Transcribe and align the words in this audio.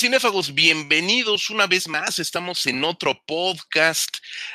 cinéfagos? 0.00 0.54
Bienvenidos 0.54 1.50
una 1.50 1.66
vez 1.66 1.86
más. 1.86 2.18
Estamos 2.18 2.64
en 2.64 2.84
otro 2.84 3.22
podcast 3.26 4.08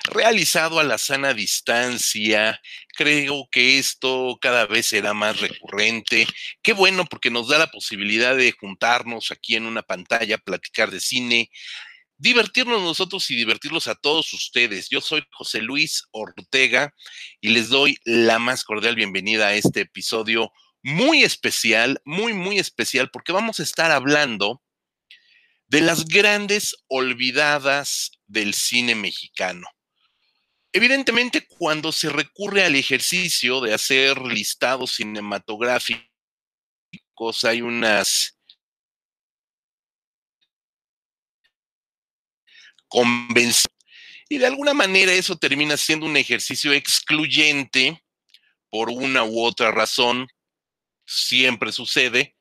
realizado 0.05 0.79
a 0.79 0.83
la 0.83 0.97
sana 0.97 1.35
distancia. 1.35 2.59
Creo 2.97 3.47
que 3.51 3.77
esto 3.77 4.39
cada 4.41 4.65
vez 4.65 4.87
será 4.87 5.13
más 5.13 5.39
recurrente. 5.39 6.25
Qué 6.63 6.73
bueno 6.73 7.05
porque 7.05 7.29
nos 7.29 7.47
da 7.47 7.59
la 7.59 7.67
posibilidad 7.67 8.35
de 8.35 8.53
juntarnos 8.53 9.29
aquí 9.29 9.55
en 9.55 9.67
una 9.67 9.83
pantalla, 9.83 10.39
platicar 10.39 10.89
de 10.89 10.99
cine, 10.99 11.51
divertirnos 12.17 12.81
nosotros 12.81 13.29
y 13.29 13.35
divertirlos 13.35 13.87
a 13.87 13.93
todos 13.93 14.33
ustedes. 14.33 14.89
Yo 14.89 14.99
soy 14.99 15.23
José 15.31 15.61
Luis 15.61 16.05
Ortega 16.09 16.91
y 17.39 17.49
les 17.49 17.69
doy 17.69 17.99
la 18.03 18.39
más 18.39 18.63
cordial 18.63 18.95
bienvenida 18.95 19.49
a 19.49 19.53
este 19.53 19.81
episodio 19.81 20.51
muy 20.81 21.23
especial, 21.23 22.01
muy, 22.03 22.33
muy 22.33 22.57
especial, 22.57 23.11
porque 23.11 23.31
vamos 23.31 23.59
a 23.59 23.63
estar 23.63 23.91
hablando 23.91 24.63
de 25.75 25.81
las 25.81 26.05
grandes 26.05 26.73
olvidadas 26.87 28.11
del 28.27 28.53
cine 28.53 28.95
mexicano. 28.95 29.67
Evidentemente, 30.71 31.45
cuando 31.45 31.91
se 31.91 32.07
recurre 32.07 32.63
al 32.63 32.77
ejercicio 32.77 33.59
de 33.59 33.73
hacer 33.73 34.21
listados 34.21 34.95
cinematográficos, 34.95 36.07
hay 37.43 37.61
unas 37.61 38.39
convenciones. 42.87 43.65
Y 44.29 44.37
de 44.37 44.45
alguna 44.45 44.73
manera 44.73 45.11
eso 45.11 45.35
termina 45.35 45.75
siendo 45.75 46.05
un 46.05 46.15
ejercicio 46.15 46.71
excluyente 46.71 48.01
por 48.69 48.89
una 48.89 49.25
u 49.25 49.43
otra 49.43 49.71
razón. 49.71 50.25
Siempre 51.05 51.73
sucede. 51.73 52.34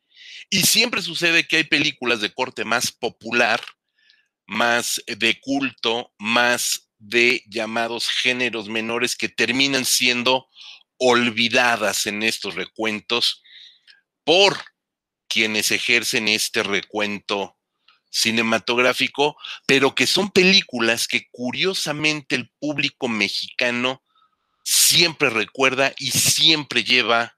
Y 0.55 0.62
siempre 0.62 1.02
sucede 1.02 1.48
que 1.48 1.56
hay 1.56 1.64
películas 1.64 2.20
de 2.20 2.33
corte 2.33 2.64
más 2.64 2.92
popular, 2.92 3.60
más 4.47 5.02
de 5.08 5.41
culto, 5.41 6.12
más 6.16 6.91
de 6.96 7.42
llamados 7.48 8.08
géneros 8.08 8.69
menores 8.69 9.16
que 9.16 9.28
terminan 9.28 9.84
siendo 9.84 10.46
olvidadas 10.96 12.06
en 12.06 12.22
estos 12.22 12.55
recuentos 12.55 13.42
por 14.22 14.56
quienes 15.27 15.72
ejercen 15.72 16.28
este 16.28 16.62
recuento 16.62 17.56
cinematográfico, 18.08 19.36
pero 19.66 19.96
que 19.96 20.06
son 20.06 20.30
películas 20.30 21.08
que 21.08 21.27
curiosamente 21.33 22.36
el 22.36 22.48
público 22.61 23.08
mexicano 23.08 24.05
siempre 24.62 25.30
recuerda 25.30 25.92
y 25.98 26.12
siempre 26.12 26.84
lleva 26.84 27.36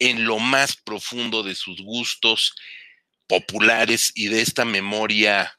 en 0.00 0.24
lo 0.24 0.38
más 0.38 0.76
profundo 0.76 1.44
de 1.44 1.54
sus 1.54 1.80
gustos 1.82 2.56
populares 3.28 4.10
y 4.14 4.26
de 4.26 4.40
esta 4.40 4.64
memoria 4.64 5.56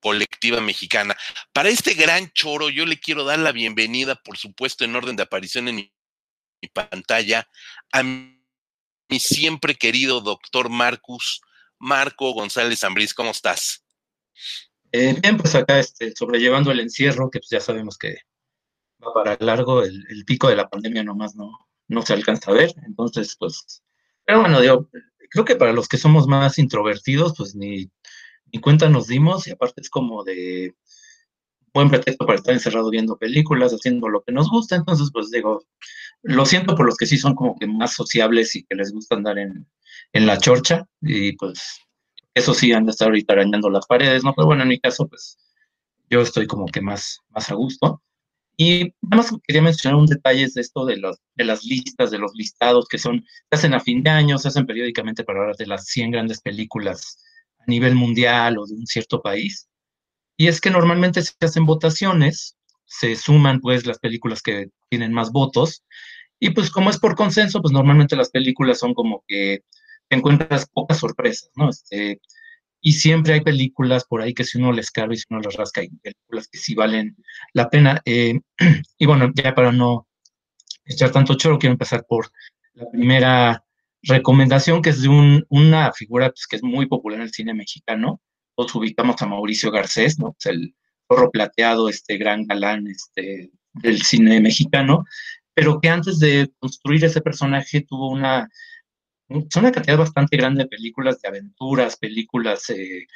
colectiva 0.00 0.60
mexicana. 0.60 1.16
Para 1.52 1.70
este 1.70 1.94
gran 1.94 2.30
choro, 2.32 2.70
yo 2.70 2.86
le 2.86 3.00
quiero 3.00 3.24
dar 3.24 3.38
la 3.40 3.52
bienvenida, 3.52 4.14
por 4.14 4.36
supuesto, 4.36 4.84
en 4.84 4.94
orden 4.94 5.16
de 5.16 5.24
aparición 5.24 5.66
en 5.68 5.76
mi, 5.76 5.92
pantalla, 6.72 7.48
a 7.90 8.02
mi, 8.02 8.38
siempre 9.18 9.74
querido 9.74 10.20
doctor 10.20 10.68
Marcus, 10.68 11.40
Marco 11.78 12.32
González 12.32 12.84
Ambriz. 12.84 13.14
¿Cómo 13.14 13.30
estás? 13.30 13.84
Eh, 14.92 15.16
bien, 15.20 15.36
pues 15.38 15.54
acá 15.54 15.78
este, 15.78 16.12
sobrellevando 16.14 16.70
el 16.70 16.80
encierro, 16.80 17.30
que 17.30 17.38
pues 17.38 17.50
ya 17.50 17.60
sabemos 17.60 17.96
que 17.96 18.18
va 19.02 19.12
para 19.14 19.36
largo, 19.40 19.82
el 19.82 20.24
pico 20.26 20.48
de 20.48 20.56
la 20.56 20.68
pandemia 20.68 21.02
nomás 21.02 21.34
no, 21.34 21.69
no 21.90 22.02
se 22.02 22.14
alcanza 22.14 22.50
a 22.50 22.54
ver. 22.54 22.72
Entonces, 22.86 23.36
pues, 23.38 23.82
pero 24.24 24.40
bueno, 24.40 24.60
digo, 24.60 24.88
creo 25.30 25.44
que 25.44 25.56
para 25.56 25.72
los 25.72 25.88
que 25.88 25.98
somos 25.98 26.26
más 26.26 26.58
introvertidos, 26.58 27.34
pues 27.36 27.54
ni, 27.54 27.90
ni 28.52 28.60
cuenta 28.60 28.88
nos 28.88 29.08
dimos 29.08 29.46
y 29.46 29.50
aparte 29.50 29.80
es 29.80 29.90
como 29.90 30.24
de 30.24 30.74
buen 31.74 31.90
pretexto 31.90 32.26
para 32.26 32.38
estar 32.38 32.54
encerrado 32.54 32.90
viendo 32.90 33.16
películas, 33.16 33.72
haciendo 33.72 34.08
lo 34.08 34.22
que 34.22 34.32
nos 34.32 34.48
gusta. 34.48 34.76
Entonces, 34.76 35.10
pues 35.12 35.30
digo, 35.30 35.64
lo 36.22 36.46
siento 36.46 36.74
por 36.74 36.86
los 36.86 36.96
que 36.96 37.06
sí 37.06 37.18
son 37.18 37.34
como 37.34 37.58
que 37.58 37.66
más 37.66 37.94
sociables 37.94 38.54
y 38.56 38.64
que 38.64 38.76
les 38.76 38.92
gusta 38.92 39.16
andar 39.16 39.38
en, 39.38 39.66
en 40.12 40.26
la 40.26 40.38
chorcha 40.38 40.86
y 41.00 41.32
pues 41.32 41.80
eso 42.34 42.54
sí 42.54 42.72
han 42.72 42.86
de 42.86 42.92
estar 42.92 43.08
ahorita 43.08 43.32
arañando 43.32 43.68
las 43.68 43.86
paredes, 43.86 44.22
¿no? 44.24 44.32
Pero 44.34 44.46
bueno, 44.46 44.62
en 44.62 44.68
mi 44.68 44.78
caso, 44.78 45.08
pues 45.08 45.38
yo 46.08 46.20
estoy 46.20 46.46
como 46.46 46.66
que 46.66 46.80
más, 46.80 47.20
más 47.30 47.50
a 47.50 47.54
gusto. 47.54 48.00
Y 48.62 48.92
nada 49.00 49.22
más 49.22 49.32
quería 49.48 49.62
mencionar 49.62 49.98
un 49.98 50.04
detalle 50.04 50.46
de 50.54 50.60
esto 50.60 50.84
de, 50.84 51.00
de 51.34 51.44
las 51.44 51.64
listas, 51.64 52.10
de 52.10 52.18
los 52.18 52.32
listados 52.34 52.86
que 52.88 52.98
son, 52.98 53.24
se 53.24 53.56
hacen 53.56 53.72
a 53.72 53.80
fin 53.80 54.02
de 54.02 54.10
año, 54.10 54.36
se 54.36 54.48
hacen 54.48 54.66
periódicamente 54.66 55.24
para 55.24 55.40
hablar 55.40 55.56
de 55.56 55.66
las 55.66 55.86
100 55.86 56.10
grandes 56.10 56.42
películas 56.42 57.24
a 57.58 57.64
nivel 57.68 57.94
mundial 57.94 58.58
o 58.58 58.66
de 58.66 58.74
un 58.74 58.86
cierto 58.86 59.22
país. 59.22 59.66
Y 60.36 60.48
es 60.48 60.60
que 60.60 60.68
normalmente 60.68 61.22
se 61.22 61.32
hacen 61.40 61.64
votaciones, 61.64 62.58
se 62.84 63.16
suman 63.16 63.60
pues 63.60 63.86
las 63.86 63.98
películas 63.98 64.42
que 64.42 64.68
tienen 64.90 65.14
más 65.14 65.32
votos, 65.32 65.82
y 66.38 66.50
pues 66.50 66.70
como 66.70 66.90
es 66.90 66.98
por 66.98 67.16
consenso, 67.16 67.62
pues 67.62 67.72
normalmente 67.72 68.14
las 68.14 68.28
películas 68.28 68.78
son 68.78 68.92
como 68.92 69.24
que 69.26 69.62
encuentras 70.10 70.68
pocas 70.68 70.98
sorpresas, 70.98 71.50
¿no? 71.56 71.70
Este, 71.70 72.20
y 72.80 72.92
siempre 72.92 73.34
hay 73.34 73.40
películas 73.42 74.04
por 74.04 74.22
ahí 74.22 74.32
que 74.32 74.44
si 74.44 74.58
uno 74.58 74.72
les 74.72 74.90
cabe 74.90 75.14
y 75.14 75.18
si 75.18 75.26
uno 75.30 75.40
les 75.40 75.54
rasca, 75.54 75.82
hay 75.82 75.88
películas 75.88 76.48
que 76.48 76.58
sí 76.58 76.74
valen 76.74 77.16
la 77.52 77.68
pena. 77.68 78.00
Eh, 78.04 78.40
y 78.98 79.06
bueno, 79.06 79.30
ya 79.34 79.54
para 79.54 79.72
no 79.72 80.08
echar 80.84 81.12
tanto 81.12 81.34
choro, 81.34 81.58
quiero 81.58 81.72
empezar 81.72 82.04
por 82.08 82.30
la 82.74 82.90
primera 82.90 83.64
recomendación, 84.02 84.80
que 84.80 84.90
es 84.90 85.02
de 85.02 85.44
una 85.48 85.92
figura 85.92 86.30
pues, 86.30 86.46
que 86.46 86.56
es 86.56 86.62
muy 86.62 86.86
popular 86.86 87.18
en 87.18 87.24
el 87.24 87.32
cine 87.32 87.54
mexicano. 87.54 88.20
Todos 88.56 88.74
ubicamos 88.74 89.20
a 89.20 89.26
Mauricio 89.26 89.70
Garcés, 89.70 90.18
¿no? 90.18 90.34
El 90.44 90.74
zorro 91.06 91.30
plateado, 91.30 91.88
este 91.88 92.16
gran 92.16 92.46
galán 92.46 92.86
este, 92.86 93.50
del 93.74 94.02
cine 94.02 94.40
mexicano, 94.40 95.04
pero 95.54 95.80
que 95.80 95.90
antes 95.90 96.18
de 96.18 96.50
construir 96.58 97.04
ese 97.04 97.20
personaje 97.20 97.82
tuvo 97.82 98.10
una 98.10 98.48
es 99.30 99.56
una 99.56 99.72
cantidad 99.72 99.96
bastante 99.98 100.36
grande 100.36 100.64
de 100.64 100.68
películas 100.68 101.20
de 101.20 101.28
aventuras, 101.28 101.96
películas 101.96 102.68
eh, 102.70 103.06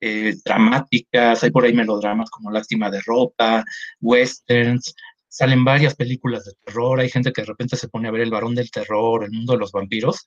eh, 0.00 0.34
dramáticas, 0.44 1.44
hay 1.44 1.50
por 1.50 1.64
ahí 1.64 1.72
melodramas 1.72 2.30
como 2.30 2.50
Lástima 2.50 2.90
de 2.90 3.00
Ropa, 3.02 3.64
westerns, 4.00 4.94
salen 5.28 5.64
varias 5.64 5.94
películas 5.94 6.44
de 6.44 6.52
terror, 6.64 6.98
hay 6.98 7.08
gente 7.08 7.32
que 7.32 7.42
de 7.42 7.46
repente 7.46 7.76
se 7.76 7.88
pone 7.88 8.08
a 8.08 8.10
ver 8.10 8.22
El 8.22 8.30
Varón 8.30 8.54
del 8.54 8.70
Terror, 8.70 9.24
El 9.24 9.30
Mundo 9.30 9.52
de 9.52 9.60
los 9.60 9.72
Vampiros, 9.72 10.26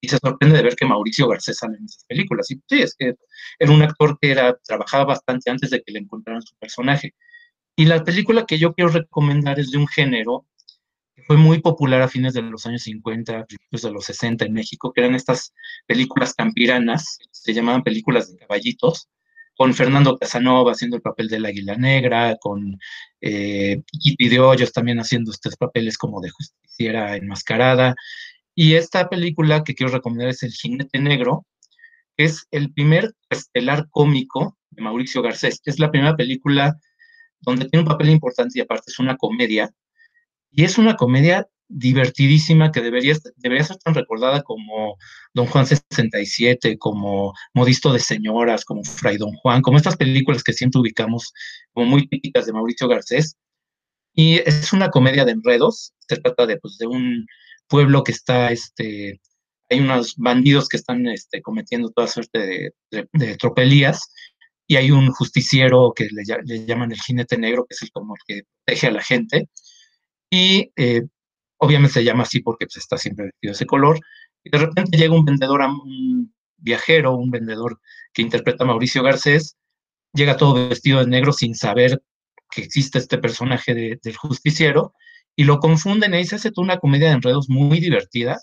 y 0.00 0.08
se 0.08 0.18
sorprende 0.18 0.58
de 0.58 0.62
ver 0.62 0.76
que 0.76 0.84
Mauricio 0.84 1.26
Garcés 1.28 1.56
sale 1.56 1.78
en 1.78 1.86
esas 1.86 2.04
películas. 2.04 2.50
Y 2.50 2.56
sí, 2.68 2.82
es 2.82 2.94
que 2.94 3.14
era 3.58 3.72
un 3.72 3.80
actor 3.80 4.18
que 4.20 4.32
era, 4.32 4.54
trabajaba 4.62 5.04
bastante 5.04 5.50
antes 5.50 5.70
de 5.70 5.82
que 5.82 5.92
le 5.92 6.00
encontraran 6.00 6.42
su 6.42 6.54
personaje. 6.56 7.14
Y 7.74 7.86
la 7.86 8.04
película 8.04 8.44
que 8.44 8.58
yo 8.58 8.74
quiero 8.74 8.90
recomendar 8.90 9.58
es 9.58 9.70
de 9.70 9.78
un 9.78 9.88
género 9.88 10.44
fue 11.26 11.36
muy 11.36 11.60
popular 11.60 12.02
a 12.02 12.08
fines 12.08 12.34
de 12.34 12.42
los 12.42 12.66
años 12.66 12.82
50, 12.82 13.44
principios 13.44 13.82
de 13.82 13.90
los 13.90 14.04
60 14.04 14.44
en 14.44 14.52
México, 14.52 14.92
que 14.92 15.00
eran 15.00 15.14
estas 15.14 15.52
películas 15.86 16.34
campiranas, 16.34 17.18
se 17.30 17.54
llamaban 17.54 17.82
películas 17.82 18.30
de 18.30 18.38
caballitos, 18.38 19.08
con 19.56 19.72
Fernando 19.74 20.18
Casanova 20.18 20.72
haciendo 20.72 20.96
el 20.96 21.02
papel 21.02 21.28
del 21.28 21.46
Águila 21.46 21.76
Negra, 21.76 22.36
con 22.40 22.78
eh, 23.20 23.82
de 24.18 24.40
Hoyos 24.40 24.72
también 24.72 24.98
haciendo 24.98 25.30
estos 25.30 25.56
papeles 25.56 25.96
como 25.96 26.20
de 26.20 26.30
justiciera 26.30 27.16
enmascarada. 27.16 27.94
Y 28.54 28.74
esta 28.74 29.08
película 29.08 29.64
que 29.64 29.74
quiero 29.74 29.92
recomendar 29.92 30.28
es 30.28 30.42
El 30.42 30.52
Jinete 30.52 30.98
Negro, 30.98 31.46
que 32.16 32.24
es 32.24 32.46
el 32.50 32.72
primer 32.72 33.14
estelar 33.30 33.88
cómico 33.90 34.56
de 34.70 34.82
Mauricio 34.82 35.22
Garcés. 35.22 35.60
Es 35.64 35.78
la 35.78 35.90
primera 35.90 36.16
película 36.16 36.76
donde 37.40 37.68
tiene 37.68 37.82
un 37.82 37.88
papel 37.88 38.10
importante 38.10 38.58
y 38.58 38.62
aparte 38.62 38.90
es 38.90 38.98
una 38.98 39.16
comedia 39.16 39.70
y 40.54 40.64
es 40.64 40.78
una 40.78 40.96
comedia 40.96 41.48
divertidísima 41.68 42.70
que 42.70 42.80
debería, 42.80 43.16
debería 43.36 43.64
ser 43.64 43.78
tan 43.78 43.94
recordada 43.94 44.42
como 44.42 44.96
Don 45.32 45.46
Juan 45.46 45.66
67, 45.66 46.78
como 46.78 47.32
Modisto 47.54 47.92
de 47.92 47.98
Señoras, 47.98 48.64
como 48.64 48.84
Fray 48.84 49.16
Don 49.16 49.32
Juan, 49.34 49.62
como 49.62 49.78
estas 49.78 49.96
películas 49.96 50.44
que 50.44 50.52
siempre 50.52 50.80
ubicamos 50.80 51.32
como 51.72 51.86
muy 51.86 52.06
típicas 52.06 52.46
de 52.46 52.52
Mauricio 52.52 52.86
Garcés. 52.88 53.36
Y 54.14 54.36
es 54.48 54.72
una 54.72 54.90
comedia 54.90 55.24
de 55.24 55.32
enredos, 55.32 55.92
se 56.08 56.16
trata 56.18 56.46
de, 56.46 56.58
pues, 56.58 56.78
de 56.78 56.86
un 56.86 57.26
pueblo 57.66 58.04
que 58.04 58.12
está, 58.12 58.52
este, 58.52 59.20
hay 59.70 59.80
unos 59.80 60.14
bandidos 60.16 60.68
que 60.68 60.76
están 60.76 61.08
este, 61.08 61.42
cometiendo 61.42 61.90
toda 61.90 62.06
suerte 62.06 62.72
de, 62.90 63.36
tropelías, 63.38 64.00
y 64.66 64.76
hay 64.76 64.92
un 64.92 65.10
justiciero 65.10 65.92
que 65.94 66.04
le, 66.04 66.22
le, 66.44 66.64
llaman 66.64 66.92
el 66.92 67.00
jinete 67.00 67.36
negro, 67.36 67.66
que 67.68 67.74
es 67.74 67.82
el 67.82 67.90
como 67.90 68.14
el 68.14 68.20
que 68.26 68.42
protege 68.64 68.86
a 68.86 68.92
la 68.92 69.02
gente, 69.02 69.48
y 70.34 70.72
eh, 70.76 71.02
obviamente 71.58 71.94
se 71.94 72.04
llama 72.04 72.24
así 72.24 72.40
porque 72.40 72.66
pues, 72.66 72.76
está 72.76 72.98
siempre 72.98 73.26
vestido 73.26 73.50
de 73.50 73.54
ese 73.54 73.66
color. 73.66 74.00
Y 74.42 74.50
de 74.50 74.58
repente 74.58 74.98
llega 74.98 75.14
un 75.14 75.24
vendedor, 75.24 75.60
un 75.62 76.34
viajero, 76.56 77.14
un 77.16 77.30
vendedor 77.30 77.80
que 78.12 78.22
interpreta 78.22 78.64
a 78.64 78.66
Mauricio 78.66 79.02
Garcés, 79.02 79.56
llega 80.12 80.36
todo 80.36 80.68
vestido 80.68 81.00
de 81.00 81.06
negro 81.06 81.32
sin 81.32 81.54
saber 81.54 82.02
que 82.50 82.62
existe 82.62 82.98
este 82.98 83.18
personaje 83.18 83.74
del 83.74 84.16
justiciero, 84.16 84.92
y 85.36 85.44
lo 85.44 85.58
confunden 85.58 86.14
y 86.14 86.24
se 86.24 86.36
hace 86.36 86.52
una 86.56 86.78
comedia 86.78 87.08
de 87.08 87.14
enredos 87.14 87.48
muy 87.48 87.80
divertida, 87.80 88.38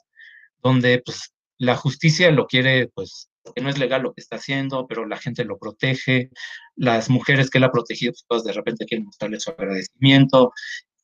donde 0.62 1.02
pues 1.06 1.34
la 1.58 1.76
justicia 1.76 2.32
lo 2.32 2.48
quiere 2.48 2.90
pues 2.94 3.30
porque 3.44 3.62
no 3.62 3.70
es 3.70 3.78
legal 3.78 4.04
lo 4.04 4.14
que 4.14 4.22
está 4.22 4.36
haciendo, 4.36 4.86
pero 4.88 5.06
la 5.06 5.18
gente 5.18 5.46
lo 5.46 5.58
protege, 5.58 6.30
las 6.76 7.10
mujeres 7.10 7.50
que 7.50 7.58
él 7.58 7.64
ha 7.64 7.72
protegido, 7.72 8.14
pues 8.28 8.44
de 8.44 8.54
repente 8.54 8.86
quieren 8.86 9.06
mostrarle 9.06 9.40
su 9.40 9.52
agradecimiento, 9.52 10.52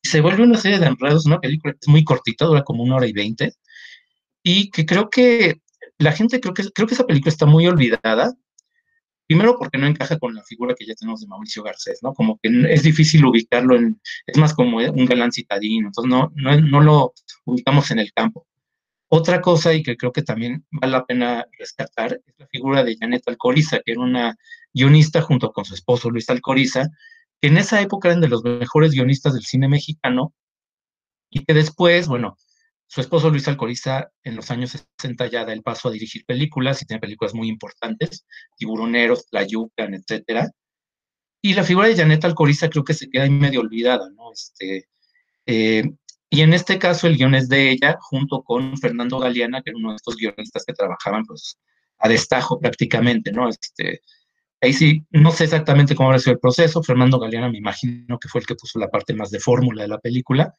se 0.08 0.20
vuelve 0.20 0.42
una 0.42 0.58
serie 0.58 0.78
de 0.78 0.86
enredos, 0.86 1.26
una 1.26 1.40
película 1.40 1.72
que 1.72 1.78
es 1.82 1.88
muy 1.88 2.04
cortita, 2.04 2.46
dura 2.46 2.62
como 2.64 2.82
una 2.82 2.96
hora 2.96 3.06
y 3.06 3.12
veinte, 3.12 3.52
y 4.42 4.70
que 4.70 4.86
creo 4.86 5.10
que 5.10 5.60
la 5.98 6.12
gente, 6.12 6.40
creo 6.40 6.54
que, 6.54 6.64
creo 6.70 6.86
que 6.86 6.94
esa 6.94 7.06
película 7.06 7.30
está 7.30 7.46
muy 7.46 7.66
olvidada, 7.66 8.34
primero 9.26 9.58
porque 9.58 9.78
no 9.78 9.86
encaja 9.86 10.18
con 10.18 10.34
la 10.34 10.42
figura 10.42 10.74
que 10.74 10.86
ya 10.86 10.94
tenemos 10.94 11.20
de 11.20 11.26
Mauricio 11.26 11.62
Garcés, 11.62 11.98
¿no? 12.02 12.14
Como 12.14 12.38
que 12.42 12.50
es 12.70 12.82
difícil 12.82 13.24
ubicarlo 13.24 13.76
en, 13.76 14.00
es 14.26 14.38
más 14.38 14.54
como 14.54 14.78
un 14.78 15.06
galán 15.06 15.32
citadino, 15.32 15.88
entonces 15.88 16.10
no, 16.10 16.32
no, 16.34 16.60
no 16.60 16.80
lo 16.80 17.12
ubicamos 17.44 17.90
en 17.90 17.98
el 17.98 18.12
campo. 18.12 18.46
Otra 19.10 19.40
cosa, 19.40 19.72
y 19.74 19.82
que 19.82 19.96
creo 19.96 20.12
que 20.12 20.22
también 20.22 20.64
vale 20.70 20.92
la 20.92 21.04
pena 21.04 21.46
rescatar, 21.58 22.20
es 22.26 22.34
la 22.38 22.46
figura 22.46 22.84
de 22.84 22.96
Janet 22.98 23.22
Alcoriza, 23.26 23.80
que 23.84 23.92
era 23.92 24.00
una 24.00 24.36
guionista 24.72 25.22
junto 25.22 25.50
con 25.52 25.64
su 25.64 25.74
esposo 25.74 26.10
Luis 26.10 26.28
Alcoriza, 26.30 26.88
que 27.40 27.48
en 27.48 27.58
esa 27.58 27.80
época 27.80 28.08
eran 28.08 28.20
de 28.20 28.28
los 28.28 28.42
mejores 28.44 28.92
guionistas 28.92 29.34
del 29.34 29.44
cine 29.44 29.68
mexicano, 29.68 30.34
y 31.30 31.44
que 31.44 31.54
después, 31.54 32.08
bueno, 32.08 32.36
su 32.86 33.00
esposo 33.00 33.30
Luis 33.30 33.46
Alcoriza 33.48 34.10
en 34.24 34.34
los 34.36 34.50
años 34.50 34.82
60 34.98 35.26
ya 35.26 35.44
da 35.44 35.52
el 35.52 35.62
paso 35.62 35.88
a 35.88 35.92
dirigir 35.92 36.24
películas 36.24 36.80
y 36.80 36.86
tiene 36.86 37.00
películas 37.00 37.34
muy 37.34 37.48
importantes, 37.48 38.26
Tiburoneros, 38.56 39.26
La 39.30 39.46
Yucan, 39.46 39.94
etcétera. 39.94 40.50
Y 41.42 41.54
la 41.54 41.64
figura 41.64 41.88
de 41.88 41.96
Janet 41.96 42.24
Alcoriza 42.24 42.70
creo 42.70 42.84
que 42.84 42.94
se 42.94 43.08
queda 43.10 43.24
ahí 43.24 43.30
medio 43.30 43.60
olvidada, 43.60 44.08
¿no? 44.16 44.32
Este, 44.32 44.88
eh, 45.46 45.84
y 46.30 46.40
en 46.40 46.52
este 46.52 46.78
caso 46.78 47.06
el 47.06 47.16
guion 47.16 47.34
es 47.34 47.48
de 47.48 47.70
ella, 47.70 47.96
junto 48.00 48.42
con 48.42 48.76
Fernando 48.78 49.18
Galeana, 49.18 49.62
que 49.62 49.70
era 49.70 49.78
uno 49.78 49.90
de 49.90 49.96
estos 49.96 50.16
guionistas 50.16 50.64
que 50.66 50.72
trabajaban 50.72 51.24
pues 51.24 51.58
a 51.98 52.08
destajo 52.08 52.58
prácticamente, 52.58 53.32
¿no? 53.32 53.48
Este, 53.48 54.00
ahí 54.60 54.72
sí, 54.72 55.04
no 55.10 55.30
sé 55.30 55.44
exactamente 55.44 55.94
cómo 55.94 56.08
habrá 56.08 56.18
sido 56.18 56.32
el 56.32 56.40
proceso, 56.40 56.82
Fernando 56.82 57.18
Galeana 57.18 57.48
me 57.50 57.58
imagino 57.58 58.18
que 58.18 58.28
fue 58.28 58.40
el 58.40 58.46
que 58.46 58.54
puso 58.54 58.78
la 58.78 58.88
parte 58.88 59.14
más 59.14 59.30
de 59.30 59.40
fórmula 59.40 59.82
de 59.82 59.88
la 59.88 59.98
película, 59.98 60.54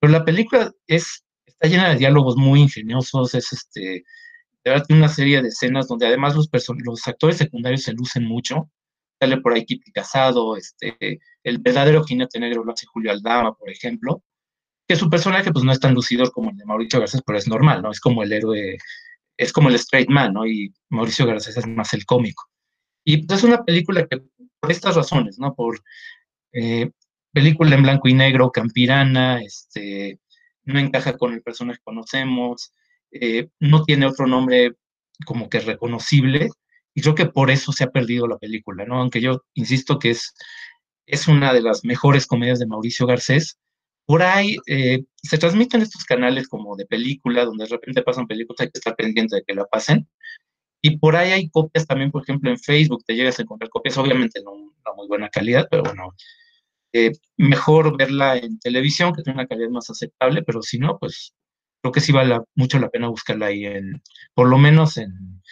pero 0.00 0.12
la 0.12 0.24
película 0.24 0.72
es, 0.86 1.24
está 1.46 1.68
llena 1.68 1.90
de 1.90 1.96
diálogos 1.96 2.36
muy 2.36 2.60
ingeniosos, 2.60 3.34
es 3.34 3.52
este, 3.52 4.04
de 4.64 4.70
verdad 4.70 4.84
tiene 4.86 5.02
una 5.02 5.08
serie 5.08 5.42
de 5.42 5.48
escenas 5.48 5.88
donde 5.88 6.06
además 6.06 6.34
los, 6.34 6.48
actores 7.06 7.36
secundarios 7.36 7.82
se 7.82 7.92
lucen 7.92 8.24
mucho, 8.24 8.70
sale 9.20 9.38
por 9.38 9.52
ahí 9.52 9.64
Kitty 9.64 9.92
Casado, 9.92 10.56
este, 10.56 11.20
el 11.44 11.58
verdadero 11.58 12.04
jinete 12.04 12.40
negro 12.40 12.64
lo 12.64 12.72
hace 12.72 12.86
Julio 12.86 13.12
Aldama, 13.12 13.54
por 13.54 13.70
ejemplo, 13.70 14.22
que 14.88 14.96
su 14.96 15.08
personaje 15.08 15.52
pues 15.52 15.64
no 15.64 15.72
es 15.72 15.80
tan 15.80 15.94
lucidor 15.94 16.32
como 16.32 16.50
el 16.50 16.56
de 16.56 16.64
Mauricio 16.64 16.98
Garcés, 16.98 17.22
pero 17.24 17.38
es 17.38 17.46
normal, 17.46 17.82
¿no? 17.82 17.90
Es 17.90 18.00
como 18.00 18.22
el 18.22 18.32
héroe, 18.32 18.78
es 19.36 19.52
como 19.52 19.68
el 19.68 19.76
straight 19.76 20.08
man, 20.08 20.32
¿no? 20.32 20.46
Y 20.46 20.74
Mauricio 20.90 21.26
Garcés 21.26 21.56
es 21.56 21.66
más 21.66 21.92
el 21.94 22.04
cómico. 22.04 22.44
Y 23.04 23.26
pues 23.26 23.40
es 23.40 23.44
una 23.44 23.64
película 23.64 24.06
que, 24.06 24.22
por 24.60 24.70
estas 24.70 24.94
razones, 24.94 25.38
¿no? 25.38 25.54
Por 25.54 25.80
eh, 26.52 26.90
película 27.32 27.74
en 27.74 27.82
blanco 27.82 28.08
y 28.08 28.14
negro, 28.14 28.50
campirana, 28.50 29.40
este, 29.42 30.20
no 30.64 30.78
encaja 30.78 31.16
con 31.16 31.32
el 31.32 31.42
personaje 31.42 31.78
que 31.78 31.84
conocemos, 31.84 32.72
eh, 33.10 33.48
no 33.60 33.84
tiene 33.84 34.06
otro 34.06 34.26
nombre 34.26 34.74
como 35.26 35.48
que 35.48 35.60
reconocible, 35.60 36.50
y 36.94 37.02
creo 37.02 37.14
que 37.14 37.26
por 37.26 37.50
eso 37.50 37.72
se 37.72 37.84
ha 37.84 37.90
perdido 37.90 38.26
la 38.26 38.38
película, 38.38 38.84
¿no? 38.84 39.00
Aunque 39.00 39.20
yo 39.20 39.42
insisto 39.54 39.98
que 39.98 40.10
es, 40.10 40.34
es 41.06 41.28
una 41.28 41.52
de 41.52 41.62
las 41.62 41.84
mejores 41.84 42.26
comedias 42.26 42.58
de 42.58 42.66
Mauricio 42.66 43.06
Garcés, 43.06 43.58
por 44.04 44.22
ahí 44.22 44.56
eh, 44.66 45.04
se 45.22 45.38
transmiten 45.38 45.80
estos 45.80 46.04
canales 46.04 46.48
como 46.48 46.76
de 46.76 46.86
película, 46.86 47.44
donde 47.44 47.64
de 47.64 47.70
repente 47.70 48.02
pasan 48.02 48.26
películas, 48.26 48.60
hay 48.60 48.70
que 48.70 48.78
estar 48.78 48.96
pendiente 48.96 49.36
de 49.36 49.42
que 49.46 49.54
la 49.54 49.64
pasen. 49.66 50.08
Y 50.82 50.98
por 50.98 51.16
ahí 51.16 51.30
hay 51.32 51.48
copias 51.48 51.86
también, 51.86 52.10
por 52.10 52.22
ejemplo, 52.24 52.50
en 52.50 52.58
Facebook, 52.58 53.04
te 53.06 53.14
llegas 53.14 53.38
a 53.38 53.42
encontrar 53.42 53.70
copias, 53.70 53.96
obviamente 53.98 54.42
no 54.42 54.52
una 54.52 54.94
muy 54.96 55.06
buena 55.06 55.28
calidad, 55.28 55.68
pero 55.70 55.84
bueno, 55.84 56.14
eh, 56.92 57.12
mejor 57.36 57.96
verla 57.96 58.36
en 58.36 58.58
televisión, 58.58 59.12
que 59.14 59.22
tiene 59.22 59.38
una 59.38 59.46
calidad 59.46 59.70
más 59.70 59.88
aceptable, 59.90 60.42
pero 60.42 60.60
si 60.60 60.78
no, 60.78 60.98
pues 60.98 61.34
creo 61.80 61.92
que 61.92 62.00
sí 62.00 62.12
vale 62.12 62.40
mucho 62.56 62.78
la 62.80 62.90
pena 62.90 63.08
buscarla 63.08 63.46
ahí, 63.46 63.64
en, 63.64 64.02
por 64.34 64.48
lo 64.48 64.58
menos 64.58 64.96
en, 64.98 65.42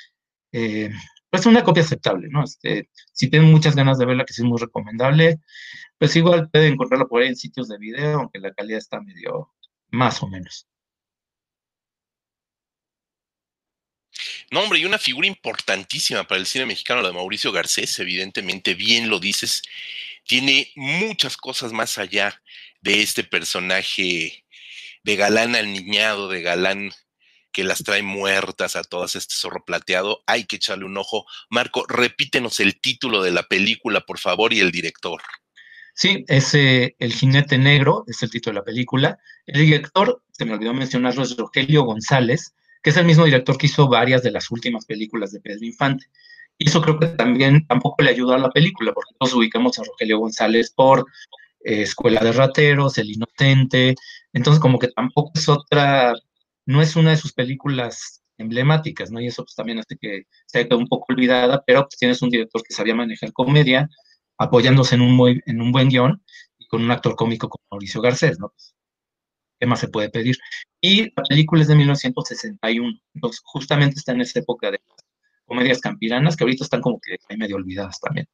eh, 0.52 0.90
pues 1.30 1.46
una 1.46 1.62
copia 1.62 1.84
aceptable, 1.84 2.28
¿no? 2.28 2.42
Este, 2.44 2.90
si 3.12 3.30
tienen 3.30 3.52
muchas 3.52 3.76
ganas 3.76 3.98
de 3.98 4.06
verla, 4.06 4.24
que 4.24 4.32
sí 4.32 4.42
es 4.42 4.48
muy 4.48 4.58
recomendable, 4.58 5.38
pues 5.98 6.16
igual 6.16 6.50
pueden 6.50 6.72
encontrarla 6.74 7.06
por 7.06 7.22
ahí 7.22 7.28
en 7.28 7.36
sitios 7.36 7.68
de 7.68 7.78
video, 7.78 8.18
aunque 8.18 8.40
la 8.40 8.52
calidad 8.52 8.78
está 8.78 9.00
medio 9.00 9.52
más 9.90 10.22
o 10.22 10.28
menos. 10.28 10.66
No, 14.50 14.60
hombre, 14.60 14.80
y 14.80 14.84
una 14.84 14.98
figura 14.98 15.28
importantísima 15.28 16.24
para 16.24 16.40
el 16.40 16.46
cine 16.46 16.66
mexicano, 16.66 17.02
la 17.02 17.08
de 17.08 17.14
Mauricio 17.14 17.52
Garcés, 17.52 17.96
evidentemente, 18.00 18.74
bien 18.74 19.08
lo 19.08 19.20
dices, 19.20 19.62
tiene 20.26 20.72
muchas 20.74 21.36
cosas 21.36 21.72
más 21.72 21.98
allá 21.98 22.42
de 22.80 23.02
este 23.02 23.22
personaje 23.22 24.44
de 25.04 25.16
galán 25.16 25.52
niñado, 25.52 26.28
de 26.28 26.42
galán 26.42 26.90
que 27.52 27.64
las 27.64 27.82
trae 27.82 28.02
muertas 28.02 28.76
a 28.76 28.84
todas 28.84 29.16
este 29.16 29.34
zorro 29.34 29.64
plateado. 29.64 30.22
Hay 30.26 30.44
que 30.44 30.56
echarle 30.56 30.84
un 30.84 30.96
ojo. 30.96 31.26
Marco, 31.48 31.84
repítenos 31.88 32.60
el 32.60 32.80
título 32.80 33.22
de 33.22 33.32
la 33.32 33.44
película, 33.44 34.00
por 34.00 34.18
favor, 34.18 34.52
y 34.52 34.60
el 34.60 34.70
director. 34.70 35.22
Sí, 35.94 36.24
es 36.28 36.54
eh, 36.54 36.96
El 36.98 37.12
jinete 37.12 37.58
negro, 37.58 38.04
es 38.06 38.22
el 38.22 38.30
título 38.30 38.54
de 38.54 38.60
la 38.60 38.64
película. 38.64 39.18
El 39.46 39.60
director, 39.60 40.22
se 40.32 40.44
me 40.44 40.54
olvidó 40.54 40.72
mencionarlo, 40.72 41.22
es 41.22 41.36
Rogelio 41.36 41.82
González, 41.82 42.54
que 42.82 42.90
es 42.90 42.96
el 42.96 43.06
mismo 43.06 43.24
director 43.24 43.56
que 43.58 43.66
hizo 43.66 43.88
varias 43.88 44.22
de 44.22 44.30
las 44.30 44.50
últimas 44.50 44.86
películas 44.86 45.32
de 45.32 45.40
Pedro 45.40 45.64
Infante. 45.64 46.06
Y 46.58 46.68
eso 46.68 46.82
creo 46.82 46.98
que 46.98 47.06
también 47.08 47.66
tampoco 47.66 48.02
le 48.02 48.10
ayudó 48.10 48.34
a 48.34 48.38
la 48.38 48.50
película, 48.50 48.92
porque 48.92 49.14
nos 49.20 49.32
ubicamos 49.34 49.78
a 49.78 49.84
Rogelio 49.84 50.18
González 50.18 50.72
por 50.74 51.06
eh, 51.64 51.82
Escuela 51.82 52.20
de 52.20 52.32
Rateros, 52.32 52.98
El 52.98 53.10
Inocente, 53.10 53.94
entonces 54.32 54.60
como 54.60 54.78
que 54.78 54.88
tampoco 54.88 55.32
es 55.34 55.48
otra 55.48 56.14
no 56.66 56.82
es 56.82 56.96
una 56.96 57.10
de 57.10 57.16
sus 57.16 57.32
películas 57.32 58.22
emblemáticas, 58.38 59.10
¿no? 59.10 59.20
Y 59.20 59.26
eso 59.26 59.44
pues 59.44 59.54
también 59.54 59.78
hace 59.78 59.96
que 59.96 60.22
se 60.46 60.58
haya 60.60 60.76
un 60.76 60.88
poco 60.88 61.06
olvidada, 61.08 61.62
pero 61.66 61.82
pues 61.82 61.98
tienes 61.98 62.22
un 62.22 62.30
director 62.30 62.62
que 62.62 62.74
sabía 62.74 62.94
manejar 62.94 63.32
comedia, 63.32 63.88
apoyándose 64.38 64.94
en 64.94 65.02
un, 65.02 65.14
muy, 65.14 65.42
en 65.46 65.60
un 65.60 65.72
buen 65.72 65.88
guion 65.88 66.22
y 66.58 66.66
con 66.68 66.82
un 66.82 66.90
actor 66.90 67.16
cómico 67.16 67.48
como 67.48 67.64
Mauricio 67.72 68.00
Garcés, 68.00 68.38
¿no? 68.38 68.52
¿Qué 69.60 69.66
más 69.66 69.78
se 69.80 69.88
puede 69.88 70.08
pedir? 70.08 70.38
Y 70.80 71.12
la 71.14 71.22
película 71.28 71.60
es 71.60 71.68
de 71.68 71.74
1961, 71.76 72.98
entonces 73.14 73.42
justamente 73.44 73.98
está 73.98 74.12
en 74.12 74.22
esa 74.22 74.40
época 74.40 74.70
de 74.70 74.80
comedias 75.44 75.80
campiranas 75.80 76.34
que 76.34 76.44
ahorita 76.44 76.64
están 76.64 76.80
como 76.80 76.98
que 76.98 77.18
hay 77.28 77.36
medio 77.36 77.56
olvidadas 77.56 78.00
también. 78.00 78.26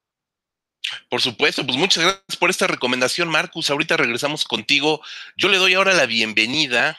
Por 1.11 1.21
supuesto, 1.21 1.66
pues 1.66 1.76
muchas 1.76 2.04
gracias 2.04 2.37
por 2.38 2.50
esta 2.50 2.68
recomendación, 2.68 3.28
Marcus. 3.28 3.71
Ahorita 3.71 3.97
regresamos 3.97 4.45
contigo. 4.45 5.00
Yo 5.37 5.49
le 5.49 5.59
doy 5.59 5.75
ahora 5.75 5.95
la 5.95 6.06
bienvenida 6.06 6.97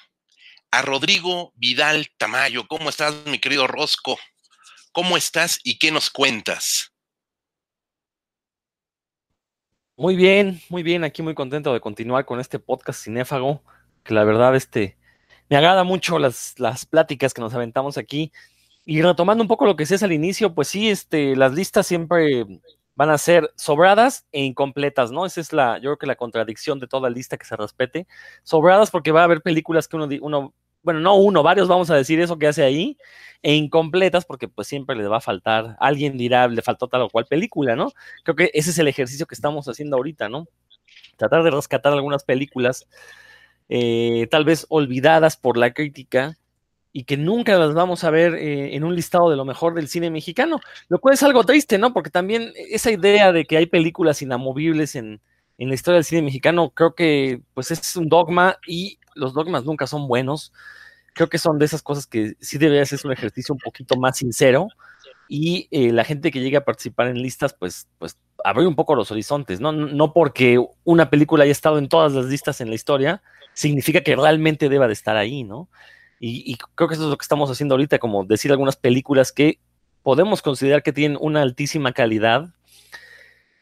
a 0.72 0.82
Rodrigo 0.82 1.54
Vidal 1.56 2.10
Tamayo. 2.18 2.68
¿Cómo 2.68 2.90
estás, 2.90 3.16
mi 3.28 3.40
querido 3.40 3.66
Rosco? 3.66 4.20
¿Cómo 4.92 5.16
estás 5.16 5.62
y 5.64 5.78
qué 5.78 5.92
nos 5.92 6.10
cuentas? 6.10 6.92
Muy 9.96 10.18
bien, 10.18 10.62
muy 10.68 10.84
bien. 10.84 11.06
Aquí 11.06 11.22
muy 11.22 11.34
contento 11.34 11.74
de 11.74 11.80
continuar 11.80 12.26
con 12.26 12.42
este 12.42 12.60
podcast 12.60 13.04
cinéfago, 13.04 13.64
que 14.08 14.14
la 14.14 14.24
verdad 14.24 14.56
este, 14.56 14.98
me 15.50 15.58
agrada 15.58 15.84
mucho 15.84 16.18
las, 16.18 16.56
las 16.58 16.86
pláticas 16.86 17.34
que 17.34 17.42
nos 17.42 17.54
aventamos 17.54 17.98
aquí. 17.98 18.32
Y 18.86 19.02
retomando 19.02 19.44
un 19.44 19.50
poco 19.50 19.66
lo 19.66 19.76
que 19.76 19.84
es 19.84 20.04
al 20.04 20.14
inicio, 20.14 20.56
pues 20.56 20.70
sí, 20.70 20.90
este, 20.90 21.36
las 21.36 21.54
listas 21.54 21.86
siempre 21.86 22.46
van 22.96 23.10
a 23.10 23.18
ser 23.18 23.52
sobradas 23.56 24.26
e 24.32 24.44
incompletas, 24.44 25.12
¿no? 25.12 25.26
Esa 25.26 25.42
es 25.42 25.54
la, 25.54 25.76
yo 25.78 25.90
creo 25.90 25.98
que 25.98 26.08
la 26.08 26.16
contradicción 26.16 26.80
de 26.80 26.88
toda 26.88 27.10
lista 27.10 27.38
que 27.38 27.46
se 27.46 27.56
respete. 27.58 28.08
Sobradas 28.44 28.90
porque 28.90 29.12
va 29.12 29.22
a 29.22 29.26
haber 29.26 29.42
películas 29.42 29.88
que 29.88 29.98
uno, 29.98 30.08
uno 30.22 30.54
bueno, 30.84 31.02
no 31.02 31.16
uno, 31.16 31.44
varios 31.44 31.68
vamos 31.68 31.90
a 31.90 31.96
decir 31.96 32.20
eso 32.22 32.40
que 32.40 32.48
hace 32.48 32.64
ahí, 32.64 32.98
e 33.44 33.54
incompletas 33.56 34.26
porque 34.26 34.48
pues 34.48 34.70
siempre 34.70 34.96
le 34.96 35.06
va 35.08 35.18
a 35.18 35.22
faltar, 35.22 35.76
alguien 35.80 36.18
dirá, 36.18 36.48
le 36.48 36.62
faltó 36.62 36.88
tal 36.88 37.02
o 37.02 37.10
cual 37.10 37.26
película, 37.26 37.76
¿no? 37.76 37.92
Creo 38.24 38.36
que 38.38 38.52
ese 38.54 38.70
es 38.70 38.80
el 38.80 38.88
ejercicio 38.88 39.26
que 39.28 39.36
estamos 39.36 39.68
haciendo 39.68 39.98
ahorita, 39.98 40.30
¿no? 40.30 40.48
Tratar 41.18 41.44
de 41.44 41.52
rescatar 41.52 41.92
algunas 41.92 42.24
películas 42.24 42.88
eh, 43.70 44.28
tal 44.32 44.46
vez 44.46 44.66
olvidadas 44.70 45.38
por 45.38 45.58
la 45.58 45.74
crítica, 45.74 46.38
y 46.94 47.04
que 47.04 47.16
nunca 47.16 47.58
las 47.60 47.76
vamos 47.76 48.04
a 48.04 48.10
ver 48.10 48.34
eh, 48.34 48.76
en 48.76 48.84
un 48.84 48.96
listado 48.96 49.30
de 49.30 49.36
lo 49.36 49.46
mejor 49.46 49.76
del 49.76 49.88
cine 49.88 50.10
mexicano, 50.10 50.60
lo 50.90 51.00
cual 51.00 51.14
es 51.14 51.22
algo 51.22 51.44
triste, 51.44 51.78
¿no? 51.78 51.94
Porque 51.94 52.10
también 52.10 52.54
esa 52.56 52.90
idea 52.90 53.32
de 53.32 53.46
que 53.46 53.56
hay 53.58 53.68
películas 53.68 54.24
inamovibles 54.24 54.96
en, 54.96 55.22
en 55.60 55.70
la 55.70 55.76
historia 55.76 55.98
del 55.98 56.06
cine 56.06 56.24
mexicano, 56.24 56.72
creo 56.72 56.96
que 56.96 57.42
pues 57.54 57.70
es 57.70 57.96
un 57.98 58.10
dogma 58.10 58.58
y 58.66 58.98
los 59.14 59.36
dogmas 59.36 59.64
nunca 59.64 59.86
son 59.86 60.08
buenos. 60.08 60.54
Creo 61.14 61.30
que 61.30 61.38
son 61.38 61.60
de 61.60 61.66
esas 61.66 61.84
cosas 61.84 62.08
que 62.08 62.36
sí 62.40 62.58
debería 62.58 62.86
ser 62.86 63.00
un 63.04 63.12
ejercicio 63.12 63.54
un 63.54 63.60
poquito 63.60 63.96
más 63.98 64.18
sincero 64.18 64.68
y 65.30 65.68
eh, 65.72 65.92
la 65.92 66.04
gente 66.04 66.32
que 66.32 66.40
llegue 66.40 66.58
a 66.58 66.66
participar 66.66 67.08
en 67.08 67.22
listas, 67.22 67.54
pues, 67.54 67.88
pues 67.98 68.18
abrir 68.44 68.68
un 68.68 68.76
poco 68.76 68.96
los 68.96 69.12
horizontes, 69.12 69.60
¿no? 69.60 69.72
No 69.72 70.14
porque 70.14 70.64
una 70.84 71.10
película 71.10 71.44
haya 71.44 71.52
estado 71.52 71.78
en 71.78 71.90
todas 71.90 72.14
las 72.14 72.26
listas 72.26 72.62
en 72.62 72.70
la 72.70 72.76
historia, 72.76 73.22
significa 73.54 74.02
que 74.02 74.16
realmente 74.16 74.70
deba 74.70 74.88
de 74.88 74.94
estar 74.94 75.18
ahí, 75.18 75.44
¿no? 75.44 75.70
Y, 76.20 76.58
creo 76.76 76.88
que 76.88 76.96
eso 76.96 77.04
es 77.04 77.10
lo 77.10 77.18
que 77.18 77.24
estamos 77.24 77.52
haciendo 77.52 77.76
ahorita, 77.76 78.00
como 78.00 78.26
decir 78.26 78.52
algunas 78.52 78.76
películas 78.76 79.32
que 79.32 79.60
podemos 80.02 80.42
considerar 80.42 80.82
que 80.82 80.94
tienen 80.94 81.18
una 81.22 81.44
altísima 81.44 81.92
calidad 81.92 82.50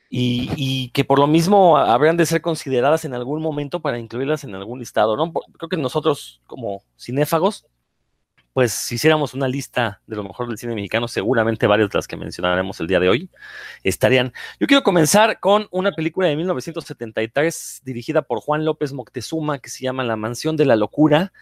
y, 0.09 0.89
que 0.93 1.03
por 1.03 1.19
lo 1.19 1.27
mismo 1.27 1.77
habrían 1.77 2.15
de 2.15 2.25
ser 2.25 2.41
consideradas 2.41 3.03
en 3.03 3.13
algún 3.13 3.41
momento 3.41 3.81
para 3.81 3.99
incluirlas 3.99 4.45
en 4.45 4.55
algún 4.55 4.79
listado, 4.79 5.17
¿no? 5.17 5.33
Creo 5.33 5.67
que 5.67 5.77
nosotros 5.77 6.41
como 6.47 6.83
cinéfagos, 6.97 7.65
pues 8.55 8.71
si 8.71 8.95
hiciéramos 8.95 9.33
una 9.33 9.49
lista 9.49 10.01
de 10.07 10.15
lo 10.15 10.23
mejor 10.23 10.47
del 10.47 10.57
cine 10.57 10.75
mexicano, 10.75 11.09
seguramente 11.09 11.67
varias 11.67 11.89
de 11.89 11.97
las 11.97 12.07
que 12.07 12.15
mencionaremos 12.15 12.79
el 12.79 12.87
día 12.87 13.01
de 13.01 13.09
hoy 13.09 13.29
estarían. 13.83 14.31
Yo 14.61 14.67
quiero 14.67 14.81
comenzar 14.81 15.41
con 15.41 15.67
una 15.71 15.91
película 15.91 16.29
de 16.29 16.37
1973 16.37 17.81
dirigida 17.83 18.21
por 18.21 18.39
Juan 18.39 18.63
López 18.63 18.93
Moctezuma 18.93 19.59
que 19.59 19.69
se 19.69 19.83
llama 19.83 20.05
La 20.05 20.15
Mansión 20.15 20.55
de 20.55 20.63
la 20.63 20.77
Locura. 20.77 21.33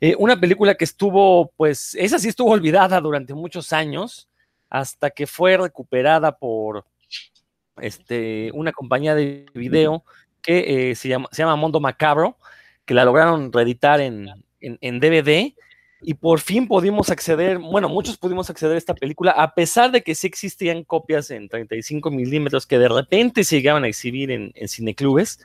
Eh, 0.00 0.14
una 0.18 0.40
película 0.40 0.76
que 0.76 0.86
estuvo, 0.86 1.52
pues, 1.58 1.94
esa 1.94 2.18
sí 2.18 2.28
estuvo 2.28 2.52
olvidada 2.52 3.02
durante 3.02 3.34
muchos 3.34 3.74
años, 3.74 4.30
hasta 4.70 5.10
que 5.10 5.26
fue 5.26 5.58
recuperada 5.58 6.38
por 6.38 6.86
este, 7.82 8.50
una 8.54 8.72
compañía 8.72 9.14
de 9.14 9.44
video 9.52 10.04
que 10.40 10.90
eh, 10.90 10.94
se, 10.94 11.10
llama, 11.10 11.28
se 11.32 11.42
llama 11.42 11.56
Mondo 11.56 11.80
Macabro, 11.80 12.38
que 12.86 12.94
la 12.94 13.04
lograron 13.04 13.52
reeditar 13.52 14.00
en, 14.00 14.30
en, 14.60 15.00
DVD 15.00 15.52
y 16.02 16.14
por 16.14 16.40
fin 16.40 16.68
pudimos 16.68 17.10
acceder, 17.10 17.58
bueno, 17.58 17.88
muchos 17.88 18.18
pudimos 18.18 18.50
acceder 18.50 18.74
a 18.74 18.78
esta 18.78 18.94
película, 18.94 19.30
a 19.32 19.54
pesar 19.54 19.90
de 19.90 20.02
que 20.02 20.14
sí 20.14 20.26
existían 20.26 20.84
copias 20.84 21.30
en 21.30 21.48
35 21.48 22.10
milímetros 22.10 22.66
que 22.66 22.78
de 22.78 22.88
repente 22.88 23.44
se 23.44 23.56
llegaban 23.56 23.84
a 23.84 23.88
exhibir 23.88 24.30
en, 24.30 24.52
cineclubes. 24.68 25.40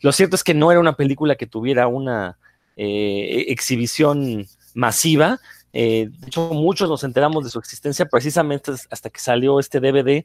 Lo 0.00 0.12
cierto 0.12 0.36
es 0.36 0.44
que 0.44 0.54
no 0.54 0.70
era 0.70 0.80
una 0.80 0.96
película 0.96 1.36
que 1.36 1.46
tuviera 1.46 1.88
una 1.88 2.38
eh, 2.76 3.46
exhibición 3.48 4.46
masiva. 4.74 5.40
Eh, 5.72 6.08
de 6.10 6.26
hecho, 6.26 6.50
muchos 6.52 6.88
nos 6.88 7.02
enteramos 7.02 7.44
de 7.44 7.50
su 7.50 7.58
existencia 7.58 8.06
precisamente 8.06 8.72
hasta 8.90 9.10
que 9.10 9.20
salió 9.20 9.58
este 9.58 9.80
DVD 9.80 10.24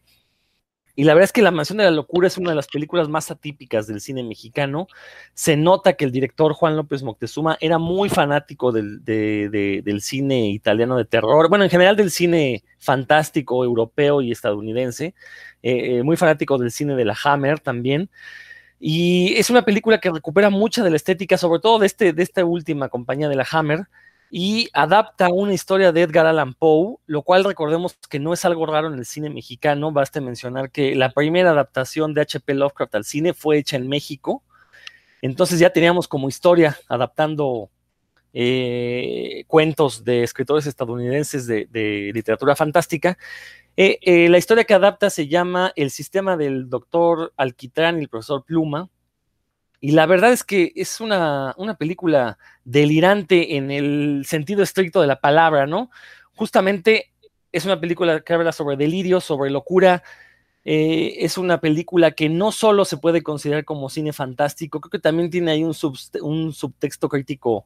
y 0.96 1.04
la 1.04 1.14
verdad 1.14 1.26
es 1.26 1.34
que 1.34 1.42
La 1.42 1.52
Mansión 1.52 1.78
de 1.78 1.86
la 1.86 1.92
Locura 1.92 2.28
es 2.28 2.38
una 2.38 2.50
de 2.50 2.56
las 2.56 2.68
películas 2.68 3.08
más 3.08 3.32
atípicas 3.32 3.88
del 3.88 4.02
cine 4.02 4.24
mexicano. 4.24 4.88
Se 5.34 5.56
nota 5.56 5.94
que 5.94 6.06
el 6.06 6.12
director 6.12 6.54
Juan 6.54 6.76
López 6.76 7.04
Moctezuma 7.04 7.58
era 7.62 7.78
muy 7.78 8.10
fanático 8.10 8.72
del, 8.72 9.02
cine 10.02 10.50
italiano 10.50 10.98
de 10.98 11.06
terror, 11.06 11.50
bueno, 11.50 11.64
en 11.64 11.70
general 11.70 11.96
del 11.96 12.12
cine 12.12 12.64
fantástico 12.80 13.64
europeo 13.64 14.22
y 14.22 14.32
estadounidense, 14.32 15.14
eh, 15.64 15.98
eh, 16.00 16.04
muy 16.04 16.18
fanático 16.18 16.58
del 16.58 16.72
cine 16.72 16.96
de 16.96 17.06
la 17.06 17.18
Hammer 17.24 17.60
también. 17.60 18.10
Y 18.80 19.36
es 19.38 19.50
una 19.52 19.64
película 19.64 20.00
que 20.00 20.10
recupera 20.10 20.50
mucha 20.50 20.84
de 20.84 20.90
la 20.90 20.96
estética, 20.96 21.38
sobre 21.38 21.60
todo 21.60 21.78
de, 21.80 21.86
este, 21.86 22.14
de 22.14 22.24
esta 22.24 22.44
última 22.44 22.90
compañía 22.90 23.30
de 23.30 23.36
la 23.36 23.48
Hammer, 23.52 23.88
y 24.34 24.70
adapta 24.72 25.28
una 25.28 25.54
historia 25.54 25.92
de 25.92 26.04
Edgar 26.04 26.26
Allan 26.26 26.54
Poe, 26.54 26.96
lo 27.06 27.22
cual 27.22 27.44
recordemos 27.44 27.98
que 28.10 28.18
no 28.18 28.32
es 28.32 28.46
algo 28.46 28.66
raro 28.66 28.88
en 28.88 28.98
el 28.98 29.06
cine 29.06 29.30
mexicano, 29.30 29.92
basta 29.92 30.22
mencionar 30.22 30.72
que 30.72 30.96
la 30.96 31.12
primera 31.12 31.52
adaptación 31.52 32.14
de 32.14 32.22
H.P. 32.22 32.54
Lovecraft 32.54 32.96
al 32.96 33.04
cine 33.04 33.34
fue 33.34 33.58
hecha 33.58 33.76
en 33.76 33.90
México, 33.90 34.42
entonces 35.22 35.60
ya 35.60 35.72
teníamos 35.72 36.08
como 36.08 36.30
historia 36.30 36.80
adaptando 36.88 37.70
eh, 38.34 39.44
cuentos 39.48 40.06
de 40.06 40.24
escritores 40.24 40.66
estadounidenses 40.66 41.46
de, 41.46 42.12
literatura 42.14 42.56
fantástica. 42.56 43.18
Eh, 43.76 44.00
eh, 44.02 44.30
la 44.30 44.38
historia 44.38 44.64
que 44.64 44.74
adapta 44.74 45.10
se 45.10 45.28
llama 45.28 45.74
El 45.76 45.92
sistema 45.92 46.38
del 46.38 46.70
doctor 46.70 47.34
Alquitrán 47.36 48.00
y 48.00 48.04
el 48.04 48.10
profesor 48.10 48.46
Pluma, 48.46 48.90
y 49.82 49.92
la 49.94 50.06
verdad 50.06 50.32
es 50.32 50.44
que 50.44 50.72
es 50.76 51.02
una, 51.02 51.56
película 51.80 52.38
delirante 52.64 53.58
en 53.58 53.72
el 53.72 54.24
sentido 54.28 54.62
estricto 54.62 55.02
de 55.02 55.08
la 55.08 55.20
palabra, 55.20 55.66
¿no? 55.66 55.90
Justamente 56.36 57.12
es 57.52 57.66
una 57.66 57.82
película 57.82 58.22
que 58.22 58.34
habla 58.34 58.52
sobre 58.52 58.78
delirio, 58.78 59.20
sobre 59.20 59.50
locura. 59.50 60.04
Eh, 60.66 61.16
es 61.26 61.40
una 61.40 61.60
película 61.60 62.12
que 62.12 62.30
no 62.30 62.52
solo 62.52 62.86
se 62.86 62.98
puede 62.98 63.24
considerar 63.24 63.66
como 63.66 63.90
cine 63.90 64.14
fantástico, 64.14 64.80
creo 64.80 64.92
que 64.92 65.00
también 65.00 65.32
tiene 65.32 65.52
ahí 65.52 65.64
un, 65.64 65.76
un 66.22 66.54
subtexto 66.54 67.10
crítico 67.10 67.66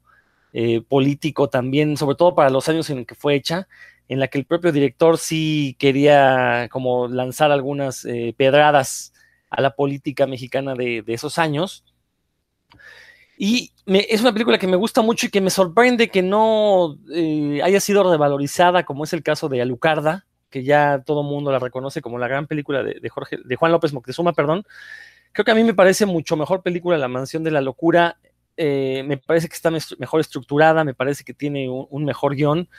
eh, 0.53 0.81
político 0.87 1.49
también, 1.49 1.97
sobre 1.97 2.15
todo 2.15 2.33
para 2.33 2.49
los 2.49 2.69
años 2.69 2.89
en 2.89 3.05
que 3.05 3.15
fue 3.15 3.35
hecha, 3.35 3.67
en 4.07 4.21
la 4.21 4.29
que 4.29 4.37
el 4.37 4.45
propio 4.45 4.71
director 4.71 5.17
sí 5.17 5.75
quería 5.79 6.69
como 6.71 7.09
lanzar 7.09 7.51
algunas 7.51 8.05
eh, 8.05 8.33
pedradas 8.37 9.13
a 9.49 9.61
la 9.61 9.75
política 9.75 10.27
mexicana 10.27 10.75
de, 10.75 11.01
de 11.01 11.13
esos 11.13 11.37
años. 11.39 11.83
Y 13.37 13.71
es 13.85 14.21
una 14.21 14.31
película 14.31 14.57
que 14.57 14.67
me 14.67 14.77
gusta 14.77 15.01
mucho 15.01 15.27
y 15.27 15.29
que 15.29 15.41
me 15.41 15.49
sorprende 15.49 16.09
que 16.09 16.21
no 16.21 16.97
eh, 17.13 17.59
haya 17.63 17.79
sido 17.79 18.09
revalorizada, 18.09 18.85
como 18.85 19.03
es 19.03 19.13
el 19.13 19.23
caso 19.23 19.49
de 19.49 19.61
Alucarda, 19.61 20.25
que 20.49 20.63
ya 20.63 21.03
todo 21.05 21.21
el 21.21 21.27
mundo 21.27 21.51
la 21.51 21.59
reconoce 21.59 22.01
como 22.01 22.17
la 22.17 22.29
gran 22.29 22.47
película 22.47 22.81
de, 22.81 23.09
Jorge, 23.09 23.37
de 23.43 23.55
Juan 23.57 23.73
López 23.73 23.91
Moctezuma, 23.91 24.31
perdón. 24.31 24.63
Creo 25.33 25.43
que 25.43 25.51
a 25.51 25.55
mí 25.55 25.65
me 25.65 25.73
parece 25.73 26.05
mucho 26.05 26.37
mejor 26.37 26.63
película 26.63 26.97
La 26.97 27.09
Mansión 27.09 27.43
de 27.43 27.51
la 27.51 27.59
Locura. 27.59 28.17
Eh, 28.55 29.03
me 29.05 29.17
parece 29.17 29.49
que 29.49 29.55
está 29.55 29.69
mejor 29.69 30.21
estructurada, 30.21 30.85
me 30.85 30.93
parece 30.93 31.25
que 31.25 31.33
tiene 31.33 31.69
un, 31.69 32.05
mejor 32.05 32.35
guion. 32.35 32.69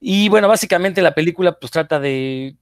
Y 0.00 0.30
bueno, 0.30 0.48
básicamente 0.48 1.02
la 1.02 1.14
película 1.14 1.58
pues 1.58 1.70
trata 1.70 2.00
de 2.00 2.56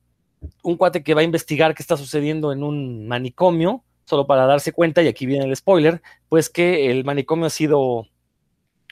un 0.64 0.76
cuate 0.76 1.05
que 1.05 1.14
va 1.14 1.21
a 1.21 1.25
investigar 1.25 1.76
qué 1.76 1.83
está 1.83 1.97
sucediendo 1.97 2.52
en 2.52 2.64
un 2.64 3.07
manicomio 3.07 3.85
solo 4.04 4.26
para 4.26 4.47
darse 4.47 4.73
cuenta, 4.73 5.02
y 5.02 5.09
aquí 5.09 5.26
viene 5.26 5.44
el 5.44 5.56
spoiler, 5.56 6.02
pues 6.28 6.50
que 6.50 6.90
el 6.90 7.04
manicomio 7.04 7.47
ha 7.47 7.50
sido 7.50 8.06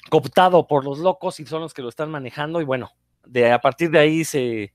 cooptado 0.08 0.66
por 0.66 0.84
los 0.84 0.98
locos 0.98 1.40
y 1.40 1.46
son 1.46 1.62
los 1.62 1.74
que 1.74 1.82
lo 1.82 1.88
están 1.88 2.10
manejando 2.10 2.60
y 2.60 2.64
bueno, 2.64 2.90
de, 3.26 3.52
a 3.52 3.60
partir 3.60 3.90
de 3.90 3.98
ahí 3.98 4.24
se, 4.24 4.72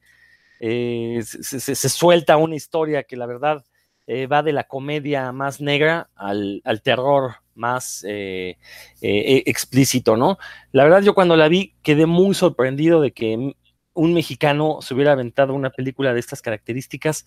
eh, 0.59 1.21
se, 1.23 1.89
suelta 1.89 2.37
una 2.37 2.55
historia 2.55 3.03
que 3.03 3.17
la 3.17 3.25
verdad 3.25 3.63
eh, 4.07 4.27
va 4.27 4.43
de 4.43 4.53
la 4.53 4.65
comedia 4.65 5.31
más 5.31 5.61
negra 5.61 6.09
al, 6.15 6.61
terror 6.83 7.35
más 7.53 8.05
eh, 8.07 8.57
explícito, 9.01 10.15
¿no? 10.17 10.37
La 10.71 10.83
verdad 10.83 11.01
yo 11.01 11.15
cuando 11.15 11.35
la 11.35 11.47
vi 11.47 11.73
quedé 11.81 12.05
muy 12.05 12.35
sorprendido 12.35 13.01
de 13.01 13.11
que 13.11 13.55
un 13.93 14.13
mexicano 14.13 14.79
se 14.81 14.93
hubiera 14.93 15.13
aventado 15.13 15.53
una 15.53 15.69
película 15.69 16.13
de 16.13 16.19
estas 16.19 16.41
características 16.41 17.25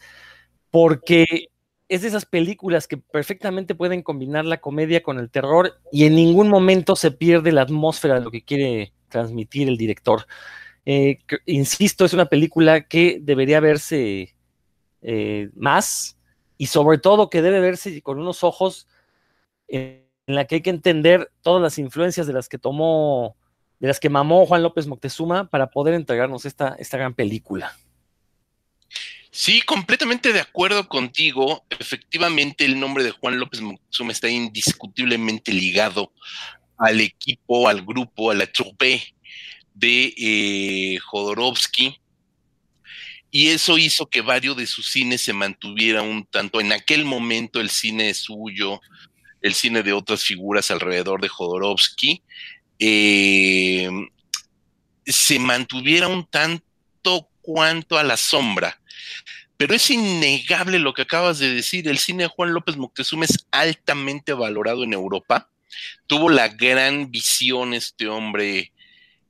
porque 0.71 1.49
es 1.89 2.03
de 2.03 2.09
esas 2.09 2.27
películas 2.27 2.87
que 2.87 2.99
perfectamente 2.99 3.75
pueden 3.75 4.03
combinar 4.03 4.45
la 4.45 4.61
comedia 4.61 5.03
con 5.03 5.19
el 5.19 5.31
terror 5.31 5.81
y 5.91 6.05
en 6.05 6.15
ningún 6.15 6.49
momento 6.49 6.97
se 6.97 7.11
pierde 7.11 7.51
la 7.51 7.63
atmósfera 7.63 8.15
de 8.15 8.21
lo 8.21 8.31
que 8.31 8.45
quiere 8.45 8.93
transmitir 9.09 9.69
el 9.69 9.79
director. 9.79 10.27
Eh, 10.85 11.19
insisto, 11.47 12.05
es 12.05 12.13
una 12.13 12.27
película 12.27 12.83
que 12.83 13.19
debería 13.23 13.61
verse 13.61 14.35
eh, 15.01 15.49
más 15.55 16.19
y 16.59 16.67
sobre 16.67 16.99
todo 16.99 17.31
que 17.31 17.43
debe 17.43 17.61
verse 17.61 18.03
con 18.03 18.19
unos 18.19 18.45
ojos 18.45 18.89
en, 19.67 20.07
la 20.27 20.45
que 20.45 20.57
hay 20.57 20.61
que 20.61 20.71
entender 20.71 21.31
todas 21.41 21.63
las 21.63 21.79
influencias 21.79 22.27
de 22.27 22.35
las 22.35 22.51
que 22.51 22.59
tomó, 22.59 23.37
de 23.79 23.89
las 23.89 23.99
que 23.99 24.11
mamó 24.11 24.45
Juan 24.45 24.63
López 24.63 24.87
Moctezuma 24.87 25.49
para 25.49 25.71
poder 25.71 25.95
entregarnos 25.95 26.45
esta, 26.45 26.77
esta 26.79 26.99
gran 26.99 27.15
película. 27.15 27.73
Sí, 29.41 29.63
completamente 29.63 30.33
de 30.33 30.41
acuerdo 30.41 30.89
contigo. 30.89 31.65
Efectivamente, 31.71 32.65
el 32.65 32.81
nombre 32.81 33.05
de 33.05 33.13
Juan 33.13 33.39
López 33.39 33.61
Moctezuma 33.61 34.11
está 34.11 34.29
indiscutiblemente 34.29 35.53
ligado 35.53 36.13
al 36.77 37.01
equipo, 37.01 37.69
al 37.69 37.87
grupo, 37.87 38.33
a 38.33 38.35
la 38.35 38.49
troupe 38.49 39.15
de 39.75 40.13
eh, 40.19 40.99
Jodorowsky. 40.99 42.01
Y 43.31 43.51
eso 43.51 43.79
hizo 43.79 44.07
que 44.11 44.23
varios 44.23 44.57
de 44.57 44.67
sus 44.67 44.89
cines 44.89 45.21
se 45.21 45.33
mantuviera 45.33 46.03
un 46.03 46.27
tanto, 46.27 46.61
en 46.61 46.73
aquel 46.73 47.05
momento 47.05 47.61
el 47.61 47.71
cine 47.71 48.15
suyo, 48.15 48.81
el 49.41 49.55
cine 49.55 49.85
de 49.85 49.93
otras 49.93 50.25
figuras 50.25 50.73
alrededor 50.73 51.21
de 51.21 51.29
Jodorowsky, 51.29 52.25
eh, 52.81 53.89
se 55.07 55.39
mantuviera 55.39 56.09
un 56.09 56.27
tanto 56.27 57.29
cuanto 57.41 57.99
a 57.99 58.03
la 58.03 58.17
sombra 58.17 58.81
pero 59.59 59.75
es 59.75 59.91
innegable 59.91 60.79
lo 60.79 60.95
que 60.95 61.03
acabas 61.03 61.41
de 61.41 61.53
decir. 61.53 61.89
El 61.89 61.99
cine 61.99 62.23
de 62.23 62.29
Juan 62.29 62.55
López 62.55 62.77
Moctezuma 62.77 63.25
es 63.25 63.45
altamente 63.51 64.33
valorado 64.33 64.85
en 64.85 64.93
Europa. 64.93 65.51
Tuvo 66.07 66.31
la 66.31 66.49
gran 66.49 67.11
visión 67.11 67.75
este 67.75 68.07
hombre 68.07 68.73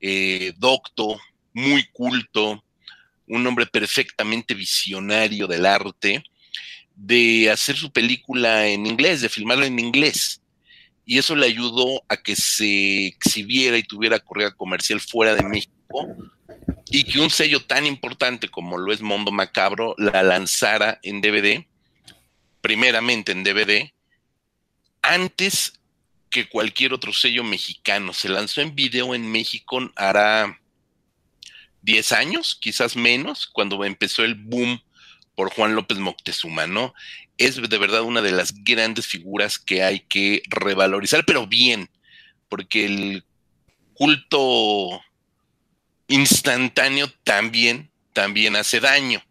eh, 0.01 0.53
docto, 0.59 1.19
muy 1.55 1.89
culto, 1.93 2.63
un 3.27 3.47
hombre 3.47 3.65
perfectamente 3.65 4.53
visionario 4.53 5.47
del 5.47 5.65
arte, 5.65 6.23
de 6.95 7.51
hacer 7.51 7.77
su 7.77 7.91
película 7.91 8.69
en 8.69 8.87
inglés, 8.87 9.23
de 9.23 9.31
filmarla 9.31 9.65
en 9.65 9.79
inglés. 9.79 10.43
Y 11.07 11.17
eso 11.17 11.35
le 11.35 11.47
ayudó 11.47 12.03
a 12.07 12.19
que 12.19 12.37
se 12.37 13.07
exhibiera 13.07 13.79
y 13.79 13.83
tuviera 13.83 14.21
corrida 14.21 14.51
comercial 14.51 15.01
fuera 15.01 15.35
de 15.35 15.43
México 15.43 15.73
y 16.91 17.05
que 17.05 17.21
un 17.21 17.31
sello 17.31 17.61
tan 17.61 17.87
importante 17.87 18.49
como 18.49 18.79
lo 18.79 18.93
es 18.93 19.01
Mondo 19.01 19.31
Macabro 19.31 19.95
la 19.99 20.23
lanzara 20.23 20.99
en 21.03 21.21
DVD, 21.21 21.67
primeramente 22.61 23.33
en 23.33 23.45
DVD, 23.45 23.93
antes 25.03 25.75
que 26.31 26.49
cualquier 26.49 26.93
otro 26.93 27.13
sello 27.13 27.45
mexicano. 27.45 28.13
Se 28.13 28.29
lanzó 28.29 28.61
en 28.61 28.75
video 28.75 29.15
en 29.15 29.31
México 29.31 29.91
hará 29.97 30.61
10 31.83 32.13
años, 32.13 32.59
quizás 32.61 32.97
menos, 32.97 33.47
cuando 33.47 33.85
empezó 33.85 34.25
el 34.25 34.35
boom 34.35 34.83
por 35.35 35.51
Juan 35.51 35.75
López 35.75 35.99
Moctezuma, 35.99 36.67
¿no? 36.67 36.95
Es 37.37 37.57
de 37.57 37.79
verdad 37.79 38.03
una 38.03 38.21
de 38.21 38.33
las 38.33 38.53
grandes 38.65 39.07
figuras 39.07 39.59
que 39.59 39.83
hay 39.83 40.01
que 40.01 40.43
revalorizar, 40.49 41.25
pero 41.25 41.47
bien, 41.47 41.89
porque 42.49 42.85
el 42.85 43.25
culto 43.95 45.01
instantáneo 46.09 47.07
también, 47.25 47.91
también 48.13 48.57
hace 48.57 48.81
daño. 48.81 49.23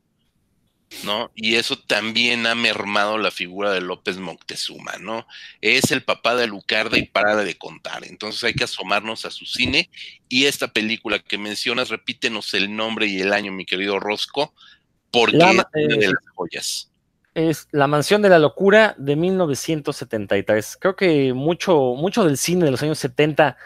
¿no? 1.03 1.31
Y 1.35 1.55
eso 1.55 1.77
también 1.77 2.47
ha 2.47 2.55
mermado 2.55 3.17
la 3.17 3.31
figura 3.31 3.71
de 3.71 3.81
López 3.81 4.17
Moctezuma, 4.17 4.93
¿no? 4.99 5.27
Es 5.61 5.91
el 5.91 6.03
papá 6.03 6.35
de 6.35 6.47
Lucarda 6.47 6.97
y 6.97 7.03
para 7.03 7.35
de 7.35 7.57
contar. 7.57 8.05
Entonces 8.05 8.43
hay 8.43 8.53
que 8.53 8.63
asomarnos 8.63 9.25
a 9.25 9.31
su 9.31 9.45
cine. 9.45 9.89
Y 10.29 10.45
esta 10.45 10.69
película 10.69 11.19
que 11.19 11.37
mencionas, 11.37 11.89
repítenos 11.89 12.53
el 12.53 12.73
nombre 12.75 13.07
y 13.07 13.19
el 13.19 13.33
año, 13.33 13.51
mi 13.51 13.65
querido 13.65 13.99
Rosco, 13.99 14.53
porque 15.11 15.37
es 15.37 15.43
una 15.43 15.67
de 15.73 16.05
eh, 16.05 16.07
las 16.07 16.33
joyas. 16.35 16.91
Es 17.33 17.67
La 17.71 17.87
Mansión 17.87 18.21
de 18.21 18.29
la 18.29 18.39
Locura 18.39 18.95
de 18.97 19.15
1973. 19.15 20.77
Creo 20.79 20.95
que 20.95 21.33
mucho, 21.33 21.95
mucho 21.95 22.23
del 22.23 22.37
cine 22.37 22.65
de 22.65 22.71
los 22.71 22.81
años 22.81 22.97
70 22.99 23.57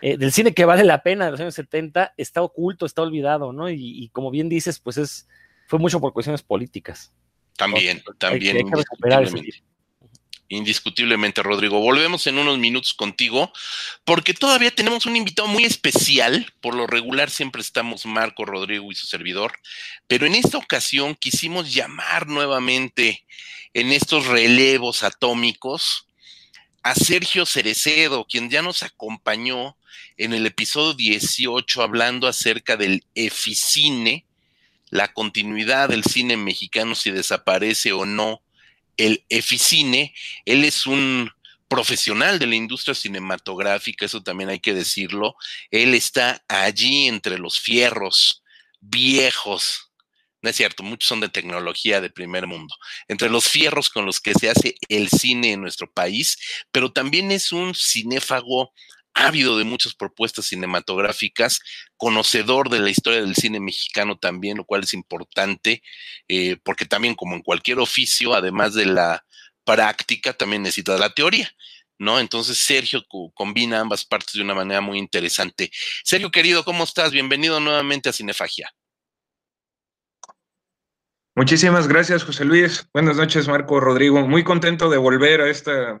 eh, 0.00 0.16
del 0.16 0.32
cine 0.32 0.54
que 0.54 0.64
vale 0.64 0.84
la 0.84 1.02
pena 1.02 1.24
de 1.24 1.32
los 1.32 1.40
años 1.40 1.54
70 1.54 2.14
está 2.16 2.42
oculto, 2.42 2.86
está 2.86 3.02
olvidado, 3.02 3.52
¿no? 3.52 3.68
Y, 3.70 4.08
como 4.12 4.30
bien 4.30 4.48
dices, 4.48 4.78
pues 4.78 4.96
es 4.96 5.28
fue 5.66 5.78
mucho 5.78 6.00
por 6.00 6.12
cuestiones 6.12 6.42
políticas. 6.42 7.12
También, 7.56 8.02
también. 8.18 8.66
indiscutiblemente, 10.48 11.42
Rodrigo. 11.42 11.80
Volvemos 11.80 12.26
en 12.26 12.38
unos 12.38 12.58
minutos 12.58 12.94
contigo, 12.94 13.52
porque 14.04 14.32
todavía 14.32 14.70
tenemos 14.70 15.04
un 15.04 15.16
invitado 15.16 15.48
muy 15.48 15.64
especial. 15.64 16.50
Por 16.60 16.74
lo 16.74 16.86
regular 16.86 17.28
siempre 17.28 17.60
estamos 17.60 18.06
Marco, 18.06 18.44
Rodrigo 18.44 18.90
y 18.90 18.94
su 18.94 19.06
servidor, 19.06 19.58
pero 20.06 20.26
en 20.26 20.36
esta 20.36 20.56
ocasión 20.56 21.14
quisimos 21.16 21.74
llamar 21.74 22.28
nuevamente 22.28 23.26
en 23.74 23.92
estos 23.92 24.26
relevos 24.26 25.02
atómicos 25.02 26.06
a 26.82 26.94
Sergio 26.94 27.44
Cerecedo, 27.44 28.24
quien 28.24 28.48
ya 28.48 28.62
nos 28.62 28.82
acompañó 28.82 29.76
en 30.16 30.32
el 30.32 30.46
episodio 30.46 30.94
18 30.94 31.82
hablando 31.82 32.26
acerca 32.26 32.76
del 32.76 33.04
Eficine, 33.14 34.26
la 34.90 35.12
continuidad 35.12 35.90
del 35.90 36.04
cine 36.04 36.36
mexicano, 36.36 36.94
si 36.94 37.10
desaparece 37.10 37.92
o 37.92 38.06
no 38.06 38.42
el 38.96 39.24
Eficine. 39.28 40.14
Él 40.44 40.64
es 40.64 40.86
un 40.86 41.30
profesional 41.68 42.38
de 42.38 42.46
la 42.46 42.56
industria 42.56 42.94
cinematográfica, 42.94 44.06
eso 44.06 44.22
también 44.22 44.50
hay 44.50 44.60
que 44.60 44.74
decirlo. 44.74 45.36
Él 45.70 45.94
está 45.94 46.42
allí 46.48 47.06
entre 47.06 47.38
los 47.38 47.60
fierros 47.60 48.42
viejos. 48.80 49.90
No 50.40 50.50
es 50.50 50.56
cierto, 50.56 50.82
muchos 50.82 51.08
son 51.08 51.20
de 51.20 51.28
tecnología 51.28 52.00
de 52.00 52.10
primer 52.10 52.46
mundo. 52.46 52.74
Entre 53.08 53.28
los 53.28 53.48
fierros 53.48 53.90
con 53.90 54.06
los 54.06 54.20
que 54.20 54.34
se 54.34 54.48
hace 54.48 54.76
el 54.88 55.08
cine 55.08 55.52
en 55.52 55.60
nuestro 55.60 55.90
país, 55.90 56.38
pero 56.70 56.92
también 56.92 57.32
es 57.32 57.52
un 57.52 57.74
cinéfago 57.74 58.72
ávido 59.18 59.58
de 59.58 59.64
muchas 59.64 59.94
propuestas 59.94 60.46
cinematográficas, 60.46 61.60
conocedor 61.96 62.70
de 62.70 62.78
la 62.78 62.90
historia 62.90 63.20
del 63.20 63.34
cine 63.34 63.60
mexicano 63.60 64.16
también, 64.16 64.56
lo 64.56 64.64
cual 64.64 64.84
es 64.84 64.94
importante, 64.94 65.82
eh, 66.28 66.56
porque 66.62 66.86
también 66.86 67.14
como 67.14 67.34
en 67.34 67.42
cualquier 67.42 67.80
oficio, 67.80 68.34
además 68.34 68.74
de 68.74 68.86
la 68.86 69.24
práctica, 69.64 70.32
también 70.32 70.62
necesita 70.62 70.96
la 70.96 71.10
teoría. 71.10 71.50
¿No? 72.00 72.20
Entonces 72.20 72.58
Sergio 72.58 73.04
combina 73.34 73.80
ambas 73.80 74.04
partes 74.04 74.34
de 74.34 74.42
una 74.42 74.54
manera 74.54 74.80
muy 74.80 74.98
interesante. 74.98 75.72
Sergio, 76.04 76.30
querido, 76.30 76.64
¿cómo 76.64 76.84
estás? 76.84 77.10
Bienvenido 77.10 77.58
nuevamente 77.58 78.08
a 78.08 78.12
Cinefagia. 78.12 78.72
Muchísimas 81.34 81.88
gracias, 81.88 82.22
José 82.22 82.44
Luis. 82.44 82.88
Buenas 82.92 83.16
noches, 83.16 83.48
Marco 83.48 83.80
Rodrigo. 83.80 84.26
Muy 84.28 84.44
contento 84.44 84.88
de 84.88 84.96
volver 84.96 85.40
a 85.40 85.50
esta 85.50 86.00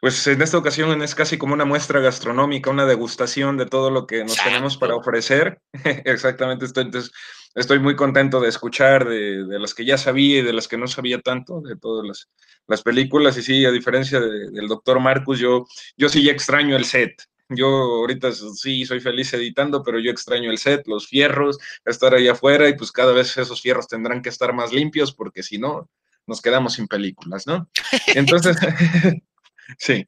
pues 0.00 0.26
en 0.26 0.42
esta 0.42 0.58
ocasión 0.58 1.02
es 1.02 1.14
casi 1.14 1.38
como 1.38 1.54
una 1.54 1.64
muestra 1.64 2.00
gastronómica, 2.00 2.70
una 2.70 2.84
degustación 2.84 3.56
de 3.56 3.66
todo 3.66 3.90
lo 3.90 4.06
que 4.06 4.24
nos 4.24 4.36
tenemos 4.36 4.76
para 4.76 4.94
ofrecer. 4.94 5.60
Exactamente, 6.04 6.66
estoy, 6.66 6.84
entonces, 6.84 7.12
estoy 7.54 7.78
muy 7.78 7.96
contento 7.96 8.40
de 8.40 8.48
escuchar 8.48 9.08
de, 9.08 9.44
las 9.58 9.74
que 9.74 9.84
ya 9.84 9.96
sabía 9.96 10.38
y 10.38 10.42
de 10.42 10.52
las 10.52 10.68
que 10.68 10.76
no 10.76 10.86
sabía 10.86 11.20
tanto, 11.20 11.62
de 11.62 11.76
todas 11.76 12.06
las, 12.06 12.28
las 12.66 12.82
películas. 12.82 13.36
Y 13.38 13.42
sí, 13.42 13.64
a 13.64 13.70
diferencia 13.70 14.20
del 14.20 14.68
doctor 14.68 15.00
Marcus, 15.00 15.38
yo, 15.38 15.66
yo 15.96 16.08
sí 16.08 16.22
ya 16.22 16.32
extraño 16.32 16.76
el 16.76 16.84
set. 16.84 17.22
Yo 17.48 17.68
ahorita 17.68 18.32
sí 18.32 18.84
soy 18.84 19.00
feliz 19.00 19.32
editando, 19.32 19.82
pero 19.82 19.98
yo 20.00 20.10
extraño 20.10 20.50
el 20.50 20.58
set, 20.58 20.86
los 20.86 21.06
fierros, 21.06 21.58
estar 21.84 22.12
ahí 22.12 22.28
afuera 22.28 22.68
y 22.68 22.76
pues 22.76 22.90
cada 22.90 23.12
vez 23.12 23.36
esos 23.36 23.62
fierros 23.62 23.86
tendrán 23.86 24.20
que 24.20 24.28
estar 24.28 24.52
más 24.52 24.72
limpios 24.72 25.12
porque 25.12 25.44
si 25.44 25.56
no, 25.56 25.88
nos 26.26 26.42
quedamos 26.42 26.74
sin 26.74 26.88
películas, 26.88 27.46
¿no? 27.46 27.68
Entonces, 28.14 28.56
sí. 29.78 30.06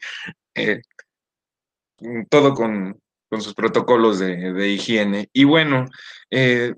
Eh, 0.55 0.81
todo 2.31 2.55
con, 2.55 3.01
sus 3.31 3.55
protocolos 3.55 4.18
de, 4.18 4.68
higiene. 4.68 5.29
Y 5.33 5.44
bueno, 5.44 5.87
eh, 6.31 6.75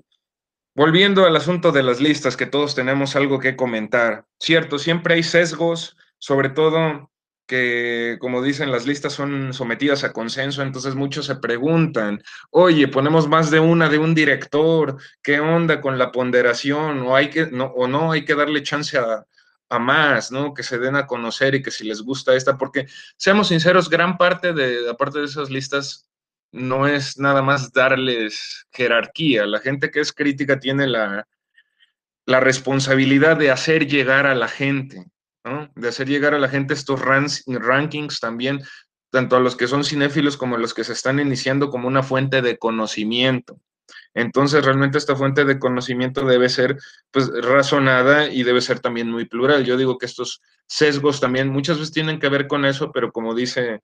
volviendo 0.75 1.25
al 1.25 1.35
asunto 1.35 1.71
de 1.71 1.83
las 1.83 2.01
listas, 2.01 2.35
que 2.35 2.45
todos 2.45 2.75
tenemos 2.75 3.15
algo 3.15 3.39
que 3.39 3.55
comentar. 3.55 4.25
Cierto, 4.39 4.77
siempre 4.77 5.15
hay 5.15 5.23
sesgos, 5.23 5.97
sobre 6.17 6.49
todo 6.49 7.09
que, 7.47 8.17
como 8.19 8.41
dicen, 8.41 8.71
las 8.71 8.85
listas 8.85 9.13
son 9.13 9.53
sometidas 9.53 10.03
a 10.03 10.13
consenso, 10.13 10.61
entonces 10.61 10.95
muchos 10.95 11.25
se 11.25 11.35
preguntan, 11.35 12.21
oye, 12.49 12.87
ponemos 12.87 13.27
más 13.27 13.51
de 13.51 13.59
una 13.59 13.89
de 13.89 13.97
un 13.97 14.15
director, 14.15 14.97
¿qué 15.21 15.39
onda 15.39 15.81
con 15.81 15.97
la 15.97 16.11
ponderación? 16.11 17.01
O, 17.01 17.15
hay 17.15 17.29
que, 17.29 17.47
no, 17.47 17.65
o 17.65 17.87
no, 17.87 18.11
hay 18.11 18.25
que 18.25 18.35
darle 18.35 18.63
chance 18.63 18.97
a, 18.97 19.25
a 19.71 19.79
más, 19.79 20.31
¿no? 20.31 20.53
Que 20.53 20.63
se 20.63 20.77
den 20.77 20.97
a 20.97 21.07
conocer 21.07 21.55
y 21.55 21.63
que 21.63 21.71
si 21.71 21.85
les 21.85 22.01
gusta 22.01 22.35
esta, 22.35 22.57
porque 22.57 22.87
seamos 23.15 23.47
sinceros, 23.47 23.89
gran 23.89 24.17
parte 24.17 24.51
de, 24.51 24.89
aparte 24.89 25.19
de 25.19 25.25
esas 25.25 25.49
listas, 25.49 26.09
no 26.51 26.87
es 26.87 27.17
nada 27.17 27.41
más 27.41 27.71
darles 27.71 28.67
jerarquía. 28.73 29.45
La 29.45 29.59
gente 29.59 29.89
que 29.89 30.01
es 30.01 30.11
crítica 30.11 30.59
tiene 30.59 30.87
la, 30.87 31.25
la 32.25 32.39
responsabilidad 32.41 33.37
de 33.37 33.49
hacer 33.49 33.87
llegar 33.87 34.27
a 34.27 34.35
la 34.35 34.49
gente, 34.49 35.05
¿no? 35.45 35.71
De 35.75 35.87
hacer 35.87 36.09
llegar 36.09 36.33
a 36.33 36.39
la 36.39 36.49
gente 36.49 36.73
estos 36.73 36.99
rankings 37.01 38.19
también, 38.19 38.61
tanto 39.09 39.37
a 39.37 39.39
los 39.39 39.55
que 39.55 39.67
son 39.67 39.85
cinéfilos 39.85 40.35
como 40.35 40.57
a 40.57 40.59
los 40.59 40.73
que 40.73 40.83
se 40.83 40.91
están 40.91 41.21
iniciando 41.21 41.69
como 41.69 41.87
una 41.87 42.03
fuente 42.03 42.41
de 42.41 42.57
conocimiento. 42.57 43.57
Entonces, 44.13 44.65
realmente 44.65 44.97
esta 44.97 45.15
fuente 45.15 45.45
de 45.45 45.59
conocimiento 45.59 46.25
debe 46.25 46.49
ser 46.49 46.77
pues 47.11 47.31
razonada 47.41 48.27
y 48.27 48.43
debe 48.43 48.61
ser 48.61 48.79
también 48.79 49.09
muy 49.09 49.25
plural. 49.25 49.63
Yo 49.63 49.77
digo 49.77 49.97
que 49.97 50.05
estos 50.05 50.41
sesgos 50.67 51.19
también 51.19 51.49
muchas 51.49 51.77
veces 51.77 51.93
tienen 51.93 52.19
que 52.19 52.29
ver 52.29 52.47
con 52.47 52.65
eso, 52.65 52.91
pero 52.91 53.11
como 53.11 53.33
dice 53.33 53.81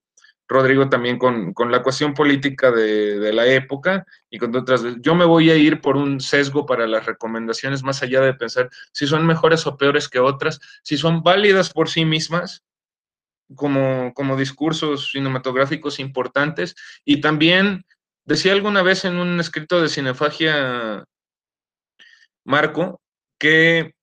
Rodrigo, 0.47 0.87
también 0.89 1.17
con, 1.17 1.53
la 1.69 1.83
cuestión 1.83 2.13
política 2.13 2.71
de, 2.71 3.33
la 3.33 3.45
época 3.47 4.05
y 4.29 4.37
con 4.37 4.55
otras. 4.55 4.83
Yo 5.01 5.13
me 5.13 5.25
voy 5.25 5.49
a 5.49 5.55
ir 5.55 5.81
por 5.81 5.97
un 5.97 6.21
sesgo 6.21 6.65
para 6.65 6.87
las 6.87 7.05
recomendaciones, 7.05 7.83
más 7.83 8.01
allá 8.01 8.21
de 8.21 8.33
pensar 8.33 8.69
si 8.93 9.07
son 9.07 9.25
mejores 9.25 9.67
o 9.67 9.77
peores 9.77 10.07
que 10.07 10.19
otras, 10.19 10.59
si 10.83 10.97
son 10.97 11.21
válidas 11.21 11.71
por 11.71 11.89
sí 11.89 12.05
mismas 12.05 12.63
como, 13.55 14.13
como 14.13 14.37
discursos 14.37 15.11
cinematográficos 15.11 15.99
importantes 15.99 16.75
y 17.03 17.21
también 17.21 17.85
Decía 18.27 18.51
alguna 18.51 18.81
vez 18.81 19.05
en 19.05 19.15
un 19.19 19.39
escrito 19.39 19.81
de 19.81 19.87
Cinefagia 19.87 21.05
Marco 22.43 22.99
que 23.39 23.93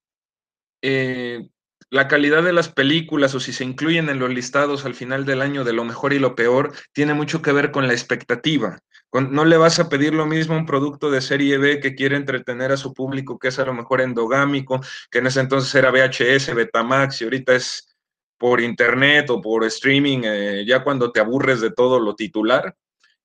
eh, 0.81 1.47
la 1.91 2.09
calidad 2.09 2.43
de 2.43 2.55
las 2.55 2.71
películas 2.71 3.35
o 3.35 3.41
si 3.41 3.53
se 3.53 3.65
incluyen 3.65 4.09
en 4.09 4.19
los 4.19 4.31
listados 4.31 4.87
al 4.87 4.95
final 4.95 5.27
del 5.27 5.43
año 5.43 5.63
de 5.63 5.75
lo 5.75 5.85
mejor 5.85 6.15
y 6.15 6.19
lo 6.19 6.35
peor 6.35 6.73
tiene 6.95 7.13
mucho 7.13 7.43
que 7.43 7.53
ver 7.53 7.71
con 7.71 7.87
la 7.87 7.93
expectativa. 7.93 8.79
no 9.13 9.45
le 9.45 9.59
vas 9.59 9.79
a 9.79 9.91
pedir 9.91 10.15
lo 10.15 10.25
mismo 10.25 10.55
a 10.55 10.59
un 10.59 10.65
producto 10.65 11.11
de 11.11 11.21
serie 11.21 11.59
B 11.59 11.79
que 11.81 11.95
quiere 11.95 12.17
entretener 12.17 12.73
a 12.73 12.79
su 12.79 12.95
público, 12.95 13.39
que 13.39 13.49
es 13.49 13.59
a 13.59 13.67
lo 13.67 13.75
mejor 13.75 14.01
endogámico, 14.01 14.81
que 15.11 15.19
en 15.19 15.27
ese 15.27 15.41
entonces 15.41 15.75
era 15.75 15.91
VHS, 15.91 16.55
Betamax 16.55 17.21
y 17.21 17.25
ahorita 17.25 17.55
es 17.55 17.95
por 18.39 18.63
internet 18.63 19.29
o 19.29 19.43
por 19.43 19.65
streaming, 19.65 20.23
eh, 20.25 20.65
ya 20.67 20.83
cuando 20.83 21.13
te 21.13 21.21
aburres 21.21 21.61
de 21.61 21.73
todo 21.73 22.01
lo 22.01 22.15
titular 22.15 22.75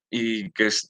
y 0.10 0.52
que, 0.52 0.68
es, 0.68 0.90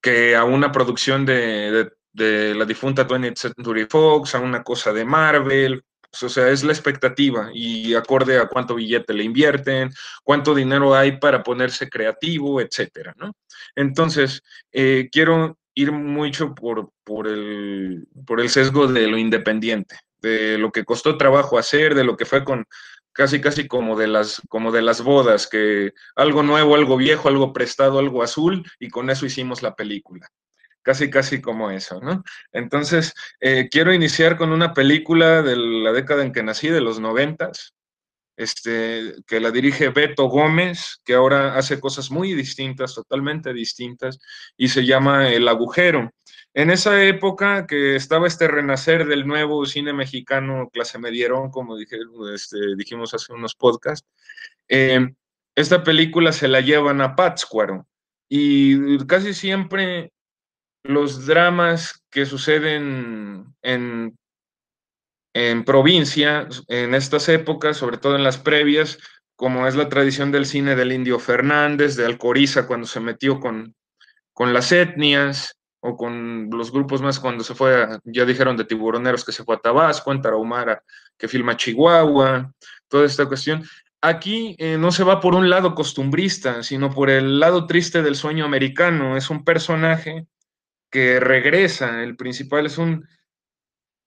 que 0.00 0.36
a 0.36 0.44
una 0.44 0.72
producción 0.72 1.24
de, 1.24 1.90
la 2.12 2.64
difunta 2.64 3.06
20th 3.06 3.36
Century 3.36 3.86
Fox, 3.88 4.34
a 4.34 4.40
una 4.40 4.62
cosa 4.62 4.92
de 4.92 5.04
Marvel, 5.04 5.82
pues, 6.10 6.22
o 6.22 6.28
sea, 6.28 6.48
es 6.48 6.64
la 6.64 6.72
expectativa 6.72 7.50
y 7.52 7.94
acorde 7.94 8.38
a 8.38 8.48
cuánto 8.48 8.74
billete 8.74 9.12
le 9.12 9.24
invierten, 9.24 9.90
cuánto 10.24 10.54
dinero 10.54 10.94
hay 10.94 11.18
para 11.18 11.42
ponerse 11.42 11.88
creativo, 11.88 12.60
etcétera, 12.60 13.14
¿no? 13.16 13.32
Entonces, 13.76 14.42
eh, 14.72 15.08
quiero 15.12 15.58
ir 15.74 15.92
mucho 15.92 16.54
por, 16.54 16.90
por, 17.04 17.28
el, 17.28 18.08
por 18.26 18.40
el 18.40 18.48
sesgo 18.48 18.86
de 18.88 19.06
lo 19.06 19.18
independiente, 19.18 19.96
de 20.20 20.58
lo 20.58 20.72
que 20.72 20.84
costó 20.84 21.16
trabajo 21.16 21.58
hacer, 21.58 21.94
de 21.94 22.04
lo 22.04 22.16
que 22.16 22.24
fue 22.24 22.42
con, 22.42 22.66
casi 23.18 23.40
casi 23.40 23.66
como 23.66 23.98
de 23.98 24.06
las 24.06 24.40
como 24.48 24.70
de 24.70 24.80
las 24.80 25.02
bodas, 25.02 25.48
que 25.48 25.92
algo 26.14 26.44
nuevo, 26.44 26.76
algo 26.76 26.96
viejo, 26.96 27.28
algo 27.28 27.52
prestado, 27.52 27.98
algo 27.98 28.22
azul 28.22 28.64
y 28.78 28.90
con 28.90 29.10
eso 29.10 29.26
hicimos 29.26 29.60
la 29.60 29.74
película. 29.74 30.28
casi, 30.82 31.10
casi 31.10 31.40
como 31.42 31.70
eso, 31.70 32.00
¿no? 32.00 32.22
Entonces, 32.52 33.12
eh, 33.40 33.68
quiero 33.70 33.92
iniciar 33.92 34.36
con 34.38 34.52
una 34.52 34.72
película 34.72 35.42
de 35.42 35.56
la 35.56 35.92
década 35.92 36.22
en 36.22 36.32
que 36.32 36.44
nací, 36.44 36.68
de 36.68 36.80
los 36.80 37.00
noventas, 37.00 37.74
este, 38.36 39.14
que 39.26 39.40
la 39.40 39.50
dirige 39.50 39.88
Beto 39.90 40.26
Gómez, 40.28 41.00
que 41.04 41.14
ahora 41.14 41.56
hace 41.56 41.80
cosas 41.80 42.10
muy 42.10 42.34
distintas, 42.34 42.94
totalmente 42.94 43.52
distintas, 43.52 44.18
y 44.56 44.68
se 44.68 44.86
llama 44.86 45.28
El 45.28 45.48
Agujero. 45.48 46.12
En 46.58 46.70
esa 46.70 47.04
época 47.04 47.68
que 47.68 47.94
estaba 47.94 48.26
este 48.26 48.48
renacer 48.48 49.06
del 49.06 49.28
nuevo 49.28 49.64
cine 49.64 49.92
mexicano 49.92 50.68
clase 50.72 50.98
medieron, 50.98 51.52
como 51.52 51.78
este, 51.78 52.74
dijimos 52.76 53.14
hace 53.14 53.32
unos 53.32 53.54
podcasts, 53.54 54.04
eh, 54.66 55.08
esta 55.54 55.84
película 55.84 56.32
se 56.32 56.48
la 56.48 56.60
llevan 56.60 57.00
a 57.00 57.14
Pátzcuaro 57.14 57.86
y 58.28 58.98
casi 59.06 59.34
siempre 59.34 60.10
los 60.82 61.26
dramas 61.26 62.02
que 62.10 62.26
suceden 62.26 63.54
en, 63.62 64.18
en 65.34 65.64
provincia, 65.64 66.48
en 66.66 66.92
estas 66.92 67.28
épocas, 67.28 67.76
sobre 67.76 67.98
todo 67.98 68.16
en 68.16 68.24
las 68.24 68.36
previas, 68.36 68.98
como 69.36 69.68
es 69.68 69.76
la 69.76 69.88
tradición 69.88 70.32
del 70.32 70.44
cine 70.44 70.74
del 70.74 70.90
Indio 70.90 71.20
Fernández, 71.20 71.94
de 71.94 72.04
Alcoriza 72.04 72.66
cuando 72.66 72.88
se 72.88 72.98
metió 72.98 73.38
con, 73.38 73.76
con 74.32 74.52
las 74.52 74.72
etnias, 74.72 75.57
o 75.80 75.96
con 75.96 76.50
los 76.50 76.72
grupos 76.72 77.00
más 77.02 77.20
cuando 77.20 77.44
se 77.44 77.54
fue, 77.54 77.86
ya 78.04 78.24
dijeron 78.24 78.56
de 78.56 78.64
tiburoneros 78.64 79.24
que 79.24 79.32
se 79.32 79.44
fue 79.44 79.56
a 79.56 79.58
Tabasco, 79.58 80.12
en 80.12 80.22
Tarahumara 80.22 80.82
que 81.16 81.28
filma 81.28 81.56
Chihuahua, 81.56 82.52
toda 82.88 83.04
esta 83.04 83.26
cuestión. 83.26 83.64
Aquí 84.00 84.54
eh, 84.58 84.78
no 84.78 84.92
se 84.92 85.02
va 85.02 85.20
por 85.20 85.34
un 85.34 85.50
lado 85.50 85.74
costumbrista, 85.74 86.62
sino 86.62 86.90
por 86.90 87.10
el 87.10 87.40
lado 87.40 87.66
triste 87.66 88.02
del 88.02 88.14
sueño 88.14 88.44
americano. 88.44 89.16
Es 89.16 89.28
un 89.28 89.44
personaje 89.44 90.26
que 90.90 91.20
regresa, 91.20 92.02
el 92.02 92.16
principal 92.16 92.66
es 92.66 92.78
un, 92.78 93.06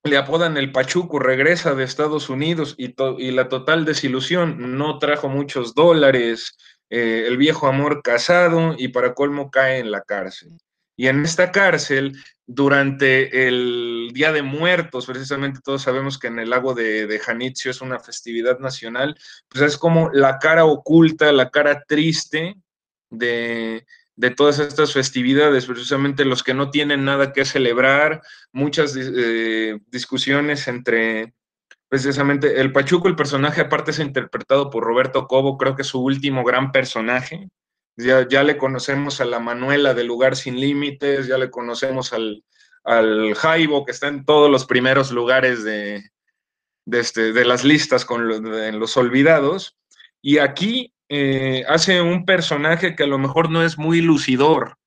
le 0.04 0.16
apodan 0.16 0.56
el 0.56 0.72
Pachuco, 0.72 1.18
regresa 1.18 1.74
de 1.74 1.84
Estados 1.84 2.28
Unidos 2.28 2.74
y, 2.78 2.94
y 3.18 3.30
la 3.30 3.48
total 3.48 3.84
desilusión, 3.84 4.76
no 4.76 4.98
trajo 4.98 5.28
muchos 5.28 5.74
dólares, 5.74 6.56
eh, 6.90 7.24
el 7.26 7.36
viejo 7.36 7.68
amor 7.68 8.02
casado 8.02 8.74
y 8.76 8.88
para 8.88 9.14
colmo 9.14 9.50
cae 9.50 9.78
en 9.78 9.90
la 9.90 10.02
cárcel. 10.02 10.58
Y 11.02 11.08
en 11.08 11.24
esta 11.24 11.50
cárcel, 11.50 12.16
durante 12.46 13.48
el 13.48 14.10
Día 14.14 14.30
de 14.30 14.42
Muertos, 14.42 15.04
precisamente 15.04 15.58
todos 15.60 15.82
sabemos 15.82 16.16
que 16.16 16.28
en 16.28 16.38
el 16.38 16.50
lago 16.50 16.74
de, 16.74 17.08
de 17.08 17.20
es 17.64 17.80
una 17.80 17.98
festividad 17.98 18.60
nacional, 18.60 19.18
pues 19.48 19.64
es 19.64 19.76
como 19.76 20.10
la 20.12 20.38
cara 20.38 20.64
oculta, 20.64 21.32
la 21.32 21.50
cara 21.50 21.82
triste 21.88 22.54
de, 23.10 23.84
de 24.14 24.30
todas 24.30 24.60
estas 24.60 24.92
festividades, 24.92 25.66
precisamente 25.66 26.24
los 26.24 26.44
que 26.44 26.54
no 26.54 26.70
tienen 26.70 27.04
nada 27.04 27.32
que 27.32 27.46
celebrar, 27.46 28.22
muchas 28.52 28.94
eh, 28.96 29.80
discusiones 29.88 30.68
entre 30.68 31.34
precisamente 31.88 32.60
el 32.60 32.70
Pachuco, 32.70 33.08
el 33.08 33.16
personaje 33.16 33.60
aparte 33.60 33.90
es 33.90 33.98
interpretado 33.98 34.70
por 34.70 34.84
Roberto 34.84 35.26
Cobo, 35.26 35.58
creo 35.58 35.74
que 35.74 35.82
es 35.82 35.88
su 35.88 36.00
último 36.00 36.44
gran 36.44 36.70
personaje, 36.70 37.48
ya, 37.96 38.42
le 38.42 38.56
conocemos 38.56 39.20
a 39.20 39.24
la 39.24 39.38
Manuela 39.38 39.94
del 39.94 40.06
Lugar 40.06 40.36
Sin 40.36 40.58
Límites, 40.58 41.26
ya 41.26 41.38
le 41.38 41.50
conocemos 41.50 42.12
al, 42.12 42.44
al 42.84 43.34
Jaibo, 43.34 43.84
que 43.84 43.92
está 43.92 44.08
en 44.08 44.24
todos 44.24 44.50
los 44.50 44.66
primeros 44.66 45.10
lugares 45.10 45.64
de, 45.64 46.02
de, 46.86 47.00
este, 47.00 47.32
de 47.32 47.44
las 47.44 47.64
listas 47.64 48.04
con 48.04 48.30
en 48.30 48.78
los 48.78 48.96
olvidados. 48.96 49.76
Y 50.20 50.38
aquí 50.38 50.94
eh, 51.08 51.64
hace 51.68 52.00
un 52.00 52.24
personaje 52.24 52.96
que 52.96 53.02
a 53.02 53.08
lo 53.08 53.18
mejor 53.18 53.50
no 53.50 53.62
es 53.62 53.76
muy 53.78 54.00
lucidor. 54.00 54.78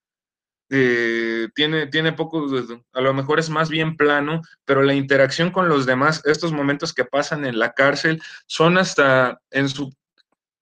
Eh, 0.72 1.48
tiene, 1.54 1.86
tiene 1.86 2.14
poco, 2.14 2.48
a 2.94 3.02
lo 3.02 3.14
mejor 3.14 3.38
es 3.38 3.52
más 3.52 3.70
bien 3.70 3.96
plano, 3.96 4.42
pero 4.66 4.82
la 4.82 4.96
interacción 4.96 5.52
con 5.52 5.70
los 5.70 5.86
demás, 5.86 6.24
estos 6.26 6.52
momentos 6.54 6.94
que 6.94 7.06
pasan 7.06 7.46
en 7.46 7.60
la 7.60 7.74
cárcel, 7.74 8.22
son 8.48 8.80
hasta 8.80 9.40
en 9.52 9.70
su 9.70 9.94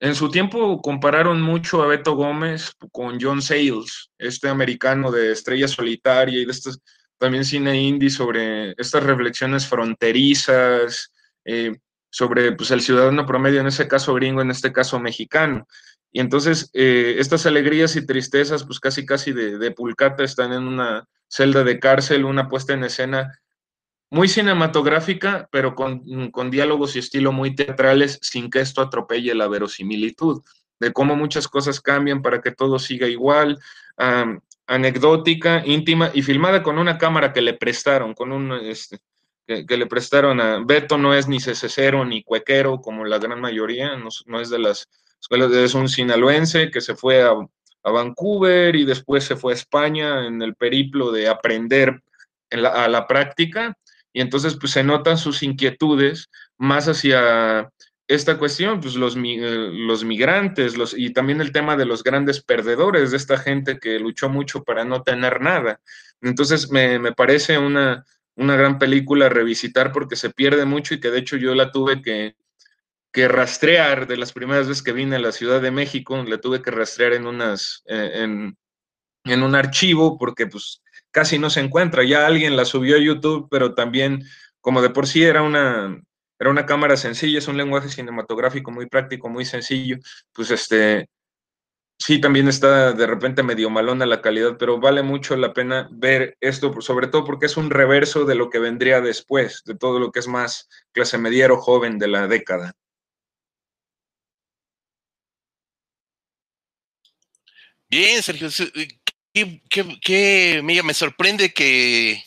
en 0.04 0.16
su 0.16 0.30
tiempo 0.30 0.82
compararon 0.82 1.42
mucho 1.42 1.82
a 1.82 1.88
Beto 1.88 2.13
Gómez 2.18 2.74
con 2.92 3.20
John 3.22 3.42
Sayles, 3.42 4.12
este 4.18 4.50
americano 4.50 5.10
de 5.12 5.32
Estrella 5.32 5.70
Solitaria 5.70 6.42
y 6.42 6.46
de 6.46 6.52
estos, 6.52 6.82
también 7.18 7.46
cine 7.46 7.82
indie 7.82 8.10
sobre 8.10 8.74
estas 8.78 9.02
reflexiones 9.04 9.66
fronterizas, 9.66 11.13
eh, 11.46 11.78
sobre 12.10 12.52
pues, 12.52 12.72
el 12.72 12.82
ciudadano 12.82 13.26
promedio, 13.26 13.62
en 13.62 13.68
ese 13.68 13.88
caso 13.88 14.13
gringo, 14.13 14.42
en 14.42 14.52
este 14.52 14.74
caso 14.74 15.00
mexicano. 15.00 15.66
Y 16.12 16.20
entonces 16.20 16.70
eh, 16.74 17.16
estas 17.20 17.46
alegrías 17.46 17.96
y 17.96 18.06
tristezas, 18.06 18.66
pues 18.66 18.82
casi 18.82 19.06
casi 19.06 19.32
de, 19.32 19.58
de 19.58 19.72
pulcata, 19.72 20.26
están 20.26 20.52
en 20.52 20.63
una 20.63 21.08
celda 21.30 21.63
de 21.63 21.80
cárcel, 21.80 22.26
una 22.26 22.50
puesta 22.50 22.74
en 22.74 22.84
escena 22.84 23.39
muy 24.13 24.28
cinematográfica, 24.28 25.49
pero 25.52 25.73
con, 25.73 26.04
diálogos 26.52 26.95
y 26.95 26.99
estilo 26.99 27.32
muy 27.32 27.56
teatrales, 27.56 28.19
sin 28.21 28.52
que 28.52 28.60
esto 28.60 28.82
atropelle 28.82 29.34
la 29.34 29.47
verosimilitud, 29.47 30.43
de 30.80 30.93
cómo 30.93 31.15
muchas 31.15 31.47
cosas 31.47 31.82
cambian 31.82 32.21
para 32.21 32.39
que 32.39 32.52
todo 32.52 32.78
siga 32.78 33.08
igual, 33.08 33.60
anecdótica, 34.67 35.63
íntima 35.65 36.12
y 36.13 36.21
filmada 36.21 36.62
con 36.62 36.78
una 36.78 36.99
cámara 36.99 37.34
que 37.34 37.41
le 37.41 37.56
prestaron, 37.56 38.13
con 38.13 38.32
un, 38.32 38.52
este, 38.52 38.99
que, 39.47 39.78
le 39.78 39.88
prestaron 39.88 40.39
a 40.39 40.60
Beto, 40.63 40.99
no 40.99 41.15
es 41.15 41.28
ni 41.28 41.39
cecero 41.39 42.06
ni 42.06 42.21
cuequero 42.21 42.82
como 42.82 43.06
la 43.06 43.17
gran 43.17 43.41
mayoría, 43.41 43.97
no, 43.97 44.39
es 44.39 44.49
de 44.52 44.60
las 44.60 44.88
escuelas, 45.19 45.52
es 45.54 45.73
un 45.73 45.89
sinaloense 45.89 46.69
que 46.69 46.82
se 46.82 46.93
fue 46.93 47.23
a, 47.23 47.32
a 47.32 47.91
Vancouver 47.91 48.76
y 48.76 48.86
después 48.86 49.23
se 49.23 49.36
fue 49.36 49.54
a 49.54 49.56
España 49.56 50.28
en 50.28 50.43
el 50.43 50.54
periplo 50.54 51.12
de 51.12 51.28
aprender 51.30 52.04
a 52.52 52.88
la 52.88 53.08
práctica 53.08 53.76
y 54.13 54.21
entonces 54.21 54.56
pues 54.56 54.71
se 54.71 54.84
notan 54.84 55.17
sus 55.17 55.43
inquietudes 55.43 56.30
más 56.58 56.88
hacia 56.88 57.69
esta 58.08 58.38
cuestión, 58.38 58.80
pues 58.80 58.95
los, 58.95 59.15
eh, 59.17 59.69
los 59.71 60.04
migrantes 60.04 60.76
y 60.95 61.12
también 61.12 61.41
el 61.41 61.52
tema 61.52 61.76
de 61.76 61.86
los 61.86 62.04
grandes 62.04 62.43
perdedores, 62.43 63.12
de 63.12 63.17
esta 63.17 63.38
gente 63.38 63.80
que 63.80 63.99
luchó 63.99 64.30
mucho 64.30 64.63
para 64.63 64.86
no 64.86 65.02
tener 65.02 65.41
nada. 65.41 65.80
Entonces 66.21 66.69
me, 66.69 66.99
me 66.99 67.13
parece 67.13 67.58
una, 67.58 68.06
una 68.36 68.56
gran 68.56 68.78
película 68.78 69.26
a 69.26 69.30
revisitar 69.30 69.91
porque 69.91 70.15
se 70.15 70.30
pierde 70.30 70.65
mucho 70.65 70.93
y 70.93 70.99
que 70.99 71.10
de 71.10 71.19
hecho 71.19 71.38
yo 71.38 71.56
la 71.56 71.71
tuve 71.71 72.02
que, 72.02 72.36
que 73.12 73.28
rastrear 73.28 74.06
de 74.08 74.17
las 74.17 74.32
primeras 74.32 74.67
veces 74.67 74.84
que 74.84 74.93
vine 74.93 75.15
a 75.15 75.19
la 75.19 75.32
Ciudad 75.32 75.62
de 75.62 75.71
México, 75.71 76.21
la 76.23 76.39
tuve 76.39 76.62
que 76.62 76.71
rastrear 76.71 77.13
en 77.13 77.26
unas, 77.26 77.84
eh, 77.88 78.12
en, 78.15 78.58
en 79.23 79.43
un 79.43 79.56
archivo 79.56 80.17
porque 80.17 80.45
pues 80.47 80.83
casi 81.13 81.39
no 81.39 81.49
se 81.49 81.62
encuentra. 81.62 82.04
Ya 82.04 82.28
alguien 82.28 82.58
la 82.58 82.65
subió 82.65 82.97
a 82.97 82.99
YouTube, 82.99 83.47
pero 83.49 83.76
también, 83.76 84.26
como 84.60 84.82
de 84.82 84.89
por 84.89 85.08
sí 85.08 85.23
era 85.23 85.43
una, 85.43 86.02
era 86.39 86.49
una 86.49 86.65
cámara 86.65 86.97
sencilla, 86.97 87.39
es 87.39 87.47
un 87.47 87.58
lenguaje 87.58 87.89
cinematográfico 87.89 88.71
muy 88.71 88.88
práctico, 88.88 89.30
muy 89.30 89.45
sencillo, 89.45 89.97
pues 90.34 90.52
este, 90.52 91.08
sí 91.97 92.19
también 92.19 92.47
está 92.47 92.93
de 92.93 93.08
repente 93.08 93.43
medio 93.43 93.69
malona 93.69 94.06
la 94.06 94.21
calidad, 94.21 94.58
pero 94.58 94.80
vale 94.80 95.04
mucho 95.04 95.36
la 95.38 95.54
pena 95.54 95.88
ver 95.91 96.36
esto, 96.41 96.82
sobre 96.82 97.08
todo 97.08 97.23
porque 97.26 97.45
es 97.45 97.58
un 97.58 97.69
reverso 97.69 98.26
de 98.26 98.36
lo 98.36 98.49
que 98.49 98.60
vendría 98.60 98.99
después, 99.02 99.63
de 99.65 99.76
todo 99.76 99.99
lo 99.99 100.12
que 100.12 100.19
es 100.19 100.28
más 100.28 100.67
clase 100.91 101.17
mediero 101.17 101.58
joven 101.58 101.99
de 101.99 102.08
la 102.08 102.28
década. 102.28 102.73
Bien, 107.89 108.23
Sergio, 108.23 108.49
qué, 109.34 110.62
me 110.63 110.93
sorprende 110.93 111.54
que 111.54 112.24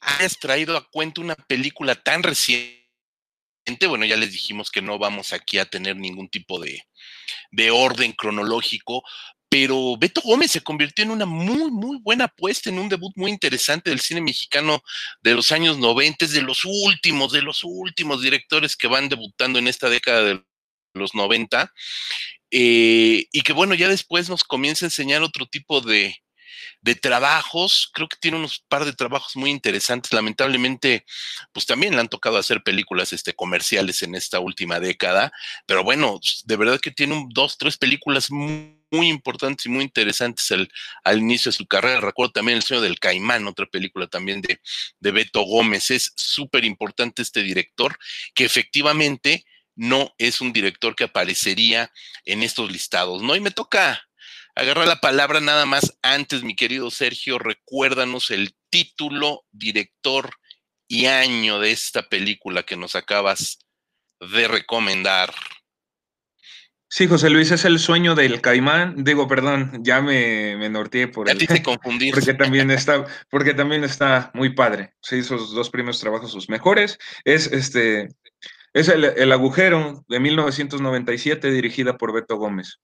hayas 0.00 0.38
traído 0.38 0.76
a 0.76 0.88
cuenta 0.88 1.20
una 1.20 1.34
película 1.34 1.94
tan 1.94 2.22
reciente. 2.22 2.82
Bueno, 3.88 4.04
ya 4.04 4.16
les 4.16 4.32
dijimos 4.32 4.70
que 4.70 4.82
no 4.82 4.98
vamos 4.98 5.32
aquí 5.32 5.58
a 5.58 5.64
tener 5.64 5.96
ningún 5.96 6.28
tipo 6.28 6.60
de, 6.60 6.82
de 7.50 7.70
orden 7.70 8.12
cronológico, 8.12 9.02
pero 9.48 9.96
Beto 9.96 10.20
Gómez 10.20 10.50
se 10.50 10.62
convirtió 10.62 11.04
en 11.04 11.12
una 11.12 11.26
muy, 11.26 11.70
muy 11.70 11.98
buena 12.02 12.24
apuesta, 12.24 12.70
en 12.70 12.78
un 12.78 12.88
debut 12.88 13.12
muy 13.16 13.30
interesante 13.30 13.90
del 13.90 14.00
cine 14.00 14.20
mexicano 14.20 14.82
de 15.22 15.34
los 15.34 15.52
años 15.52 15.78
90, 15.78 16.26
de 16.26 16.42
los 16.42 16.64
últimos, 16.64 17.32
de 17.32 17.42
los 17.42 17.62
últimos 17.62 18.20
directores 18.20 18.76
que 18.76 18.88
van 18.88 19.08
debutando 19.08 19.58
en 19.58 19.68
esta 19.68 19.88
década 19.88 20.24
de 20.24 20.44
los 20.94 21.14
90. 21.14 21.72
Eh, 22.50 23.26
y 23.32 23.40
que 23.42 23.52
bueno, 23.52 23.74
ya 23.74 23.88
después 23.88 24.28
nos 24.28 24.44
comienza 24.44 24.86
a 24.86 24.88
enseñar 24.88 25.22
otro 25.22 25.46
tipo 25.46 25.80
de, 25.80 26.16
de 26.84 26.94
trabajos. 26.94 27.90
Creo 27.94 28.08
que 28.08 28.18
tiene 28.20 28.36
unos 28.36 28.62
par 28.68 28.84
de 28.84 28.92
trabajos 28.92 29.36
muy 29.36 29.50
interesantes. 29.50 30.12
Lamentablemente, 30.12 31.04
pues 31.52 31.64
también 31.64 31.94
le 31.94 32.00
han 32.00 32.08
tocado 32.08 32.36
hacer 32.36 32.62
películas 32.62 33.12
este, 33.14 33.32
comerciales 33.34 34.02
en 34.02 34.14
esta 34.14 34.38
última 34.38 34.80
década. 34.80 35.32
Pero 35.66 35.82
bueno, 35.82 36.20
de 36.44 36.56
verdad 36.56 36.78
que 36.80 36.90
tiene 36.90 37.14
un, 37.14 37.28
dos, 37.30 37.56
tres 37.56 37.78
películas 37.78 38.30
muy, 38.30 38.74
importantes 38.92 39.66
y 39.66 39.70
muy 39.70 39.82
interesantes 39.82 40.52
al 41.02 41.18
inicio 41.18 41.50
de 41.50 41.56
su 41.56 41.66
carrera. 41.66 42.00
Recuerdo 42.00 42.30
también 42.30 42.58
El 42.58 42.62
sueño 42.62 42.80
del 42.80 43.00
caimán, 43.00 43.48
otra 43.48 43.66
película 43.66 44.06
también 44.06 44.40
de, 44.40 44.60
de 45.00 45.10
Beto 45.10 45.42
Gómez. 45.42 45.90
Es 45.90 46.12
súper 46.14 46.64
importante 46.64 47.22
este 47.22 47.42
director 47.42 47.98
que 48.36 48.44
efectivamente 48.44 49.44
no 49.76 50.14
es 50.18 50.40
un 50.40 50.52
director 50.52 50.94
que 50.94 51.04
aparecería 51.04 51.90
en 52.24 52.42
estos 52.42 52.70
listados, 52.70 53.22
¿no? 53.22 53.36
Y 53.36 53.40
me 53.40 53.50
toca 53.50 54.02
agarrar 54.54 54.86
la 54.86 55.00
palabra 55.00 55.40
nada 55.40 55.66
más 55.66 55.98
antes, 56.02 56.42
mi 56.42 56.54
querido 56.54 56.90
Sergio, 56.90 57.38
recuérdanos 57.38 58.30
el 58.30 58.54
título, 58.70 59.44
director 59.50 60.30
y 60.86 61.06
año 61.06 61.58
de 61.58 61.72
esta 61.72 62.02
película 62.02 62.62
que 62.62 62.76
nos 62.76 62.94
acabas 62.94 63.58
de 64.20 64.48
recomendar. 64.48 65.34
Sí, 66.88 67.08
José 67.08 67.28
Luis, 67.28 67.50
es 67.50 67.64
el 67.64 67.80
sueño 67.80 68.14
del 68.14 68.40
caimán. 68.40 69.02
Digo, 69.02 69.26
perdón, 69.26 69.80
ya 69.82 70.00
me, 70.00 70.56
me 70.56 70.70
norteé 70.70 71.08
por 71.08 71.28
el, 71.28 71.44
te 71.44 71.60
confundí. 71.60 72.12
Porque 72.12 72.34
también 72.34 72.70
está, 72.70 73.04
porque 73.30 73.52
también 73.52 73.82
está 73.82 74.30
muy 74.32 74.54
padre. 74.54 74.94
Sí, 75.02 75.18
esos 75.18 75.52
dos 75.52 75.70
primeros 75.70 75.98
trabajos, 75.98 76.30
sus 76.30 76.48
mejores. 76.48 77.00
Es 77.24 77.48
este, 77.48 78.10
es 78.74 78.88
el, 78.88 79.04
el 79.04 79.32
agujero 79.32 80.04
de 80.08 80.20
1997, 80.20 81.50
dirigida 81.50 81.96
por 81.96 82.12
Beto 82.12 82.36
Gómez. 82.36 82.80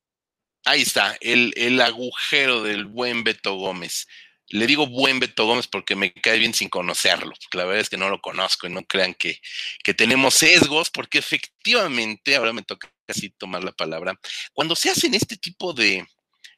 Ahí 0.65 0.83
está, 0.83 1.17
el, 1.21 1.53
el 1.57 1.81
agujero 1.81 2.63
del 2.63 2.87
buen 2.87 3.25
Beto 3.25 3.55
Gómez. 3.55 4.07
Le 4.49 4.67
digo 4.67 4.87
buen 4.87 5.19
Beto 5.19 5.47
Gómez 5.47 5.67
porque 5.67 5.97
me 5.97 6.13
cae 6.13 6.39
bien 6.39 6.55
sin 6.55 6.69
conocerlo, 6.69 7.33
la 7.53 7.65
verdad 7.65 7.81
es 7.81 7.89
que 7.89 7.97
no 7.97 8.09
lo 8.09 8.21
conozco 8.21 8.67
y 8.67 8.71
no 8.71 8.83
crean 8.85 9.15
que, 9.15 9.41
que 9.85 9.95
tenemos 9.95 10.35
sesgos, 10.35 10.91
porque 10.91 11.19
efectivamente, 11.19 12.37
ahora 12.37 12.53
me 12.53 12.63
toca 12.63 12.93
casi 13.07 13.31
tomar 13.31 13.65
la 13.65 13.73
palabra, 13.73 14.19
cuando 14.53 14.75
se 14.77 14.91
hacen 14.91 15.15
este 15.15 15.37
tipo 15.37 15.73
de 15.73 16.07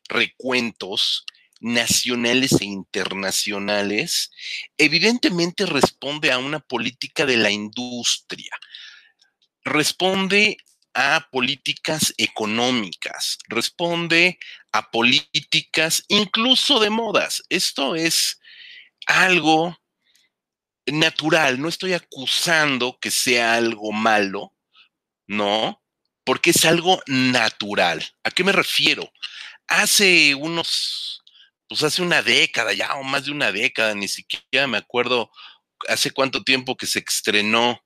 recuentos 0.09 1.25
nacionales 1.61 2.61
e 2.61 2.65
internacionales, 2.65 4.31
evidentemente 4.77 5.65
responde 5.65 6.33
a 6.33 6.39
una 6.39 6.61
política 6.61 7.25
de 7.25 7.37
la 7.37 7.51
industria, 7.51 8.51
responde 9.65 10.57
a 10.95 11.29
políticas 11.31 12.13
económicas, 12.19 13.39
responde 13.49 14.39
a 14.73 14.91
políticas 14.91 16.05
incluso 16.09 16.81
de 16.81 16.91
modas. 16.91 17.43
Esto 17.49 17.95
es 17.95 18.39
algo 19.07 19.79
natural, 20.87 21.61
no 21.61 21.69
estoy 21.69 21.95
acusando 21.95 22.99
que 23.01 23.11
sea 23.11 23.55
algo 23.55 23.93
malo, 23.93 24.55
no, 25.27 25.83
porque 26.25 26.51
es 26.51 26.65
algo 26.65 27.01
natural. 27.07 28.05
¿A 28.25 28.31
qué 28.31 28.45
me 28.45 28.53
refiero? 28.53 29.11
Hace 29.69 30.35
unos, 30.35 31.23
pues 31.69 31.83
hace 31.83 32.03
una 32.03 32.23
década 32.23 32.73
ya, 32.73 32.95
o 32.97 33.03
más 33.03 33.25
de 33.25 33.31
una 33.31 33.53
década, 33.53 33.95
ni 33.95 34.09
siquiera 34.09 34.67
me 34.67 34.79
acuerdo 34.79 35.31
hace 35.89 36.11
cuánto 36.11 36.43
tiempo 36.43 36.77
que 36.77 36.87
se 36.87 37.01
estrenó 37.01 37.83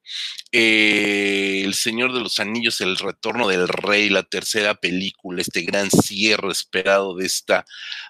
eh, 0.52 1.62
El 1.64 1.74
Señor 1.74 2.12
de 2.12 2.20
los 2.20 2.40
Anillos, 2.40 2.80
El 2.80 2.96
Retorno 2.96 3.48
del 3.48 3.68
Rey, 3.68 4.08
la 4.08 4.22
tercera 4.22 4.74
película, 4.74 5.42
este 5.42 5.62
gran 5.62 5.90
cierre 5.90 6.50
esperado 6.50 7.16
de 7.16 7.26
esta 7.26 7.66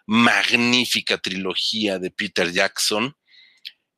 magnífica 0.07 1.19
trilogía 1.19 1.99
de 1.99 2.11
Peter 2.11 2.53
Jackson. 2.53 3.17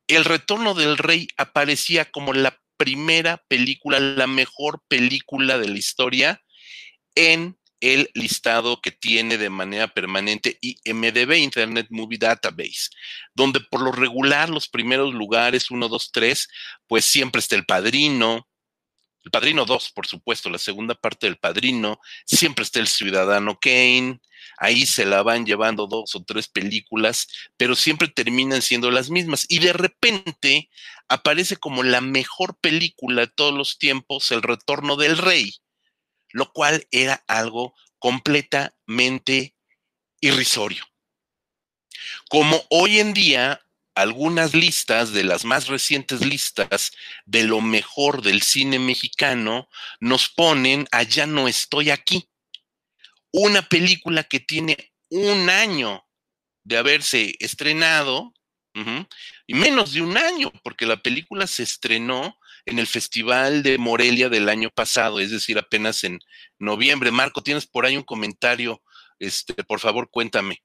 El 0.07 0.25
Retorno 0.25 0.73
del 0.73 0.97
Rey 0.97 1.27
aparecía 1.37 2.05
como 2.05 2.33
la 2.33 2.59
primera 2.77 3.43
película, 3.47 3.99
la 3.99 4.25
mejor 4.25 4.81
película 4.87 5.57
de 5.57 5.67
la 5.67 5.77
historia 5.77 6.41
en 7.13 7.58
el 7.81 8.09
listado 8.13 8.81
que 8.81 8.91
tiene 8.91 9.37
de 9.37 9.49
manera 9.49 9.87
permanente 9.87 10.57
IMDB, 10.61 11.37
Internet 11.37 11.87
Movie 11.89 12.17
Database, 12.17 12.89
donde 13.33 13.59
por 13.59 13.81
lo 13.81 13.91
regular 13.91 14.49
los 14.49 14.67
primeros 14.67 15.13
lugares, 15.13 15.71
1, 15.71 15.87
2, 15.87 16.11
3, 16.11 16.47
pues 16.87 17.05
siempre 17.05 17.39
está 17.39 17.55
el 17.55 17.65
padrino, 17.65 18.47
el 19.23 19.31
padrino 19.31 19.65
2, 19.65 19.91
por 19.91 20.07
supuesto, 20.07 20.49
la 20.49 20.57
segunda 20.57 20.95
parte 20.95 21.27
del 21.27 21.37
padrino, 21.37 21.99
siempre 22.25 22.63
está 22.63 22.79
el 22.79 22.87
ciudadano 22.87 23.59
Kane, 23.59 24.19
ahí 24.57 24.85
se 24.85 25.05
la 25.05 25.23
van 25.23 25.45
llevando 25.45 25.87
dos 25.87 26.15
o 26.15 26.23
tres 26.23 26.47
películas, 26.47 27.27
pero 27.57 27.75
siempre 27.75 28.07
terminan 28.07 28.61
siendo 28.61 28.91
las 28.91 29.09
mismas. 29.09 29.45
Y 29.49 29.59
de 29.59 29.73
repente 29.73 30.69
aparece 31.07 31.57
como 31.57 31.83
la 31.83 32.01
mejor 32.01 32.57
película 32.59 33.21
de 33.21 33.27
todos 33.27 33.53
los 33.53 33.77
tiempos, 33.77 34.31
El 34.31 34.41
Retorno 34.41 34.95
del 34.95 35.17
Rey 35.17 35.53
lo 36.31 36.51
cual 36.51 36.87
era 36.91 37.23
algo 37.27 37.73
completamente 37.99 39.55
irrisorio. 40.21 40.85
Como 42.29 42.63
hoy 42.69 42.99
en 42.99 43.13
día 43.13 43.61
algunas 43.95 44.53
listas 44.53 45.11
de 45.11 45.23
las 45.23 45.43
más 45.43 45.67
recientes 45.67 46.25
listas 46.25 46.91
de 47.25 47.43
lo 47.43 47.59
mejor 47.59 48.21
del 48.21 48.41
cine 48.41 48.79
mexicano 48.79 49.67
nos 49.99 50.29
ponen 50.29 50.87
allá 50.91 51.25
no 51.25 51.47
estoy 51.47 51.89
aquí. 51.89 52.29
Una 53.31 53.61
película 53.61 54.23
que 54.23 54.39
tiene 54.39 54.93
un 55.09 55.49
año 55.49 56.05
de 56.63 56.77
haberse 56.77 57.35
estrenado, 57.39 58.33
y 59.45 59.53
menos 59.55 59.91
de 59.91 60.01
un 60.01 60.17
año, 60.17 60.53
porque 60.63 60.85
la 60.85 61.01
película 61.01 61.47
se 61.47 61.63
estrenó 61.63 62.38
en 62.69 62.79
el 62.79 62.87
Festival 62.87 63.63
de 63.63 63.77
Morelia 63.77 64.29
del 64.29 64.49
año 64.49 64.69
pasado, 64.69 65.19
es 65.19 65.31
decir, 65.31 65.57
apenas 65.57 66.03
en 66.03 66.19
noviembre. 66.57 67.11
Marco, 67.11 67.41
¿tienes 67.41 67.65
por 67.65 67.85
ahí 67.85 67.97
un 67.97 68.03
comentario? 68.03 68.81
Este, 69.19 69.63
por 69.63 69.79
favor, 69.79 70.09
cuéntame. 70.11 70.63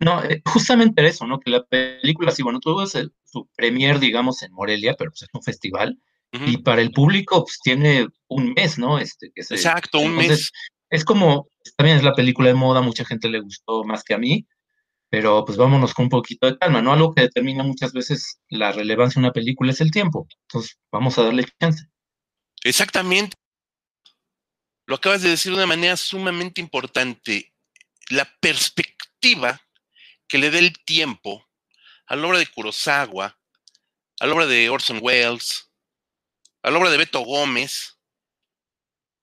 No, 0.00 0.22
eh, 0.24 0.42
justamente 0.44 1.06
eso, 1.06 1.26
¿no? 1.26 1.38
Que 1.38 1.50
la 1.50 1.64
película, 1.64 2.32
sí, 2.32 2.42
bueno, 2.42 2.58
tuvo 2.58 2.84
su 2.86 3.48
premier, 3.54 4.00
digamos, 4.00 4.42
en 4.42 4.52
Morelia, 4.52 4.94
pero 4.98 5.10
pues 5.10 5.22
es 5.22 5.28
un 5.32 5.42
festival, 5.42 5.98
y 6.46 6.56
para 6.58 6.80
el 6.80 6.92
público, 6.92 7.44
pues 7.44 7.60
tiene 7.62 8.06
un 8.28 8.54
mes, 8.54 8.78
¿no? 8.78 8.98
Este, 8.98 9.30
que 9.34 9.42
Exacto, 9.42 9.98
un 9.98 10.16
mes. 10.16 10.50
Es 10.88 11.04
como, 11.04 11.46
también 11.76 11.98
es 11.98 12.02
la 12.02 12.14
película 12.14 12.48
de 12.48 12.54
moda, 12.54 12.80
mucha 12.80 13.04
gente 13.04 13.28
le 13.28 13.40
gustó 13.40 13.84
más 13.84 14.02
que 14.02 14.14
a 14.14 14.18
mí, 14.18 14.46
pero 15.12 15.44
pues 15.44 15.58
vámonos 15.58 15.92
con 15.92 16.04
un 16.06 16.08
poquito 16.08 16.46
de 16.46 16.56
calma, 16.56 16.80
¿no? 16.80 16.90
Algo 16.90 17.14
que 17.14 17.20
determina 17.20 17.62
muchas 17.62 17.92
veces 17.92 18.40
la 18.48 18.72
relevancia 18.72 19.20
de 19.20 19.26
una 19.26 19.32
película 19.34 19.70
es 19.70 19.82
el 19.82 19.90
tiempo. 19.90 20.26
Entonces, 20.48 20.78
vamos 20.90 21.18
a 21.18 21.22
darle 21.24 21.46
chance. 21.60 21.84
Exactamente. 22.64 23.36
Lo 24.86 24.94
acabas 24.94 25.20
de 25.20 25.28
decir 25.28 25.52
de 25.52 25.58
una 25.58 25.66
manera 25.66 25.98
sumamente 25.98 26.62
importante. 26.62 27.52
La 28.08 28.24
perspectiva 28.40 29.60
que 30.26 30.38
le 30.38 30.50
dé 30.50 30.60
el 30.60 30.72
tiempo 30.82 31.46
a 32.06 32.16
la 32.16 32.26
obra 32.28 32.38
de 32.38 32.46
Kurosawa, 32.46 33.38
a 34.18 34.26
la 34.26 34.32
obra 34.32 34.46
de 34.46 34.70
Orson 34.70 34.98
Welles, 35.02 35.70
a 36.62 36.70
la 36.70 36.78
obra 36.78 36.88
de 36.88 36.96
Beto 36.96 37.20
Gómez, 37.20 37.98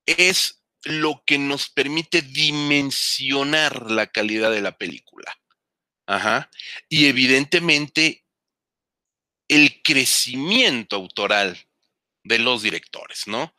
es 0.05 0.61
lo 0.83 1.23
que 1.25 1.39
nos 1.39 1.67
permite 1.67 2.21
dimensionar 2.21 3.89
la 3.89 4.05
calidad 4.05 4.51
de 4.51 4.61
la 4.61 4.77
película. 4.77 5.35
Ajá. 6.09 6.49
Y 6.89 7.05
evidentemente 7.05 8.25
el 9.47 9.83
crecimiento 9.83 10.95
autoral 10.95 11.55
de 12.23 12.39
los 12.39 12.63
directores, 12.63 13.27
¿no? 13.27 13.55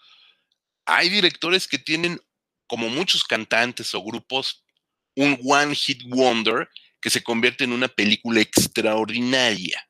Hay 0.85 1.11
directores 1.11 1.69
que 1.69 1.79
tienen, 1.79 2.21
como 2.67 2.89
muchos 2.89 3.23
cantantes 3.23 3.95
o 3.95 4.03
grupos, 4.03 4.65
un 5.15 5.39
one 5.45 5.77
hit 5.77 6.03
wonder 6.09 6.69
que 7.01 7.09
se 7.09 7.23
convierte 7.23 7.63
en 7.63 7.73
una 7.73 7.87
película 7.87 8.41
extraordinaria. 8.41 9.89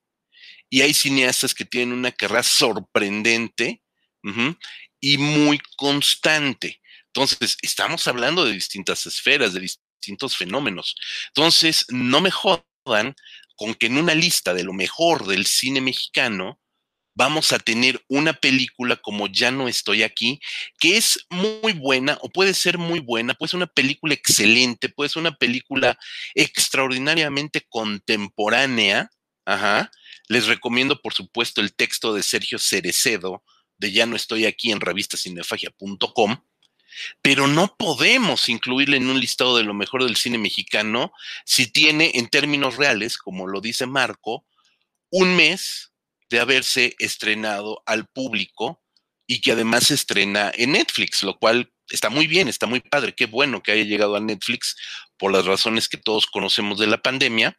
Y 0.68 0.82
hay 0.82 0.92
cineastas 0.92 1.54
que 1.54 1.64
tienen 1.64 1.94
una 1.94 2.12
carrera 2.12 2.42
sorprendente 2.42 3.82
y 5.00 5.16
muy 5.16 5.58
constante. 5.78 6.82
Entonces, 7.06 7.56
estamos 7.62 8.06
hablando 8.06 8.44
de 8.44 8.52
distintas 8.52 9.06
esferas, 9.06 9.54
de 9.54 9.60
distintos 10.00 10.36
fenómenos. 10.36 10.96
Entonces, 11.28 11.84
no 11.90 12.20
me 12.20 12.30
jodan 12.30 13.14
con 13.56 13.74
que 13.74 13.86
en 13.86 13.98
una 13.98 14.14
lista 14.14 14.54
de 14.54 14.64
lo 14.64 14.72
mejor 14.72 15.26
del 15.26 15.46
cine 15.46 15.80
mexicano 15.80 16.58
vamos 17.14 17.52
a 17.52 17.58
tener 17.58 18.02
una 18.08 18.32
película 18.32 18.96
como 18.96 19.26
Ya 19.26 19.50
no 19.50 19.68
estoy 19.68 20.02
aquí, 20.02 20.40
que 20.78 20.96
es 20.96 21.26
muy 21.28 21.74
buena 21.74 22.16
o 22.22 22.30
puede 22.30 22.54
ser 22.54 22.78
muy 22.78 23.00
buena, 23.00 23.34
puede 23.34 23.50
ser 23.50 23.58
una 23.58 23.66
película 23.66 24.14
excelente, 24.14 24.88
puede 24.88 25.10
ser 25.10 25.20
una 25.20 25.36
película 25.36 25.98
extraordinariamente 26.34 27.66
contemporánea. 27.68 29.10
Ajá. 29.44 29.90
Les 30.28 30.46
recomiendo, 30.46 31.02
por 31.02 31.12
supuesto, 31.12 31.60
el 31.60 31.74
texto 31.74 32.14
de 32.14 32.22
Sergio 32.22 32.58
Cerecedo 32.58 33.44
de 33.76 33.92
Ya 33.92 34.06
no 34.06 34.16
estoy 34.16 34.46
aquí 34.46 34.72
en 34.72 34.80
revistacinefagia.com 34.80 36.38
pero 37.22 37.46
no 37.46 37.74
podemos 37.76 38.48
incluirle 38.48 38.96
en 38.96 39.08
un 39.08 39.20
listado 39.20 39.56
de 39.56 39.64
lo 39.64 39.74
mejor 39.74 40.04
del 40.04 40.16
cine 40.16 40.38
mexicano 40.38 41.12
si 41.44 41.66
tiene 41.66 42.12
en 42.14 42.28
términos 42.28 42.76
reales, 42.76 43.18
como 43.18 43.46
lo 43.46 43.60
dice 43.60 43.86
Marco, 43.86 44.46
un 45.10 45.36
mes 45.36 45.92
de 46.30 46.40
haberse 46.40 46.94
estrenado 46.98 47.82
al 47.86 48.06
público 48.06 48.82
y 49.26 49.40
que 49.40 49.52
además 49.52 49.88
se 49.88 49.94
estrena 49.94 50.50
en 50.54 50.72
Netflix, 50.72 51.22
lo 51.22 51.38
cual 51.38 51.72
está 51.90 52.08
muy 52.08 52.26
bien, 52.26 52.48
está 52.48 52.66
muy 52.66 52.80
padre, 52.80 53.14
qué 53.14 53.26
bueno 53.26 53.62
que 53.62 53.72
haya 53.72 53.84
llegado 53.84 54.16
a 54.16 54.20
Netflix 54.20 54.76
por 55.18 55.32
las 55.32 55.44
razones 55.44 55.88
que 55.88 55.98
todos 55.98 56.26
conocemos 56.26 56.78
de 56.78 56.86
la 56.86 56.98
pandemia, 56.98 57.58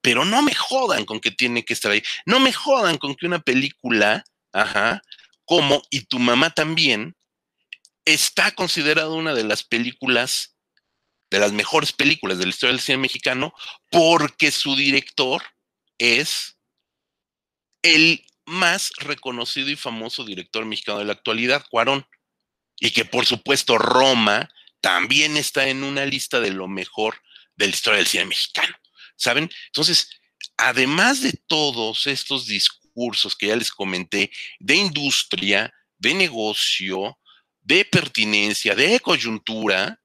pero 0.00 0.24
no 0.24 0.42
me 0.42 0.54
jodan 0.54 1.04
con 1.04 1.20
que 1.20 1.30
tiene 1.30 1.64
que 1.64 1.72
estar 1.72 1.92
ahí, 1.92 2.02
no 2.26 2.40
me 2.40 2.52
jodan 2.52 2.98
con 2.98 3.14
que 3.14 3.26
una 3.26 3.38
película, 3.40 4.24
ajá, 4.52 5.00
como 5.44 5.82
y 5.90 6.02
tu 6.02 6.18
mamá 6.18 6.50
también, 6.50 7.16
está 8.04 8.52
considerada 8.52 9.10
una 9.10 9.34
de 9.34 9.44
las 9.44 9.62
películas 9.62 10.56
de 11.30 11.38
las 11.38 11.52
mejores 11.52 11.92
películas 11.92 12.38
de 12.38 12.44
la 12.44 12.50
historia 12.50 12.72
del 12.72 12.80
cine 12.80 12.98
mexicano, 12.98 13.54
porque 13.90 14.50
su 14.50 14.74
director 14.74 15.42
es 15.98 16.58
el 17.82 18.26
más 18.46 18.90
reconocido 18.98 19.70
y 19.70 19.76
famoso 19.76 20.24
director 20.24 20.64
mexicano 20.64 20.98
de 20.98 21.04
la 21.04 21.12
actualidad, 21.12 21.64
Cuarón. 21.70 22.06
Y 22.78 22.90
que 22.90 23.04
por 23.04 23.26
supuesto 23.26 23.78
Roma 23.78 24.48
también 24.80 25.36
está 25.36 25.68
en 25.68 25.84
una 25.84 26.04
lista 26.04 26.40
de 26.40 26.50
lo 26.50 26.66
mejor 26.66 27.22
de 27.56 27.66
la 27.66 27.74
historia 27.74 27.98
del 27.98 28.08
cine 28.08 28.24
mexicano. 28.24 28.74
¿Saben? 29.16 29.50
Entonces, 29.66 30.10
además 30.56 31.22
de 31.22 31.32
todos 31.46 32.06
estos 32.06 32.46
discursos 32.46 33.36
que 33.36 33.48
ya 33.48 33.56
les 33.56 33.70
comenté, 33.70 34.32
de 34.58 34.74
industria, 34.74 35.72
de 35.98 36.14
negocio, 36.14 37.18
de 37.70 37.84
pertinencia, 37.84 38.74
de 38.74 38.98
coyuntura, 38.98 40.00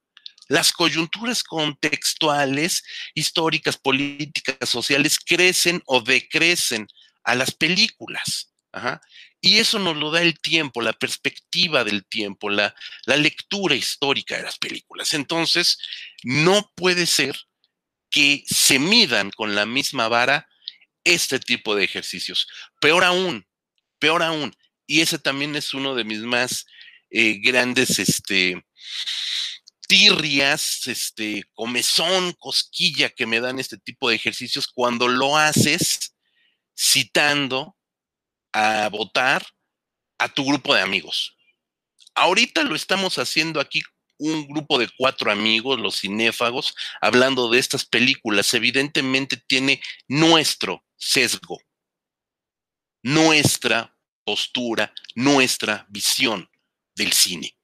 las 0.48 0.72
coyunturas 0.72 1.44
contextuales, 1.44 2.84
históricas, 3.16 3.76
políticas, 3.76 4.70
sociales, 4.70 5.18
crecen 5.18 5.82
o 5.88 6.00
decrecen 6.02 6.88
a 7.24 7.34
las 7.34 7.52
películas. 7.52 8.54
Y 9.42 9.58
eso 9.58 9.80
nos 9.80 9.98
lo 9.98 10.12
da 10.12 10.22
el 10.22 10.40
tiempo, 10.40 10.82
la 10.82 10.94
perspectiva 10.94 11.84
del 11.84 12.06
tiempo, 12.06 12.52
la, 12.52 12.76
la 13.08 13.18
lectura 13.18 13.74
histórica 13.74 14.38
de 14.38 14.44
las 14.44 14.60
películas. 14.60 15.16
Entonces, 15.16 15.80
no 16.24 16.72
puede 16.76 17.08
ser 17.08 17.36
que 18.12 18.44
se 18.46 18.78
midan 18.78 19.32
con 19.32 19.56
la 19.56 19.66
misma 19.66 20.08
vara 20.08 20.48
este 21.04 21.40
tipo 21.40 21.76
de 21.76 21.86
ejercicios. 21.86 22.48
Peor 22.80 23.04
aún, 23.04 23.48
peor 23.98 24.22
aún, 24.22 24.56
y 24.86 25.02
ese 25.02 25.18
también 25.18 25.56
es 25.56 25.74
uno 25.74 25.96
de 25.96 26.04
mis 26.04 26.20
más 26.20 26.68
eh, 27.18 27.40
grandes 27.42 27.98
este, 27.98 28.62
tirrias, 29.88 30.86
este, 30.88 31.46
comezón, 31.54 32.34
cosquilla 32.34 33.10
que 33.10 33.26
me 33.26 33.40
dan 33.40 33.58
este 33.58 33.78
tipo 33.78 34.10
de 34.10 34.18
ejercicios 34.18 34.68
cuando 34.68 35.08
lo 35.08 35.38
haces 35.38 36.14
citando 36.78 37.78
a 38.52 38.90
votar 38.90 39.48
a 40.18 40.28
tu 40.28 40.44
grupo 40.44 40.76
de 40.76 40.82
amigos. 40.82 41.38
Ahorita 42.16 42.64
lo 42.64 42.76
estamos 42.76 43.18
haciendo 43.18 43.62
aquí 43.62 43.82
un 44.18 44.46
grupo 44.50 44.78
de 44.78 44.90
cuatro 44.98 45.32
amigos, 45.32 45.80
los 45.80 46.02
cinéfagos, 46.02 46.76
hablando 47.00 47.50
de 47.50 47.60
estas 47.60 47.86
películas. 47.86 48.54
Evidentemente 48.54 49.38
tiene 49.38 49.82
nuestro 50.10 50.84
sesgo, 50.98 51.62
nuestra 53.02 53.98
postura, 54.26 54.94
nuestra 55.16 55.86
visión 55.88 56.50
del 56.96 57.14
cine. 57.14 57.56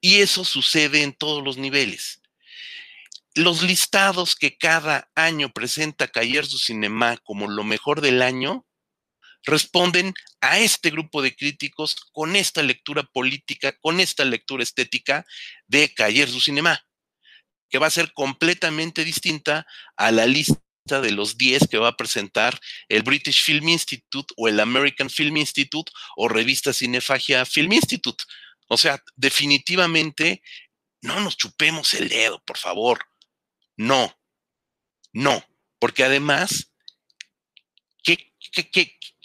Y 0.00 0.20
eso 0.20 0.44
sucede 0.44 1.02
en 1.02 1.12
todos 1.12 1.42
los 1.42 1.56
niveles. 1.56 2.20
Los 3.34 3.62
listados 3.62 4.36
que 4.36 4.56
cada 4.56 5.10
año 5.14 5.52
presenta 5.52 6.08
Cayer 6.08 6.46
su 6.46 6.58
Cinema 6.58 7.16
como 7.18 7.48
lo 7.48 7.64
mejor 7.64 8.00
del 8.00 8.22
año 8.22 8.66
responden 9.44 10.14
a 10.40 10.58
este 10.58 10.90
grupo 10.90 11.20
de 11.20 11.34
críticos 11.34 11.96
con 12.12 12.36
esta 12.36 12.62
lectura 12.62 13.02
política, 13.02 13.76
con 13.80 14.00
esta 14.00 14.24
lectura 14.24 14.62
estética 14.62 15.26
de 15.66 15.92
Cayer 15.92 16.28
su 16.28 16.40
Cinema, 16.40 16.86
que 17.68 17.78
va 17.78 17.88
a 17.88 17.90
ser 17.90 18.12
completamente 18.12 19.04
distinta 19.04 19.66
a 19.96 20.12
la 20.12 20.26
lista 20.26 20.63
de 20.84 21.12
los 21.12 21.38
10 21.38 21.68
que 21.68 21.78
va 21.78 21.88
a 21.88 21.96
presentar 21.96 22.60
el 22.88 23.02
British 23.02 23.42
Film 23.42 23.68
Institute 23.70 24.32
o 24.36 24.48
el 24.48 24.60
American 24.60 25.08
Film 25.08 25.38
Institute 25.38 25.90
o 26.16 26.28
revista 26.28 26.74
Cinefagia 26.74 27.46
Film 27.46 27.72
Institute. 27.72 28.22
O 28.68 28.76
sea, 28.76 29.02
definitivamente 29.16 30.42
no 31.00 31.20
nos 31.20 31.38
chupemos 31.38 31.94
el 31.94 32.10
dedo, 32.10 32.42
por 32.44 32.58
favor. 32.58 33.06
No, 33.76 34.14
no, 35.12 35.42
porque 35.78 36.04
además, 36.04 36.70
¿qué, 38.02 38.32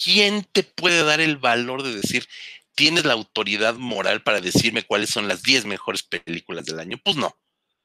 quién 0.02 0.46
te 0.46 0.64
puede 0.64 1.04
dar 1.04 1.20
el 1.20 1.38
valor 1.38 1.84
de 1.84 1.94
decir, 1.94 2.26
tienes 2.74 3.04
la 3.04 3.14
autoridad 3.14 3.76
moral 3.76 4.24
para 4.24 4.40
decirme 4.40 4.84
cuáles 4.84 5.10
son 5.10 5.28
las 5.28 5.44
10 5.44 5.66
mejores 5.66 6.04
películas 6.04 6.66
del 6.66 6.80
año? 6.80 6.98
Pues 7.04 7.18
no. 7.18 7.38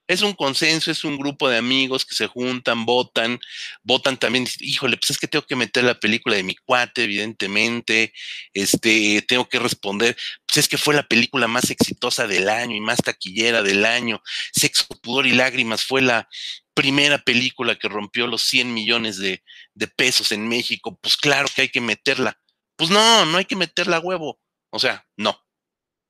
Es 0.06 0.20
un 0.20 0.34
consenso, 0.34 0.90
es 0.90 1.02
un 1.04 1.16
grupo 1.16 1.48
de 1.48 1.56
amigos 1.56 2.04
que 2.04 2.14
se 2.14 2.26
juntan, 2.26 2.84
votan, 2.84 3.40
votan 3.82 4.18
también, 4.18 4.46
híjole, 4.60 4.98
pues 4.98 5.10
es 5.10 5.18
que 5.18 5.28
tengo 5.28 5.46
que 5.46 5.56
meter 5.56 5.82
la 5.84 5.98
película 5.98 6.36
de 6.36 6.42
mi 6.42 6.54
cuate, 6.56 7.04
evidentemente, 7.04 8.12
este, 8.52 9.22
tengo 9.22 9.48
que 9.48 9.58
responder, 9.58 10.14
pues 10.46 10.58
es 10.58 10.68
que 10.68 10.76
fue 10.76 10.94
la 10.94 11.04
película 11.04 11.48
más 11.48 11.70
exitosa 11.70 12.26
del 12.26 12.50
año 12.50 12.76
y 12.76 12.80
más 12.80 12.98
taquillera 12.98 13.62
del 13.62 13.86
año, 13.86 14.22
Sexo, 14.52 14.86
Pudor 15.02 15.26
y 15.26 15.32
Lágrimas 15.32 15.84
fue 15.84 16.02
la 16.02 16.28
primera 16.74 17.18
película 17.18 17.76
que 17.76 17.88
rompió 17.88 18.26
los 18.26 18.42
100 18.42 18.74
millones 18.74 19.16
de, 19.16 19.42
de 19.74 19.86
pesos 19.88 20.32
en 20.32 20.48
México, 20.48 20.98
pues 21.00 21.16
claro 21.16 21.48
que 21.54 21.62
hay 21.62 21.68
que 21.70 21.80
meterla. 21.80 22.38
Pues 22.76 22.90
no, 22.90 23.24
no 23.26 23.38
hay 23.38 23.44
que 23.46 23.56
meterla 23.56 23.98
a 23.98 24.00
huevo, 24.00 24.40
o 24.70 24.78
sea, 24.78 25.06
no 25.16 25.43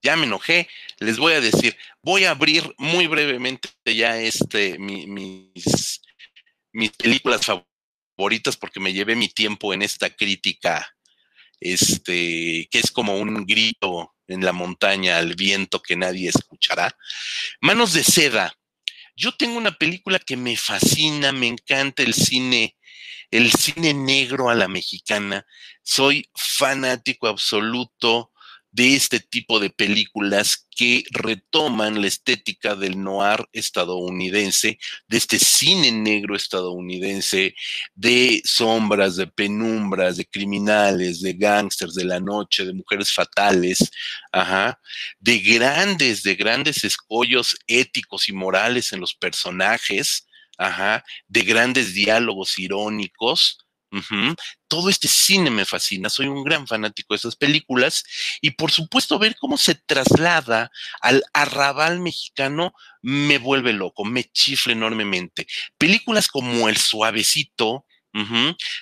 ya 0.05 0.17
me 0.17 0.27
enojé, 0.27 0.69
les 0.99 1.17
voy 1.17 1.33
a 1.33 1.41
decir, 1.41 1.77
voy 2.03 2.25
a 2.25 2.31
abrir 2.31 2.75
muy 2.77 3.07
brevemente 3.07 3.71
ya 3.87 4.21
este, 4.21 4.79
mis, 4.79 6.03
mis 6.73 6.91
películas 6.91 7.41
favoritas 7.47 8.57
porque 8.59 8.81
me 8.81 8.93
llevé 8.93 9.17
mi 9.17 9.29
tiempo 9.29 9.73
en 9.73 9.81
esta 9.81 10.11
crítica, 10.11 10.95
este, 11.59 12.69
que 12.71 12.79
es 12.79 12.91
como 12.93 13.17
un 13.17 13.47
grito 13.47 14.15
en 14.29 14.45
la 14.45 14.53
montaña 14.53 15.17
al 15.17 15.35
viento 15.35 15.81
que 15.81 15.97
nadie 15.97 16.29
escuchará. 16.29 16.95
Manos 17.61 17.95
de 17.95 18.05
seda. 18.05 18.55
Yo 19.17 19.33
tengo 19.33 19.57
una 19.57 19.73
película 19.73 20.19
que 20.19 20.37
me 20.37 20.57
fascina, 20.57 21.33
me 21.33 21.47
encanta 21.47 22.03
el 22.03 22.13
cine, 22.13 22.77
el 23.31 23.53
cine 23.53 23.95
negro 23.95 24.51
a 24.51 24.55
la 24.55 24.69
mexicana. 24.69 25.47
Soy 25.83 26.29
fanático 26.35 27.29
absoluto 27.29 28.34
de 28.75 28.97
este 28.97 29.21
tipo 29.21 29.61
de 29.61 29.71
películas 29.71 30.67
que 30.77 31.05
retoman 31.13 32.01
la 32.01 32.09
estética 32.09 32.75
del 32.75 33.01
noir 33.01 33.49
estadounidense, 33.53 34.81
de 35.07 35.17
este 35.17 35.39
cine 35.39 35.93
negro 35.93 36.35
estadounidense, 36.35 37.55
de 37.95 38.43
sombras, 38.45 39.15
de 39.15 39.29
penumbras, 39.29 40.17
de 40.17 40.27
criminales, 40.27 41.21
de 41.21 41.35
gángsters 41.35 41.95
de 41.95 42.05
la 42.05 42.19
noche, 42.19 42.65
de 42.65 42.73
mujeres 42.73 43.13
fatales, 43.13 43.93
de 45.21 45.39
grandes, 45.39 46.25
de 46.25 46.35
grandes 46.35 46.83
escollos 46.83 47.57
éticos 47.69 48.29
y 48.29 48.33
morales 48.33 48.93
en 48.93 48.99
los 48.99 49.15
personajes, 49.15 50.27
de 51.29 51.43
grandes 51.43 51.95
diálogos 51.95 52.59
irónicos, 52.59 53.59
todo 54.75 54.91
este 54.91 55.07
cine 55.07 55.51
me 55.51 55.65
fascina, 55.65 56.09
soy 56.09 56.27
un 56.27 56.43
gran 56.43 56.67
fanático 56.67 57.15
de 57.15 57.19
esas 57.19 57.37
películas 57.37 58.03
y 58.41 58.51
por 58.51 58.73
supuesto 58.73 59.21
ver 59.21 59.37
cómo 59.37 59.57
se 59.57 59.77
traslada 59.77 60.73
al 61.01 61.23
arrabal 61.33 62.01
mexicano 62.01 62.75
me 63.01 63.39
vuelve 63.39 63.73
loco, 63.73 64.05
me 64.05 64.25
chifla 64.25 64.73
enormemente. 64.73 65.47
Películas 65.79 66.27
como 66.27 66.69
El 66.69 66.77
Suavecito, 66.77 67.87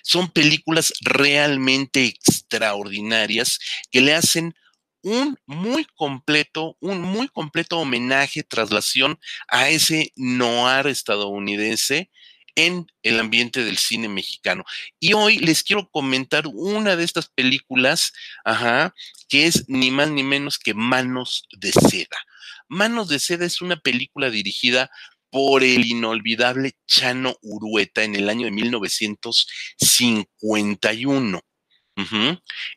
son 0.02 0.30
películas 0.30 0.94
realmente 1.02 2.06
extraordinarias 2.06 3.58
que 3.90 4.00
le 4.00 4.14
hacen 4.14 4.54
un 5.02 5.36
muy 5.44 5.84
completo, 5.94 6.78
un 6.80 7.02
muy 7.02 7.28
completo 7.28 7.78
homenaje, 7.78 8.44
traslación 8.44 9.20
a 9.48 9.68
ese 9.68 10.12
noir 10.16 10.86
estadounidense 10.86 12.10
en 12.54 12.86
el 13.02 13.18
ambiente 13.20 13.64
del 13.64 13.78
cine 13.78 14.08
mexicano. 14.08 14.64
Y 15.00 15.14
hoy 15.14 15.38
les 15.38 15.62
quiero 15.62 15.88
comentar 15.90 16.44
una 16.46 16.96
de 16.96 17.04
estas 17.04 17.28
películas, 17.28 18.12
que 19.28 19.46
es 19.46 19.64
ni 19.68 19.90
más 19.90 20.10
ni 20.10 20.22
menos 20.22 20.58
que 20.58 20.74
Manos 20.74 21.48
de 21.52 21.72
Seda. 21.72 22.18
Manos 22.68 23.08
de 23.08 23.18
Seda 23.18 23.46
es 23.46 23.60
una 23.60 23.76
película 23.76 24.30
dirigida 24.30 24.90
por 25.30 25.64
el 25.64 25.84
inolvidable 25.86 26.76
Chano 26.86 27.36
Urueta 27.40 28.04
en 28.04 28.14
el 28.16 28.28
año 28.28 28.44
de 28.44 28.50
1951. 28.50 31.40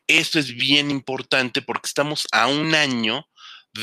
Esto 0.06 0.38
es 0.38 0.54
bien 0.54 0.90
importante 0.90 1.60
porque 1.62 1.86
estamos 1.86 2.26
a 2.32 2.46
un 2.46 2.74
año 2.74 3.26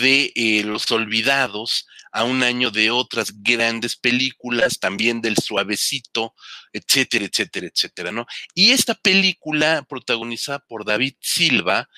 de 0.01 0.31
eh, 0.35 0.63
Los 0.63 0.91
Olvidados, 0.91 1.87
a 2.13 2.23
un 2.25 2.43
año 2.43 2.69
de 2.69 2.91
otras 2.91 3.41
grandes 3.41 3.95
películas, 3.95 4.79
también 4.79 5.19
del 5.19 5.35
Suavecito, 5.35 6.35
etcétera, 6.71 7.25
etcétera, 7.25 7.67
etcétera, 7.67 8.11
¿no? 8.11 8.27
Y 8.53 8.69
esta 8.69 8.93
película, 8.93 9.83
protagonizada 9.89 10.59
por 10.59 10.85
David 10.85 11.15
Silva, 11.19 11.89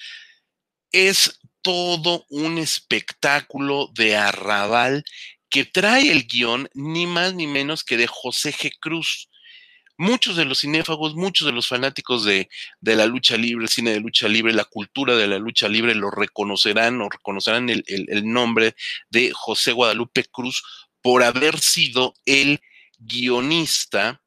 es 0.94 1.38
todo 1.62 2.26
un 2.30 2.58
espectáculo 2.58 3.90
de 3.94 4.16
arrabal 4.16 5.04
que 5.50 5.66
trae 5.66 6.10
el 6.10 6.26
guion 6.28 6.70
ni 6.74 7.08
más 7.08 7.34
ni 7.34 7.46
menos 7.46 7.84
que 7.84 7.98
de 7.98 8.08
José 8.08 8.54
G. 8.54 8.72
Cruz 8.80 9.30
muchos 9.98 10.36
de 10.36 10.46
los 10.46 10.62
cinéfagos, 10.62 11.16
muchos 11.16 11.46
de 11.46 11.54
los 11.54 11.68
fanáticos 11.68 12.24
de, 12.26 12.50
la 12.82 13.06
lucha 13.06 13.38
libre, 13.38 13.66
el 13.66 13.70
cine 13.70 13.92
de 13.92 14.00
lucha 14.00 14.28
libre, 14.28 14.54
la 14.54 14.66
cultura 14.66 15.16
de 15.16 15.28
la 15.28 15.40
lucha 15.40 15.68
libre, 15.68 15.96
lo 15.96 16.12
reconocerán 16.12 17.02
o 17.02 17.10
reconocerán 17.10 17.70
el, 17.70 17.84
nombre 18.26 18.76
de 19.10 19.32
José 19.34 19.72
Guadalupe 19.72 20.26
Cruz 20.26 20.64
por 21.02 21.24
haber 21.24 21.60
sido 21.60 22.14
el 22.26 22.60
guionista 22.98 24.22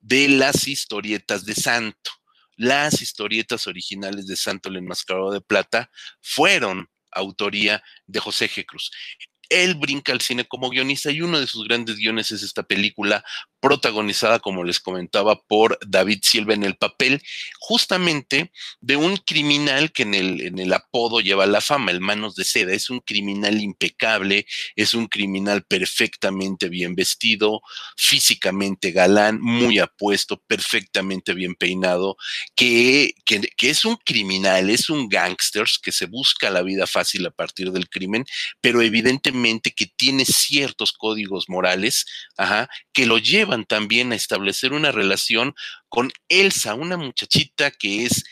de 0.00 0.28
las 0.28 0.66
historietas 0.66 1.44
de 1.44 1.54
Santo. 1.54 2.10
Las 2.56 3.00
historietas 3.00 3.66
originales 3.66 4.26
de 4.26 4.36
Santo 4.36 4.68
el 4.68 4.76
Enmascarado 4.76 5.30
de 5.30 5.40
Plata 5.40 5.90
fueron 6.20 6.90
autoría 7.10 7.82
de 8.06 8.20
José 8.20 8.48
G. 8.48 8.66
Cruz 8.66 8.90
él 9.50 9.74
brinca 9.74 10.12
al 10.12 10.20
cine 10.20 10.44
como 10.44 10.70
guionista 10.70 11.10
y 11.10 11.20
uno 11.20 11.40
de 11.40 11.46
sus 11.46 11.66
grandes 11.66 11.96
guiones 11.96 12.30
es 12.30 12.42
esta 12.42 12.62
película 12.62 13.24
protagonizada, 13.60 14.38
como 14.38 14.64
les 14.64 14.80
comentaba, 14.80 15.38
por 15.42 15.78
David 15.86 16.20
Silva 16.22 16.54
en 16.54 16.64
el 16.64 16.76
papel, 16.76 17.22
justamente 17.58 18.52
de 18.80 18.96
un 18.96 19.16
criminal 19.18 19.92
que 19.92 20.04
en 20.04 20.14
el, 20.14 20.40
en 20.40 20.58
el 20.58 20.72
apodo 20.72 21.20
lleva 21.20 21.46
la 21.46 21.60
fama, 21.60 21.90
el 21.90 22.00
Manos 22.00 22.36
de 22.36 22.44
Seda. 22.44 22.72
Es 22.72 22.88
un 22.88 23.00
criminal 23.00 23.60
impecable, 23.60 24.46
es 24.76 24.94
un 24.94 25.08
criminal 25.08 25.62
perfectamente 25.64 26.68
bien 26.68 26.94
vestido, 26.94 27.60
físicamente 27.96 28.92
galán, 28.92 29.40
muy 29.40 29.78
apuesto, 29.78 30.40
perfectamente 30.46 31.34
bien 31.34 31.54
peinado, 31.54 32.16
que, 32.54 33.12
que, 33.26 33.40
que 33.56 33.70
es 33.70 33.84
un 33.84 33.96
criminal, 33.96 34.70
es 34.70 34.88
un 34.88 35.08
gángster 35.08 35.66
que 35.82 35.92
se 35.92 36.06
busca 36.06 36.48
la 36.50 36.62
vida 36.62 36.86
fácil 36.86 37.26
a 37.26 37.30
partir 37.30 37.72
del 37.72 37.90
crimen, 37.90 38.24
pero 38.60 38.80
evidentemente 38.80 39.39
que 39.74 39.86
tiene 39.96 40.24
ciertos 40.24 40.92
códigos 40.92 41.48
morales 41.48 42.06
ajá, 42.36 42.68
que 42.92 43.06
lo 43.06 43.18
llevan 43.18 43.64
también 43.64 44.12
a 44.12 44.16
establecer 44.16 44.72
una 44.72 44.92
relación 44.92 45.54
con 45.88 46.12
Elsa, 46.28 46.74
una 46.74 46.96
muchachita 46.96 47.70
que 47.70 48.04
es 48.04 48.24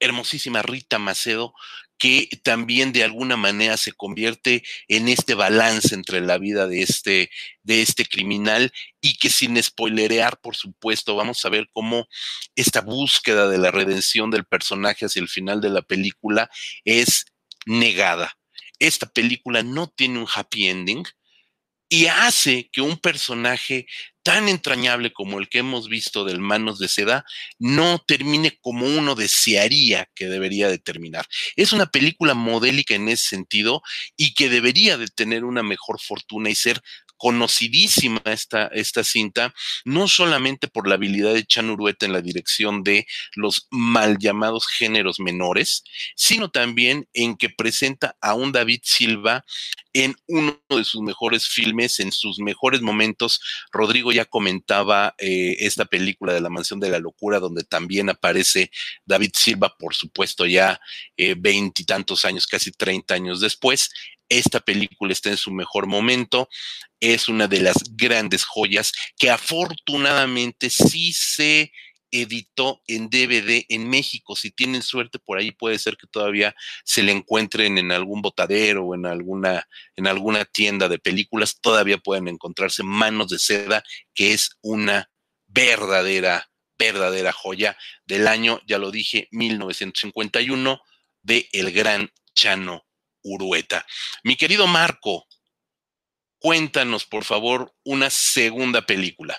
hermosísima, 0.00 0.62
Rita 0.62 0.98
Macedo, 0.98 1.54
que 1.98 2.28
también 2.42 2.92
de 2.92 3.04
alguna 3.04 3.36
manera 3.36 3.76
se 3.76 3.92
convierte 3.92 4.62
en 4.88 5.08
este 5.08 5.34
balance 5.34 5.94
entre 5.94 6.20
la 6.20 6.38
vida 6.38 6.66
de 6.66 6.82
este, 6.82 7.30
de 7.62 7.82
este 7.82 8.04
criminal 8.04 8.72
y 9.00 9.16
que 9.16 9.30
sin 9.30 9.62
spoilerear, 9.62 10.38
por 10.40 10.56
supuesto, 10.56 11.16
vamos 11.16 11.44
a 11.44 11.48
ver 11.48 11.68
cómo 11.72 12.06
esta 12.54 12.82
búsqueda 12.82 13.48
de 13.48 13.58
la 13.58 13.70
redención 13.70 14.30
del 14.30 14.44
personaje 14.44 15.06
hacia 15.06 15.22
el 15.22 15.28
final 15.28 15.60
de 15.60 15.70
la 15.70 15.82
película 15.82 16.50
es 16.84 17.24
negada. 17.64 18.36
Esta 18.78 19.06
película 19.06 19.62
no 19.62 19.88
tiene 19.88 20.18
un 20.18 20.26
happy 20.32 20.68
ending 20.68 21.04
y 21.88 22.06
hace 22.06 22.68
que 22.72 22.80
un 22.80 22.96
personaje 22.98 23.86
tan 24.24 24.48
entrañable 24.48 25.12
como 25.12 25.38
el 25.38 25.48
que 25.48 25.58
hemos 25.58 25.88
visto 25.88 26.24
del 26.24 26.40
Manos 26.40 26.80
de 26.80 26.88
Seda 26.88 27.24
no 27.60 28.00
termine 28.04 28.58
como 28.60 28.84
uno 28.84 29.14
desearía 29.14 30.10
que 30.16 30.26
debería 30.26 30.68
de 30.68 30.78
terminar. 30.78 31.26
Es 31.54 31.72
una 31.72 31.86
película 31.86 32.34
modélica 32.34 32.96
en 32.96 33.08
ese 33.08 33.28
sentido 33.28 33.82
y 34.16 34.34
que 34.34 34.48
debería 34.48 34.98
de 34.98 35.06
tener 35.06 35.44
una 35.44 35.62
mejor 35.62 36.00
fortuna 36.00 36.50
y 36.50 36.56
ser 36.56 36.82
conocidísima 37.16 38.22
esta, 38.24 38.66
esta 38.68 39.04
cinta, 39.04 39.54
no 39.84 40.08
solamente 40.08 40.68
por 40.68 40.88
la 40.88 40.94
habilidad 40.94 41.34
de 41.34 41.46
Chan 41.46 41.70
Urueta 41.70 42.06
en 42.06 42.12
la 42.12 42.20
dirección 42.20 42.82
de 42.82 43.06
los 43.34 43.66
mal 43.70 44.18
llamados 44.18 44.66
géneros 44.66 45.20
menores, 45.20 45.84
sino 46.14 46.50
también 46.50 47.08
en 47.12 47.36
que 47.36 47.50
presenta 47.50 48.16
a 48.20 48.34
un 48.34 48.52
David 48.52 48.80
Silva 48.82 49.44
en 49.92 50.14
uno 50.26 50.60
de 50.68 50.84
sus 50.84 51.00
mejores 51.00 51.48
filmes, 51.48 52.00
en 52.00 52.12
sus 52.12 52.38
mejores 52.38 52.82
momentos. 52.82 53.40
Rodrigo 53.72 54.12
ya 54.12 54.26
comentaba 54.26 55.14
eh, 55.16 55.56
esta 55.60 55.86
película 55.86 56.34
de 56.34 56.42
La 56.42 56.50
Mansión 56.50 56.80
de 56.80 56.90
la 56.90 56.98
Locura, 56.98 57.40
donde 57.40 57.64
también 57.64 58.10
aparece 58.10 58.70
David 59.06 59.30
Silva, 59.34 59.74
por 59.78 59.94
supuesto, 59.94 60.44
ya 60.44 60.78
eh, 61.16 61.34
veintitantos 61.38 62.26
años, 62.26 62.46
casi 62.46 62.72
treinta 62.72 63.14
años 63.14 63.40
después. 63.40 63.90
Esta 64.28 64.60
película 64.60 65.12
está 65.12 65.30
en 65.30 65.36
su 65.36 65.52
mejor 65.52 65.86
momento, 65.86 66.48
es 67.00 67.28
una 67.28 67.46
de 67.46 67.60
las 67.60 67.96
grandes 67.96 68.44
joyas 68.44 68.92
que 69.18 69.30
afortunadamente 69.30 70.70
sí 70.70 71.12
se 71.12 71.72
editó 72.10 72.82
en 72.86 73.10
DVD 73.10 73.64
en 73.68 73.88
México. 73.88 74.36
Si 74.36 74.50
tienen 74.50 74.82
suerte 74.82 75.18
por 75.18 75.38
ahí 75.38 75.52
puede 75.52 75.78
ser 75.78 75.96
que 75.96 76.06
todavía 76.06 76.54
se 76.84 77.02
le 77.02 77.12
encuentren 77.12 77.78
en 77.78 77.92
algún 77.92 78.22
botadero 78.22 78.84
o 78.84 78.94
en 78.94 79.06
alguna 79.06 79.68
en 79.96 80.06
alguna 80.06 80.44
tienda 80.44 80.88
de 80.88 80.98
películas, 80.98 81.60
todavía 81.60 81.98
pueden 81.98 82.28
encontrarse 82.28 82.82
Manos 82.82 83.28
de 83.28 83.38
Seda, 83.38 83.82
que 84.14 84.32
es 84.32 84.50
una 84.62 85.10
verdadera 85.46 86.50
verdadera 86.78 87.32
joya 87.32 87.76
del 88.04 88.28
año, 88.28 88.60
ya 88.66 88.78
lo 88.78 88.90
dije, 88.90 89.28
1951 89.30 90.80
de 91.22 91.48
el 91.52 91.72
gran 91.72 92.10
Chano 92.34 92.85
Urueta. 93.26 93.84
Mi 94.22 94.36
querido 94.36 94.66
Marco, 94.66 95.26
cuéntanos, 96.38 97.04
por 97.04 97.24
favor, 97.24 97.74
una 97.84 98.10
segunda 98.10 98.82
película. 98.82 99.36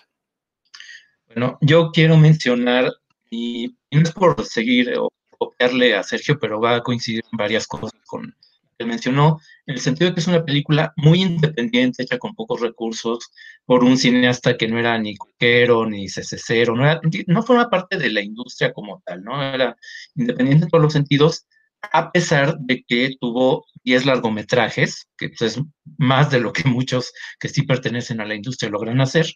Bueno, 1.27 1.57
yo 1.61 1.91
quiero 1.91 2.17
mencionar, 2.17 2.91
y, 3.29 3.75
no 3.91 4.01
es 4.01 4.11
por 4.11 4.43
seguir 4.45 4.93
o 4.97 5.09
copiarle 5.37 5.95
a 5.95 6.03
Sergio, 6.03 6.37
pero 6.39 6.59
va 6.59 6.75
a 6.75 6.83
coincidir 6.83 7.23
en 7.31 7.37
varias 7.37 7.67
cosas 7.67 7.91
con 8.05 8.23
lo 8.27 8.33
que 8.77 8.85
mencionó, 8.85 9.39
en 9.65 9.75
el 9.75 9.81
sentido 9.81 10.09
de 10.09 10.13
que 10.13 10.19
es 10.21 10.27
una 10.27 10.45
película 10.45 10.93
muy 10.97 11.21
independiente, 11.21 12.03
hecha 12.03 12.17
con 12.17 12.35
pocos 12.35 12.61
recursos, 12.61 13.31
por 13.65 13.83
un 13.83 13.97
cineasta 13.97 14.55
que 14.55 14.67
no 14.67 14.79
era 14.79 14.97
ni 14.97 15.15
coquero, 15.15 15.85
ni 15.85 16.07
cecero, 16.07 16.75
no, 16.75 16.83
era, 16.83 17.01
no 17.27 17.43
forma 17.43 17.69
parte 17.69 17.97
de 17.97 18.11
la 18.11 18.21
industria 18.21 18.73
como 18.73 19.01
tal, 19.05 19.23
¿no? 19.23 19.41
Era 19.43 19.75
independiente 20.15 20.65
en 20.65 20.69
todos 20.69 20.83
los 20.83 20.93
sentidos, 20.93 21.45
a 21.91 22.11
pesar 22.11 22.57
de 22.59 22.83
que 22.83 23.15
tuvo 23.19 23.65
10 23.83 24.05
largometrajes, 24.05 25.07
que 25.17 25.29
pues, 25.29 25.57
es 25.57 25.63
más 25.97 26.29
de 26.31 26.39
lo 26.39 26.53
que 26.53 26.67
muchos 26.67 27.11
que 27.39 27.49
sí 27.49 27.63
pertenecen 27.63 28.21
a 28.21 28.25
la 28.25 28.35
industria 28.35 28.69
logran 28.69 29.01
hacer. 29.01 29.27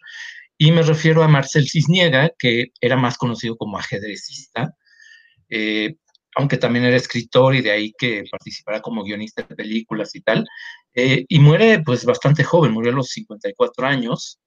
Y 0.58 0.70
me 0.72 0.82
refiero 0.82 1.22
a 1.22 1.28
Marcel 1.28 1.68
Cisniega, 1.68 2.30
que 2.38 2.68
era 2.80 2.96
más 2.96 3.16
conocido 3.16 3.56
como 3.56 3.78
ajedrecista, 3.78 4.74
eh, 5.48 5.96
aunque 6.34 6.56
también 6.56 6.84
era 6.84 6.96
escritor 6.96 7.54
y 7.54 7.62
de 7.62 7.70
ahí 7.70 7.92
que 7.98 8.24
participara 8.30 8.80
como 8.80 9.04
guionista 9.04 9.42
de 9.42 9.56
películas 9.56 10.14
y 10.14 10.20
tal. 10.20 10.46
Eh, 10.94 11.24
y 11.28 11.38
muere 11.38 11.82
pues 11.82 12.04
bastante 12.04 12.44
joven, 12.44 12.72
murió 12.72 12.92
a 12.92 12.94
los 12.94 13.08
54 13.08 13.86
años. 13.86 14.38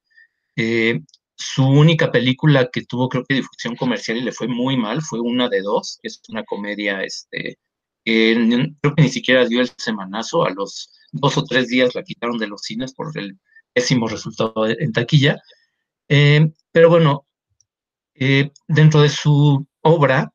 Eh, 0.56 1.00
su 1.36 1.66
única 1.66 2.10
película 2.10 2.70
que 2.72 2.82
tuvo 2.84 3.08
creo 3.08 3.24
que 3.24 3.34
difusión 3.34 3.76
comercial 3.76 4.16
y 4.18 4.22
le 4.22 4.32
fue 4.32 4.48
muy 4.48 4.76
mal 4.76 5.02
fue 5.02 5.20
una 5.20 5.48
de 5.48 5.60
dos, 5.60 5.98
es 6.02 6.20
una 6.28 6.44
comedia 6.44 7.02
este, 7.02 7.58
creo 8.06 8.94
que 8.94 9.02
ni 9.02 9.08
siquiera 9.08 9.46
dio 9.46 9.60
el 9.60 9.70
semanazo, 9.76 10.44
a 10.44 10.50
los 10.50 10.92
dos 11.10 11.36
o 11.38 11.44
tres 11.44 11.68
días 11.68 11.94
la 11.94 12.04
quitaron 12.04 12.38
de 12.38 12.46
los 12.46 12.62
cines 12.62 12.94
por 12.94 13.10
el 13.18 13.38
pésimo 13.72 14.06
resultado 14.08 14.66
en 14.68 14.92
taquilla. 14.92 15.42
Eh, 16.08 16.52
pero 16.70 16.88
bueno, 16.88 17.26
eh, 18.14 18.50
dentro 18.68 19.02
de 19.02 19.08
su 19.08 19.66
obra, 19.82 20.32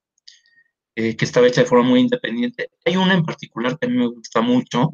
eh, 0.95 1.15
que 1.15 1.26
estaba 1.26 1.47
hecha 1.47 1.61
de 1.61 1.67
forma 1.67 1.88
muy 1.88 2.01
independiente, 2.01 2.69
hay 2.86 2.97
una 2.97 3.13
en 3.13 3.24
particular 3.24 3.80
que 3.80 3.88
a 3.88 3.89
mí 3.89 3.97
me 3.97 4.07
gusta 4.07 4.41
mucho, 4.41 4.91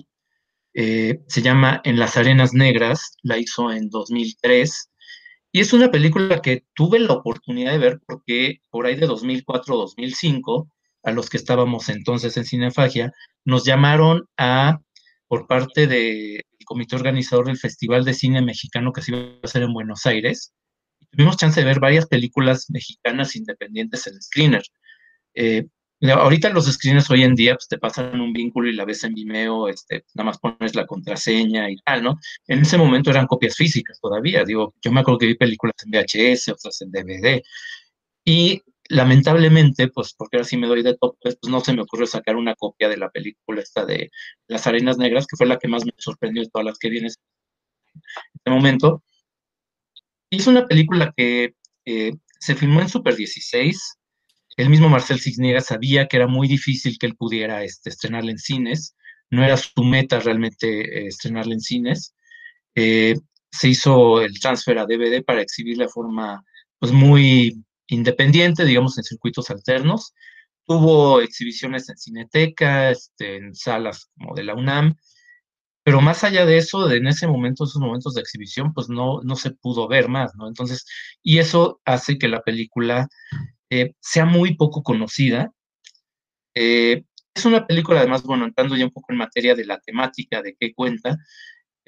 se 0.74 1.42
llama 1.42 1.82
En 1.84 1.98
las 1.98 2.18
Arenas 2.18 2.54
Negras, 2.54 3.18
la 3.24 3.40
hizo 3.40 3.72
en 3.72 3.90
2003, 3.90 4.92
y 5.52 5.62
es 5.62 5.74
una 5.74 5.90
película 5.90 6.40
que 6.40 6.66
tuve 6.76 7.00
la 7.00 7.14
oportunidad 7.14 7.72
de 7.72 7.80
ver 7.80 8.00
porque 8.06 8.62
por 8.70 8.86
ahí 8.86 8.96
de 8.96 9.08
2004-2005, 9.08 10.70
a 11.08 11.12
los 11.12 11.30
que 11.30 11.38
estábamos 11.38 11.88
entonces 11.88 12.36
en 12.36 12.44
Cinefagia, 12.44 13.14
nos 13.46 13.64
llamaron 13.64 14.28
a, 14.38 14.82
por 15.30 15.48
parte 15.48 15.88
del 15.88 16.42
comité 16.66 16.98
organizador 16.98 17.46
del 17.46 17.58
Festival 17.58 18.04
de 18.04 18.14
Cine 18.14 18.42
Mexicano 18.42 18.92
que 18.92 19.02
se 19.02 19.12
iba 19.12 19.22
a 19.22 19.46
hacer 19.46 19.64
en 19.64 19.74
Buenos 19.74 20.06
Aires, 20.06 20.54
tuvimos 21.10 21.38
chance 21.38 21.62
de 21.62 21.66
ver 21.66 21.80
varias 21.80 22.08
películas 22.08 22.70
mexicanas 22.70 23.38
independientes 23.38 24.06
en 24.08 24.22
screener. 24.22 24.64
Eh, 25.34 25.66
ahorita 26.12 26.50
los 26.50 26.66
screeners 26.66 27.10
hoy 27.10 27.24
en 27.24 27.36
día 27.36 27.54
pues, 27.56 27.70
te 27.70 27.78
pasan 27.78 28.20
un 28.20 28.34
vínculo 28.34 28.68
y 28.68 28.74
la 28.74 28.84
ves 28.84 29.06
en 29.06 29.14
Vimeo, 29.14 29.70
este, 29.70 30.04
nada 30.14 30.26
más 30.26 30.40
pones 30.40 30.76
la 30.76 30.86
contraseña 30.86 31.72
y 31.72 31.78
tal, 31.86 32.04
¿no? 32.04 32.20
En 32.48 32.60
ese 32.60 32.78
momento 32.78 33.12
eran 33.12 33.28
copias 33.28 33.56
físicas 33.56 33.98
todavía, 34.02 34.44
digo, 34.44 34.76
yo 34.84 34.92
me 34.92 35.00
acuerdo 35.00 35.20
que 35.20 35.28
vi 35.28 35.36
películas 35.36 35.76
en 35.86 35.92
VHS, 35.92 36.50
otras 36.50 36.82
en 36.82 36.92
DVD, 36.92 37.42
y 38.26 38.62
lamentablemente, 38.90 39.88
pues 39.90 40.14
porque 40.14 40.38
ahora 40.38 40.48
sí 40.48 40.58
me 40.58 40.68
doy 40.68 40.84
de 40.84 40.98
topes, 40.98 41.38
pues 41.42 41.52
no 41.52 41.60
se 41.62 41.74
me 41.74 41.82
ocurrió 41.82 42.08
sacar 42.08 42.36
una 42.36 42.56
copia 42.56 42.90
de 42.90 42.98
la 42.98 43.10
película 43.10 43.62
esta 43.62 43.86
de 43.86 44.12
Las 44.48 44.68
Arenas 44.68 44.98
Negras, 44.98 45.28
que 45.28 45.38
fue 45.38 45.48
la 45.48 45.58
que 45.58 45.68
más 45.68 45.86
me 45.86 45.92
sorprendió 45.98 46.44
de 46.44 46.50
todas 46.50 46.66
las 46.66 46.78
que 46.80 46.90
vienes 46.90 47.18
en 47.96 48.02
este 48.36 48.52
momento. 48.52 49.04
Es 50.30 50.48
una 50.48 50.68
película 50.68 51.14
que 51.16 51.56
eh, 51.86 52.14
se 52.40 52.56
filmó 52.56 52.82
en 52.82 52.90
Super 52.90 53.16
16. 53.16 53.98
El 54.58 54.70
mismo 54.70 54.90
Marcel 54.90 55.20
Cisniega 55.20 55.62
sabía 55.62 56.08
que 56.08 56.18
era 56.18 56.28
muy 56.28 56.48
difícil 56.48 56.98
que 57.00 57.06
él 57.08 57.16
pudiera 57.16 57.64
este, 57.64 57.90
estrenarla 57.90 58.32
en 58.32 58.40
cines. 58.40 58.96
No 59.30 59.44
era 59.44 59.58
su 59.58 59.84
meta 59.84 60.20
realmente 60.20 61.04
eh, 61.04 61.08
estrenarla 61.08 61.54
en 61.54 61.62
cines. 61.62 62.14
Eh, 62.76 63.16
se 63.52 63.70
hizo 63.70 64.22
el 64.22 64.40
transfer 64.40 64.78
a 64.80 64.86
DVD 64.86 65.24
para 65.24 65.42
exhibirla 65.42 65.86
de 65.86 65.92
forma 65.92 66.44
pues 66.80 66.92
muy 66.92 67.64
independiente, 67.88 68.66
digamos, 68.66 68.98
en 68.98 69.04
circuitos 69.04 69.50
alternos. 69.50 70.14
Tuvo 70.66 71.22
exhibiciones 71.22 71.90
en 71.90 71.98
Cineteca, 71.98 72.92
este, 72.92 73.38
en 73.38 73.56
salas 73.56 74.10
como 74.18 74.36
de 74.36 74.44
la 74.44 74.56
UNAM, 74.56 74.96
pero 75.88 76.02
más 76.02 76.26
allá 76.26 76.46
de 76.46 76.58
eso, 76.58 76.92
en 76.92 77.08
ese 77.08 77.28
momento, 77.28 77.64
esos 77.64 77.82
momentos 77.82 78.14
de 78.14 78.20
exhibición, 78.20 78.74
pues 78.74 78.90
no, 78.90 79.22
no 79.24 79.38
se 79.38 79.52
pudo 79.52 79.88
ver 79.88 80.10
más, 80.10 80.36
¿no? 80.36 80.50
Entonces, 80.50 80.86
y 81.24 81.38
eso 81.38 81.80
hace 81.86 82.18
que 82.18 82.28
la 82.28 82.42
película 82.42 83.08
eh, 83.70 83.94
sea 84.02 84.26
muy 84.26 84.58
poco 84.58 84.84
conocida. 84.84 85.54
Eh, 86.56 87.06
es 87.34 87.46
una 87.46 87.66
película, 87.66 88.02
además, 88.02 88.24
bueno, 88.24 88.44
entrando 88.44 88.76
ya 88.76 88.84
un 88.84 88.92
poco 88.92 89.14
en 89.14 89.20
materia 89.20 89.56
de 89.56 89.64
la 89.64 89.80
temática, 89.80 90.42
de 90.42 90.58
qué 90.60 90.74
cuenta, 90.74 91.18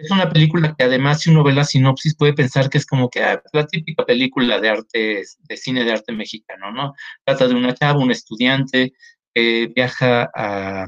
es 0.01 0.11
una 0.11 0.29
película 0.29 0.75
que 0.77 0.85
además, 0.85 1.21
si 1.21 1.29
uno 1.29 1.43
ve 1.43 1.53
la 1.53 1.65
sinopsis, 1.65 2.15
puede 2.15 2.33
pensar 2.33 2.69
que 2.69 2.77
es 2.77 2.85
como 2.85 3.09
que 3.09 3.21
ah, 3.21 3.41
la 3.51 3.67
típica 3.67 4.05
película 4.05 4.59
de 4.59 4.69
arte, 4.69 5.23
de 5.39 5.57
cine 5.57 5.83
de 5.83 5.91
arte 5.91 6.13
mexicano, 6.13 6.71
¿no? 6.71 6.93
Trata 7.25 7.47
de 7.47 7.55
una 7.55 7.73
chava, 7.73 7.99
un 7.99 8.11
estudiante, 8.11 8.93
que 9.33 9.71
viaja 9.75 10.29
a, 10.35 10.87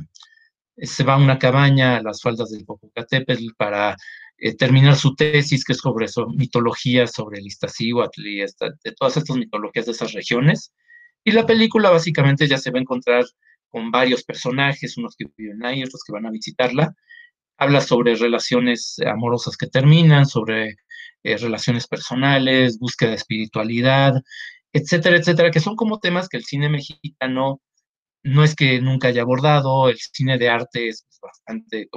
se 0.77 1.03
va 1.03 1.15
a 1.15 1.17
una 1.17 1.37
cabaña 1.37 1.97
a 1.97 2.03
las 2.03 2.21
faldas 2.21 2.51
del 2.51 2.65
Popocatépetl 2.65 3.47
para 3.57 3.97
eh, 4.37 4.55
terminar 4.55 4.95
su 4.95 5.13
tesis, 5.15 5.65
que 5.65 5.73
es 5.73 5.79
sobre 5.79 6.05
eso, 6.05 6.27
mitología 6.29 7.05
sobre 7.05 7.39
el 7.39 7.47
Iztaccíhuatl 7.47 8.25
y 8.25 8.37
de 8.39 8.91
todas 8.97 9.17
estas 9.17 9.35
mitologías 9.35 9.85
de 9.85 9.91
esas 9.91 10.13
regiones. 10.13 10.73
Y 11.23 11.31
la 11.31 11.45
película 11.45 11.89
básicamente 11.89 12.47
ya 12.47 12.57
se 12.57 12.71
va 12.71 12.79
a 12.79 12.81
encontrar 12.81 13.25
con 13.69 13.91
varios 13.91 14.23
personajes, 14.23 14.97
unos 14.97 15.15
que 15.15 15.25
viven 15.37 15.63
ahí, 15.65 15.83
otros 15.83 16.01
que 16.05 16.13
van 16.13 16.25
a 16.25 16.31
visitarla. 16.31 16.95
Habla 17.61 17.79
sobre 17.81 18.15
relaciones 18.15 18.95
amorosas 19.05 19.55
que 19.55 19.67
terminan, 19.67 20.25
sobre 20.25 20.77
eh, 21.23 21.37
relaciones 21.37 21.85
personales, 21.85 22.79
búsqueda 22.79 23.11
de 23.11 23.17
espiritualidad, 23.17 24.15
etcétera, 24.73 25.17
etcétera, 25.17 25.51
que 25.51 25.59
son 25.59 25.75
como 25.75 25.99
temas 25.99 26.27
que 26.27 26.37
el 26.37 26.43
cine 26.43 26.69
mexicano 26.69 27.61
no 28.23 28.43
es 28.43 28.55
que 28.55 28.81
nunca 28.81 29.09
haya 29.09 29.21
abordado, 29.21 29.89
el 29.89 29.97
cine 29.99 30.39
de 30.39 30.49
arte 30.49 30.87
es 30.87 31.05
bastante, 31.21 31.87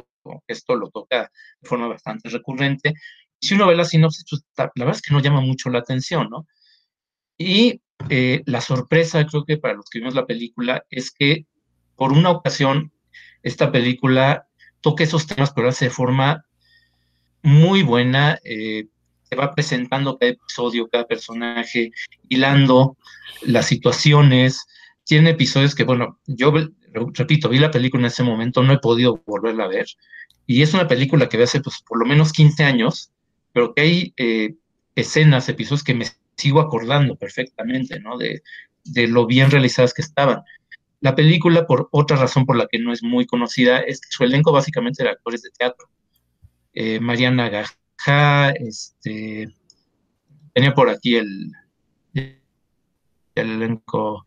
esto 0.46 0.76
lo 0.76 0.90
toca 0.90 1.30
de 1.60 1.68
forma 1.68 1.88
bastante 1.88 2.28
recurrente. 2.28 2.92
Si 3.40 3.54
uno 3.54 3.66
ve 3.66 3.74
la 3.74 3.86
sinopsis, 3.86 4.26
pues, 4.28 4.42
la 4.56 4.70
verdad 4.76 4.96
es 4.96 5.02
que 5.02 5.14
no 5.14 5.20
llama 5.20 5.40
mucho 5.40 5.70
la 5.70 5.78
atención, 5.78 6.28
¿no? 6.30 6.46
Y 7.38 7.80
eh, 8.10 8.42
la 8.44 8.60
sorpresa, 8.60 9.24
creo 9.26 9.46
que 9.46 9.56
para 9.56 9.74
los 9.74 9.88
que 9.88 10.00
vimos 10.00 10.14
la 10.14 10.26
película, 10.26 10.84
es 10.90 11.10
que 11.10 11.46
por 11.96 12.12
una 12.12 12.30
ocasión 12.30 12.92
esta 13.42 13.72
película 13.72 14.46
toca 14.84 15.02
esos 15.02 15.26
temas, 15.26 15.50
pero 15.50 15.68
hace 15.68 15.86
de 15.86 15.90
forma 15.90 16.44
muy 17.42 17.82
buena. 17.82 18.38
Eh, 18.44 18.86
se 19.22 19.34
va 19.34 19.54
presentando 19.54 20.18
cada 20.18 20.32
episodio, 20.32 20.86
cada 20.88 21.06
personaje, 21.06 21.90
hilando 22.28 22.98
las 23.40 23.64
situaciones, 23.66 24.66
tiene 25.04 25.30
episodios 25.30 25.74
que, 25.74 25.84
bueno, 25.84 26.18
yo 26.26 26.52
repito, 27.14 27.48
vi 27.48 27.58
la 27.58 27.70
película 27.70 28.02
en 28.02 28.06
ese 28.06 28.22
momento, 28.22 28.62
no 28.62 28.74
he 28.74 28.78
podido 28.78 29.22
volverla 29.24 29.64
a 29.64 29.68
ver. 29.68 29.86
Y 30.46 30.60
es 30.60 30.74
una 30.74 30.86
película 30.86 31.30
que 31.30 31.38
ve 31.38 31.44
hace 31.44 31.60
pues, 31.60 31.82
por 31.88 31.98
lo 31.98 32.04
menos 32.04 32.32
15 32.32 32.64
años, 32.64 33.10
pero 33.54 33.72
que 33.72 33.80
hay 33.80 34.14
eh, 34.18 34.54
escenas, 34.94 35.48
episodios 35.48 35.82
que 35.82 35.94
me 35.94 36.06
sigo 36.36 36.60
acordando 36.60 37.16
perfectamente, 37.16 37.98
¿no? 38.00 38.18
De, 38.18 38.42
de, 38.84 39.08
lo 39.08 39.26
bien 39.26 39.50
realizadas 39.50 39.94
que 39.94 40.02
estaban. 40.02 40.42
La 41.04 41.14
película, 41.14 41.66
por 41.66 41.90
otra 41.92 42.16
razón 42.16 42.46
por 42.46 42.56
la 42.56 42.66
que 42.66 42.78
no 42.78 42.90
es 42.90 43.02
muy 43.02 43.26
conocida, 43.26 43.80
es 43.80 44.00
que 44.00 44.08
su 44.10 44.24
elenco 44.24 44.52
básicamente 44.52 45.02
era 45.02 45.12
actores 45.12 45.42
de 45.42 45.50
teatro. 45.50 45.90
Eh, 46.72 46.98
Mariana 46.98 47.50
Gajá, 47.50 48.52
este, 48.52 49.52
tenía 50.54 50.72
por 50.72 50.88
aquí 50.88 51.16
el, 51.16 51.52
el 52.14 52.40
elenco 53.34 54.24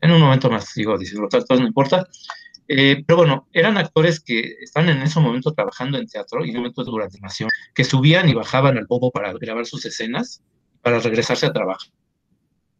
En 0.00 0.12
un 0.12 0.20
momento 0.20 0.48
más 0.48 0.66
sigo 0.66 0.96
diciendo 0.96 1.24
actores, 1.24 1.60
no 1.60 1.66
importa. 1.66 2.06
Eh, 2.68 3.02
pero 3.04 3.16
bueno, 3.16 3.48
eran 3.52 3.76
actores 3.78 4.20
que 4.20 4.58
están 4.60 4.88
en 4.88 5.02
ese 5.02 5.18
momento 5.18 5.52
trabajando 5.52 5.98
en 5.98 6.06
teatro 6.06 6.44
y 6.44 6.50
en 6.50 6.56
momentos 6.58 6.86
durante 6.86 7.16
animación, 7.16 7.50
que 7.74 7.82
subían 7.82 8.28
y 8.28 8.34
bajaban 8.34 8.78
al 8.78 8.86
bobo 8.86 9.10
para 9.10 9.32
grabar 9.32 9.66
sus 9.66 9.84
escenas, 9.86 10.40
para 10.82 11.00
regresarse 11.00 11.46
a 11.46 11.52
trabajar, 11.52 11.90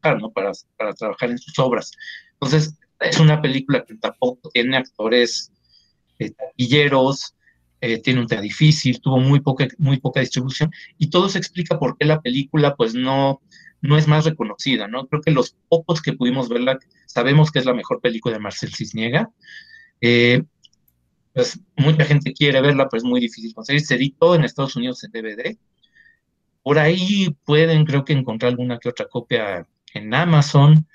para 0.01 0.94
trabajar 0.94 1.30
en 1.30 1.38
sus 1.38 1.59
obras. 1.59 1.92
Entonces, 2.34 2.78
es 3.01 3.18
una 3.18 3.40
película 3.40 3.84
que 3.84 3.94
tampoco 3.96 4.51
tiene 4.51 4.76
actores 4.76 5.53
eh, 6.18 6.30
taquilleros, 6.30 7.34
eh, 7.80 8.01
tiene 8.03 8.20
un 8.20 8.26
tema 8.26 8.42
difícil, 8.42 9.01
tuvo 9.01 9.18
muy 9.18 9.40
poca, 9.40 9.66
muy 9.78 9.98
poca 9.98 10.20
distribución, 10.20 10.70
y 10.98 11.09
todo 11.09 11.28
se 11.28 11.38
explica 11.38 11.78
por 11.78 11.96
qué 11.96 12.05
la 12.05 12.20
película, 12.20 12.76
pues 12.76 12.94
no, 12.94 13.40
no 13.80 13.96
es 13.96 14.07
más 14.07 14.26
reconocida, 14.26 14.86
¿no? 14.86 15.07
Creo 15.07 15.22
que 15.22 15.30
los 15.30 15.57
pocos 15.68 16.03
que 16.03 16.12
pudimos 16.12 16.48
verla, 16.48 16.78
sabemos 17.07 17.51
que 17.51 17.59
es 17.59 17.64
la 17.64 17.74
mejor 17.74 18.01
película 18.01 18.34
de 18.34 18.40
Marcel 18.40 18.74
Cisniega. 18.74 19.30
Eh, 20.01 20.42
pues 21.32 21.61
mucha 21.76 22.05
gente 22.05 22.32
quiere 22.32 22.61
verla, 22.61 22.88
pero 22.88 22.98
es 22.98 23.05
muy 23.05 23.20
difícil 23.20 23.55
conseguir. 23.55 23.82
Se 23.82 23.94
editó 23.94 24.34
en 24.34 24.44
Estados 24.44 24.76
Unidos 24.76 25.03
en 25.05 25.12
DVD. 25.12 25.57
Por 26.62 26.78
ahí 26.78 27.34
pueden, 27.44 27.86
creo 27.86 28.05
que 28.05 28.12
encontrar 28.12 28.51
alguna 28.51 28.78
que 28.78 28.90
otra 28.90 29.07
copia 29.09 29.66
en 29.95 30.14
Amazon. 30.14 30.86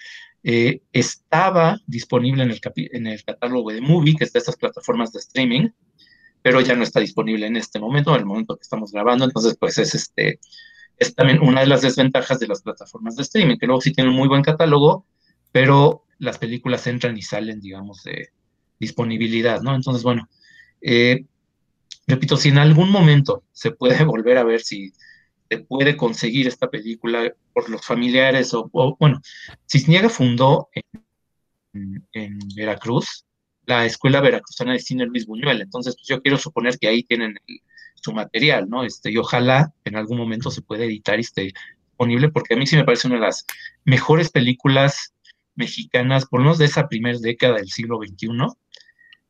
Eh, 0.44 0.82
estaba 0.94 1.80
disponible 1.88 2.44
en 2.44 2.52
el, 3.08 3.24
catálogo 3.24 3.72
de 3.72 3.82
Movie, 3.82 4.16
que 4.16 4.26
es 4.26 4.34
de 4.34 4.40
estas 4.40 4.58
plataformas 4.58 5.12
de 5.12 5.20
streaming, 5.20 5.70
pero 6.42 6.62
ya 6.62 6.76
no 6.76 6.84
está 6.84 7.00
disponible 7.00 7.48
en 7.48 7.58
este 7.58 7.80
momento, 7.80 8.14
en 8.14 8.20
el 8.20 8.26
momento 8.26 8.56
que 8.56 8.62
estamos 8.62 8.92
grabando. 8.92 9.26
Entonces, 9.26 9.58
pues 9.60 9.78
es 9.80 9.96
este 9.96 10.40
es 10.98 11.14
también 11.14 11.42
una 11.42 11.62
de 11.62 11.68
las 11.68 11.82
desventajas 11.82 12.40
de 12.40 12.48
las 12.48 12.62
plataformas 12.62 13.16
de 13.16 13.24
streaming, 13.24 13.58
que 13.58 13.66
luego 13.66 13.82
sí 13.82 13.92
tienen 13.92 14.12
un 14.12 14.18
muy 14.18 14.28
buen 14.28 14.44
catálogo, 14.44 15.06
pero 15.52 16.06
las 16.20 16.38
películas 16.38 16.88
entran 16.88 17.18
y 17.18 17.22
salen, 17.22 17.60
digamos, 17.60 18.04
de 18.04 18.30
disponibilidad, 18.80 19.62
¿no? 19.62 19.76
Entonces, 19.76 20.04
bueno, 20.04 20.30
eh, 20.82 21.26
repito, 22.08 22.38
si 22.38 22.50
en 22.50 22.60
algún 22.60 22.90
momento 22.92 23.44
se 23.52 23.72
puede 23.72 24.04
volver 24.06 24.38
a 24.38 24.44
ver 24.44 24.62
si 24.62 24.94
se 25.50 25.60
puede 25.60 25.96
conseguir 25.96 26.48
esta 26.48 26.70
película 26.70 27.34
por 27.54 27.70
los 27.70 27.86
familiares 27.86 28.54
o, 28.54 28.70
bueno, 29.00 29.22
Cisniega 29.70 30.10
fundó 30.10 30.70
en, 31.74 32.06
en, 32.14 32.40
Veracruz 32.56 33.26
la 33.66 33.86
Escuela 33.86 34.22
Veracruzana 34.22 34.74
de 34.74 34.80
Cine 34.80 35.06
Luis 35.06 35.26
Buñuel, 35.26 35.62
entonces 35.62 35.96
pues 35.96 36.08
yo 36.08 36.22
quiero 36.22 36.38
suponer 36.38 36.78
que 36.78 36.88
ahí 36.88 37.04
tienen 37.04 37.36
el, 37.48 37.62
su 38.06 38.14
material, 38.14 38.70
¿no? 38.70 38.84
Este, 38.84 39.12
y 39.12 39.18
ojalá 39.18 39.74
en 39.84 39.96
algún 39.96 40.18
momento 40.18 40.52
se 40.52 40.62
pueda 40.62 40.86
editar 40.86 41.18
y 41.18 41.22
esté 41.22 41.54
disponible, 41.88 42.30
porque 42.30 42.54
a 42.54 42.58
mí 42.58 42.68
sí 42.68 42.76
me 42.76 42.84
parece 42.84 43.08
una 43.08 43.18
de 43.18 43.24
las 43.24 43.46
mejores 43.84 44.30
películas 44.30 45.14
mexicanas, 45.56 46.26
por 46.26 46.40
lo 46.40 46.46
menos 46.46 46.60
de 46.60 46.66
esa 46.66 46.88
primera 46.88 47.18
década 47.20 47.56
del 47.56 47.70
siglo 47.70 47.98
XXI, 47.98 48.28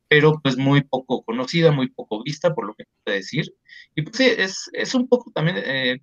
pero 0.08 0.40
pues 0.42 0.56
muy 0.56 0.82
poco 0.82 1.24
conocida, 1.24 1.72
muy 1.72 1.88
poco 1.88 2.22
vista, 2.22 2.54
por 2.54 2.66
lo 2.66 2.74
que 2.74 2.84
puedo 3.04 3.16
decir. 3.16 3.52
Y 3.94 4.02
pues 4.02 4.16
sí, 4.16 4.24
es, 4.24 4.70
es 4.72 4.94
un 4.94 5.08
poco 5.08 5.30
también, 5.32 5.58
eh, 5.58 5.98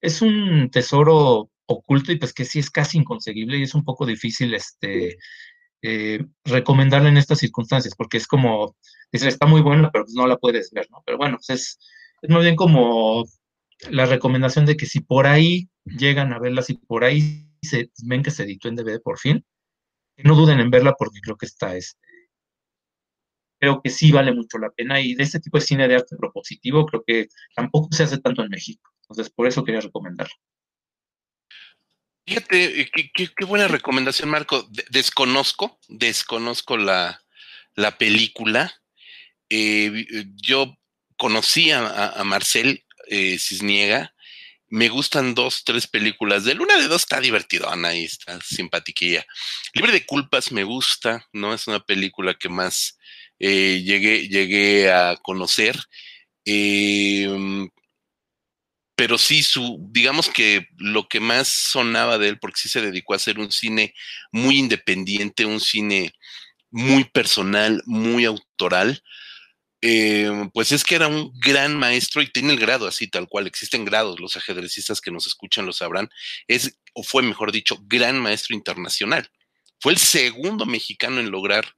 es 0.00 0.22
un 0.22 0.70
tesoro 0.70 1.50
oculto 1.66 2.12
y 2.12 2.16
pues 2.16 2.32
que 2.32 2.44
sí 2.44 2.58
es 2.58 2.70
casi 2.70 2.98
inconseguible 2.98 3.58
y 3.58 3.62
es 3.62 3.74
un 3.74 3.84
poco 3.84 4.06
difícil 4.06 4.54
este, 4.54 5.18
eh, 5.82 6.24
recomendarla 6.44 7.08
en 7.08 7.18
estas 7.18 7.38
circunstancias, 7.38 7.94
porque 7.96 8.16
es 8.18 8.26
como 8.26 8.76
dice, 9.12 9.28
está 9.28 9.46
muy 9.46 9.60
buena, 9.60 9.90
pero 9.90 10.04
pues 10.04 10.14
no 10.14 10.26
la 10.26 10.36
puedes 10.36 10.70
ver, 10.72 10.86
¿no? 10.90 11.02
Pero 11.06 11.18
bueno, 11.18 11.36
pues 11.36 11.50
es, 11.50 11.78
es 12.22 12.30
más 12.30 12.42
bien 12.42 12.56
como 12.56 13.24
la 13.90 14.06
recomendación 14.06 14.66
de 14.66 14.76
que 14.76 14.86
si 14.86 15.00
por 15.00 15.26
ahí 15.26 15.68
llegan 15.84 16.32
a 16.32 16.38
verla, 16.38 16.62
si 16.62 16.74
por 16.74 17.04
ahí 17.04 17.48
se 17.62 17.90
ven 18.04 18.22
que 18.22 18.30
se 18.30 18.44
editó 18.44 18.68
en 18.68 18.76
DVD 18.76 19.00
por 19.00 19.18
fin, 19.18 19.44
no 20.18 20.34
duden 20.34 20.60
en 20.60 20.70
verla 20.70 20.94
porque 20.98 21.20
creo 21.20 21.36
que 21.36 21.46
está, 21.46 21.76
este, 21.76 22.07
creo 23.58 23.80
que 23.82 23.90
sí 23.90 24.12
vale 24.12 24.32
mucho 24.32 24.58
la 24.58 24.70
pena 24.70 25.00
y 25.00 25.14
de 25.14 25.24
este 25.24 25.40
tipo 25.40 25.58
de 25.58 25.64
cine 25.64 25.88
de 25.88 25.96
arte 25.96 26.16
propositivo 26.16 26.86
creo 26.86 27.02
que 27.06 27.28
tampoco 27.54 27.88
se 27.92 28.04
hace 28.04 28.18
tanto 28.18 28.42
en 28.42 28.50
México. 28.50 28.90
Entonces, 29.02 29.32
por 29.32 29.46
eso 29.46 29.64
quería 29.64 29.80
recomendarlo. 29.80 30.34
Fíjate, 32.26 32.82
eh, 32.82 32.90
qué, 33.14 33.44
buena 33.46 33.68
recomendación, 33.68 34.28
Marco. 34.28 34.68
Desconozco, 34.90 35.78
desconozco 35.88 36.76
la, 36.76 37.22
la 37.74 37.96
película. 37.96 38.82
Eh, 39.48 40.06
eh, 40.10 40.24
yo 40.36 40.76
conocí 41.16 41.70
a, 41.70 42.22
Marcel 42.24 42.84
eh, 43.06 43.38
Cisniega, 43.38 44.14
me 44.66 44.90
gustan 44.90 45.34
dos, 45.34 45.64
tres 45.64 45.86
películas 45.86 46.44
de 46.44 46.52
él. 46.52 46.60
Una 46.60 46.76
de 46.76 46.88
dos 46.88 47.02
está 47.02 47.20
divertidona 47.20 47.94
y 47.94 48.04
está 48.04 48.38
simpatiquilla. 48.42 49.24
Libre 49.72 49.92
de 49.92 50.04
culpas 50.04 50.52
me 50.52 50.64
gusta, 50.64 51.26
¿no? 51.32 51.54
Es 51.54 51.66
una 51.66 51.80
película 51.80 52.34
que 52.34 52.50
más 52.50 52.97
llegué, 53.38 54.28
llegué 54.28 54.90
a 54.90 55.16
conocer. 55.22 55.76
Em, 56.44 57.68
pero 58.96 59.16
sí, 59.18 59.42
su, 59.42 59.78
digamos 59.90 60.28
que 60.28 60.66
lo 60.76 61.08
que 61.08 61.20
más 61.20 61.48
sonaba 61.48 62.18
de 62.18 62.28
él, 62.30 62.38
porque 62.40 62.60
sí 62.60 62.68
se 62.68 62.80
dedicó 62.80 63.12
a 63.12 63.16
hacer 63.16 63.38
un 63.38 63.52
cine 63.52 63.94
muy 64.32 64.58
independiente, 64.58 65.44
un 65.46 65.60
cine 65.60 66.12
muy 66.70 67.04
personal, 67.04 67.82
muy 67.86 68.24
autoral, 68.24 69.02
eh, 69.80 70.48
pues 70.52 70.72
es 70.72 70.82
que 70.82 70.96
era 70.96 71.06
un 71.06 71.32
gran 71.38 71.76
maestro 71.76 72.22
y 72.22 72.32
tiene 72.32 72.52
el 72.52 72.58
grado 72.58 72.88
así, 72.88 73.06
tal 73.08 73.28
cual. 73.28 73.46
Existen 73.46 73.84
grados, 73.84 74.20
los 74.20 74.36
ajedrecistas 74.36 75.00
que 75.00 75.12
nos 75.12 75.26
escuchan 75.26 75.66
lo 75.66 75.72
sabrán. 75.72 76.10
Es, 76.48 76.78
o 76.94 77.02
fue, 77.04 77.22
mejor 77.22 77.52
dicho, 77.52 77.78
gran 77.82 78.18
maestro 78.18 78.56
internacional. 78.56 79.30
Fue 79.80 79.92
el 79.92 79.98
segundo 79.98 80.66
mexicano 80.66 81.20
en 81.20 81.30
lograr 81.30 81.74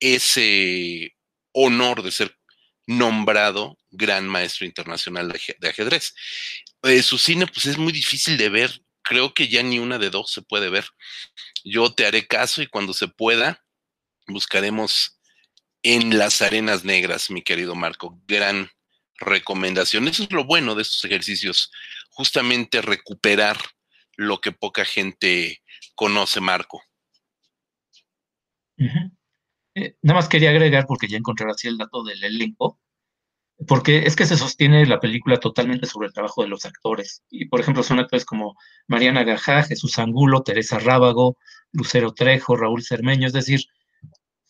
ese 0.00 1.16
honor 1.52 2.02
de 2.02 2.10
ser 2.10 2.36
nombrado 2.86 3.78
gran 3.90 4.28
maestro 4.28 4.66
internacional 4.66 5.32
de, 5.58 5.68
ajedrez. 5.68 6.14
Eh, 6.82 7.02
su 7.02 7.18
cine, 7.18 7.46
pues 7.46 7.66
es 7.66 7.78
muy 7.78 7.92
difícil 7.92 8.36
de 8.36 8.48
ver. 8.48 8.82
Creo 9.02 9.34
que 9.34 9.48
ya 9.48 9.62
ni 9.62 9.78
una 9.78 9.98
de 9.98 10.10
dos 10.10 10.30
se 10.30 10.42
puede 10.42 10.68
ver. 10.68 10.86
Yo 11.64 11.92
te 11.92 12.06
haré 12.06 12.26
caso 12.26 12.62
y 12.62 12.66
cuando 12.66 12.92
se 12.92 13.08
pueda, 13.08 13.64
buscaremos 14.26 15.18
en 15.82 16.18
las 16.18 16.42
arenas 16.42 16.84
negras, 16.84 17.30
mi 17.30 17.42
querido 17.42 17.74
Marco. 17.74 18.20
Gran 18.26 18.70
recomendación. 19.18 20.08
Eso 20.08 20.24
es 20.24 20.32
lo 20.32 20.44
bueno 20.44 20.74
de 20.74 20.82
estos 20.82 21.04
ejercicios, 21.04 21.70
justamente 22.10 22.82
recuperar 22.82 23.56
lo 24.16 24.40
que 24.40 24.52
poca 24.52 24.84
gente 24.84 25.62
conoce, 25.94 26.40
Marco. 26.40 26.82
Eh, 29.76 29.94
nada 30.00 30.20
más 30.20 30.28
quería 30.28 30.50
agregar, 30.50 30.86
porque 30.86 31.06
ya 31.06 31.18
encontré 31.18 31.50
así 31.50 31.68
el 31.68 31.76
dato 31.76 32.02
del 32.02 32.24
elenco, 32.24 32.80
porque 33.68 34.06
es 34.06 34.16
que 34.16 34.24
se 34.26 34.38
sostiene 34.38 34.86
la 34.86 35.00
película 35.00 35.38
totalmente 35.38 35.86
sobre 35.86 36.08
el 36.08 36.14
trabajo 36.14 36.42
de 36.42 36.48
los 36.48 36.64
actores. 36.64 37.22
Y, 37.30 37.46
por 37.48 37.60
ejemplo, 37.60 37.82
son 37.82 37.98
actores 37.98 38.24
como 38.24 38.56
Mariana 38.88 39.22
Gajá, 39.24 39.64
Jesús 39.64 39.98
Angulo, 39.98 40.42
Teresa 40.42 40.78
Rábago, 40.78 41.36
Lucero 41.72 42.12
Trejo, 42.14 42.56
Raúl 42.56 42.82
Cermeño, 42.84 43.26
es 43.26 43.34
decir, 43.34 43.60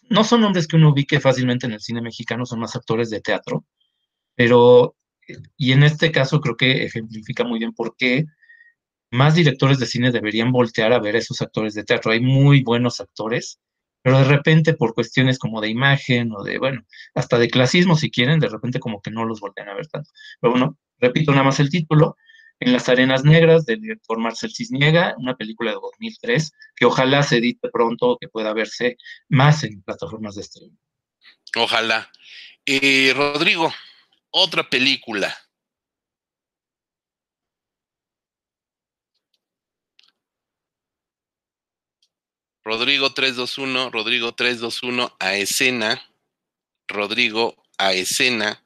no 0.08 0.22
son 0.22 0.42
nombres 0.42 0.68
que 0.68 0.76
uno 0.76 0.90
ubique 0.90 1.18
fácilmente 1.18 1.66
en 1.66 1.72
el 1.72 1.80
cine 1.80 2.02
mexicano, 2.02 2.46
son 2.46 2.60
más 2.60 2.76
actores 2.76 3.10
de 3.10 3.20
teatro, 3.20 3.64
pero, 4.36 4.96
y 5.56 5.72
en 5.72 5.82
este 5.82 6.12
caso 6.12 6.40
creo 6.40 6.56
que 6.56 6.84
ejemplifica 6.84 7.44
muy 7.44 7.58
bien 7.58 7.72
por 7.74 7.96
qué 7.96 8.26
más 9.10 9.34
directores 9.34 9.78
de 9.80 9.86
cine 9.86 10.12
deberían 10.12 10.52
voltear 10.52 10.92
a 10.92 11.00
ver 11.00 11.16
esos 11.16 11.42
actores 11.42 11.74
de 11.74 11.84
teatro. 11.84 12.12
Hay 12.12 12.20
muy 12.20 12.62
buenos 12.62 13.00
actores, 13.00 13.60
pero 14.06 14.18
de 14.18 14.24
repente 14.24 14.72
por 14.72 14.94
cuestiones 14.94 15.36
como 15.36 15.60
de 15.60 15.68
imagen 15.68 16.30
o 16.32 16.44
de, 16.44 16.58
bueno, 16.58 16.86
hasta 17.16 17.40
de 17.40 17.50
clasismo 17.50 17.96
si 17.96 18.08
quieren, 18.08 18.38
de 18.38 18.48
repente 18.48 18.78
como 18.78 19.02
que 19.02 19.10
no 19.10 19.24
los 19.24 19.40
voltean 19.40 19.68
a 19.68 19.74
ver 19.74 19.88
tanto. 19.88 20.08
Pero 20.40 20.52
bueno, 20.52 20.78
repito 21.00 21.32
nada 21.32 21.42
más 21.42 21.58
el 21.58 21.70
título, 21.70 22.16
En 22.60 22.72
las 22.72 22.88
Arenas 22.88 23.24
Negras, 23.24 23.66
del 23.66 23.80
director 23.80 24.20
Marcel 24.20 24.52
Cisniega, 24.54 25.16
una 25.18 25.34
película 25.34 25.72
de 25.72 25.78
2003, 25.82 26.52
que 26.76 26.84
ojalá 26.84 27.24
se 27.24 27.38
edite 27.38 27.68
pronto, 27.68 28.16
que 28.20 28.28
pueda 28.28 28.52
verse 28.52 28.96
más 29.28 29.64
en 29.64 29.82
plataformas 29.82 30.36
de 30.36 30.42
streaming. 30.42 30.78
Ojalá. 31.56 32.08
Eh, 32.64 33.12
Rodrigo, 33.12 33.74
otra 34.30 34.70
película 34.70 35.36
Rodrigo 42.66 43.12
321, 43.12 43.90
Rodrigo 43.90 44.34
321 44.34 45.16
a 45.20 45.34
escena, 45.36 46.02
Rodrigo 46.88 47.54
a 47.78 47.92
escena. 47.92 48.60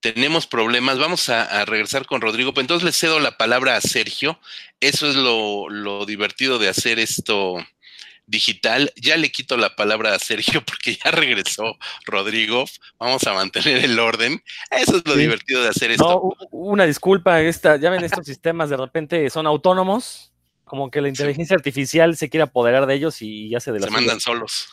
Tenemos 0.00 0.46
problemas, 0.46 0.98
vamos 0.98 1.28
a, 1.28 1.66
regresar 1.66 2.06
con 2.06 2.22
Rodrigo, 2.22 2.54
pero 2.54 2.62
entonces 2.62 2.82
le 2.82 2.92
cedo 2.92 3.20
la 3.20 3.36
palabra 3.36 3.76
a 3.76 3.82
Sergio. 3.82 4.40
Eso 4.80 5.06
es 5.06 5.16
lo, 5.16 5.68
lo 5.68 6.06
divertido 6.06 6.58
de 6.58 6.70
hacer 6.70 6.98
esto 6.98 7.58
digital. 8.24 8.90
Ya 8.96 9.18
le 9.18 9.30
quito 9.30 9.58
la 9.58 9.76
palabra 9.76 10.14
a 10.14 10.18
Sergio 10.18 10.62
porque 10.66 10.96
ya 10.96 11.10
regresó 11.10 11.76
Rodrigo. 12.06 12.64
Vamos 12.98 13.26
a 13.26 13.34
mantener 13.34 13.84
el 13.84 13.98
orden. 13.98 14.42
Eso 14.70 14.96
es 14.96 15.06
lo 15.06 15.14
divertido 15.14 15.62
de 15.62 15.68
hacer 15.68 15.90
esto. 15.90 16.04
No, 16.08 16.48
una 16.52 16.86
disculpa, 16.86 17.42
esta, 17.42 17.76
ya 17.76 17.90
ven, 17.90 18.02
estos 18.02 18.24
sistemas 18.24 18.70
de 18.70 18.78
repente 18.78 19.28
son 19.28 19.46
autónomos 19.46 20.32
como 20.66 20.90
que 20.90 21.00
la 21.00 21.08
inteligencia 21.08 21.56
artificial 21.56 22.16
se 22.16 22.28
quiere 22.28 22.42
apoderar 22.42 22.86
de 22.86 22.94
ellos 22.94 23.22
y 23.22 23.48
ya 23.48 23.60
se 23.60 23.72
de 23.72 23.80
Se 23.80 23.90
mandan 23.90 24.20
solos. 24.20 24.68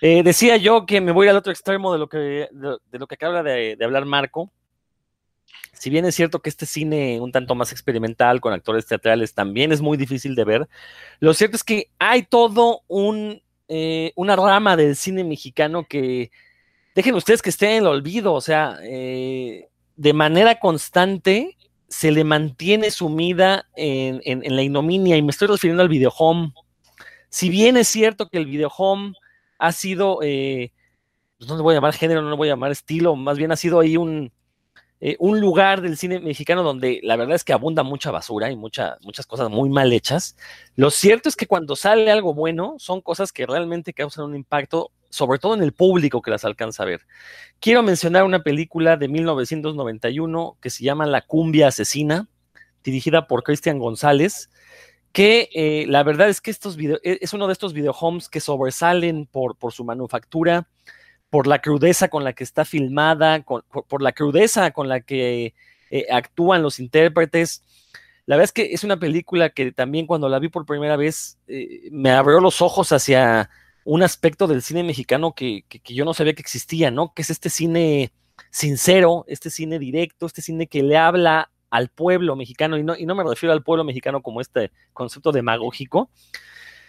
Eh, 0.00 0.22
decía 0.22 0.56
yo 0.56 0.84
que 0.84 1.00
me 1.00 1.12
voy 1.12 1.28
al 1.28 1.36
otro 1.36 1.52
extremo 1.52 1.92
de 1.92 1.98
lo 1.98 2.08
que, 2.08 2.18
de, 2.50 2.98
lo 2.98 3.06
que 3.06 3.14
acaba 3.14 3.42
de, 3.42 3.78
hablar 3.80 4.04
Marco. 4.04 4.50
Si 5.72 5.88
bien 5.88 6.04
es 6.04 6.14
cierto 6.16 6.40
que 6.40 6.50
este 6.50 6.66
cine 6.66 7.20
un 7.20 7.30
tanto 7.30 7.54
más 7.54 7.70
experimental 7.70 8.40
con 8.40 8.52
actores 8.52 8.86
teatrales 8.86 9.34
también 9.34 9.72
es 9.72 9.80
muy 9.80 9.96
difícil 9.96 10.34
de 10.34 10.44
ver, 10.44 10.68
lo 11.20 11.32
cierto 11.32 11.56
es 11.56 11.62
que 11.62 11.90
hay 11.98 12.24
todo 12.24 12.80
un, 12.88 13.40
eh, 13.68 14.12
una 14.16 14.34
rama 14.34 14.76
del 14.76 14.96
cine 14.96 15.22
mexicano 15.22 15.86
que, 15.88 16.30
dejen 16.94 17.14
ustedes 17.14 17.40
que 17.40 17.50
esté 17.50 17.76
en 17.76 17.82
el 17.82 17.86
olvido, 17.86 18.32
o 18.32 18.40
sea, 18.40 18.78
eh, 18.82 19.68
de 19.94 20.12
manera 20.12 20.58
constante 20.58 21.56
se 21.88 22.10
le 22.10 22.24
mantiene 22.24 22.90
sumida 22.90 23.66
en, 23.76 24.56
la 24.56 24.62
ignominia, 24.62 25.16
y 25.16 25.22
me 25.22 25.30
estoy 25.30 25.48
refiriendo 25.48 25.82
al 25.82 25.88
videohome. 25.88 26.52
Si 27.28 27.48
bien 27.48 27.76
es 27.76 27.88
cierto 27.88 28.28
que 28.28 28.38
el 28.38 28.46
videohome 28.46 29.12
ha 29.58 29.72
sido, 29.72 30.20
eh, 30.22 30.72
pues 31.38 31.48
no 31.48 31.56
le 31.56 31.62
voy 31.62 31.72
a 31.72 31.76
llamar 31.76 31.94
género, 31.94 32.22
no 32.22 32.30
le 32.30 32.36
voy 32.36 32.48
a 32.48 32.52
llamar 32.52 32.72
estilo, 32.72 33.16
más 33.16 33.38
bien 33.38 33.52
ha 33.52 33.56
sido 33.56 33.80
ahí 33.80 33.96
un, 33.96 34.32
eh, 35.00 35.16
un 35.18 35.40
lugar 35.40 35.82
del 35.82 35.98
cine 35.98 36.20
mexicano 36.20 36.62
donde 36.62 37.00
la 37.02 37.16
verdad 37.16 37.36
es 37.36 37.44
que 37.44 37.52
abunda 37.52 37.82
mucha 37.82 38.10
basura 38.10 38.50
y 38.50 38.56
muchas 38.56 38.98
cosas 39.26 39.50
muy 39.50 39.68
mal 39.68 39.92
hechas. 39.92 40.36
Lo 40.74 40.90
cierto 40.90 41.28
es 41.28 41.36
que 41.36 41.46
cuando 41.46 41.76
sale 41.76 42.10
algo 42.10 42.32
bueno, 42.32 42.76
son 42.78 43.02
cosas 43.02 43.32
que 43.32 43.46
realmente 43.46 43.92
causan 43.92 44.24
un 44.24 44.34
impacto 44.34 44.90
sobre 45.16 45.38
todo 45.38 45.54
en 45.54 45.62
el 45.62 45.72
público 45.72 46.20
que 46.20 46.30
las 46.30 46.44
alcanza 46.44 46.82
a 46.82 46.86
ver. 46.86 47.06
Quiero 47.58 47.82
mencionar 47.82 48.24
una 48.24 48.42
película 48.42 48.98
de 48.98 49.08
1991 49.08 50.58
que 50.60 50.68
se 50.68 50.84
llama 50.84 51.06
La 51.06 51.22
cumbia 51.22 51.68
asesina, 51.68 52.28
dirigida 52.84 53.26
por 53.26 53.42
Cristian 53.42 53.78
González, 53.78 54.50
que 55.12 55.48
eh, 55.54 55.86
la 55.88 56.02
verdad 56.02 56.28
es 56.28 56.42
que 56.42 56.50
estos 56.50 56.76
e, 56.78 57.00
es 57.02 57.32
uno 57.32 57.46
de 57.46 57.54
estos 57.54 57.72
videohomes 57.72 58.28
que 58.28 58.40
sobresalen 58.40 59.24
por, 59.24 59.56
por 59.56 59.72
su 59.72 59.84
manufactura, 59.84 60.68
por 61.30 61.46
la 61.46 61.62
crudeza 61.62 62.08
con 62.08 62.22
la 62.22 62.34
que 62.34 62.44
está 62.44 62.66
filmada, 62.66 63.42
por, 63.42 64.02
la 64.02 64.12
crudeza 64.12 64.70
con 64.72 64.90
la 64.90 65.00
que 65.00 65.54
eh, 65.90 66.06
actúan 66.12 66.62
los 66.62 66.78
intérpretes. 66.78 67.64
La 68.26 68.36
verdad 68.36 68.44
es 68.44 68.52
que 68.52 68.74
es 68.74 68.84
una 68.84 68.98
película 68.98 69.48
que 69.48 69.72
también 69.72 70.06
cuando 70.06 70.28
la 70.28 70.38
vi 70.38 70.50
por 70.50 70.66
primera 70.66 70.96
vez 70.96 71.38
eh, 71.48 71.88
me 71.90 72.10
abrió 72.10 72.38
los 72.40 72.60
ojos 72.60 72.92
hacia 72.92 73.48
un 73.86 74.02
aspecto 74.02 74.48
del 74.48 74.62
cine 74.62 74.82
mexicano 74.82 75.32
que, 75.32 75.64
yo 75.84 76.04
no 76.04 76.12
sabía 76.12 76.34
que 76.34 76.42
existía, 76.42 76.90
¿no? 76.90 77.14
Que 77.14 77.22
es 77.22 77.30
este 77.30 77.48
cine 77.50 78.12
sincero, 78.50 79.24
este 79.28 79.48
cine 79.48 79.78
directo, 79.78 80.26
este 80.26 80.42
cine 80.42 80.66
que 80.66 80.82
le 80.82 80.96
habla 80.96 81.52
al 81.70 81.88
pueblo 81.88 82.34
mexicano, 82.34 82.76
y 82.78 82.82
no, 82.82 82.96
y 82.96 83.06
no 83.06 83.14
me 83.14 83.22
refiero 83.22 83.52
al 83.52 83.62
pueblo 83.62 83.84
mexicano 83.84 84.22
como 84.22 84.40
este 84.40 84.72
concepto 84.92 85.30
demagógico. 85.30 86.10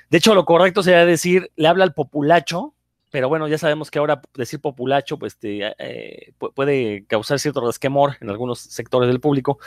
De 0.09 0.17
hecho, 0.17 0.33
lo 0.33 0.43
correcto 0.45 0.81
sería 0.81 1.05
decir, 1.05 1.51
le 1.55 1.67
habla 1.67 1.83
al 1.83 1.93
populacho, 1.93 2.73
pero 3.11 3.29
bueno, 3.29 3.47
ya 3.47 3.59
sabemos 3.59 3.91
que 3.91 3.99
ahora 3.99 4.19
decir 4.33 4.59
populacho 4.59 5.19
pues, 5.19 5.37
eh, 5.43 6.33
puede 6.55 7.05
causar 7.05 7.37
cierto 7.37 7.65
resquemor 7.65 8.17
en 8.21 8.31
algunos 8.31 8.59
sectores 8.59 9.07
del 9.07 9.19
público. 9.19 9.59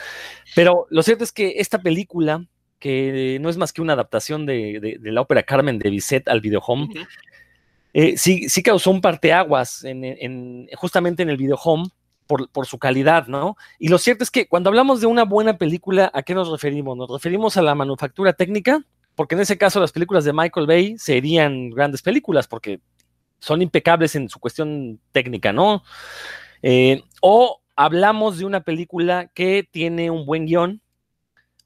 Pero 0.57 0.89
lo 0.91 1.05
cierto 1.05 1.23
es 1.23 1.31
que 1.31 1.55
esta 1.59 1.81
película 1.81 2.45
que 2.81 3.39
no 3.41 3.49
es 3.49 3.57
más 3.57 3.73
que 3.73 3.83
una 3.83 3.93
adaptación 3.93 4.47
de, 4.47 4.99
la 5.03 5.21
ópera 5.21 5.45
Carmen 5.45 5.79
de 5.79 5.91
Bizet 5.91 6.27
al 6.29 6.41
videohome, 6.41 6.89
eh, 7.93 8.17
sí, 8.17 8.49
sí 8.49 8.63
causó 8.63 8.91
un 8.91 9.01
parteaguas 9.01 9.85
en, 9.85 10.69
justamente 10.75 11.23
en 11.23 11.31
el 11.31 11.37
videohome 11.37 11.91
por, 12.27 12.49
por 12.51 12.67
su 12.67 12.79
calidad, 12.79 13.27
¿no? 13.27 13.57
Y 13.79 13.89
lo 13.89 13.99
cierto 13.99 14.25
es 14.25 14.31
que 14.31 14.49
cuando 14.49 14.71
hablamos 14.71 15.01
de 15.01 15.07
una 15.07 15.25
buena 15.25 15.59
película, 15.59 16.11
¿a 16.15 16.23
qué 16.23 16.35
nos 16.35 16.51
referimos? 16.51 16.97
¿Nos 16.97 17.11
referimos 17.11 17.57
a 17.57 17.63
la 17.63 17.75
manufactura 17.75 18.33
técnica? 18.33 18.85
Porque 19.15 19.35
en 19.35 19.43
ese 19.43 19.59
caso 19.59 19.81
las 19.81 19.93
películas 19.93 20.25
de 20.25 20.33
Michael 20.33 20.67
Bay 20.67 20.99
serían 20.99 21.71
grandes 21.71 22.03
películas 22.03 22.49
porque 22.49 22.81
son 23.41 23.63
impecables 23.63 24.15
en 24.15 24.29
su 24.29 24.39
cuestión 24.39 25.01
técnica, 25.13 25.53
¿no? 25.53 25.83
Eh, 26.63 27.03
o 27.21 27.61
hablamos 27.75 28.39
de 28.39 28.45
una 28.45 28.61
película 28.61 29.29
que 29.35 29.67
tiene 29.71 30.11
un 30.11 30.27
buen 30.27 30.47
guion, 30.47 30.81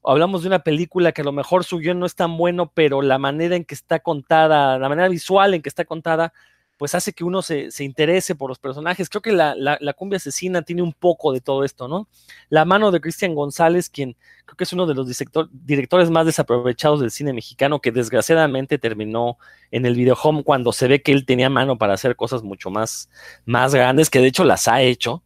hablamos 0.05 0.41
de 0.41 0.47
una 0.47 0.59
película 0.59 1.11
que 1.11 1.21
a 1.21 1.25
lo 1.25 1.31
mejor 1.31 1.63
su 1.63 1.77
guion 1.77 1.99
no 1.99 2.05
es 2.05 2.15
tan 2.15 2.37
bueno, 2.37 2.71
pero 2.73 3.01
la 3.01 3.17
manera 3.17 3.55
en 3.55 3.65
que 3.65 3.75
está 3.75 3.99
contada, 3.99 4.77
la 4.77 4.89
manera 4.89 5.09
visual 5.09 5.53
en 5.53 5.61
que 5.61 5.69
está 5.69 5.85
contada, 5.85 6.33
pues 6.77 6.93
hace 6.93 7.13
que 7.13 7.23
uno 7.23 7.41
se, 7.41 7.69
interese 7.79 8.35
por 8.35 8.49
los 8.49 8.59
personajes. 8.59 9.09
Creo 9.09 9.21
que 9.21 9.31
la, 9.31 9.93
cumbia 9.95 10.17
asesina 10.17 10.61
tiene 10.61 10.81
un 10.81 10.93
poco 10.93 11.31
de 11.31 11.39
todo 11.39 11.63
esto, 11.63 11.87
¿no? 11.87 12.09
La 12.49 12.65
mano 12.65 12.91
de 12.91 12.99
Cristian 12.99 13.33
González, 13.33 13.89
quien 13.89 14.17
creo 14.45 14.57
que 14.57 14.65
es 14.65 14.73
uno 14.73 14.85
de 14.85 14.93
los 14.93 15.07
directores 15.51 16.09
más 16.09 16.25
desaprovechados 16.25 16.99
del 16.99 17.11
cine 17.11 17.33
mexicano, 17.33 17.79
que 17.79 17.91
desgraciadamente 17.91 18.77
terminó 18.77 19.37
en 19.71 19.85
el 19.85 19.95
videohome 19.95 20.43
cuando 20.43 20.73
se 20.73 20.87
ve 20.87 21.01
que 21.01 21.13
él 21.13 21.25
tenía 21.25 21.49
mano 21.49 21.77
para 21.77 21.93
hacer 21.93 22.15
cosas 22.15 22.43
mucho 22.43 22.69
más, 22.69 23.09
más 23.45 23.73
grandes, 23.73 24.09
que 24.09 24.19
de 24.19 24.27
hecho 24.27 24.43
las 24.43 24.67
ha 24.67 24.81
hecho. 24.81 25.23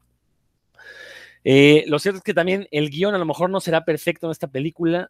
Eh, 1.52 1.84
lo 1.88 1.98
cierto 1.98 2.20
es 2.20 2.24
que 2.24 2.36
también 2.36 2.68
el 2.70 2.92
guion 2.92 3.16
a 3.16 3.18
lo 3.18 3.26
mejor 3.26 3.50
no 3.50 3.60
será 3.60 3.84
perfecto 3.84 4.28
en 4.28 4.32
esta 4.32 4.50
película, 4.50 5.10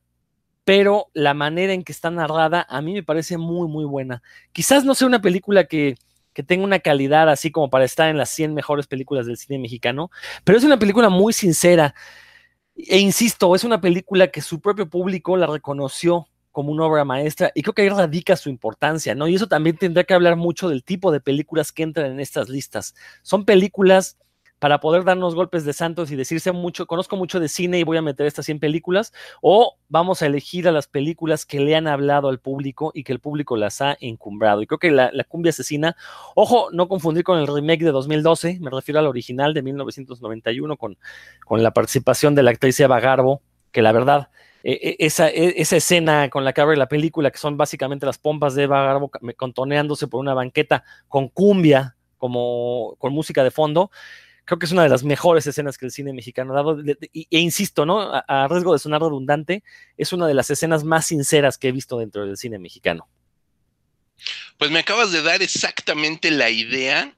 pero 0.64 1.08
la 1.14 1.34
manera 1.34 1.74
en 1.74 1.84
que 1.84 1.92
está 1.92 2.12
narrada 2.12 2.66
a 2.70 2.82
mí 2.82 2.94
me 2.94 3.04
parece 3.04 3.38
muy, 3.38 3.68
muy 3.68 3.84
buena. 3.84 4.24
Quizás 4.54 4.86
no 4.86 4.96
sea 4.96 5.10
una 5.10 5.22
película 5.22 5.66
que, 5.66 5.96
que 6.32 6.42
tenga 6.42 6.64
una 6.64 6.80
calidad 6.80 7.28
así 7.30 7.52
como 7.52 7.70
para 7.70 7.84
estar 7.84 8.08
en 8.08 8.18
las 8.18 8.30
100 8.30 8.54
mejores 8.54 8.88
películas 8.88 9.26
del 9.26 9.36
cine 9.36 9.60
mexicano, 9.60 10.12
pero 10.46 10.58
es 10.58 10.64
una 10.64 10.80
película 10.80 11.10
muy 11.10 11.34
sincera. 11.34 11.94
E 12.74 13.00
insisto, 13.00 13.54
es 13.54 13.66
una 13.66 13.82
película 13.82 14.30
que 14.30 14.40
su 14.40 14.62
propio 14.62 14.90
público 14.90 15.36
la 15.36 15.46
reconoció 15.46 16.30
como 16.54 16.72
una 16.72 16.86
obra 16.86 17.04
maestra 17.04 17.52
y 17.54 17.64
creo 17.64 17.74
que 17.74 17.82
ahí 17.82 17.90
radica 17.90 18.38
su 18.38 18.50
importancia, 18.50 19.14
¿no? 19.14 19.28
Y 19.28 19.36
eso 19.36 19.50
también 19.50 19.76
tendría 19.76 20.06
que 20.06 20.14
hablar 20.14 20.38
mucho 20.38 20.70
del 20.70 20.86
tipo 20.86 21.12
de 21.12 21.20
películas 21.20 21.74
que 21.74 21.84
entran 21.84 22.10
en 22.14 22.22
estas 22.22 22.48
listas. 22.48 22.96
Son 23.24 23.44
películas 23.44 24.18
para 24.60 24.82
poder 24.82 25.06
darnos 25.06 25.36
golpes 25.36 25.64
de 25.64 25.74
santos 25.74 26.12
y 26.12 26.16
decirse 26.16 26.52
mucho, 26.52 26.86
conozco 26.86 27.16
mucho 27.16 27.40
de 27.40 27.48
cine 27.48 27.80
y 27.80 27.84
voy 27.84 27.98
a 27.98 28.02
meter 28.02 28.28
estas 28.28 28.46
100 28.46 28.60
películas, 28.60 29.14
o 29.42 29.78
vamos 29.88 30.22
a 30.22 30.26
elegir 30.26 30.68
a 30.68 30.72
las 30.72 30.88
películas 30.88 31.46
que 31.46 31.62
le 31.62 31.76
han 31.76 31.88
hablado 31.88 32.28
al 32.28 32.40
público 32.40 32.92
y 32.94 33.04
que 33.04 33.14
el 33.14 33.20
público 33.20 33.56
las 33.56 33.82
ha 33.82 33.98
encumbrado. 34.02 34.62
Y 34.62 34.68
creo 34.68 34.80
que 34.80 34.92
la, 34.92 35.12
cumbia 35.28 35.52
asesina, 35.52 35.96
ojo, 36.36 36.70
no 36.72 36.90
confundir 36.90 37.24
con 37.24 37.40
el 37.40 37.48
remake 37.48 37.84
de 37.84 37.92
2012, 37.92 38.60
me 38.60 38.70
refiero 38.70 39.00
al 39.00 39.08
original 39.08 39.54
de 39.54 39.62
1991 39.62 40.78
con, 40.78 40.98
con 41.46 41.64
la 41.64 41.72
participación 41.72 42.36
de 42.36 42.44
la 42.44 42.52
actriz 42.52 42.80
Eva 42.80 43.00
Garbo, 43.00 43.42
que 43.72 43.82
la 43.82 43.92
verdad... 43.92 44.30
E, 44.62 44.74
e, 44.74 45.06
esa, 45.06 45.30
e, 45.30 45.54
esa, 45.62 45.78
escena 45.78 46.30
con 46.30 46.44
la 46.44 46.52
que 46.52 46.60
abre 46.60 46.76
la 46.76 46.90
película, 46.90 47.32
que 47.32 47.38
son 47.38 47.56
básicamente 47.56 48.06
las 48.06 48.18
pompas 48.18 48.56
de 48.56 48.64
Eva 48.64 48.84
Garbo 48.84 49.10
contoneándose 49.38 50.10
por 50.10 50.20
una 50.20 50.34
banqueta 50.34 50.84
con 51.08 51.30
cumbia, 51.30 51.96
como 52.18 52.98
con 52.98 53.14
música 53.14 53.42
de 53.46 53.52
fondo, 53.52 53.90
creo 54.50 54.58
que 54.58 54.66
es 54.66 54.72
una 54.72 54.82
de 54.82 54.90
las 54.90 55.04
mejores 55.04 55.46
escenas 55.46 55.78
que 55.78 55.86
el 55.86 55.92
cine 55.92 56.12
mexicano 56.12 56.54
ha 56.54 56.56
dado. 56.56 56.82
E, 56.82 57.28
insisto, 57.30 57.86
¿no? 57.86 58.02
A, 58.02 58.48
riesgo 58.48 58.74
de 58.74 58.80
sonar 58.80 59.00
redundante, 59.00 59.64
es 59.96 60.12
una 60.12 60.26
de 60.26 60.34
las 60.34 60.50
escenas 60.50 60.84
más 60.84 61.06
sinceras 61.06 61.60
que 61.60 61.68
he 61.68 61.72
visto 61.72 62.00
dentro 62.00 62.26
del 62.26 62.36
cine 62.36 62.58
mexicano. 62.58 63.08
Pues 64.58 64.72
me 64.72 64.80
acabas 64.80 65.12
de 65.12 65.22
dar 65.22 65.44
exactamente 65.44 66.32
la 66.32 66.50
idea 66.50 67.14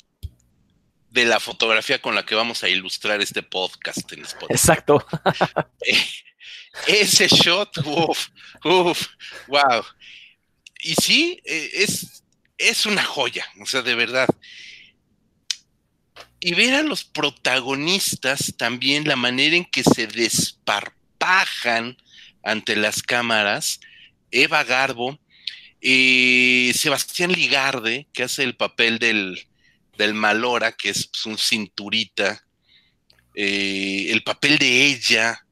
de 1.10 1.24
la 1.24 1.40
fotografía 1.40 2.02
con 2.02 2.16
la 2.16 2.26
que 2.26 2.36
vamos 2.36 2.66
a 2.66 2.70
ilustrar 2.70 3.22
este 3.22 3.44
podcast 3.44 4.12
en 4.12 4.24
Spotify. 4.24 4.54
Exacto. 4.54 5.06
Ese 6.88 7.30
shot, 7.30 7.78
uff, 7.86 8.28
uff, 8.66 9.08
wow. 9.48 9.86
Y 10.82 10.96
sí, 10.96 11.42
e, 11.46 11.70
es, 11.76 12.26
es 12.58 12.86
una 12.86 13.06
joya, 13.06 13.46
o 13.62 13.66
sea, 13.66 13.82
de 13.84 13.96
verdad 13.96 14.28
y 16.42 16.56
ver 16.56 16.74
a 16.74 16.82
los 16.82 17.04
protagonistas 17.04 18.56
también 18.58 19.08
la 19.08 19.16
manera 19.16 19.56
en 19.56 19.66
que 19.66 19.84
se 19.84 20.08
desparpajan 20.08 21.96
ante 22.44 22.76
las 22.76 23.04
cámaras, 23.04 23.80
Eva 24.32 24.64
Garbo, 24.64 25.20
eh, 25.82 26.74
Sebastián 26.76 27.32
Ligarde, 27.32 28.08
que 28.12 28.24
hace 28.24 28.44
el 28.44 28.56
papel 28.56 28.98
del, 28.98 29.48
del 29.98 30.16
Malora, 30.16 30.72
que 30.72 30.90
es 30.90 31.06
pues, 31.06 31.28
un 31.28 31.38
cinturita, 31.38 32.44
eh, 33.36 34.08
el 34.10 34.24
papel 34.24 34.58
de 34.58 34.88
ella, 34.88 35.46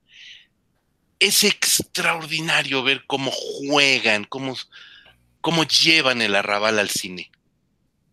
es 1.20 1.44
extraordinario 1.44 2.82
ver 2.82 3.04
cómo 3.06 3.30
juegan, 3.32 4.24
cómo, 4.24 4.58
cómo 5.40 5.66
llevan 5.66 6.24
el 6.24 6.36
arrabal 6.36 6.80
al 6.80 6.90
cine 6.90 7.30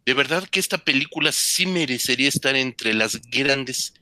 de 0.07 0.15
verdad 0.15 0.49
que 0.49 0.61
esta 0.61 0.79
película 0.79 1.33
sí 1.33 1.67
merecería 1.67 2.29
estar 2.29 2.55
entre 2.55 2.95
las 2.95 3.21
grandes 3.23 3.93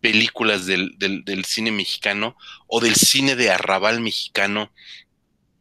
películas 0.00 0.66
del, 0.66 1.44
cine 1.46 1.70
mexicano 1.70 2.36
o 2.66 2.80
del 2.80 2.96
cine 2.96 3.36
de 3.36 3.50
arrabal 3.50 4.00
mexicano. 4.00 4.72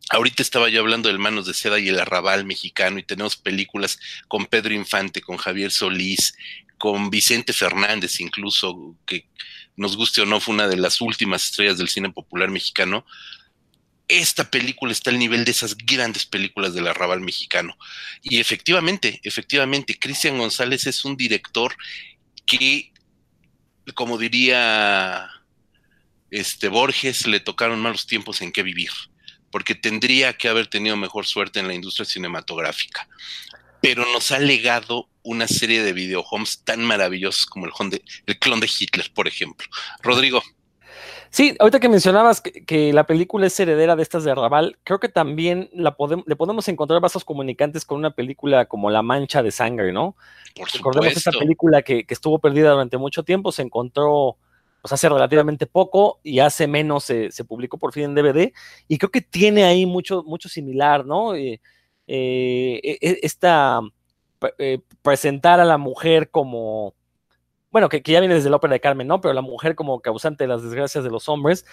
Ahorita 0.09 0.41
estaba 0.41 0.69
yo 0.69 0.81
hablando 0.81 1.07
del 1.07 1.19
Manos 1.19 1.45
de 1.45 1.53
Seda 1.53 1.79
y 1.79 1.89
el 1.89 1.99
arrabal 1.99 2.45
mexicano 2.45 2.97
y 2.97 3.03
tenemos 3.03 3.35
películas 3.35 3.99
con 4.27 4.47
Pedro 4.47 4.73
Infante, 4.73 5.21
con 5.21 5.37
Javier 5.37 5.71
Solís, 5.71 6.35
con 6.79 7.11
Vicente 7.11 7.53
Fernández 7.53 8.19
incluso, 8.19 8.95
que 9.05 9.27
nos 9.75 9.95
guste 9.95 10.21
o 10.21 10.25
no 10.25 10.39
fue 10.39 10.55
una 10.55 10.67
de 10.67 10.77
las 10.77 10.99
últimas 10.99 11.45
estrellas 11.45 11.77
del 11.77 11.89
cine 11.89 12.09
popular 12.09 12.49
mexicano 12.49 13.05
esta 14.07 14.49
película 14.49 14.91
está 14.91 15.09
al 15.09 15.19
nivel 15.19 15.45
de 15.45 15.51
esas 15.51 15.75
grandes 15.77 16.25
películas 16.25 16.73
del 16.73 16.87
arrabal 16.87 17.21
mexicano. 17.21 17.77
Y 18.21 18.39
efectivamente, 18.39 19.19
efectivamente, 19.23 19.97
Cristian 19.97 20.37
González 20.37 20.85
es 20.87 21.05
un 21.05 21.17
director 21.17 21.75
que, 22.45 22.91
como 23.95 24.17
diría 24.17 25.29
este 26.29 26.67
Borges, 26.67 27.27
le 27.27 27.39
tocaron 27.39 27.81
malos 27.81 28.05
tiempos 28.05 28.41
en 28.41 28.51
que 28.51 28.63
vivir, 28.63 28.91
porque 29.51 29.73
tendría 29.73 30.33
que 30.33 30.49
haber 30.49 30.67
tenido 30.67 30.95
mejor 30.97 31.25
suerte 31.25 31.59
en 31.59 31.67
la 31.67 31.73
industria 31.73 32.05
cinematográfica. 32.05 33.07
Pero 33.81 34.05
nos 34.11 34.31
ha 34.31 34.39
legado 34.39 35.09
una 35.23 35.47
serie 35.47 35.83
de 35.83 35.93
videohomes 35.93 36.63
tan 36.63 36.83
maravillosos 36.83 37.45
como 37.45 37.65
el, 37.65 38.01
el 38.25 38.39
clon 38.39 38.59
de 38.59 38.69
Hitler, 38.79 39.11
por 39.13 39.27
ejemplo. 39.27 39.67
Rodrigo. 40.01 40.43
Sí, 41.35 41.53
ahorita 41.59 41.81
que 41.81 41.89
mencionabas 41.89 42.39
que, 42.39 42.93
la 42.93 43.05
película 43.05 43.45
es 43.45 43.59
heredera 43.59 43.97
de 43.97 44.03
estas 44.03 44.23
de 44.23 44.31
Arrabal, 44.31 44.79
creo 44.85 45.01
que 45.01 45.09
también 45.09 45.69
la 45.73 45.93
le 46.25 46.35
podemos 46.37 46.65
encontrar 46.69 47.01
vasos 47.01 47.25
comunicantes 47.25 47.83
con 47.83 47.97
una 47.97 48.11
película 48.11 48.67
como 48.67 48.89
La 48.89 49.01
Mancha 49.01 49.43
de 49.43 49.51
Sangre, 49.51 49.91
¿no? 49.91 50.15
Por 50.55 50.71
Recordemos 50.71 51.17
esta 51.17 51.31
película 51.31 51.81
que, 51.81 52.05
estuvo 52.07 52.39
perdida 52.39 52.71
durante 52.71 52.97
mucho 52.97 53.23
tiempo, 53.23 53.51
se 53.51 53.63
encontró 53.63 54.37
pues 54.81 54.93
hace 54.93 55.09
relativamente 55.09 55.65
poco 55.67 56.21
y 56.23 56.39
hace 56.39 56.67
menos 56.67 57.03
se, 57.03 57.29
publicó 57.45 57.77
por 57.77 57.91
fin 57.91 58.05
en 58.05 58.15
DVD 58.15 58.53
y 58.87 58.97
creo 58.97 59.11
que 59.11 59.19
tiene 59.19 59.65
ahí 59.65 59.85
mucho, 59.85 60.23
mucho 60.23 60.47
similar, 60.47 61.05
¿no? 61.05 61.35
Eh, 61.35 61.59
eh, 62.07 62.79
e, 62.81 62.97
e, 63.01 63.19
esta 63.23 63.81
eh, 64.57 64.79
presentar 65.01 65.59
a 65.59 65.65
la 65.65 65.77
mujer 65.77 66.29
como 66.29 66.93
bueno, 67.75 67.89
que, 67.89 68.01
ya 68.05 68.21
viene 68.21 68.35
desde 68.35 68.49
la 68.49 68.55
ópera 68.55 68.71
de 68.71 68.79
Carmen, 68.79 69.05
¿no? 69.05 69.19
Pero 69.19 69.33
la 69.33 69.41
mujer 69.41 69.75
como 69.75 69.99
causante 69.99 70.45
de 70.45 70.47
las 70.47 70.63
desgracias 70.63 71.03
de 71.03 71.09
los 71.09 71.27
hombres, 71.27 71.65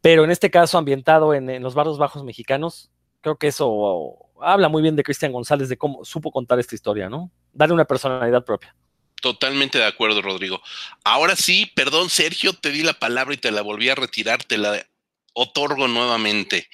pero 0.00 0.24
en 0.24 0.30
este 0.30 0.50
caso 0.50 0.78
ambientado 0.78 1.34
en, 1.34 1.62
los 1.62 1.74
barrios 1.74 1.98
bajos 1.98 2.24
mexicanos, 2.24 2.90
creo 3.20 3.36
que 3.36 3.48
eso 3.48 4.16
habla 4.40 4.70
muy 4.70 4.80
bien 4.80 4.96
de 4.96 5.02
Cristian 5.02 5.30
González, 5.30 5.68
de 5.68 5.76
cómo 5.76 6.06
supo 6.06 6.32
contar 6.32 6.58
esta 6.58 6.74
historia, 6.74 7.10
¿no? 7.10 7.30
Darle 7.52 7.74
una 7.74 7.84
personalidad 7.84 8.46
propia. 8.46 8.74
Totalmente 9.20 9.76
de 9.76 9.84
acuerdo, 9.84 10.22
Rodrigo. 10.22 10.62
Ahora 11.04 11.36
sí, 11.36 11.70
perdón, 11.76 12.08
Sergio, 12.08 12.54
te 12.54 12.70
di 12.70 12.82
la 12.82 12.94
palabra 12.94 13.34
y 13.34 13.36
te 13.36 13.50
la 13.50 13.60
volví 13.60 13.90
a 13.90 13.94
retirar, 13.94 14.42
te 14.44 14.56
la 14.56 14.86
otorgo 15.34 15.86
nuevamente. 15.86 16.70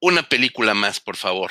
Una 0.00 0.22
película 0.22 0.74
más, 0.74 1.00
por 1.00 1.16
favor. 1.16 1.50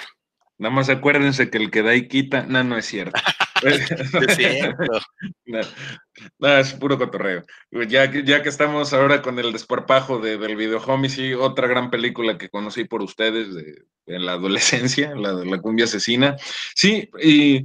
Nada 0.59 0.75
más 0.75 0.89
acuérdense 0.89 1.49
que 1.49 1.57
el 1.57 1.71
que 1.71 1.81
da 1.81 1.95
y 1.95 2.07
quita, 2.07 2.43
no, 2.43 2.63
no 2.63 2.77
es 2.77 2.85
cierto. 2.85 3.19
es 6.59 6.73
puro 6.73 6.97
cotorreo. 6.97 7.43
Ya, 7.87 8.11
ya 8.11 8.41
que 8.41 8.49
estamos 8.49 8.93
ahora 8.93 9.21
con 9.21 9.37
el 9.39 9.51
desparpajo 9.51 10.19
de, 10.19 10.37
del 10.37 10.55
video 10.55 10.81
y 11.17 11.33
otra 11.33 11.67
gran 11.67 11.89
película 11.89 12.37
que 12.37 12.49
conocí 12.49 12.85
por 12.85 13.01
ustedes 13.01 13.53
de, 13.53 13.83
en 14.07 14.25
la 14.25 14.33
adolescencia, 14.33 15.13
la 15.15 15.35
de 15.35 15.45
la 15.45 15.59
cumbia 15.59 15.85
asesina. 15.85 16.35
Sí, 16.75 17.09
y 17.21 17.63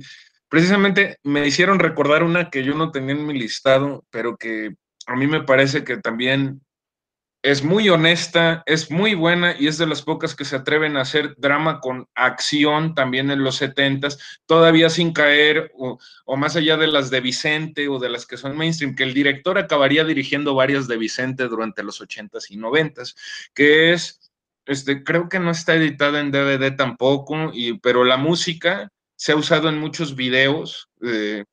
precisamente 0.49 1.19
me 1.23 1.47
hicieron 1.47 1.79
recordar 1.79 2.23
una 2.23 2.51
que 2.51 2.65
yo 2.65 2.75
no 2.75 2.91
tenía 2.91 3.15
en 3.15 3.27
mi 3.27 3.39
listado, 3.39 4.05
pero 4.11 4.37
que 4.37 4.75
a 5.07 5.17
mí 5.17 5.27
me 5.27 5.43
parece 5.43 5.85
que 5.85 5.99
también 5.99 6.61
es 7.47 7.63
muy 7.63 7.89
honesta, 7.89 8.65
es 8.67 8.91
muy 8.91 9.15
buena 9.15 9.55
y 9.57 9.69
es 9.69 9.79
de 9.79 9.87
las 9.87 10.03
pocas 10.03 10.35
que 10.35 10.45
se 10.45 10.57
atreven 10.57 10.97
a 10.97 11.03
hacer 11.03 11.37
drama 11.39 11.79
con 11.79 12.09
acción 12.17 12.97
también 12.97 13.31
en 13.31 13.45
los 13.45 13.55
setentas, 13.55 14.41
todavía 14.47 14.91
sin 14.91 15.13
caer 15.13 15.71
o, 15.79 15.97
más 16.37 16.57
allá 16.57 16.77
de 16.77 16.89
las 16.89 17.09
de 17.09 17.21
Vicente 17.21 17.87
o 17.87 18.01
de 18.01 18.09
las 18.09 18.27
que 18.27 18.37
son 18.37 18.57
mainstream, 18.57 18.97
que 18.97 19.05
el 19.05 19.15
director 19.15 19.59
acabaría 19.59 20.03
dirigiendo 20.03 20.57
varias 20.57 20.89
de 20.89 20.97
Vicente 20.97 21.47
durante 21.47 21.85
los 21.85 22.01
ochentas 22.01 22.51
y 22.51 22.57
noventas, 22.57 23.15
que 23.55 23.93
es, 23.93 24.33
este, 24.65 25.05
creo 25.05 25.29
que 25.29 25.39
no 25.39 25.53
está 25.53 25.77
editada 25.77 26.19
en 26.19 26.33
DVD 26.33 26.75
tampoco, 26.75 27.53
y, 27.55 27.79
pero 27.79 28.03
la 28.03 28.17
música 28.17 28.91
se 29.15 29.31
ha 29.31 29.37
usado 29.37 29.69
en 29.69 29.79
muchos 29.79 30.17
videos, 30.17 30.89
eh, 31.01 31.45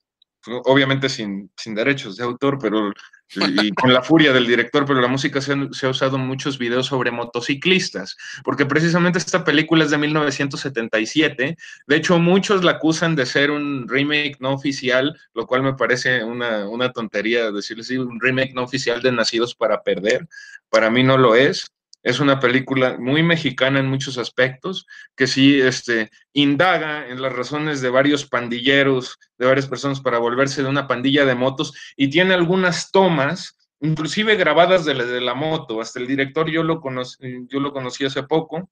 obviamente 0.66 1.08
sin, 1.08 1.52
sin 1.56 1.76
derechos 1.76 2.18
de 2.18 2.24
autor, 2.24 2.58
pero 2.60 2.92
y 3.36 3.72
con 3.72 3.94
la 3.94 4.02
furia 4.02 4.34
del 4.34 4.48
director, 4.48 4.86
pero 4.86 5.02
la 5.02 5.08
música 5.08 5.42
se, 5.42 5.54
ha 5.54 5.90
usado 5.90 6.18
en 6.18 6.26
muchos 6.26 6.58
videos 6.58 6.88
sobre 6.88 7.12
motociclistas, 7.12 8.18
porque 8.44 8.66
precisamente 8.66 9.20
esta 9.20 9.44
película 9.44 9.86
es 9.86 9.92
de 9.92 9.98
1977. 9.98 11.58
De 11.88 11.96
hecho, 11.96 12.20
muchos 12.20 12.64
la 12.64 12.72
acusan 12.72 13.16
de 13.16 13.26
ser 13.26 13.52
un 13.52 13.88
remake 13.88 14.38
no 14.40 14.54
oficial, 14.54 15.20
lo 15.34 15.48
cual 15.48 15.64
me 15.64 15.74
parece 15.74 16.24
una, 16.24 16.68
una 16.68 16.92
tontería 16.92 17.52
decirles 17.52 17.90
un 17.92 18.20
remake 18.20 18.54
no 18.54 18.64
oficial 18.64 19.02
de 19.02 19.12
Nacidos 19.12 19.56
para 19.56 19.84
Perder. 19.84 20.28
Para 20.70 20.90
mí 20.90 21.04
no 21.04 21.18
lo 21.18 21.36
es. 21.36 21.68
Es 22.04 22.20
una 22.20 22.40
película 22.40 22.98
muy 23.00 23.24
mexicana 23.24 23.80
en 23.80 23.88
muchos 23.88 24.18
aspectos, 24.18 24.86
que 25.16 25.26
sí 25.26 25.60
este, 25.60 26.12
indaga 26.34 27.08
en 27.08 27.22
las 27.22 27.34
razones 27.34 27.82
de 27.82 27.90
varios 27.90 28.28
pandilleros, 28.28 29.18
de 29.38 29.48
varias 29.48 29.68
personas 29.68 30.02
para 30.02 30.20
volverse 30.20 30.62
de 30.62 30.70
una 30.70 30.88
pandilla 30.88 31.26
de 31.26 31.36
motos 31.36 31.74
y 31.96 32.10
tiene 32.10 32.34
algunas 32.34 32.92
tomas, 32.92 33.58
inclusive 33.80 34.36
grabadas 34.36 34.84
de 34.84 34.96
la, 34.96 35.06
de 35.06 35.22
la 35.22 35.34
moto. 35.34 35.80
Hasta 35.80 36.00
el 36.00 36.08
director 36.08 36.50
yo 36.50 36.62
lo, 36.62 36.82
conocí, 36.82 37.18
yo 37.48 37.60
lo 37.62 37.72
conocí 37.72 38.06
hace 38.06 38.24
poco, 38.24 38.70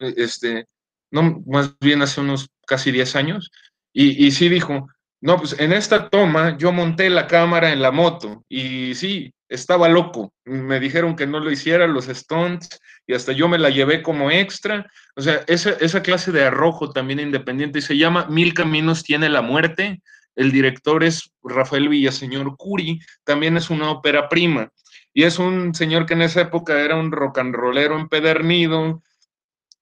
e, 0.00 0.14
este, 0.16 0.66
no, 1.12 1.42
más 1.46 1.78
bien 1.78 2.02
hace 2.02 2.20
unos 2.20 2.50
casi 2.66 2.90
10 2.90 3.14
años, 3.16 3.50
y, 3.92 4.26
y 4.26 4.32
sí 4.32 4.48
dijo, 4.48 4.88
no, 5.22 5.36
pues 5.36 5.58
en 5.60 5.72
esta 5.72 6.08
toma 6.08 6.58
yo 6.58 6.72
monté 6.72 7.08
la 7.08 7.28
cámara 7.28 7.72
en 7.72 7.80
la 7.80 7.92
moto 7.92 8.44
y 8.48 8.96
sí, 8.96 9.32
estaba 9.52 9.88
loco. 9.88 10.32
Me 10.44 10.80
dijeron 10.80 11.16
que 11.16 11.26
no 11.26 11.40
lo 11.40 11.50
hiciera 11.50 11.86
los 11.86 12.08
Stones 12.08 12.68
y 13.06 13.14
hasta 13.14 13.32
yo 13.32 13.48
me 13.48 13.58
la 13.58 13.70
llevé 13.70 14.02
como 14.02 14.30
extra. 14.30 14.90
O 15.16 15.22
sea, 15.22 15.42
esa, 15.46 15.70
esa 15.70 16.02
clase 16.02 16.32
de 16.32 16.44
arrojo 16.44 16.90
también 16.90 17.20
independiente 17.20 17.78
y 17.78 17.82
se 17.82 17.96
llama 17.96 18.26
Mil 18.28 18.54
Caminos 18.54 19.02
tiene 19.02 19.28
la 19.28 19.42
muerte. 19.42 20.00
El 20.34 20.50
director 20.50 21.04
es 21.04 21.32
Rafael 21.42 21.88
Villaseñor 21.88 22.56
Curi, 22.56 23.00
también 23.24 23.56
es 23.56 23.70
una 23.70 23.90
ópera 23.90 24.28
prima. 24.28 24.70
Y 25.14 25.24
es 25.24 25.38
un 25.38 25.74
señor 25.74 26.06
que 26.06 26.14
en 26.14 26.22
esa 26.22 26.40
época 26.40 26.80
era 26.80 26.96
un 26.96 27.12
rock 27.12 27.38
and 27.38 27.54
rollero 27.54 27.98
empedernido, 27.98 29.02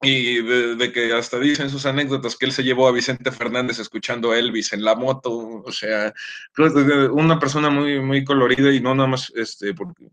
y 0.02 0.42
de, 0.42 0.92
que 0.92 1.12
hasta 1.12 1.38
dicen 1.38 1.68
sus 1.68 1.84
anécdotas 1.84 2.36
que 2.36 2.46
él 2.46 2.52
se 2.52 2.62
llevó 2.62 2.88
a 2.88 2.92
Vicente 2.92 3.30
Fernández 3.32 3.78
escuchando 3.78 4.32
a 4.32 4.38
Elvis 4.38 4.72
en 4.72 4.82
la 4.82 4.94
moto, 4.94 5.62
o 5.64 5.72
sea, 5.72 6.12
una 7.12 7.38
persona 7.38 7.68
muy, 7.68 8.00
muy 8.00 8.24
colorida 8.24 8.72
y 8.72 8.80
no 8.80 8.94
nada 8.94 9.08
más 9.08 9.30
este, 9.36 9.74
porque, 9.74 10.06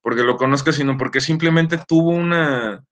porque 0.00 0.22
lo 0.22 0.36
conozca, 0.36 0.72
sino 0.72 0.96
porque 0.96 1.20
simplemente 1.20 1.78
tuvo 1.86 2.10
una 2.10 2.82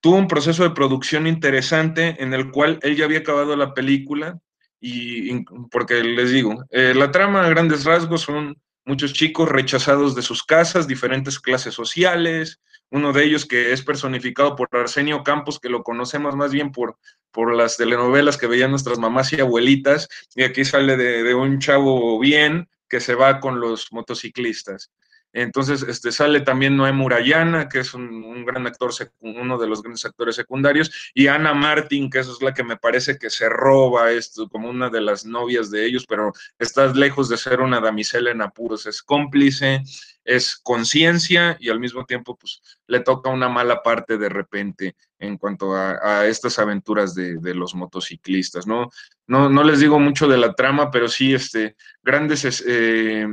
tuvo 0.00 0.16
un 0.16 0.26
proceso 0.26 0.64
de 0.64 0.70
producción 0.70 1.28
interesante 1.28 2.16
en 2.18 2.34
el 2.34 2.50
cual 2.50 2.80
él 2.82 2.96
ya 2.96 3.04
había 3.04 3.20
acabado 3.20 3.54
la 3.54 3.72
película 3.72 4.40
y 4.80 5.44
porque 5.70 6.02
les 6.02 6.32
digo, 6.32 6.64
eh, 6.70 6.92
la 6.92 7.12
trama 7.12 7.46
a 7.46 7.48
grandes 7.48 7.84
rasgos 7.84 8.22
son 8.22 8.60
muchos 8.84 9.12
chicos 9.12 9.48
rechazados 9.48 10.16
de 10.16 10.22
sus 10.22 10.42
casas, 10.42 10.88
diferentes 10.88 11.38
clases 11.38 11.74
sociales, 11.74 12.60
uno 12.92 13.12
de 13.12 13.24
ellos 13.24 13.46
que 13.46 13.72
es 13.72 13.82
personificado 13.82 14.54
por 14.54 14.68
Arsenio 14.70 15.24
Campos, 15.24 15.58
que 15.58 15.70
lo 15.70 15.82
conocemos 15.82 16.36
más 16.36 16.52
bien 16.52 16.72
por, 16.72 16.98
por 17.30 17.54
las 17.54 17.78
telenovelas 17.78 18.36
que 18.36 18.46
veían 18.46 18.70
nuestras 18.70 18.98
mamás 18.98 19.32
y 19.32 19.40
abuelitas, 19.40 20.08
y 20.34 20.42
aquí 20.42 20.64
sale 20.64 20.98
de, 20.98 21.22
de 21.22 21.34
un 21.34 21.58
chavo 21.58 22.18
bien 22.20 22.68
que 22.88 23.00
se 23.00 23.14
va 23.14 23.40
con 23.40 23.60
los 23.60 23.90
motociclistas. 23.92 24.92
Entonces, 25.32 25.82
este, 25.82 26.12
sale 26.12 26.40
también 26.40 26.76
Noé 26.76 26.92
Murayana, 26.92 27.68
que 27.68 27.80
es 27.80 27.94
un, 27.94 28.44
gran 28.44 28.66
actor, 28.66 28.90
uno 29.20 29.58
de 29.58 29.66
los 29.66 29.82
grandes 29.82 30.04
actores 30.04 30.36
secundarios, 30.36 31.12
y 31.14 31.28
Ana 31.28 31.54
Martín, 31.54 32.10
que 32.10 32.18
es 32.18 32.42
la 32.42 32.52
que 32.52 32.64
me 32.64 32.76
parece 32.76 33.18
que 33.18 33.30
se 33.30 33.48
roba 33.48 34.10
esto, 34.10 34.48
como 34.48 34.68
una 34.68 34.90
de 34.90 35.00
las 35.00 35.24
novias 35.24 35.70
de 35.70 35.86
ellos, 35.86 36.06
pero 36.06 36.32
está 36.58 36.86
lejos 36.92 37.28
de 37.28 37.38
ser 37.38 37.60
una 37.60 37.80
damisela 37.80 38.30
en 38.30 38.42
apuros, 38.42 38.86
es 38.86 39.02
cómplice, 39.02 39.82
es 40.24 40.56
conciencia 40.56 41.56
y 41.58 41.70
al 41.70 41.80
mismo 41.80 42.04
tiempo, 42.04 42.36
pues, 42.36 42.60
le 42.86 43.00
toca 43.00 43.30
una 43.30 43.48
mala 43.48 43.82
parte 43.82 44.18
de 44.18 44.28
repente 44.28 44.96
en 45.18 45.38
cuanto 45.38 45.74
a, 45.74 46.26
estas 46.26 46.58
aventuras 46.58 47.14
de, 47.14 47.54
los 47.54 47.74
motociclistas, 47.74 48.66
¿no? 48.66 48.90
¿no? 49.26 49.48
No 49.48 49.62
les 49.62 49.80
digo 49.80 49.98
mucho 49.98 50.26
de 50.26 50.36
la 50.36 50.52
trama, 50.52 50.90
pero 50.90 51.08
sí, 51.08 51.32
este, 51.32 51.76
grandes... 52.02 52.62
Eh, 52.66 53.26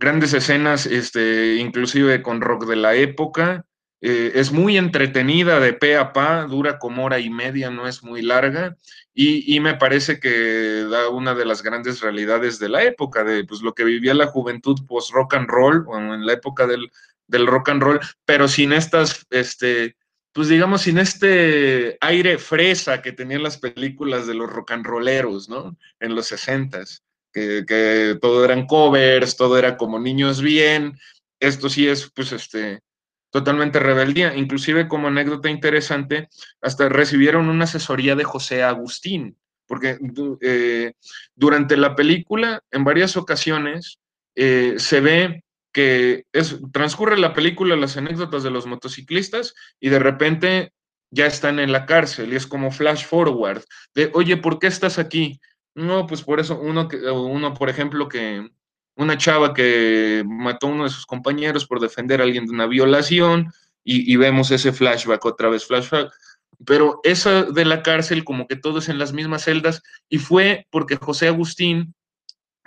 grandes 0.00 0.32
escenas, 0.32 0.86
este, 0.86 1.56
inclusive 1.56 2.22
con 2.22 2.40
rock 2.40 2.64
de 2.64 2.76
la 2.76 2.94
época. 2.94 3.66
Eh, 4.00 4.32
es 4.34 4.50
muy 4.50 4.78
entretenida 4.78 5.60
de 5.60 5.74
pe 5.74 5.96
a 5.96 6.14
pa, 6.14 6.46
dura 6.46 6.78
como 6.78 7.04
hora 7.04 7.18
y 7.20 7.28
media, 7.28 7.70
no 7.70 7.86
es 7.86 8.02
muy 8.02 8.22
larga, 8.22 8.76
y, 9.12 9.60
me 9.60 9.74
parece 9.74 10.18
que 10.18 10.86
da 10.90 11.10
una 11.10 11.34
de 11.34 11.44
las 11.44 11.62
grandes 11.62 12.00
realidades 12.00 12.58
de 12.58 12.70
la 12.70 12.82
época, 12.84 13.22
de 13.24 13.44
pues, 13.44 13.60
lo 13.60 13.74
que 13.74 13.84
vivía 13.84 14.14
la 14.14 14.28
juventud 14.28 14.78
post 14.88 15.10
rock 15.12 15.34
and 15.34 15.48
roll, 15.48 15.84
o 15.86 15.98
en 15.98 16.24
la 16.24 16.32
época 16.32 16.66
del, 16.66 16.90
del 17.26 17.46
rock 17.46 17.68
and 17.68 17.82
roll, 17.82 18.00
pero 18.24 18.48
sin 18.48 18.72
estas, 18.72 19.26
este, 19.28 19.96
pues 20.32 20.48
digamos, 20.48 20.82
sin 20.82 20.96
este 20.96 21.98
aire 22.00 22.38
fresa 22.38 23.02
que 23.02 23.12
tenían 23.12 23.42
las 23.42 23.58
películas 23.58 24.26
de 24.26 24.34
los 24.34 24.48
rock 24.50 24.70
and 24.70 24.86
rolleros, 24.86 25.50
¿no? 25.50 25.76
En 25.98 26.14
los 26.14 26.28
sesentas 26.28 27.04
que, 27.32 28.18
todo 28.20 28.44
eran 28.44 28.66
covers, 28.66 29.36
todo 29.36 29.58
era 29.58 29.76
como 29.76 29.98
niños 29.98 30.40
bien. 30.42 30.98
Esto 31.40 31.68
sí 31.68 31.88
es, 31.88 32.10
pues, 32.14 32.32
este, 32.32 32.80
totalmente 33.30 33.78
rebeldía. 33.78 34.34
Inclusive 34.36 34.88
como 34.88 35.08
anécdota 35.08 35.50
interesante, 35.50 36.28
hasta 36.60 36.88
recibieron 36.88 37.48
una 37.48 37.64
asesoría 37.64 38.14
de 38.14 38.24
José 38.24 38.62
Agustín, 38.62 39.36
porque 39.66 39.98
eh, 40.40 40.92
durante 41.34 41.76
la 41.76 41.94
película, 41.94 42.62
en 42.70 42.84
varias 42.84 43.16
ocasiones, 43.16 43.98
eh, 44.34 44.74
se 44.78 45.00
ve 45.00 45.44
que 45.72 46.24
es, 46.32 46.58
transcurre 46.72 47.16
la 47.18 47.34
película, 47.34 47.76
las 47.76 47.96
anécdotas 47.96 48.42
de 48.42 48.50
los 48.50 48.66
motociclistas, 48.66 49.54
y 49.78 49.88
de 49.88 49.98
repente 49.98 50.72
ya 51.10 51.26
están 51.26 51.58
en 51.58 51.72
la 51.72 51.86
cárcel, 51.86 52.32
y 52.32 52.36
es 52.36 52.46
como 52.46 52.70
flash 52.70 53.04
forward, 53.04 53.62
de, 53.94 54.10
oye, 54.14 54.36
¿por 54.36 54.58
qué 54.58 54.66
estás 54.66 54.98
aquí? 54.98 55.40
No, 55.74 56.06
pues 56.06 56.22
por 56.22 56.40
eso, 56.40 56.58
uno, 56.60 56.88
uno, 57.12 57.54
por 57.54 57.68
ejemplo, 57.68 58.08
que 58.08 58.50
una 58.96 59.16
chava 59.16 59.54
que 59.54 60.22
mató 60.26 60.66
a 60.66 60.70
uno 60.70 60.84
de 60.84 60.90
sus 60.90 61.06
compañeros 61.06 61.66
por 61.66 61.80
defender 61.80 62.20
a 62.20 62.24
alguien 62.24 62.46
de 62.46 62.52
una 62.52 62.66
violación 62.66 63.52
y, 63.82 64.14
vemos 64.16 64.50
ese 64.50 64.72
flashback, 64.72 65.24
otra 65.24 65.48
vez 65.48 65.66
flashback. 65.66 66.12
Pero 66.66 67.00
esa 67.02 67.44
de 67.44 67.64
la 67.64 67.82
cárcel, 67.82 68.24
como 68.24 68.46
que 68.46 68.56
todos 68.56 68.88
en 68.88 68.98
las 68.98 69.12
mismas 69.12 69.44
celdas, 69.44 69.82
y 70.08 70.18
fue 70.18 70.66
porque 70.70 70.96
José 70.96 71.28
Agustín 71.28 71.94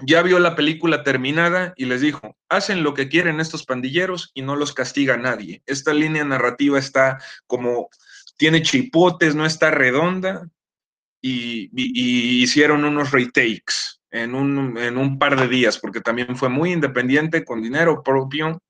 ya 0.01 0.23
vio 0.23 0.39
la 0.39 0.55
película 0.55 1.03
terminada 1.03 1.73
y 1.77 1.85
les 1.85 2.01
dijo, 2.01 2.35
hacen 2.49 2.81
lo 2.81 2.95
que 2.95 3.09
quieren 3.09 3.39
estos 3.39 3.63
pandilleros 3.65 4.31
y 4.33 4.41
no 4.41 4.55
los 4.55 4.73
castiga 4.73 5.17
nadie. 5.17 5.61
Esta 5.67 5.93
línea 5.93 6.25
narrativa 6.25 6.79
está 6.79 7.19
como, 7.45 7.89
tiene 8.37 8.63
chipotes, 8.63 9.35
no 9.35 9.45
está 9.45 9.69
redonda, 9.69 10.49
y, 11.23 12.43
hicieron 12.43 12.83
unos 12.83 13.11
retakes 13.11 14.01
en 14.11 14.35
un, 14.35 14.77
en 14.77 14.97
un 14.97 15.17
par 15.17 15.39
de 15.39 15.47
días, 15.47 15.79
porque 15.79 16.01
también 16.01 16.35
fue 16.35 16.49
muy 16.49 16.73
independiente, 16.73 17.45
con 17.45 17.63
dinero 17.63 18.03
propio, 18.03 18.61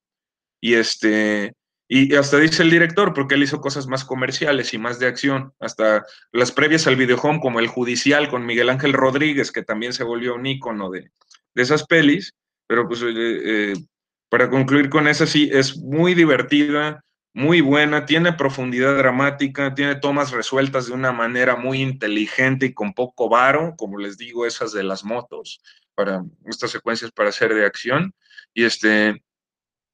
y 0.61 0.75
este, 0.75 1.53
y 1.89 2.15
hasta 2.15 2.37
dice 2.37 2.63
el 2.63 2.69
director, 2.69 3.13
porque 3.13 3.35
él 3.35 3.43
hizo 3.43 3.59
cosas 3.59 3.87
más 3.87 4.05
comerciales 4.05 4.73
y 4.73 4.77
más 4.77 4.99
de 4.99 5.07
acción, 5.07 5.53
hasta 5.59 6.05
las 6.31 6.51
previas 6.51 6.87
al 6.87 6.95
videohome, 6.95 7.39
como 7.41 7.59
El 7.59 7.67
Judicial 7.67 8.29
con 8.29 8.45
Miguel 8.45 8.69
Ángel 8.69 8.93
Rodríguez, 8.93 9.51
que 9.51 9.63
también 9.63 9.91
se 9.91 10.03
volvió 10.03 10.35
un 10.35 10.45
ícono 10.45 10.89
de, 10.91 11.11
de 11.55 11.61
esas 11.61 11.85
pelis, 11.85 12.33
pero 12.67 12.87
pues 12.87 13.01
eh, 13.01 13.11
eh, 13.13 13.73
para 14.29 14.49
concluir 14.49 14.89
con 14.89 15.07
esa, 15.07 15.25
sí, 15.25 15.49
es 15.51 15.77
muy 15.77 16.13
divertida, 16.13 17.03
muy 17.33 17.61
buena, 17.61 18.05
tiene 18.05 18.33
profundidad 18.33 18.95
dramática, 18.95 19.73
tiene 19.73 19.95
tomas 19.95 20.31
resueltas 20.31 20.87
de 20.87 20.93
una 20.93 21.11
manera 21.11 21.55
muy 21.55 21.81
inteligente 21.81 22.67
y 22.67 22.73
con 22.73 22.93
poco 22.93 23.27
varo, 23.27 23.75
como 23.75 23.97
les 23.97 24.17
digo, 24.17 24.45
esas 24.45 24.71
de 24.71 24.83
las 24.83 25.03
motos, 25.03 25.61
para 25.95 26.23
estas 26.45 26.71
secuencias 26.71 27.11
para 27.11 27.29
hacer 27.29 27.53
de 27.53 27.65
acción. 27.65 28.13
Y 28.53 28.65
este, 28.65 29.23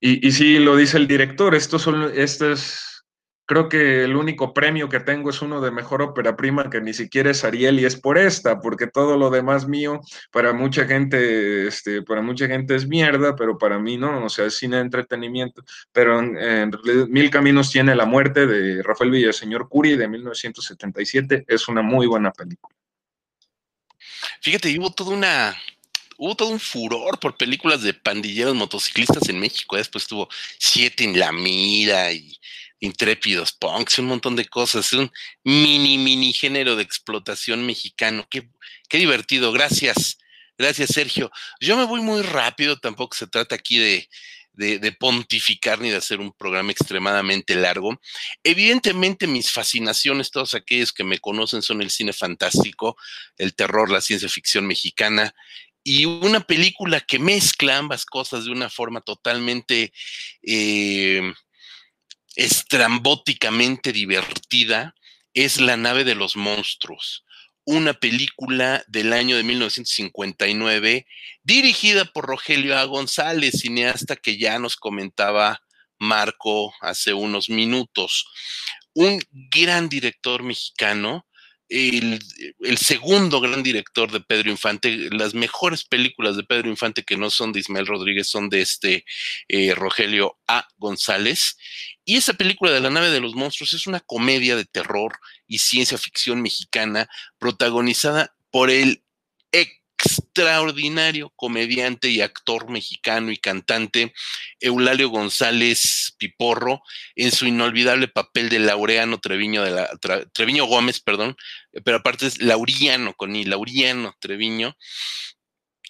y, 0.02 0.28
y 0.28 0.32
sí, 0.32 0.60
lo 0.60 0.76
dice 0.76 0.98
el 0.98 1.08
director, 1.08 1.56
estos 1.56 1.82
son, 1.82 2.12
estas 2.14 2.89
Creo 3.50 3.68
que 3.68 4.04
el 4.04 4.16
único 4.16 4.54
premio 4.54 4.90
que 4.90 5.00
tengo 5.00 5.32
es 5.32 5.42
uno 5.42 5.60
de 5.60 5.72
mejor 5.72 6.04
ópera 6.04 6.38
prima 6.38 6.70
que 6.70 6.82
ni 6.82 6.94
siquiera 6.94 7.32
es 7.32 7.44
Ariel 7.44 7.80
y 7.80 7.86
es 7.86 7.96
por 7.96 8.20
esta, 8.20 8.62
porque 8.62 8.86
todo 8.86 9.18
lo 9.18 9.32
demás 9.32 9.68
mío 9.68 10.02
para 10.30 10.54
mucha 10.54 10.86
gente, 10.86 11.68
este, 11.68 12.04
para 12.04 12.22
mucha 12.22 12.46
gente 12.46 12.76
es 12.76 12.88
mierda, 12.88 13.36
pero 13.36 13.58
para 13.58 13.80
mí 13.80 13.98
no, 13.98 14.26
o 14.26 14.30
sea, 14.30 14.46
es 14.46 14.60
cine 14.60 14.76
de 14.76 14.84
entretenimiento. 14.84 15.64
Pero 15.92 16.20
en, 16.20 16.70
Mil 17.10 17.32
Caminos 17.32 17.72
tiene 17.72 17.96
la 17.96 18.06
muerte 18.06 18.46
de 18.46 18.84
Rafael 18.84 19.10
Villaseñor 19.10 19.68
Curi 19.68 19.96
de 19.96 20.08
1977, 20.08 21.46
es 21.48 21.68
una 21.68 21.82
muy 21.82 22.06
buena 22.06 22.32
película. 22.32 22.76
Fíjate, 24.42 24.78
hubo 24.78 24.92
toda 24.92 25.10
una, 25.10 25.58
hubo 26.20 26.36
todo 26.36 26.50
un 26.50 26.60
furor 26.60 27.20
por 27.20 27.36
películas 27.36 27.82
de 27.82 27.96
pandilleros 27.96 28.54
motociclistas 28.54 29.28
en 29.28 29.40
México. 29.40 29.76
Después 29.76 30.06
tuvo 30.06 30.30
Siete 30.60 31.04
en 31.04 31.20
la 31.20 31.32
Mira 31.32 32.12
y 32.12 32.38
intrépidos 32.80 33.52
punks, 33.54 34.00
un 34.00 34.06
montón 34.06 34.36
de 34.36 34.46
cosas, 34.46 34.94
un 34.94 35.12
mini, 35.44 35.98
mini 35.98 36.34
género 36.34 36.76
de 36.76 36.84
explotación 36.84 37.66
mexicano. 37.66 38.28
Qué, 38.30 38.50
qué 38.88 38.98
divertido, 38.98 39.52
gracias, 39.52 40.18
gracias 40.58 40.90
Sergio. 40.90 41.32
Yo 41.60 41.78
me 41.78 41.86
voy 41.86 42.02
muy 42.02 42.22
rápido, 42.22 42.80
tampoco 42.80 43.16
se 43.16 43.28
trata 43.28 43.56
aquí 43.56 43.78
de, 43.78 44.10
de, 44.54 44.80
de, 44.80 44.92
pontificar 44.92 45.80
ni 45.80 45.90
de 45.90 45.98
hacer 45.98 46.20
un 46.20 46.32
programa 46.34 46.72
extremadamente 46.72 47.56
largo. 47.56 48.00
Evidentemente 48.44 49.28
mis 49.28 49.52
fascinaciones, 49.52 50.32
todos 50.32 50.54
aquellos 50.54 50.94
que 50.94 51.04
me 51.04 51.20
conocen, 51.20 51.62
son 51.62 51.82
el 51.82 51.92
cine 51.92 52.14
fantástico, 52.14 52.98
el 53.38 53.56
terror, 53.56 53.90
la 53.90 54.02
ciencia 54.02 54.30
ficción 54.30 54.66
mexicana 54.68 55.34
y 55.84 56.06
una 56.06 56.42
película 56.42 57.00
que 57.02 57.20
mezcla 57.20 57.78
ambas 57.78 58.06
cosas 58.06 58.46
de 58.46 58.52
una 58.52 58.70
forma 58.70 59.02
totalmente... 59.02 59.92
Eh, 60.44 61.34
estrambóticamente 62.40 63.92
divertida 63.92 64.96
es 65.34 65.60
La 65.60 65.76
nave 65.76 66.06
de 66.06 66.16
los 66.16 66.38
monstruos, 66.38 67.26
una 67.66 67.94
película 67.94 68.82
del 68.88 69.12
año 69.12 69.36
de 69.36 69.44
1959 69.44 71.06
dirigida 71.44 72.06
por 72.06 72.28
Rogelio 72.28 72.78
A. 72.78 72.86
González, 72.86 73.60
cineasta 73.60 74.16
que 74.16 74.38
ya 74.38 74.58
nos 74.58 74.78
comentaba 74.78 75.62
Marco 75.98 76.74
hace 76.80 77.14
unos 77.14 77.50
minutos. 77.50 78.26
Un 78.94 79.22
gran 79.52 79.90
director 79.90 80.42
mexicano 80.42 81.26
el, 81.70 82.20
segundo 82.78 83.40
gran 83.40 83.64
director 83.64 84.12
de 84.12 84.20
Pedro 84.20 84.50
Infante. 84.50 85.10
Las 85.12 85.34
mejores 85.34 85.84
películas 85.84 86.36
de 86.36 86.44
Pedro 86.44 86.70
Infante 86.70 87.04
que 87.04 87.18
no 87.18 87.30
son 87.30 87.52
de 87.52 87.60
Ismael 87.60 87.88
Rodríguez 87.88 88.28
son 88.28 88.50
de 88.50 88.62
este 88.62 89.06
eh, 89.48 89.74
Rogelio 89.76 90.38
A. 90.48 90.68
González. 90.78 91.58
Y 92.04 92.18
esa 92.18 92.34
película 92.34 92.72
de 92.72 92.80
la 92.80 92.90
nave 92.90 93.10
de 93.10 93.20
los 93.20 93.36
monstruos 93.36 93.74
es 93.74 93.88
una 93.88 94.00
comedia 94.00 94.56
de 94.56 94.66
terror 94.66 95.20
y 95.48 95.60
ciencia 95.60 95.98
ficción 95.98 96.42
mexicana 96.42 97.08
protagonizada 97.38 98.36
por 98.52 98.72
el 98.72 99.04
extraordinario 100.40 101.32
comediante 101.36 102.10
y 102.10 102.22
actor 102.22 102.70
mexicano 102.70 103.32
y 103.32 103.38
cantante 103.38 104.14
Eulalio 104.62 105.10
González 105.10 106.16
Piporro 106.18 106.82
en 107.16 107.32
su 107.32 107.46
inolvidable 107.46 108.08
papel 108.08 108.48
de 108.50 108.60
Laureano 108.60 109.20
Treviño 109.20 109.64
de 109.64 109.72
la 109.72 109.90
Treviño 110.34 110.66
Gómez, 110.66 111.02
perdón, 111.02 111.36
pero 111.84 111.98
aparte 111.98 112.28
es 112.28 112.42
Lauriano 112.42 113.14
con 113.16 113.36
I, 113.36 113.44
Lauriano 113.44 114.16
Treviño, 114.20 114.78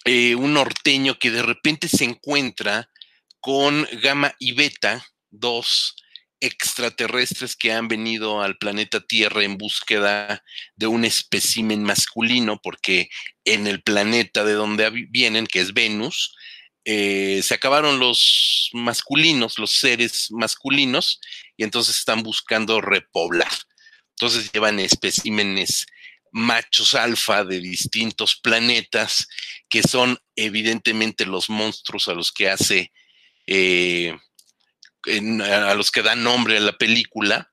eh, 0.04 0.34
un 0.34 0.54
norteño 0.54 1.18
que 1.18 1.30
de 1.30 1.42
repente 1.42 1.88
se 1.88 2.04
encuentra 2.04 2.90
con 3.38 3.86
Gama 4.02 4.34
y 4.38 4.52
Beta, 4.52 5.06
dos 5.30 5.94
extraterrestres 6.40 7.54
que 7.54 7.72
han 7.72 7.88
venido 7.88 8.42
al 8.42 8.56
planeta 8.56 9.00
Tierra 9.00 9.44
en 9.44 9.58
búsqueda 9.58 10.42
de 10.76 10.86
un 10.86 11.04
espécimen 11.04 11.82
masculino, 11.82 12.60
porque 12.62 13.08
en 13.44 13.66
el 13.66 13.82
planeta 13.82 14.44
de 14.44 14.54
donde 14.54 14.90
vienen, 15.10 15.46
que 15.46 15.60
es 15.60 15.74
Venus, 15.74 16.34
eh, 16.84 17.42
se 17.42 17.54
acabaron 17.54 17.98
los 17.98 18.70
masculinos, 18.72 19.58
los 19.58 19.72
seres 19.72 20.28
masculinos, 20.30 21.20
y 21.56 21.64
entonces 21.64 21.98
están 21.98 22.22
buscando 22.22 22.80
repoblar. 22.80 23.52
Entonces 24.10 24.50
llevan 24.52 24.80
especímenes 24.80 25.86
machos 26.32 26.94
alfa 26.94 27.44
de 27.44 27.60
distintos 27.60 28.36
planetas, 28.36 29.28
que 29.68 29.82
son 29.82 30.18
evidentemente 30.36 31.26
los 31.26 31.50
monstruos 31.50 32.08
a 32.08 32.14
los 32.14 32.32
que 32.32 32.48
hace 32.48 32.92
eh, 33.46 34.16
a 35.06 35.74
los 35.74 35.90
que 35.90 36.02
dan 36.02 36.22
nombre 36.22 36.56
a 36.56 36.60
la 36.60 36.76
película, 36.76 37.50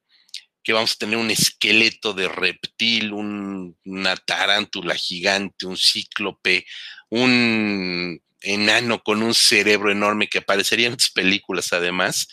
que 0.63 0.73
vamos 0.73 0.93
a 0.93 0.97
tener 0.97 1.17
un 1.17 1.31
esqueleto 1.31 2.13
de 2.13 2.27
reptil, 2.27 3.13
una 3.13 4.15
tarántula 4.17 4.95
gigante, 4.95 5.65
un 5.65 5.77
cíclope, 5.77 6.65
un 7.09 8.21
enano 8.41 9.01
con 9.01 9.23
un 9.23 9.33
cerebro 9.33 9.91
enorme 9.91 10.27
que 10.27 10.39
aparecería 10.39 10.87
en 10.87 10.93
las 10.93 11.09
películas 11.09 11.73
además. 11.73 12.27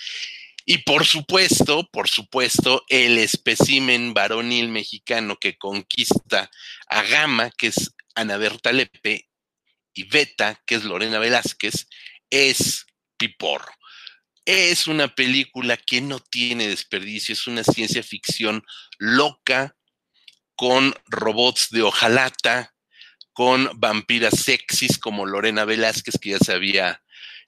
Y 0.67 0.79
por 0.79 1.05
supuesto, 1.05 1.89
por 1.93 2.09
supuesto, 2.09 2.85
el 2.89 3.19
espécimen 3.19 4.15
varonil 4.15 4.69
mexicano 4.69 5.37
que 5.37 5.57
conquista 5.57 6.51
a 6.89 7.03
Gama, 7.03 7.51
que 7.51 7.69
es 7.69 7.95
Ana 8.15 8.37
Berta 8.39 8.73
Lepe, 8.73 9.29
y 9.93 10.05
Beta, 10.05 10.61
que 10.67 10.75
es 10.75 10.85
Lorena 10.85 11.19
Velázquez, 11.19 11.87
es 12.31 12.87
Piporro. 13.17 13.73
Es 14.45 14.87
una 14.87 15.15
película 15.15 15.77
que 15.77 16.01
no 16.01 16.21
tiene 16.21 16.69
desperdicio, 16.69 17.33
es 17.33 17.47
una 17.47 17.65
ciencia 17.65 18.03
ficción 18.03 18.65
loca, 18.99 19.77
con 20.57 20.95
robots 21.07 21.69
de 21.71 21.83
hojalata, 21.83 22.75
con 23.33 23.69
vampiras 23.75 24.39
sexys 24.41 24.99
como 24.99 25.27
Lorena 25.27 25.65
Velázquez, 25.65 26.19
que 26.21 26.31
ya 26.31 26.39
se 26.39 26.53
había, 26.53 27.03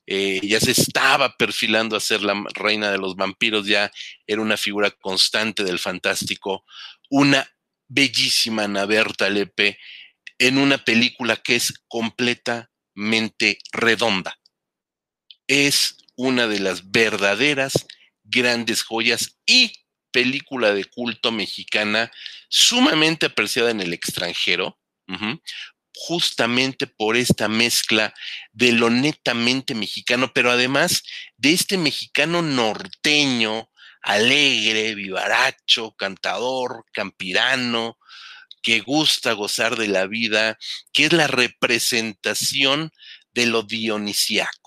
eh, 0.07 0.41
ya 0.43 0.59
se 0.59 0.73
estaba 0.73 1.37
perfilando 1.37 1.97
a 1.97 2.01
ser 2.01 2.23
la 2.23 2.43
reina 2.55 2.91
de 2.91 2.99
los 2.99 3.15
vampiros, 3.15 3.67
ya 3.67 3.91
era 4.27 4.43
una 4.43 4.57
figura 4.57 4.91
constante 4.91 5.63
del 5.63 5.79
fantástico, 5.79 6.65
una 7.09 7.49
bellísima 7.89 8.65
Ana 8.65 8.85
Berta 8.85 9.29
Lepe 9.29 9.79
en 10.39 10.59
una 10.59 10.79
película 10.79 11.37
que 11.37 11.57
es 11.57 11.73
completamente 11.87 13.59
redonda. 13.73 14.39
Es 15.47 15.97
una 16.17 16.47
de 16.47 16.61
las 16.61 16.91
verdaderas 16.91 17.87
grandes 18.25 18.83
joyas 18.83 19.39
y 19.47 19.73
película 20.11 20.73
de 20.73 20.85
culto 20.85 21.31
mexicana 21.31 22.11
sumamente 22.49 23.27
apreciada 23.27 23.71
en 23.71 23.81
el 23.81 23.93
extranjero, 23.93 24.79
justamente 25.95 26.87
por 26.87 27.17
esta 27.17 27.49
mezcla 27.49 28.15
de 28.53 28.73
lo 28.73 28.91
netamente 28.91 29.75
mexicano, 29.75 30.33
pero 30.35 30.51
además 30.51 31.03
de 31.37 31.53
este 31.53 31.79
mexicano 31.79 32.43
norteño, 32.43 33.71
alegre, 34.03 34.95
vivaracho, 34.95 35.93
cantador, 35.93 36.85
campirano, 36.93 37.99
que 38.63 38.81
gusta 38.81 39.33
gozar 39.33 39.77
de 39.77 39.89
la 39.89 40.07
vida, 40.07 40.59
que 40.93 41.07
es 41.07 41.13
la 41.13 41.27
representación 41.29 42.91
de 43.33 43.47
lo 43.47 43.63
dionisiaco. 43.63 44.66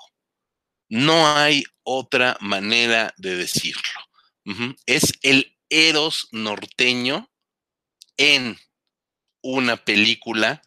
No 0.90 1.28
hay 1.38 1.64
otra 1.84 2.36
manera 2.42 3.14
de 3.18 3.36
decirlo. 3.36 3.82
Es 4.88 5.14
el 5.22 5.56
Eros 5.70 6.28
norteño 6.32 7.30
en 8.18 8.58
una 9.42 9.78
película 9.78 10.64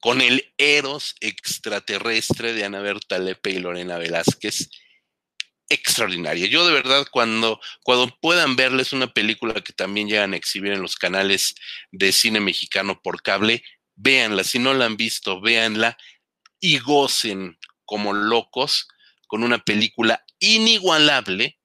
con 0.00 0.20
el 0.20 0.52
Eros 0.58 1.14
extraterrestre 1.20 2.52
de 2.52 2.64
Ana 2.64 2.80
Berta 2.80 3.18
Lepe 3.18 3.50
y 3.50 3.60
Lorena 3.60 3.98
Velázquez. 3.98 4.70
Extraordinaria. 5.68 6.46
Yo 6.46 6.66
de 6.66 6.72
verdad 6.72 7.06
cuando, 7.12 7.60
cuando 7.84 8.08
puedan 8.20 8.56
verles 8.56 8.92
una 8.92 9.12
película 9.12 9.60
que 9.60 9.72
también 9.72 10.08
llegan 10.08 10.34
a 10.34 10.36
exhibir 10.36 10.72
en 10.72 10.82
los 10.82 10.96
canales 10.96 11.54
de 11.92 12.10
cine 12.10 12.40
mexicano 12.40 13.00
por 13.00 13.22
cable, 13.22 13.62
véanla. 13.94 14.42
Si 14.42 14.58
no 14.58 14.74
la 14.74 14.86
han 14.86 14.96
visto, 14.96 15.40
véanla 15.40 15.96
y 16.58 16.78
gocen 16.78 17.56
como 17.84 18.12
locos 18.12 18.88
con 19.30 19.44
una 19.44 19.58
película 19.58 20.24
inigualable, 20.40 21.56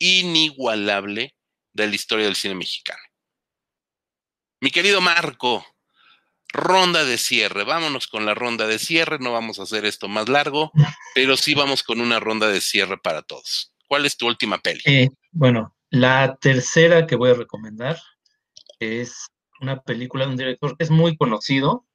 inigualable 0.00 1.36
de 1.72 1.86
la 1.86 1.94
historia 1.94 2.24
del 2.26 2.34
cine 2.34 2.56
mexicano. 2.56 3.00
Mi 4.60 4.72
querido 4.72 5.00
Marco, 5.00 5.64
ronda 6.48 7.04
de 7.04 7.18
cierre. 7.18 7.62
Vámonos 7.62 8.08
con 8.08 8.26
la 8.26 8.34
ronda 8.34 8.66
de 8.66 8.80
cierre. 8.80 9.20
No 9.20 9.32
vamos 9.32 9.60
a 9.60 9.62
hacer 9.62 9.84
esto 9.84 10.08
más 10.08 10.28
largo, 10.28 10.72
pero 11.14 11.36
sí 11.36 11.54
vamos 11.54 11.84
con 11.84 12.00
una 12.00 12.18
ronda 12.18 12.48
de 12.48 12.60
cierre 12.60 12.98
para 12.98 13.22
todos. 13.22 13.72
¿Cuál 13.86 14.04
es 14.04 14.16
tu 14.16 14.26
última 14.26 14.58
peli? 14.58 14.82
Eh, 14.84 15.08
bueno, 15.30 15.76
la 15.90 16.36
tercera 16.40 17.06
que 17.06 17.14
voy 17.14 17.30
a 17.30 17.34
recomendar 17.34 18.00
es 18.80 19.28
una 19.60 19.80
película 19.80 20.24
de 20.24 20.32
un 20.32 20.36
director 20.36 20.76
que 20.76 20.82
es 20.82 20.90
muy 20.90 21.16
conocido, 21.16 21.86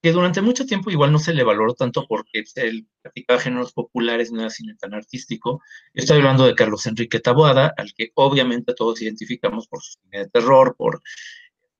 que 0.00 0.12
durante 0.12 0.40
mucho 0.40 0.64
tiempo 0.64 0.90
igual 0.90 1.10
no 1.10 1.18
se 1.18 1.34
le 1.34 1.42
valoró 1.42 1.74
tanto 1.74 2.06
porque 2.06 2.44
él 2.56 2.86
practicaba 3.02 3.40
géneros 3.40 3.72
populares, 3.72 4.30
no 4.30 4.40
era 4.40 4.50
cine 4.50 4.76
tan 4.78 4.94
artístico. 4.94 5.60
Estoy 5.92 6.18
hablando 6.18 6.46
de 6.46 6.54
Carlos 6.54 6.86
Enrique 6.86 7.20
Taboada, 7.20 7.74
al 7.76 7.92
que 7.94 8.12
obviamente 8.14 8.74
todos 8.74 9.02
identificamos 9.02 9.66
por 9.66 9.82
su 9.82 9.98
cine 10.00 10.20
de 10.20 10.28
terror, 10.28 10.76
por 10.76 11.02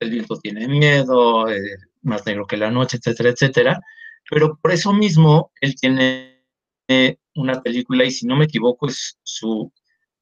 El 0.01 0.11
viento 0.11 0.37
tiene 0.39 0.66
miedo, 0.69 1.49
eh, 1.49 1.61
Más 2.03 2.27
negro 2.27 2.47
que 2.47 2.57
la 2.57 2.71
noche, 2.71 2.99
etcétera, 2.99 3.31
etcétera. 3.31 3.81
Pero 4.31 4.59
por 4.61 4.73
eso 4.73 4.93
mismo 4.93 5.53
él 5.61 5.75
tiene 5.77 6.45
una 7.35 7.62
película, 7.62 8.05
y 8.05 8.11
si 8.11 8.27
no 8.27 8.37
me 8.37 8.47
equivoco, 8.47 8.89
es 8.89 9.19
su 9.23 9.73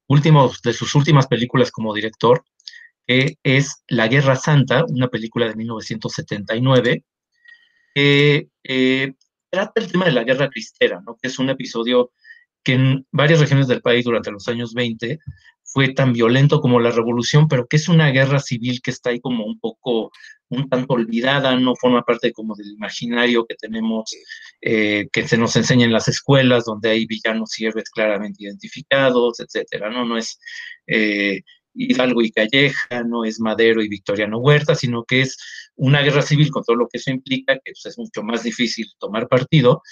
último, 0.08 0.52
de 0.64 0.72
sus 0.72 0.94
últimas 0.94 1.26
películas 1.28 1.70
como 1.70 1.94
director, 1.94 2.44
que 3.06 3.38
es 3.42 3.84
La 3.88 4.08
Guerra 4.08 4.36
Santa, 4.36 4.84
una 4.88 5.08
película 5.08 5.48
de 5.48 5.56
1979 5.56 7.04
que 7.96 8.50
eh, 8.62 9.14
trata 9.48 9.80
el 9.80 9.90
tema 9.90 10.04
de 10.04 10.12
la 10.12 10.22
guerra 10.22 10.50
cristera, 10.50 11.00
¿no? 11.06 11.16
que 11.16 11.28
es 11.28 11.38
un 11.38 11.48
episodio 11.48 12.12
que 12.62 12.74
en 12.74 13.06
varias 13.10 13.40
regiones 13.40 13.68
del 13.68 13.80
país 13.80 14.04
durante 14.04 14.30
los 14.30 14.46
años 14.48 14.74
20 14.74 15.18
fue 15.62 15.94
tan 15.94 16.12
violento 16.12 16.60
como 16.60 16.78
la 16.78 16.90
revolución, 16.90 17.48
pero 17.48 17.66
que 17.66 17.76
es 17.76 17.88
una 17.88 18.10
guerra 18.10 18.38
civil 18.38 18.82
que 18.82 18.90
está 18.90 19.10
ahí 19.10 19.20
como 19.20 19.46
un 19.46 19.58
poco, 19.58 20.10
un 20.50 20.68
tanto 20.68 20.92
olvidada, 20.92 21.58
no 21.58 21.74
forma 21.74 22.02
parte 22.02 22.34
como 22.34 22.54
del 22.54 22.72
imaginario 22.72 23.46
que 23.46 23.54
tenemos, 23.54 24.10
eh, 24.60 25.08
que 25.10 25.26
se 25.26 25.38
nos 25.38 25.56
enseña 25.56 25.86
en 25.86 25.92
las 25.92 26.06
escuelas, 26.06 26.66
donde 26.66 26.90
hay 26.90 27.06
villanos 27.06 27.58
y 27.58 27.64
héroes 27.64 27.88
claramente 27.88 28.44
identificados, 28.44 29.40
etcétera, 29.40 29.88
¿no? 29.88 30.04
No 30.04 30.18
es 30.18 30.38
eh, 30.86 31.40
Hidalgo 31.72 32.20
y 32.20 32.30
Calleja, 32.30 33.04
no 33.06 33.24
es 33.24 33.40
Madero 33.40 33.82
y 33.82 33.88
Victoriano 33.88 34.38
Huerta, 34.38 34.74
sino 34.74 35.04
que 35.04 35.22
es 35.22 35.38
una 35.76 36.02
guerra 36.02 36.22
civil 36.22 36.50
con 36.50 36.64
todo 36.64 36.76
lo 36.76 36.88
que 36.88 36.98
eso 36.98 37.10
implica, 37.10 37.54
que 37.56 37.72
pues, 37.72 37.86
es 37.86 37.98
mucho 37.98 38.22
más 38.22 38.42
difícil 38.42 38.86
tomar 38.98 39.28
partido. 39.28 39.82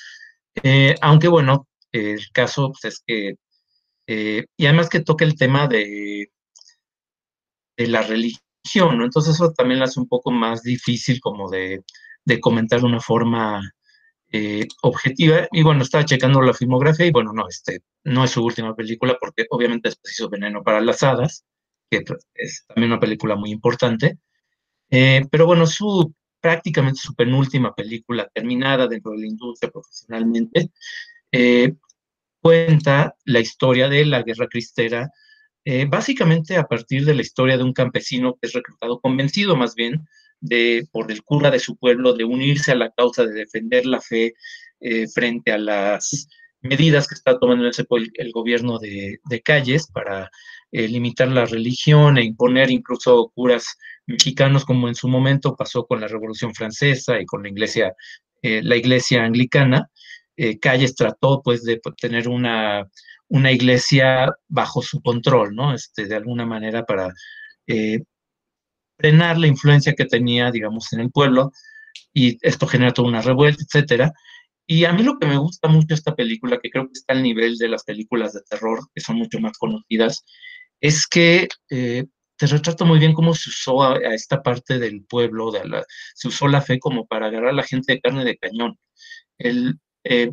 Eh, 0.62 0.94
aunque 1.00 1.28
bueno, 1.28 1.68
el 1.92 2.20
caso 2.32 2.72
pues, 2.72 2.94
es 2.94 3.02
que, 3.06 3.34
eh, 4.06 4.46
y 4.56 4.66
además 4.66 4.88
que 4.88 5.00
toca 5.00 5.24
el 5.24 5.36
tema 5.36 5.66
de, 5.68 6.30
de 7.76 7.86
la 7.88 8.02
religión, 8.02 8.98
¿no? 8.98 9.04
Entonces 9.04 9.34
eso 9.34 9.52
también 9.52 9.80
lo 9.80 9.86
hace 9.86 10.00
un 10.00 10.08
poco 10.08 10.30
más 10.30 10.62
difícil 10.62 11.20
como 11.20 11.50
de, 11.50 11.84
de 12.24 12.40
comentar 12.40 12.80
de 12.80 12.86
una 12.86 13.00
forma 13.00 13.62
eh, 14.32 14.66
objetiva. 14.82 15.48
Y 15.52 15.62
bueno, 15.62 15.82
estaba 15.82 16.04
checando 16.04 16.42
la 16.42 16.54
filmografía 16.54 17.06
y 17.06 17.12
bueno, 17.12 17.32
no, 17.32 17.48
este, 17.48 17.80
no 18.04 18.24
es 18.24 18.30
su 18.32 18.44
última 18.44 18.74
película 18.74 19.16
porque 19.20 19.46
obviamente 19.50 19.88
es 19.88 19.96
preciso 19.96 20.28
Veneno 20.28 20.62
para 20.62 20.80
las 20.80 21.02
Hadas, 21.02 21.44
que 21.90 22.04
es 22.34 22.64
también 22.66 22.92
una 22.92 23.00
película 23.00 23.36
muy 23.36 23.50
importante. 23.50 24.18
Eh, 24.96 25.26
pero 25.28 25.46
bueno, 25.46 25.66
su 25.66 26.14
prácticamente 26.40 27.00
su 27.00 27.16
penúltima 27.16 27.74
película 27.74 28.30
terminada 28.32 28.86
dentro 28.86 29.10
de 29.10 29.18
la 29.18 29.26
industria 29.26 29.72
profesionalmente, 29.72 30.70
eh, 31.32 31.74
cuenta 32.40 33.16
la 33.24 33.40
historia 33.40 33.88
de 33.88 34.04
la 34.04 34.22
guerra 34.22 34.46
cristera, 34.46 35.10
eh, 35.64 35.86
básicamente 35.88 36.56
a 36.56 36.68
partir 36.68 37.04
de 37.04 37.14
la 37.14 37.22
historia 37.22 37.56
de 37.56 37.64
un 37.64 37.72
campesino 37.72 38.34
que 38.34 38.46
es 38.46 38.52
reclutado, 38.52 39.00
convencido 39.00 39.56
más 39.56 39.74
bien 39.74 40.06
de, 40.40 40.86
por 40.92 41.10
el 41.10 41.24
cura 41.24 41.50
de 41.50 41.58
su 41.58 41.76
pueblo 41.76 42.12
de 42.12 42.22
unirse 42.22 42.70
a 42.70 42.76
la 42.76 42.92
causa 42.92 43.24
de 43.24 43.32
defender 43.32 43.86
la 43.86 44.00
fe 44.00 44.34
frente 45.12 45.50
a 45.50 45.56
las 45.56 46.28
medidas 46.64 47.06
que 47.06 47.14
está 47.14 47.38
tomando 47.38 47.66
el, 47.66 48.12
el 48.14 48.32
gobierno 48.32 48.78
de, 48.78 49.20
de, 49.24 49.42
calles 49.42 49.86
para 49.86 50.30
eh, 50.72 50.88
limitar 50.88 51.28
la 51.28 51.44
religión 51.44 52.16
e 52.18 52.24
imponer 52.24 52.70
incluso 52.70 53.30
curas 53.34 53.76
mexicanos, 54.06 54.64
como 54.64 54.88
en 54.88 54.94
su 54.94 55.06
momento 55.06 55.54
pasó 55.56 55.86
con 55.86 56.00
la 56.00 56.08
Revolución 56.08 56.54
Francesa 56.54 57.20
y 57.20 57.26
con 57.26 57.42
la 57.42 57.50
iglesia, 57.50 57.94
eh, 58.42 58.62
la 58.62 58.76
iglesia 58.76 59.24
anglicana. 59.24 59.90
Eh, 60.36 60.58
calles 60.58 60.96
trató 60.96 61.42
pues 61.42 61.62
de 61.64 61.80
tener 62.00 62.28
una, 62.28 62.88
una 63.28 63.52
iglesia 63.52 64.32
bajo 64.48 64.82
su 64.82 65.00
control, 65.02 65.54
¿no? 65.54 65.74
Este, 65.74 66.06
de 66.06 66.16
alguna 66.16 66.46
manera 66.46 66.84
para 66.84 67.12
frenar 68.98 69.38
la 69.38 69.46
influencia 69.46 69.94
que 69.94 70.04
tenía, 70.04 70.50
digamos, 70.50 70.92
en 70.92 71.00
el 71.00 71.10
pueblo, 71.10 71.52
y 72.12 72.38
esto 72.42 72.66
genera 72.66 72.92
toda 72.92 73.08
una 73.08 73.22
revuelta, 73.22 73.62
etcétera. 73.62 74.12
Y 74.66 74.84
a 74.84 74.92
mí 74.92 75.02
lo 75.02 75.18
que 75.18 75.26
me 75.26 75.36
gusta 75.36 75.68
mucho 75.68 75.94
esta 75.94 76.14
película, 76.14 76.58
que 76.62 76.70
creo 76.70 76.86
que 76.86 76.92
está 76.94 77.12
al 77.12 77.22
nivel 77.22 77.58
de 77.58 77.68
las 77.68 77.84
películas 77.84 78.32
de 78.32 78.40
terror, 78.48 78.80
que 78.94 79.00
son 79.00 79.16
mucho 79.16 79.38
más 79.40 79.58
conocidas, 79.58 80.24
es 80.80 81.06
que 81.06 81.48
eh, 81.70 82.04
te 82.36 82.46
retrata 82.46 82.84
muy 82.84 82.98
bien 82.98 83.12
cómo 83.12 83.34
se 83.34 83.50
usó 83.50 83.82
a, 83.82 83.96
esta 84.14 84.42
parte 84.42 84.78
del 84.78 85.04
pueblo, 85.04 85.50
de 85.50 85.66
la, 85.66 85.84
se 86.14 86.28
usó 86.28 86.48
la 86.48 86.62
fe 86.62 86.78
como 86.78 87.06
para 87.06 87.26
agarrar 87.26 87.50
a 87.50 87.52
la 87.52 87.62
gente 87.62 87.92
de 87.92 88.00
carne 88.00 88.24
de 88.24 88.36
cañón. 88.36 88.78
El, 89.38 89.78
eh, 90.04 90.32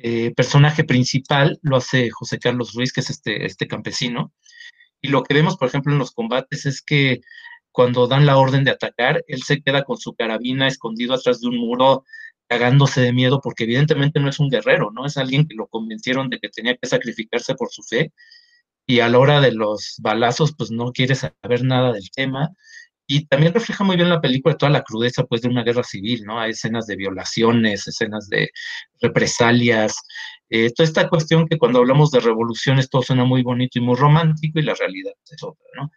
eh, 0.00 0.32
personaje 0.36 0.84
principal 0.84 1.58
lo 1.62 1.76
hace 1.76 2.10
José 2.10 2.38
Carlos 2.38 2.74
Ruiz, 2.74 2.92
que 2.92 3.00
es 3.00 3.10
este, 3.10 3.46
este 3.46 3.66
campesino, 3.66 4.32
y 5.00 5.08
lo 5.08 5.22
que 5.22 5.34
vemos, 5.34 5.56
por 5.56 5.68
ejemplo, 5.68 5.92
en 5.92 5.98
los 5.98 6.12
combates 6.12 6.66
es 6.66 6.82
que 6.82 7.20
cuando 7.72 8.06
dan 8.06 8.26
la 8.26 8.36
orden 8.38 8.64
de 8.64 8.70
atacar, 8.72 9.24
él 9.28 9.42
se 9.42 9.62
queda 9.62 9.84
con 9.84 9.98
su 9.98 10.14
carabina 10.14 10.66
escondido 10.66 11.14
atrás 11.14 11.40
de 11.40 11.48
un 11.48 11.58
muro, 11.58 12.04
cagándose 12.48 13.00
de 13.00 13.12
miedo, 13.12 13.40
porque 13.42 13.64
evidentemente 13.64 14.20
no 14.20 14.30
es 14.30 14.40
un 14.40 14.48
guerrero, 14.48 14.90
¿no? 14.90 15.06
Es 15.06 15.16
alguien 15.16 15.46
que 15.46 15.54
lo 15.54 15.66
convencieron 15.68 16.30
de 16.30 16.38
que 16.38 16.48
tenía 16.48 16.76
que 16.76 16.88
sacrificarse 16.88 17.54
por 17.54 17.70
su 17.70 17.82
fe, 17.82 18.12
y 18.86 19.00
a 19.00 19.08
la 19.08 19.18
hora 19.18 19.40
de 19.40 19.52
los 19.52 19.96
balazos, 20.00 20.54
pues 20.56 20.70
no 20.70 20.92
quiere 20.92 21.14
saber 21.14 21.62
nada 21.62 21.92
del 21.92 22.10
tema. 22.10 22.50
Y 23.06 23.26
también 23.26 23.54
refleja 23.54 23.84
muy 23.84 23.96
bien 23.96 24.08
la 24.08 24.20
película 24.20 24.56
toda 24.56 24.70
la 24.72 24.82
crudeza, 24.82 25.24
pues, 25.24 25.42
de 25.42 25.48
una 25.48 25.62
guerra 25.62 25.82
civil, 25.82 26.24
¿no? 26.24 26.40
Hay 26.40 26.52
escenas 26.52 26.86
de 26.86 26.96
violaciones, 26.96 27.86
escenas 27.86 28.28
de 28.28 28.50
represalias, 29.00 29.96
eh, 30.50 30.72
toda 30.72 30.86
esta 30.86 31.08
cuestión 31.08 31.46
que 31.46 31.58
cuando 31.58 31.80
hablamos 31.80 32.10
de 32.10 32.20
revoluciones 32.20 32.88
todo 32.88 33.02
suena 33.02 33.24
muy 33.24 33.42
bonito 33.42 33.78
y 33.78 33.82
muy 33.82 33.96
romántico 33.96 34.58
y 34.58 34.62
la 34.62 34.74
realidad 34.74 35.12
es 35.30 35.42
otra, 35.42 35.66
¿no? 35.76 35.90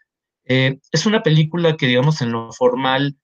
Eh, 0.54 0.80
es 0.92 1.06
una 1.06 1.24
película 1.24 1.78
que, 1.78 1.88
digamos, 1.88 2.22
en 2.22 2.34
lo 2.34 2.52
formal 2.52 3.16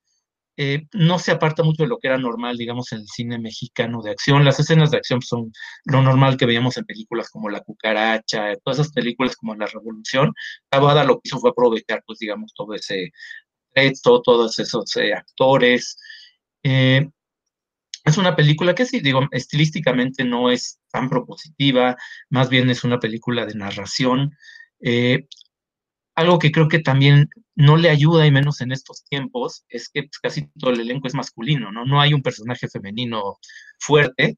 eh, 0.56 0.88
no 0.94 1.20
se 1.20 1.32
aparta 1.32 1.62
mucho 1.62 1.84
de 1.84 1.90
lo 1.90 2.00
que 2.00 2.08
era 2.08 2.18
normal, 2.18 2.56
digamos, 2.56 2.94
en 2.94 3.00
el 3.00 3.08
cine 3.08 3.38
mexicano 3.38 4.02
de 4.02 4.12
acción. 4.12 4.46
Las 4.46 4.62
escenas 4.62 4.92
de 4.92 4.98
acción 4.98 5.22
son 5.22 5.52
lo 5.84 6.02
normal 6.02 6.38
que 6.38 6.46
veíamos 6.46 6.78
en 6.78 6.86
películas 6.86 7.30
como 7.30 7.50
La 7.50 7.60
Cucaracha, 7.60 8.56
todas 8.64 8.80
esas 8.80 8.94
películas 8.94 9.36
como 9.36 9.56
La 9.56 9.66
Revolución. 9.66 10.34
Tabada 10.70 11.04
lo 11.04 11.16
que 11.16 11.24
hizo 11.26 11.40
fue 11.40 11.50
aprovechar, 11.50 12.02
pues, 12.08 12.20
digamos, 12.20 12.54
todo 12.56 12.74
ese 12.74 13.12
reto, 13.76 14.22
todos 14.22 14.58
esos 14.60 14.96
eh, 14.96 15.14
actores. 15.14 15.98
es 16.64 18.18
una 18.18 18.36
película 18.38 18.74
que 18.74 18.86
sí, 18.86 19.02
digo, 19.02 19.28
estilísticamente 19.32 20.24
no 20.24 20.50
es 20.50 20.80
tan 20.92 21.10
propositiva, 21.10 21.98
más 22.30 22.50
bien 22.50 22.70
es 22.70 22.86
una 22.86 23.00
película 23.00 23.46
de 23.46 23.56
narración 23.56 24.32
algo 26.18 26.40
que 26.40 26.52
creo 26.52 26.68
que 26.68 26.80
también 26.80 27.30
no 27.56 27.78
le 27.78 27.92
ayuda, 27.92 28.26
y 28.26 28.32
menos 28.32 28.60
en 28.62 28.72
estos 28.72 29.04
tiempos, 29.06 29.64
es 29.70 29.88
que 29.88 30.02
pues, 30.02 30.18
casi 30.20 30.48
todo 30.60 30.72
el 30.72 30.80
elenco 30.80 31.08
es 31.08 31.14
masculino, 31.14 31.72
¿no? 31.72 31.86
No 31.86 32.02
hay 32.02 32.16
un 32.16 32.24
personaje 32.24 32.68
femenino 32.68 33.38
fuerte. 33.80 34.36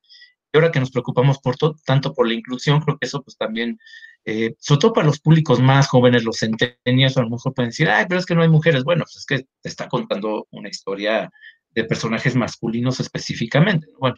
Y 0.51 0.57
ahora 0.57 0.71
que 0.71 0.81
nos 0.81 0.91
preocupamos 0.91 1.39
por 1.39 1.55
tanto 1.85 2.13
por 2.13 2.27
la 2.27 2.33
inclusión, 2.33 2.81
creo 2.81 2.97
que 2.97 3.07
eso 3.07 3.23
pues 3.23 3.37
también, 3.37 3.79
eh, 4.25 4.55
sobre 4.59 4.79
todo 4.81 4.93
para 4.93 5.07
los 5.07 5.21
públicos 5.21 5.61
más 5.61 5.87
jóvenes, 5.87 6.25
los 6.25 6.39
centenias, 6.39 7.15
a 7.15 7.21
lo 7.21 7.29
mejor 7.29 7.53
pueden 7.53 7.69
decir, 7.69 7.87
ay, 7.89 8.05
pero 8.09 8.19
es 8.19 8.25
que 8.25 8.35
no 8.35 8.41
hay 8.41 8.49
mujeres. 8.49 8.83
Bueno, 8.83 9.05
pues 9.05 9.15
es 9.15 9.25
que 9.25 9.47
te 9.61 9.69
está 9.69 9.87
contando 9.87 10.47
una 10.51 10.67
historia 10.67 11.31
de 11.71 11.85
personajes 11.85 12.35
masculinos 12.35 12.99
específicamente. 12.99 13.87
Bueno, 13.99 14.17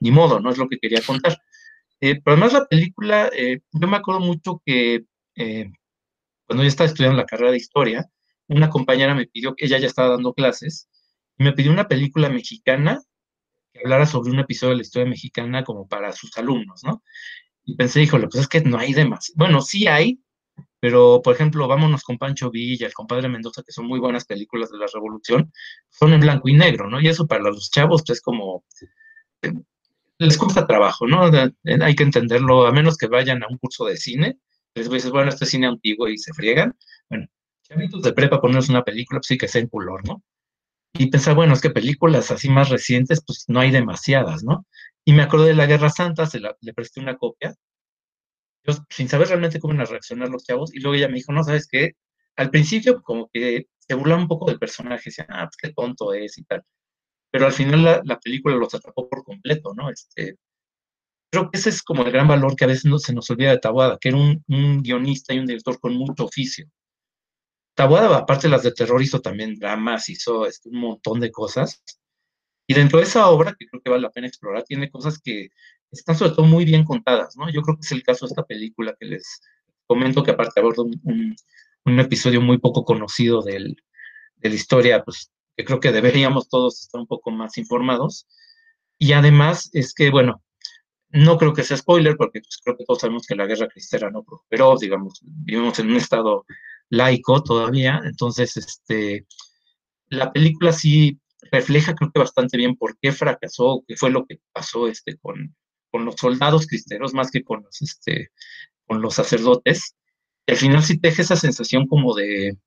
ni 0.00 0.10
modo, 0.10 0.40
no 0.40 0.50
es 0.50 0.58
lo 0.58 0.68
que 0.68 0.78
quería 0.78 1.00
contar. 1.00 1.38
Eh, 2.02 2.20
pero 2.22 2.36
además 2.36 2.52
la 2.52 2.66
película, 2.66 3.30
eh, 3.34 3.60
yo 3.72 3.88
me 3.88 3.96
acuerdo 3.96 4.20
mucho 4.20 4.60
que 4.66 5.04
cuando 6.48 6.64
yo 6.64 6.68
estaba 6.68 6.88
estudiando 6.88 7.18
la 7.18 7.26
carrera 7.26 7.50
de 7.50 7.58
historia, 7.58 8.06
una 8.48 8.70
compañera 8.70 9.14
me 9.14 9.26
pidió, 9.26 9.54
ella 9.58 9.78
ya 9.78 9.86
estaba 9.86 10.08
dando 10.08 10.32
clases, 10.32 10.88
y 11.36 11.44
me 11.44 11.52
pidió 11.52 11.70
una 11.70 11.88
película 11.88 12.30
mexicana 12.30 13.02
que 13.72 13.80
hablara 13.80 14.06
sobre 14.06 14.30
un 14.30 14.38
episodio 14.38 14.70
de 14.70 14.76
la 14.76 14.82
historia 14.82 15.10
mexicana 15.10 15.62
como 15.62 15.86
para 15.86 16.10
sus 16.12 16.36
alumnos, 16.38 16.82
¿no? 16.84 17.02
Y 17.66 17.76
pensé, 17.76 18.02
híjole, 18.02 18.28
pues 18.28 18.44
es 18.44 18.48
que 18.48 18.62
no 18.62 18.78
hay 18.78 18.94
demás. 18.94 19.30
Bueno, 19.36 19.60
sí 19.60 19.88
hay, 19.88 20.22
pero 20.80 21.20
por 21.22 21.34
ejemplo, 21.34 21.68
vámonos 21.68 22.02
con 22.02 22.16
Pancho 22.16 22.50
Villa, 22.50 22.86
el 22.86 22.94
compadre 22.94 23.28
Mendoza, 23.28 23.62
que 23.62 23.72
son 23.72 23.86
muy 23.86 24.00
buenas 24.00 24.24
películas 24.24 24.70
de 24.70 24.78
la 24.78 24.86
Revolución, 24.92 25.52
son 25.90 26.14
en 26.14 26.20
blanco 26.20 26.48
y 26.48 26.54
negro, 26.54 26.88
¿no? 26.88 26.98
Y 26.98 27.08
eso 27.08 27.26
para 27.26 27.42
los 27.42 27.70
chavos, 27.70 28.02
pues 28.06 28.22
como 28.22 28.64
eh, 29.42 29.52
les 30.16 30.38
cuesta 30.38 30.66
trabajo, 30.66 31.06
¿no? 31.06 31.30
Hay 31.82 31.94
que 31.94 32.02
entenderlo, 32.04 32.66
a 32.66 32.72
menos 32.72 32.96
que 32.96 33.06
vayan 33.06 33.42
a 33.42 33.48
un 33.50 33.58
curso 33.58 33.84
de 33.84 33.98
cine, 33.98 34.38
les 34.74 34.90
dices, 34.90 35.10
bueno, 35.10 35.30
este 35.30 35.46
cine 35.46 35.66
antiguo 35.66 36.08
y 36.08 36.18
se 36.18 36.32
friegan. 36.32 36.76
Bueno, 37.08 37.26
chavitos 37.62 38.02
de 38.02 38.12
prepa 38.12 38.40
ponernos 38.40 38.68
una 38.68 38.84
película, 38.84 39.20
pues 39.20 39.26
sí 39.28 39.38
que 39.38 39.48
sea 39.48 39.60
en 39.60 39.68
color, 39.68 40.06
¿no? 40.06 40.22
Y 40.94 41.10
pensar, 41.10 41.34
bueno, 41.34 41.52
es 41.54 41.60
que 41.60 41.70
películas 41.70 42.30
así 42.30 42.48
más 42.48 42.70
recientes, 42.70 43.22
pues 43.24 43.44
no 43.48 43.60
hay 43.60 43.70
demasiadas, 43.70 44.42
¿no? 44.44 44.66
Y 45.04 45.12
me 45.12 45.22
acuerdo 45.22 45.46
de 45.46 45.54
la 45.54 45.66
Guerra 45.66 45.90
Santa, 45.90 46.26
se 46.26 46.40
la, 46.40 46.56
le 46.60 46.74
presté 46.74 47.00
una 47.00 47.16
copia, 47.16 47.54
yo 48.64 48.74
sin 48.90 49.08
saber 49.08 49.28
realmente 49.28 49.60
cómo 49.60 49.74
iban 49.74 49.86
a 49.86 49.90
reaccionar 49.90 50.28
los 50.28 50.44
chavos, 50.44 50.74
y 50.74 50.80
luego 50.80 50.96
ella 50.96 51.08
me 51.08 51.14
dijo, 51.14 51.32
no, 51.32 51.42
¿sabes 51.44 51.66
qué? 51.70 51.92
Al 52.36 52.50
principio 52.50 53.02
como 53.02 53.28
que 53.32 53.66
se 53.78 53.94
burlaba 53.94 54.20
un 54.20 54.28
poco 54.28 54.46
del 54.46 54.58
personaje, 54.58 55.04
decía, 55.06 55.26
ah, 55.28 55.46
pues 55.46 55.56
qué 55.56 55.72
tonto 55.72 56.12
es 56.12 56.38
y 56.38 56.44
tal. 56.44 56.62
Pero 57.30 57.46
al 57.46 57.52
final 57.52 57.84
la, 57.84 58.02
la 58.04 58.18
película 58.20 58.56
los 58.56 58.74
atrapó 58.74 59.08
por 59.08 59.24
completo, 59.24 59.74
¿no? 59.74 59.90
Este, 59.90 60.36
creo 61.30 61.50
que 61.50 61.58
ese 61.58 61.70
es 61.70 61.82
como 61.82 62.02
el 62.02 62.12
gran 62.12 62.28
valor 62.28 62.56
que 62.56 62.64
a 62.64 62.68
veces 62.68 62.84
no, 62.84 62.98
se 62.98 63.12
nos 63.12 63.30
olvida 63.30 63.50
de 63.50 63.58
Tabuada, 63.58 63.98
que 64.00 64.08
era 64.08 64.18
un, 64.18 64.42
guionista 64.82 65.34
y 65.34 65.38
un 65.38 65.46
director 65.46 65.78
con 65.80 65.94
mucho 65.94 66.24
oficio. 66.24 66.66
Tabuada, 67.74 68.16
aparte 68.16 68.48
de 68.48 68.52
las 68.52 68.62
de 68.62 68.72
terror, 68.72 69.00
hizo 69.02 69.20
también 69.20 69.54
dramas, 69.58 70.08
hizo 70.08 70.46
este, 70.46 70.68
un 70.68 70.80
montón 70.80 71.20
de 71.20 71.30
cosas. 71.30 71.82
Y 72.66 72.74
dentro 72.74 72.98
de 72.98 73.04
esa 73.04 73.28
obra, 73.28 73.54
que 73.58 73.66
creo 73.66 73.82
que 73.82 73.90
vale 73.90 74.02
la 74.02 74.10
pena 74.10 74.26
explorar, 74.26 74.64
tiene 74.64 74.90
cosas 74.90 75.20
que 75.20 75.48
están 75.90 76.16
sobre 76.16 76.32
todo 76.32 76.46
muy 76.46 76.64
bien 76.64 76.84
contadas, 76.84 77.36
¿no? 77.36 77.50
Yo 77.50 77.62
creo 77.62 77.76
que 77.76 77.82
es 77.82 77.92
el 77.92 78.02
caso 78.02 78.26
de 78.26 78.30
esta 78.30 78.44
película 78.44 78.96
que 78.98 79.06
les 79.06 79.40
comento, 79.86 80.22
que 80.22 80.32
aparte 80.32 80.60
aborda 80.60 80.82
un, 80.82 81.36
un, 81.84 82.00
episodio 82.00 82.42
muy 82.42 82.58
poco 82.58 82.84
conocido 82.84 83.42
del, 83.42 83.76
de 84.36 84.48
la 84.50 84.54
historia, 84.54 85.02
pues 85.04 85.30
que 85.56 85.64
creo 85.64 85.80
que 85.80 85.92
deberíamos 85.92 86.48
todos 86.48 86.82
estar 86.82 87.00
un 87.00 87.06
poco 87.06 87.30
más 87.30 87.56
informados. 87.58 88.26
Y 88.98 89.12
además 89.12 89.70
es 89.72 89.94
que, 89.94 90.10
bueno, 90.10 90.42
no 91.10 91.38
creo 91.38 91.54
que 91.54 91.64
sea 91.64 91.76
spoiler, 91.76 92.16
porque 92.16 92.40
pues, 92.40 92.58
creo 92.62 92.76
que 92.76 92.84
todos 92.84 93.00
sabemos 93.00 93.26
que 93.26 93.34
la 93.34 93.46
guerra 93.46 93.68
cristera 93.68 94.10
no 94.10 94.22
prosperó, 94.24 94.76
digamos, 94.78 95.20
vivimos 95.22 95.78
en 95.78 95.90
un 95.90 95.96
estado 95.96 96.44
laico 96.90 97.42
todavía, 97.42 98.00
entonces, 98.04 98.56
este, 98.56 99.26
la 100.08 100.32
película 100.32 100.72
sí 100.72 101.20
refleja, 101.50 101.94
creo 101.94 102.10
que 102.12 102.20
bastante 102.20 102.56
bien 102.56 102.76
por 102.76 102.98
qué 102.98 103.12
fracasó, 103.12 103.84
qué 103.86 103.96
fue 103.96 104.10
lo 104.10 104.26
que 104.26 104.40
pasó 104.52 104.88
este, 104.88 105.16
con, 105.18 105.54
con 105.90 106.04
los 106.04 106.16
soldados 106.16 106.66
cristeros, 106.66 107.14
más 107.14 107.30
que 107.30 107.42
con 107.42 107.62
los, 107.62 107.80
este, 107.82 108.30
con 108.86 109.00
los 109.00 109.14
sacerdotes. 109.14 109.96
Al 110.46 110.56
final 110.56 110.82
sí 110.82 110.98
deja 111.00 111.22
esa 111.22 111.36
sensación 111.36 111.86
como 111.86 112.14
de, 112.14 112.58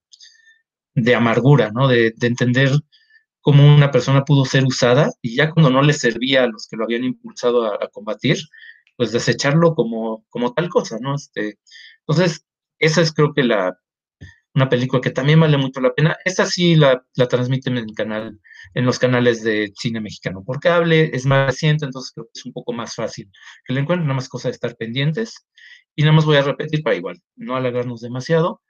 de 0.94 1.14
amargura, 1.14 1.70
¿no? 1.72 1.88
De, 1.88 2.12
de 2.16 2.26
entender 2.26 2.70
cómo 3.42 3.74
una 3.74 3.90
persona 3.90 4.24
pudo 4.24 4.44
ser 4.44 4.64
usada 4.64 5.12
y 5.20 5.36
ya 5.36 5.50
cuando 5.50 5.70
no 5.70 5.82
le 5.82 5.92
servía 5.92 6.44
a 6.44 6.48
los 6.48 6.66
que 6.68 6.76
lo 6.76 6.84
habían 6.84 7.04
impulsado 7.04 7.64
a, 7.66 7.88
combatir, 7.88 8.38
pues 8.96 9.12
desecharlo 9.12 9.74
como, 9.74 10.24
como 10.30 10.54
tal 10.54 10.68
cosa, 10.68 10.98
¿no? 11.00 11.16
Este, 11.16 11.58
entonces, 12.06 12.46
esa 12.78 13.02
es 13.02 13.12
creo 13.12 13.34
que 13.34 13.44
la, 13.44 13.76
una 14.54 14.68
película 14.68 15.00
que 15.00 15.10
también 15.10 15.40
vale 15.40 15.56
mucho 15.56 15.80
la 15.80 15.94
pena. 15.94 16.16
Esta 16.24 16.46
sí 16.46 16.76
la, 16.76 17.04
la 17.16 17.28
transmiten 17.28 17.78
en 17.78 17.88
el 17.88 17.94
canal, 17.94 18.40
en 18.74 18.84
los 18.84 18.98
canales 18.98 19.42
de 19.42 19.72
cine 19.76 20.00
mexicano 20.00 20.44
por 20.44 20.60
cable, 20.60 21.10
es 21.14 21.26
más 21.26 21.46
reciente, 21.46 21.84
entonces 21.84 22.12
creo 22.12 22.26
que 22.26 22.32
es 22.34 22.46
un 22.46 22.52
poco 22.52 22.72
más 22.72 22.94
fácil 22.94 23.30
que 23.64 23.74
la 23.74 23.80
encuentren, 23.80 24.06
nada 24.06 24.16
más 24.16 24.28
cosa 24.28 24.48
de 24.48 24.54
estar 24.54 24.76
pendientes. 24.76 25.46
Y 25.94 26.02
nada 26.02 26.14
más 26.14 26.24
voy 26.24 26.36
a 26.36 26.42
repetir 26.42 26.82
para 26.82 26.96
igual, 26.96 27.20
no 27.36 27.56
alargarnos 27.56 28.00
demasiado. 28.00 28.62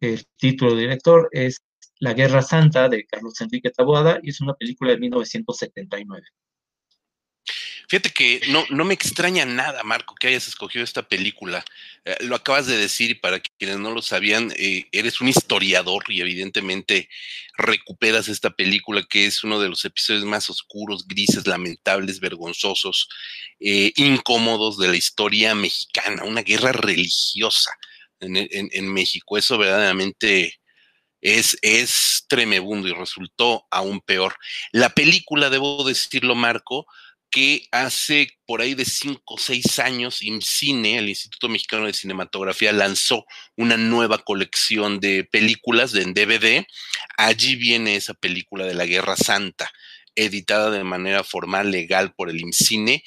El 0.00 0.24
título 0.36 0.72
del 0.72 0.80
director 0.80 1.28
es 1.32 1.60
La 2.00 2.14
Guerra 2.14 2.42
Santa 2.42 2.88
de 2.88 3.06
Carlos 3.06 3.40
Enrique 3.40 3.70
Taboada 3.70 4.18
y 4.22 4.30
es 4.30 4.40
una 4.40 4.54
película 4.54 4.92
de 4.92 4.98
1979. 4.98 6.26
Fíjate 7.90 8.10
que 8.10 8.40
no, 8.50 8.64
no 8.70 8.84
me 8.84 8.94
extraña 8.94 9.44
nada, 9.44 9.82
Marco, 9.82 10.14
que 10.14 10.28
hayas 10.28 10.46
escogido 10.46 10.84
esta 10.84 11.08
película. 11.08 11.64
Eh, 12.04 12.16
lo 12.20 12.36
acabas 12.36 12.66
de 12.66 12.78
decir 12.78 13.10
y 13.10 13.14
para 13.14 13.40
quienes 13.40 13.80
no 13.80 13.90
lo 13.90 14.00
sabían, 14.00 14.52
eh, 14.56 14.86
eres 14.92 15.20
un 15.20 15.26
historiador 15.26 16.04
y 16.06 16.20
evidentemente 16.20 17.08
recuperas 17.58 18.28
esta 18.28 18.50
película 18.50 19.04
que 19.10 19.26
es 19.26 19.42
uno 19.42 19.58
de 19.58 19.68
los 19.68 19.84
episodios 19.84 20.24
más 20.24 20.48
oscuros, 20.48 21.08
grises, 21.08 21.48
lamentables, 21.48 22.20
vergonzosos, 22.20 23.08
eh, 23.58 23.92
incómodos 23.96 24.78
de 24.78 24.86
la 24.86 24.96
historia 24.96 25.56
mexicana, 25.56 26.22
una 26.22 26.42
guerra 26.42 26.70
religiosa 26.70 27.72
en, 28.20 28.36
en 28.36 28.92
México. 28.92 29.36
Eso 29.36 29.58
verdaderamente 29.58 30.59
es, 31.20 31.56
es 31.62 32.24
tremebundo 32.28 32.88
y 32.88 32.92
resultó 32.92 33.66
aún 33.70 34.00
peor. 34.00 34.36
La 34.72 34.90
película, 34.90 35.50
debo 35.50 35.84
decirlo, 35.84 36.34
Marco, 36.34 36.86
que 37.30 37.68
hace 37.70 38.28
por 38.44 38.60
ahí 38.60 38.74
de 38.74 38.84
cinco 38.84 39.34
o 39.34 39.38
seis 39.38 39.78
años 39.78 40.22
IMCINE, 40.22 40.98
el 40.98 41.08
Instituto 41.08 41.48
Mexicano 41.48 41.86
de 41.86 41.92
Cinematografía, 41.92 42.72
lanzó 42.72 43.24
una 43.56 43.76
nueva 43.76 44.18
colección 44.18 44.98
de 44.98 45.24
películas 45.24 45.94
en 45.94 46.12
DVD. 46.12 46.66
Allí 47.16 47.54
viene 47.54 47.96
esa 47.96 48.14
película 48.14 48.64
de 48.64 48.74
la 48.74 48.86
Guerra 48.86 49.16
Santa, 49.16 49.70
editada 50.16 50.70
de 50.70 50.82
manera 50.82 51.22
formal, 51.22 51.70
legal 51.70 52.12
por 52.14 52.30
el 52.30 52.40
IMCINE. 52.40 53.04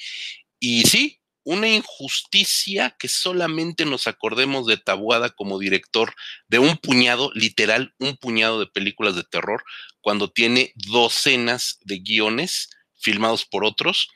Y 0.58 0.84
sí, 0.84 1.20
una 1.44 1.68
injusticia 1.68 2.96
que 2.98 3.08
solamente 3.08 3.84
nos 3.84 4.06
acordemos 4.06 4.66
de 4.66 4.76
Tabuada 4.76 5.30
como 5.30 5.58
director 5.58 6.14
de 6.48 6.58
un 6.58 6.76
puñado, 6.76 7.30
literal, 7.34 7.94
un 7.98 8.16
puñado 8.16 8.58
de 8.58 8.66
películas 8.66 9.14
de 9.14 9.24
terror, 9.24 9.62
cuando 10.00 10.30
tiene 10.30 10.72
docenas 10.74 11.78
de 11.82 11.98
guiones 11.98 12.70
filmados 12.94 13.44
por 13.44 13.64
otros 13.64 14.08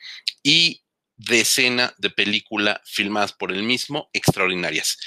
y 0.43 0.83
decena 1.15 1.93
de 1.97 2.09
película 2.09 2.81
filmadas 2.85 3.33
por 3.33 3.51
él 3.51 3.63
mismo, 3.63 4.09
extraordinarias. 4.13 4.97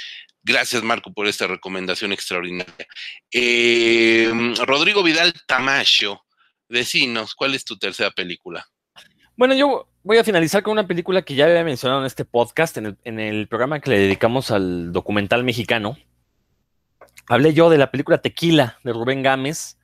Gracias, 0.44 0.82
Marco, 0.82 1.12
por 1.12 1.26
esta 1.26 1.46
recomendación 1.46 2.12
extraordinaria. 2.12 2.86
Em, 3.30 4.54
Rodrigo 4.56 5.02
Vidal 5.02 5.32
Tamayo, 5.46 6.24
decinos, 6.68 7.34
¿cuál 7.34 7.54
es 7.54 7.64
tu 7.64 7.78
tercera 7.78 8.10
película? 8.10 8.66
Bueno, 9.36 9.54
yo 9.54 9.88
voy 10.02 10.18
a 10.18 10.24
finalizar 10.24 10.62
con 10.62 10.72
una 10.72 10.86
película 10.86 11.22
que 11.22 11.34
ya 11.34 11.46
había 11.46 11.64
mencionado 11.64 12.00
en 12.00 12.06
este 12.06 12.24
podcast, 12.26 12.76
en 12.76 12.86
el, 12.86 12.98
en 13.04 13.46
programa 13.46 13.80
que 13.80 13.90
le 13.90 13.98
dedicamos 13.98 14.50
al 14.50 14.92
documental 14.92 15.42
mexicano. 15.42 15.96
Hablé 17.28 17.54
yo 17.54 17.70
de 17.70 17.78
la 17.78 17.90
película 17.90 18.18
Tequila 18.18 18.78
de 18.84 18.92
Rubén 18.92 19.22
Gámez, 19.22 19.78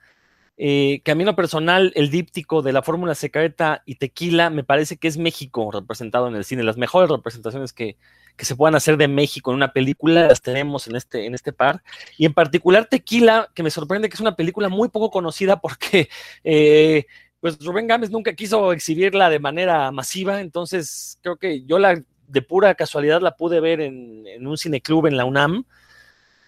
eh, 0.58 1.00
camino 1.04 1.36
personal, 1.36 1.92
el 1.94 2.10
díptico 2.10 2.62
de 2.62 2.72
la 2.72 2.82
fórmula 2.82 3.14
secreta 3.14 3.82
y 3.86 3.94
tequila, 3.94 4.50
me 4.50 4.64
parece 4.64 4.96
que 4.96 5.06
es 5.06 5.16
México 5.16 5.70
representado 5.72 6.26
en 6.28 6.34
el 6.34 6.44
cine. 6.44 6.64
Las 6.64 6.76
mejores 6.76 7.08
representaciones 7.08 7.72
que, 7.72 7.96
se 8.38 8.54
puedan 8.54 8.74
hacer 8.74 8.96
de 8.96 9.08
México 9.08 9.50
en 9.50 9.56
una 9.56 9.72
película 9.72 10.28
las 10.28 10.42
tenemos 10.42 10.86
en 10.88 10.96
este, 10.96 11.26
en 11.26 11.34
este 11.34 11.52
par. 11.52 11.82
Y 12.16 12.26
en 12.26 12.34
particular 12.34 12.86
Tequila, 12.86 13.50
que 13.54 13.62
me 13.62 13.70
sorprende 13.70 14.08
que 14.08 14.14
es 14.14 14.20
una 14.20 14.36
película 14.36 14.68
muy 14.68 14.88
poco 14.88 15.10
conocida 15.10 15.60
porque 15.60 16.08
eh, 16.44 17.06
pues 17.40 17.58
Rubén 17.64 17.86
Gámez 17.86 18.10
nunca 18.10 18.34
quiso 18.34 18.72
exhibirla 18.72 19.30
de 19.30 19.38
manera 19.38 19.90
masiva, 19.92 20.40
entonces 20.40 21.18
creo 21.22 21.36
que 21.36 21.64
yo 21.64 21.78
la 21.78 22.02
de 22.26 22.42
pura 22.42 22.74
casualidad 22.74 23.20
la 23.20 23.36
pude 23.36 23.60
ver 23.60 23.80
en, 23.80 24.46
un 24.46 24.58
cineclub 24.58 25.06
en 25.06 25.16
la 25.16 25.24
UNAM 25.24 25.64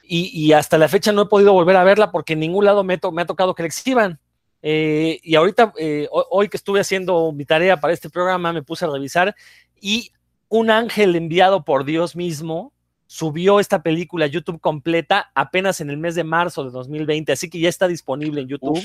y, 0.02 0.52
hasta 0.52 0.76
la 0.76 0.88
fecha 0.88 1.12
no 1.12 1.22
he 1.22 1.26
podido 1.26 1.52
volver 1.52 1.76
a 1.76 1.84
verla 1.84 2.10
porque 2.10 2.32
en 2.32 2.40
ningún 2.40 2.64
lado 2.64 2.82
me, 2.82 2.94
ha 2.94 3.26
tocado 3.26 3.54
que 3.54 3.62
la 3.62 3.68
exhiban. 3.68 4.18
Eh, 4.60 5.20
y 5.22 5.36
ahorita, 5.36 5.72
eh, 5.78 6.08
hoy 6.10 6.48
que 6.48 6.56
estuve 6.56 6.80
haciendo 6.80 7.30
mi 7.30 7.44
tarea 7.44 7.78
para 7.78 7.92
este 7.92 8.10
programa, 8.10 8.52
me 8.52 8.64
puse 8.64 8.84
a 8.84 8.88
revisar 8.88 9.36
y 9.80 10.10
un 10.48 10.68
ángel 10.70 11.14
enviado 11.14 11.64
por 11.64 11.84
Dios 11.84 12.16
mismo 12.16 12.72
subió 13.06 13.60
esta 13.60 13.84
película 13.84 14.24
a 14.24 14.28
YouTube 14.28 14.60
completa 14.60 15.30
apenas 15.36 15.80
en 15.80 15.90
el 15.90 15.96
mes 15.96 16.16
de 16.16 16.24
marzo 16.24 16.64
de 16.64 16.70
2020, 16.70 17.30
así 17.30 17.48
que 17.48 17.60
ya 17.60 17.68
está 17.68 17.86
disponible 17.86 18.40
en 18.40 18.48
YouTube 18.48 18.82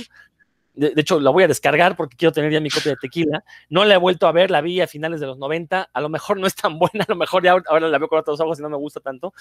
de, 0.76 0.94
hecho 0.96 1.20
la 1.20 1.32
voy 1.32 1.44
a 1.44 1.48
descargar 1.48 1.96
porque 1.96 2.18
quiero 2.18 2.32
tener 2.32 2.52
ya 2.52 2.60
mi 2.60 2.70
copia 2.70 2.92
de 2.92 2.98
tequila. 2.98 3.44
No 3.70 3.86
la 3.86 3.96
he 3.96 3.98
vuelto 3.98 4.28
a 4.28 4.32
ver, 4.32 4.52
la 4.52 4.62
vi 4.62 4.82
a 4.82 4.88
finales 4.88 5.20
de 5.20 5.28
los 5.28 5.38
90, 5.38 5.90
a 5.92 6.02
lo 6.02 6.10
mejor 6.10 6.40
no 6.40 6.48
es 6.48 6.56
tan 6.56 6.78
buena, 6.80 7.04
a 7.08 7.12
lo 7.12 7.16
mejor 7.16 7.44
ya 7.44 7.56
ahora 7.68 7.88
la 7.88 7.98
veo 7.98 8.08
con 8.08 8.20
otros 8.20 8.40
ojos 8.40 8.60
y 8.60 8.62
no 8.62 8.70
me 8.70 8.78
gusta 8.78 9.00
tanto, 9.00 9.34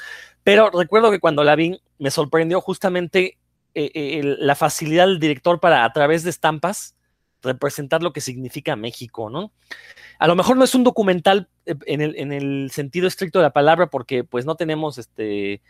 pero 0.43 0.71
recuerdo 0.71 1.11
que 1.11 1.21
cuando 1.21 1.45
la 1.45 1.57
vi 1.57 1.81
me 1.99 2.11
sorprendió 2.11 2.61
justamente 2.61 3.39
eh, 3.75 3.91
eh, 3.95 4.37
la 4.39 4.55
facilidad 4.55 5.07
del 5.07 5.19
director 5.19 5.61
para 5.61 5.85
a 5.85 5.93
través 5.93 6.23
de 6.23 6.31
estampas 6.31 6.95
representar 7.43 8.03
lo 8.03 8.13
que 8.13 8.21
significa 8.21 8.77
México, 8.77 9.29
¿no? 9.31 9.53
A 10.19 10.27
lo 10.27 10.35
mejor 10.35 10.57
no 10.57 10.65
es 10.65 10.75
un 10.75 10.85
documental 10.85 11.49
eh, 11.67 11.75
en 11.87 12.01
el, 12.01 12.17
en 12.17 12.33
el 12.33 12.71
sentido 12.73 13.07
estricto 13.07 13.41
de 13.41 13.45
la 13.45 13.53
palabra 13.53 13.89
porque 13.89 14.25
pues 14.25 14.47
no 14.47 14.57
tenemos 14.57 14.99
este 14.99 15.61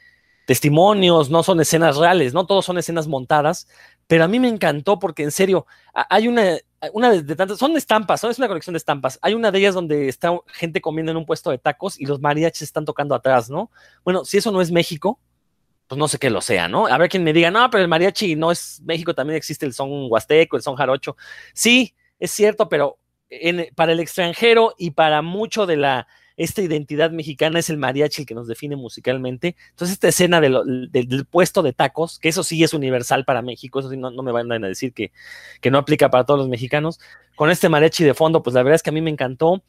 testimonios, 0.46 1.30
no 1.30 1.42
son 1.42 1.60
escenas 1.60 1.96
reales, 1.96 2.34
no 2.34 2.46
todos 2.46 2.64
son 2.66 2.78
escenas 2.78 3.08
montadas, 3.08 3.66
pero 4.06 4.24
a 4.24 4.28
mí 4.28 4.38
me 4.38 4.48
encantó 4.48 4.98
porque 4.98 5.22
en 5.22 5.30
serio, 5.30 5.66
hay 5.92 6.28
una, 6.28 6.58
una 6.92 7.10
de, 7.10 7.36
tantas, 7.36 7.58
son 7.58 7.76
estampas, 7.76 8.24
es 8.24 8.38
una 8.38 8.48
colección 8.48 8.74
de 8.74 8.78
estampas. 8.78 9.18
Hay 9.22 9.34
una 9.34 9.50
de 9.50 9.58
ellas 9.58 9.74
donde 9.74 10.08
está 10.08 10.38
gente 10.48 10.80
comiendo 10.80 11.12
en 11.12 11.18
un 11.18 11.26
puesto 11.26 11.50
de 11.50 11.58
tacos 11.58 12.00
y 12.00 12.06
los 12.06 12.20
mariachis 12.20 12.62
están 12.62 12.84
tocando 12.84 13.14
atrás, 13.14 13.48
¿no? 13.48 13.70
Bueno, 14.04 14.24
si 14.24 14.38
eso 14.38 14.50
no 14.50 14.60
es 14.60 14.70
México, 14.70 15.18
pues 15.86 15.98
no 15.98 16.08
sé 16.08 16.18
qué 16.18 16.30
lo 16.30 16.40
sea, 16.40 16.68
¿no? 16.68 16.86
A 16.86 16.98
ver 16.98 17.08
quien 17.08 17.24
me 17.24 17.32
diga, 17.32 17.50
no, 17.50 17.68
pero 17.70 17.82
el 17.82 17.88
mariachi 17.88 18.36
no 18.36 18.50
es 18.50 18.80
México, 18.84 19.14
también 19.14 19.36
existe 19.36 19.66
el 19.66 19.72
son 19.72 20.10
huasteco, 20.10 20.56
el 20.56 20.62
son 20.62 20.76
jarocho. 20.76 21.16
Sí, 21.52 21.94
es 22.18 22.30
cierto, 22.30 22.68
pero 22.68 22.98
para 23.74 23.92
el 23.92 24.00
extranjero 24.00 24.74
y 24.78 24.92
para 24.92 25.22
mucho 25.22 25.66
de 25.66 25.76
la 25.76 26.06
esta 26.36 26.62
identidad 26.62 27.10
mexicana 27.10 27.58
es 27.58 27.70
el 27.70 27.76
mariachi 27.76 28.22
el 28.22 28.26
que 28.26 28.34
nos 28.34 28.48
define 28.48 28.76
musicalmente. 28.76 29.56
Entonces, 29.70 29.94
esta 29.94 30.08
escena 30.08 30.40
del 30.40 31.26
puesto 31.30 31.62
de 31.62 31.72
tacos, 31.72 32.18
que 32.18 32.28
eso 32.28 32.42
sí 32.42 32.62
es 32.62 32.74
universal 32.74 33.24
para 33.24 33.42
México, 33.42 33.80
eso 33.80 33.90
sí 33.90 33.96
no, 33.96 34.10
me 34.10 34.32
van 34.32 34.50
a 34.52 34.58
decir 34.58 34.92
que, 34.92 35.12
que, 35.60 35.70
no 35.70 35.78
aplica 35.78 36.10
para 36.10 36.24
todos 36.24 36.40
los 36.40 36.48
mexicanos. 36.48 36.98
Con 37.36 37.50
este 37.50 37.68
mariachi 37.68 38.04
de 38.04 38.14
fondo, 38.14 38.42
pues 38.42 38.54
la 38.54 38.62
verdad 38.62 38.76
es 38.76 38.82
que 38.82 38.90
a 38.90 38.92
mí 38.92 39.00
me 39.00 39.10
encantó. 39.10 39.62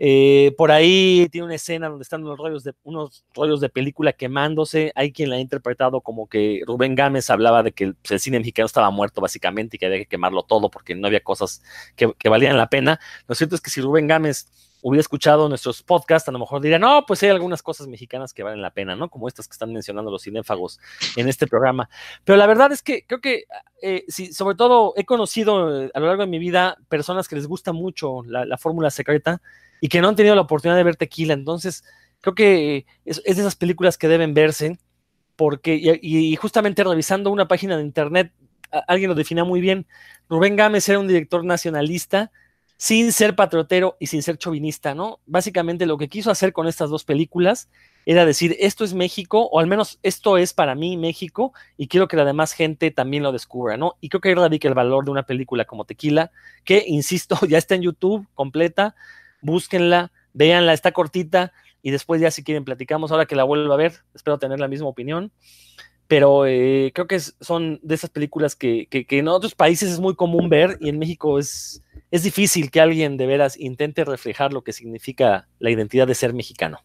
Eh, 0.00 0.54
por 0.56 0.70
ahí 0.70 1.28
tiene 1.32 1.46
una 1.46 1.56
escena 1.56 1.88
donde 1.88 2.04
están 2.04 2.22
unos 2.22 2.38
rollos, 2.38 2.62
de, 2.62 2.72
unos 2.84 3.24
rollos 3.34 3.60
de 3.60 3.68
película 3.68 4.12
quemándose. 4.12 4.92
Hay 4.94 5.12
quien 5.12 5.30
la 5.30 5.36
ha 5.36 5.40
interpretado 5.40 6.00
como 6.00 6.28
que 6.28 6.62
Rubén 6.66 6.94
Gámez 6.94 7.30
hablaba 7.30 7.62
de 7.62 7.72
que 7.72 7.84
el, 7.84 7.96
cine 8.20 8.38
mexicano 8.38 8.66
estaba 8.66 8.90
muerto 8.90 9.20
básicamente 9.20 9.76
y 9.76 9.78
que 9.78 9.86
había 9.86 9.98
que 9.98 10.06
quemarlo 10.06 10.44
todo 10.44 10.70
porque 10.70 10.94
no 10.94 11.08
había 11.08 11.20
cosas 11.20 11.62
que, 11.96 12.12
que 12.16 12.28
valían 12.28 12.56
la 12.56 12.68
pena. 12.68 13.00
Lo 13.26 13.34
cierto 13.34 13.56
es 13.56 13.60
que 13.60 13.70
si 13.70 13.80
Rubén 13.80 14.06
Gámez 14.06 14.46
hubiera 14.82 15.00
escuchado 15.00 15.48
nuestros 15.48 15.82
podcasts, 15.82 16.28
a 16.28 16.32
lo 16.32 16.38
mejor 16.38 16.60
diría, 16.60 16.78
no, 16.78 17.04
pues 17.06 17.22
hay 17.22 17.30
algunas 17.30 17.62
cosas 17.62 17.86
mexicanas 17.88 18.32
que 18.32 18.42
valen 18.42 18.62
la 18.62 18.72
pena, 18.72 18.94
¿no? 18.94 19.10
Como 19.10 19.28
estas 19.28 19.48
que 19.48 19.52
están 19.52 19.72
mencionando 19.72 20.10
los 20.10 20.22
cinéfagos 20.22 20.78
en 21.16 21.28
este 21.28 21.46
programa. 21.46 21.88
Pero 22.24 22.36
la 22.36 22.46
verdad 22.46 22.70
es 22.72 22.82
que 22.82 23.04
creo 23.04 23.20
que, 23.20 23.44
eh, 23.82 24.04
sí, 24.08 24.32
sobre 24.32 24.56
todo, 24.56 24.94
he 24.96 25.04
conocido 25.04 25.84
eh, 25.84 25.90
a 25.92 26.00
lo 26.00 26.06
largo 26.06 26.22
de 26.22 26.28
mi 26.28 26.38
vida 26.38 26.78
personas 26.88 27.28
que 27.28 27.36
les 27.36 27.46
gusta 27.46 27.72
mucho 27.72 28.22
la, 28.24 28.56
fórmula 28.58 28.90
secreta 28.90 29.40
y 29.80 29.88
que 29.88 30.00
no 30.00 30.08
han 30.08 30.16
tenido 30.16 30.34
la 30.34 30.42
oportunidad 30.42 30.76
de 30.76 30.84
ver 30.84 30.96
tequila. 30.96 31.34
Entonces, 31.34 31.84
creo 32.20 32.34
que 32.34 32.86
es, 33.04 33.22
de 33.22 33.30
esas 33.30 33.56
películas 33.56 33.98
que 33.98 34.08
deben 34.08 34.34
verse, 34.34 34.78
porque, 35.36 35.76
y, 36.02 36.32
y 36.32 36.36
justamente 36.36 36.82
revisando 36.82 37.30
una 37.30 37.46
página 37.46 37.76
de 37.76 37.82
internet, 37.82 38.32
alguien 38.86 39.08
lo 39.08 39.14
definía 39.14 39.44
muy 39.44 39.60
bien. 39.60 39.86
Rubén 40.28 40.56
Gámez 40.56 40.88
era 40.88 40.98
un 40.98 41.08
director 41.08 41.44
nacionalista 41.44 42.30
sin 42.78 43.10
ser 43.12 43.34
patriotero 43.34 43.96
y 43.98 44.06
sin 44.06 44.22
ser 44.22 44.38
chauvinista, 44.38 44.94
¿no? 44.94 45.18
Básicamente 45.26 45.84
lo 45.84 45.98
que 45.98 46.08
quiso 46.08 46.30
hacer 46.30 46.52
con 46.52 46.68
estas 46.68 46.90
dos 46.90 47.04
películas 47.04 47.68
era 48.06 48.24
decir, 48.24 48.56
esto 48.60 48.84
es 48.84 48.94
México, 48.94 49.48
o 49.50 49.58
al 49.58 49.66
menos 49.66 49.98
esto 50.04 50.38
es 50.38 50.54
para 50.54 50.76
mí 50.76 50.96
México, 50.96 51.52
y 51.76 51.88
quiero 51.88 52.06
que 52.06 52.16
la 52.16 52.24
demás 52.24 52.52
gente 52.52 52.92
también 52.92 53.24
lo 53.24 53.32
descubra, 53.32 53.76
¿no? 53.76 53.96
Y 54.00 54.08
creo 54.08 54.20
que 54.20 54.28
ahí 54.28 54.34
radica 54.36 54.68
el 54.68 54.74
valor 54.74 55.04
de 55.04 55.10
una 55.10 55.24
película 55.24 55.64
como 55.64 55.84
Tequila, 55.84 56.30
que, 56.64 56.84
insisto, 56.86 57.36
ya 57.48 57.58
está 57.58 57.74
en 57.74 57.82
YouTube 57.82 58.26
completa, 58.34 58.94
búsquenla, 59.42 60.12
véanla, 60.32 60.72
está 60.72 60.92
cortita, 60.92 61.52
y 61.82 61.90
después 61.90 62.20
ya 62.20 62.30
si 62.30 62.44
quieren 62.44 62.64
platicamos, 62.64 63.10
ahora 63.10 63.26
que 63.26 63.36
la 63.36 63.44
vuelvo 63.44 63.72
a 63.72 63.76
ver, 63.76 64.04
espero 64.14 64.38
tener 64.38 64.60
la 64.60 64.68
misma 64.68 64.86
opinión 64.86 65.32
pero 66.08 66.46
eh, 66.46 66.90
creo 66.94 67.06
que 67.06 67.20
son 67.20 67.78
de 67.82 67.94
esas 67.94 68.10
películas 68.10 68.56
que, 68.56 68.88
en 68.90 69.28
otros 69.28 69.54
países 69.54 69.92
es 69.92 70.00
muy 70.00 70.16
común 70.16 70.48
ver 70.48 70.78
y 70.80 70.88
en 70.88 70.98
México 70.98 71.38
es, 71.38 71.82
es 72.10 72.22
difícil 72.22 72.70
que 72.70 72.80
alguien 72.80 73.18
de 73.18 73.26
veras 73.26 73.58
intente 73.58 74.04
reflejar 74.04 74.52
lo 74.52 74.64
que 74.64 74.72
significa 74.72 75.46
la 75.58 75.70
identidad 75.70 76.06
de 76.06 76.14
ser 76.14 76.32
mexicano. 76.32 76.82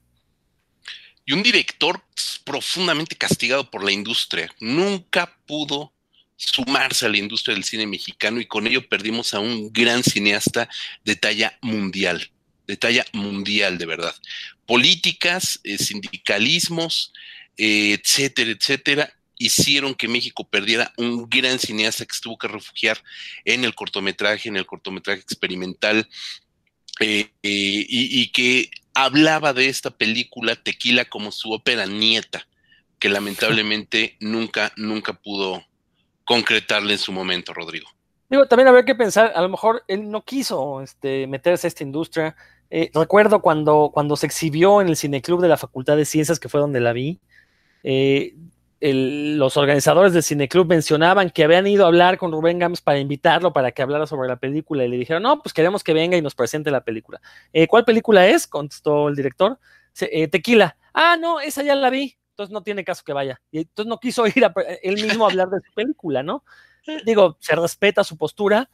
Y 1.25 1.31
un 1.31 1.41
director 1.41 2.01
profundamente 2.43 3.15
castigado 3.15 3.71
por 3.71 3.83
la 3.83 3.93
industria. 3.93 4.53
Nunca 4.59 5.33
pudo 5.45 5.93
sumarse 6.35 7.05
a 7.05 7.09
la 7.09 7.17
industria 7.17 7.55
del 7.55 7.63
cine 7.63 7.87
mexicano 7.87 8.41
y 8.41 8.45
con 8.45 8.67
ello 8.67 8.87
perdimos 8.89 9.33
a 9.33 9.39
un 9.39 9.71
gran 9.71 10.03
cineasta 10.03 10.67
de 11.05 11.15
talla 11.15 11.57
mundial, 11.61 12.29
de 12.67 12.75
talla 12.75 13.05
mundial 13.13 13.77
de 13.77 13.85
verdad. 13.85 14.15
Políticas, 14.65 15.61
eh, 15.63 15.77
sindicalismos, 15.77 17.13
etcétera, 17.57 18.51
etcétera, 18.51 19.13
hicieron 19.37 19.93
que 19.95 20.07
México 20.07 20.47
perdiera 20.47 20.93
un 20.97 21.29
gran 21.29 21.59
cineasta 21.59 22.05
que 22.05 22.15
se 22.15 22.21
tuvo 22.21 22.37
que 22.37 22.47
refugiar 22.47 22.97
en 23.45 23.63
el 23.63 23.75
cortometraje, 23.75 24.49
en 24.49 24.57
el 24.57 24.65
cortometraje 24.65 25.21
experimental, 25.21 26.07
eh, 26.99 27.29
eh, 27.41 27.85
y, 27.89 28.31
que 28.31 28.69
hablaba 28.93 29.51
de 29.53 29.67
esta 29.67 29.89
película 29.89 30.55
Tequila 30.55 31.05
como 31.05 31.31
su 31.31 31.51
ópera 31.51 31.85
nieta, 31.85 32.47
que 32.99 33.09
lamentablemente 33.09 34.15
nunca, 34.21 34.71
nunca 34.77 35.13
pudo 35.13 35.65
concretarle 36.23 36.93
en 36.93 36.99
su 36.99 37.11
momento, 37.11 37.53
Rodrigo. 37.53 37.89
Digo, 38.29 38.47
también 38.47 38.67
habría 38.67 38.85
que 38.85 38.95
pensar, 38.95 39.33
a 39.35 39.41
lo 39.41 39.49
mejor 39.49 39.83
él 39.87 40.09
no 40.09 40.23
quiso 40.23 40.81
este, 40.81 41.27
meterse 41.27 41.67
a 41.67 41.69
esta 41.69 41.83
industria. 41.83 42.35
Eh, 42.69 42.89
recuerdo 42.93 43.41
cuando, 43.41 43.91
cuando 43.93 44.15
se 44.15 44.25
exhibió 44.25 44.81
en 44.81 44.87
el 44.87 44.95
Cineclub 44.95 45.41
de 45.41 45.49
la 45.49 45.57
Facultad 45.57 45.97
de 45.97 46.05
Ciencias, 46.05 46.39
que 46.39 46.49
fue 46.49 46.61
donde 46.61 46.79
la 46.79 46.93
vi, 46.93 47.19
eh, 47.83 48.35
los 48.81 49.55
organizadores 49.55 50.11
del 50.13 50.23
Cineclub 50.23 50.67
mencionaban 50.67 51.29
que 51.29 51.43
habían 51.43 51.67
ido 51.67 51.85
a 51.85 51.87
hablar 51.87 52.17
con 52.17 52.31
Rubén 52.31 52.59
Gámez 52.59 52.81
para 52.81 52.99
invitarlo 52.99 53.53
para 53.53 53.71
que 53.71 53.81
hablara 53.81 54.07
sobre 54.07 54.27
la 54.27 54.35
película 54.35 54.83
y 54.83 54.89
le 54.89 54.97
dijeron, 54.97 55.23
no, 55.23 55.41
pues 55.41 55.53
queremos 55.53 55.83
que 55.83 55.93
venga 55.93 56.17
y 56.17 56.21
nos 56.21 56.35
presente 56.35 56.69
la 56.69 56.83
película. 56.83 57.21
Eh, 57.53 57.67
¿Cuál 57.67 57.85
película 57.85 58.27
es? 58.27 58.45
contestó 58.47 59.07
el 59.07 59.15
director. 59.15 59.57
tequila. 60.31 60.75
Ah, 60.93 61.17
no, 61.19 61.39
esa 61.39 61.63
ya 61.63 61.75
la 61.75 61.89
vi. 61.89 62.17
Entonces 62.33 62.51
no 62.51 62.63
tiene 62.63 62.83
caso 62.83 63.03
que 63.05 63.13
vaya. 63.13 63.39
Y 63.51 63.59
entonces 63.59 63.89
no 63.89 63.99
quiso 63.99 64.25
ir 64.35 64.43
a, 64.43 64.53
él 64.81 64.95
mismo 64.95 65.25
a 65.25 65.29
hablar 65.29 65.49
de 65.49 65.59
su 65.59 65.71
película, 65.73 66.23
¿no? 66.23 66.43
Digo, 67.05 67.37
se 67.39 67.55
respeta 67.55 68.03
su 68.03 68.17
postura, 68.17 68.69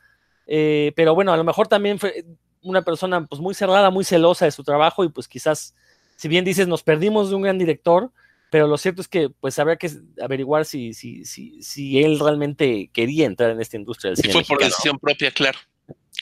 eh, 0.48 0.94
pero 0.96 1.14
bueno, 1.14 1.32
a 1.32 1.38
lo 1.38 1.44
mejor 1.44 1.68
también 1.68 2.00
fue 2.00 2.26
una 2.64 2.82
persona 2.82 3.26
pues 3.28 3.40
muy 3.40 3.54
cerrada, 3.54 3.92
muy 3.92 4.04
celosa 4.04 4.46
de 4.46 4.52
su 4.52 4.64
trabajo 4.64 5.04
y 5.04 5.10
pues 5.10 5.28
quizás, 5.28 5.76
si 6.16 6.28
bien 6.28 6.44
dices, 6.44 6.68
nos 6.68 6.82
perdimos 6.82 7.30
de 7.30 7.36
un 7.36 7.44
gran 7.44 7.60
director, 7.60 8.12
pero 8.50 8.68
lo 8.68 8.78
cierto 8.78 9.02
es 9.02 9.08
que 9.08 9.30
pues 9.30 9.60
habría 9.60 9.78
que 9.78 9.92
averiguar 10.22 10.66
si, 10.66 10.94
si, 10.94 11.26
si, 11.26 11.62
si 11.62 12.04
él 12.04 12.20
realmente 12.20 12.90
quería 12.94 13.26
entrar 13.26 13.52
en 13.52 13.62
esta 13.62 13.78
industria 13.78 14.10
del 14.10 14.18
cine. 14.18 14.34
Fue 14.34 14.44
por 14.44 14.60
decisión 14.60 14.98
propia, 14.98 15.32
claro. 15.32 15.60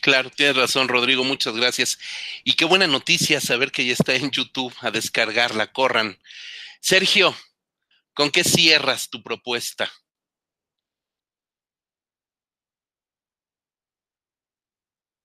Claro, 0.01 0.29
tienes 0.29 0.55
razón, 0.55 0.87
Rodrigo, 0.87 1.23
muchas 1.23 1.55
gracias. 1.55 1.97
Y 2.43 2.53
qué 2.53 2.65
buena 2.65 2.87
noticia 2.87 3.41
saber 3.41 3.71
que 3.71 3.85
ya 3.85 3.93
está 3.93 4.15
en 4.15 4.29
YouTube 4.29 4.73
a 4.81 4.91
descargarla, 4.91 5.71
corran. 5.71 6.17
Sergio, 6.79 7.35
¿con 8.13 8.29
qué 8.29 8.43
cierras 8.43 9.09
tu 9.09 9.23
propuesta? 9.23 9.91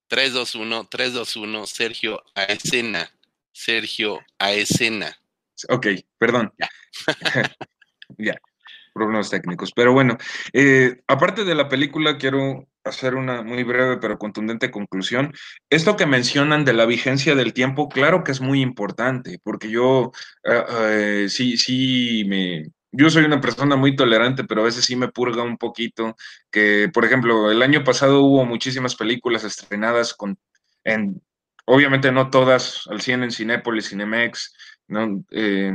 3, 0.09 0.33
2, 0.35 0.55
1, 0.57 0.89
3, 0.91 1.13
2, 1.15 1.37
1, 1.37 1.67
Sergio 1.67 2.23
a 2.35 2.45
escena. 2.45 3.11
Sergio 3.53 4.21
a 4.39 4.53
escena. 4.53 5.22
Ok, 5.69 5.87
perdón. 6.19 6.53
Ya. 6.59 6.69
ya, 8.19 8.35
problemas 8.93 9.31
técnicos. 9.31 9.73
Pero 9.75 9.93
bueno, 9.93 10.17
eh, 10.53 11.03
aparte 11.07 11.45
de 11.45 11.55
la 11.55 11.69
película, 11.69 12.19
quiero 12.19 12.69
hacer 12.85 13.15
una 13.15 13.43
muy 13.43 13.63
breve 13.63 13.99
pero 13.99 14.19
contundente 14.19 14.71
conclusión. 14.71 15.33
Esto 15.71 15.97
que 15.97 16.07
mencionan 16.07 16.65
de 16.65 16.73
la 16.73 16.87
vigencia 16.87 17.35
del 17.35 17.53
tiempo, 17.53 17.89
claro 17.89 18.25
que 18.25 18.33
es 18.33 18.41
muy 18.41 18.61
importante, 18.61 19.39
porque 19.43 19.71
yo 19.71 20.11
uh, 20.45 21.25
uh, 21.25 21.29
sí, 21.29 21.57
sí 21.57 22.25
me, 22.27 22.65
yo 22.93 23.09
soy 23.09 23.25
una 23.25 23.41
persona 23.41 23.75
muy 23.77 23.97
tolerante, 23.97 24.45
pero 24.45 24.61
a 24.61 24.65
veces 24.65 24.85
sí 24.85 24.97
me 24.97 25.09
purga 25.09 25.43
un 25.43 25.57
poquito. 25.57 26.15
Que, 26.51 26.91
por 26.93 27.05
ejemplo, 27.05 27.51
el 27.51 27.63
año 27.63 27.85
pasado 27.85 28.21
hubo 28.23 28.45
muchísimas 28.45 28.95
películas 28.97 29.45
estrenadas 29.45 30.13
con, 30.13 30.39
en, 30.85 31.23
obviamente 31.65 32.13
no 32.13 32.31
todas 32.31 32.83
al 32.89 33.01
100 33.01 33.25
en 33.25 33.31
Cinépolis, 33.31 33.89
Cinemex, 33.89 34.55
¿no? 34.89 35.25
Eh, 35.31 35.73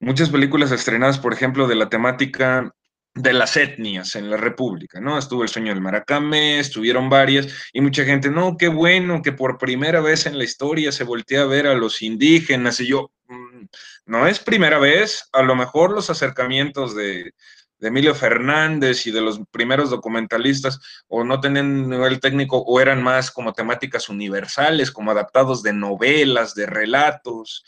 muchas 0.00 0.30
películas 0.30 0.72
estrenadas, 0.72 1.18
por 1.18 1.32
ejemplo, 1.32 1.66
de 1.66 1.74
la 1.74 1.88
temática 1.88 2.72
de 3.14 3.32
las 3.32 3.56
etnias 3.56 4.14
en 4.14 4.30
la 4.30 4.36
República, 4.36 5.00
¿no? 5.00 5.18
Estuvo 5.18 5.42
El 5.42 5.48
sueño 5.48 5.72
del 5.72 5.80
Maracame, 5.80 6.58
estuvieron 6.58 7.08
varias, 7.08 7.48
y 7.72 7.80
mucha 7.80 8.04
gente, 8.04 8.30
no, 8.30 8.56
qué 8.58 8.68
bueno 8.68 9.22
que 9.22 9.32
por 9.32 9.56
primera 9.56 10.00
vez 10.00 10.26
en 10.26 10.36
la 10.36 10.44
historia 10.44 10.92
se 10.92 11.04
voltea 11.04 11.42
a 11.42 11.46
ver 11.46 11.66
a 11.66 11.74
los 11.74 12.02
indígenas, 12.02 12.78
y 12.80 12.88
yo, 12.88 13.10
mm, 13.28 13.64
no 14.04 14.26
es 14.26 14.38
primera 14.38 14.78
vez, 14.78 15.30
a 15.32 15.42
lo 15.42 15.56
mejor 15.56 15.92
los 15.92 16.10
acercamientos 16.10 16.94
de, 16.94 17.32
Emilio 17.80 18.14
Fernández 18.14 19.06
y 19.06 19.10
de 19.10 19.20
los 19.20 19.40
primeros 19.50 19.90
documentalistas 19.90 20.80
o 21.08 21.24
no 21.24 21.40
tenían 21.40 21.88
nivel 21.88 22.20
técnico 22.20 22.58
o 22.58 22.80
eran 22.80 23.02
más 23.02 23.30
como 23.30 23.52
temáticas 23.52 24.08
universales, 24.08 24.90
como 24.90 25.10
adaptados 25.10 25.62
de 25.62 25.72
novelas, 25.72 26.54
de 26.54 26.66
relatos, 26.66 27.64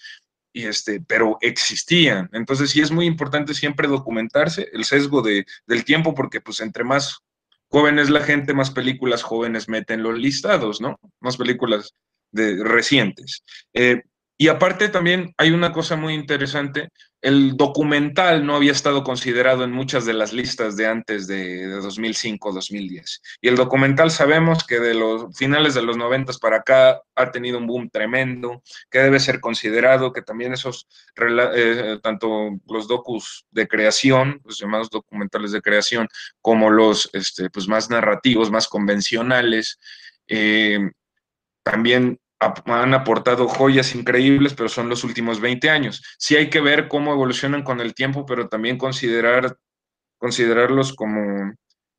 y 0.52 0.66
este, 0.66 1.00
pero 1.00 1.38
existían. 1.40 2.28
Entonces 2.32 2.70
sí 2.70 2.80
es 2.80 2.90
muy 2.90 3.06
importante 3.06 3.54
siempre 3.54 3.86
documentarse 3.86 4.68
el 4.72 4.84
sesgo 4.84 5.22
de, 5.22 5.46
del 5.66 5.84
tiempo 5.84 6.14
porque 6.14 6.40
pues 6.40 6.60
entre 6.60 6.84
más 6.84 7.18
joven 7.68 7.98
es 7.98 8.10
la 8.10 8.20
gente, 8.20 8.54
más 8.54 8.70
películas 8.70 9.22
jóvenes 9.22 9.68
meten 9.68 10.02
los 10.02 10.18
listados, 10.18 10.80
¿no? 10.80 10.98
Más 11.20 11.36
películas 11.36 11.94
de, 12.32 12.62
recientes. 12.64 13.44
Eh, 13.74 14.02
y 14.40 14.46
aparte 14.46 14.88
también 14.88 15.34
hay 15.36 15.50
una 15.50 15.72
cosa 15.72 15.96
muy 15.96 16.14
interesante, 16.14 16.90
el 17.20 17.56
documental 17.56 18.46
no 18.46 18.54
había 18.54 18.70
estado 18.70 19.02
considerado 19.02 19.64
en 19.64 19.72
muchas 19.72 20.06
de 20.06 20.12
las 20.12 20.32
listas 20.32 20.76
de 20.76 20.86
antes 20.86 21.26
de, 21.26 21.66
2005-2010. 21.82 23.20
Y 23.40 23.48
el 23.48 23.56
documental 23.56 24.12
sabemos 24.12 24.64
que 24.64 24.78
de 24.78 24.94
los 24.94 25.36
finales 25.36 25.74
de 25.74 25.82
los 25.82 25.96
90 25.96 26.34
para 26.40 26.58
acá 26.58 27.02
ha 27.16 27.32
tenido 27.32 27.58
un 27.58 27.66
boom 27.66 27.90
tremendo, 27.90 28.62
que 28.88 29.00
debe 29.00 29.18
ser 29.18 29.40
considerado, 29.40 30.12
que 30.12 30.22
también 30.22 30.52
esos, 30.52 30.86
eh, 31.16 31.98
tanto 32.00 32.50
los 32.68 32.86
docus 32.86 33.44
de 33.50 33.66
creación, 33.66 34.40
los 34.44 34.58
llamados 34.58 34.88
documentales 34.88 35.50
de 35.50 35.62
creación, 35.62 36.06
como 36.40 36.70
los 36.70 37.10
este, 37.12 37.50
pues 37.50 37.66
más 37.66 37.90
narrativos, 37.90 38.52
más 38.52 38.68
convencionales, 38.68 39.80
eh, 40.28 40.78
también 41.64 42.20
han 42.40 42.94
aportado 42.94 43.48
joyas 43.48 43.94
increíbles, 43.94 44.54
pero 44.54 44.68
son 44.68 44.88
los 44.88 45.04
últimos 45.04 45.40
20 45.40 45.70
años. 45.70 46.02
Sí 46.18 46.36
hay 46.36 46.50
que 46.50 46.60
ver 46.60 46.88
cómo 46.88 47.12
evolucionan 47.12 47.62
con 47.62 47.80
el 47.80 47.94
tiempo, 47.94 48.26
pero 48.26 48.48
también 48.48 48.78
considerar, 48.78 49.56
considerarlos 50.18 50.94
como, 50.94 51.54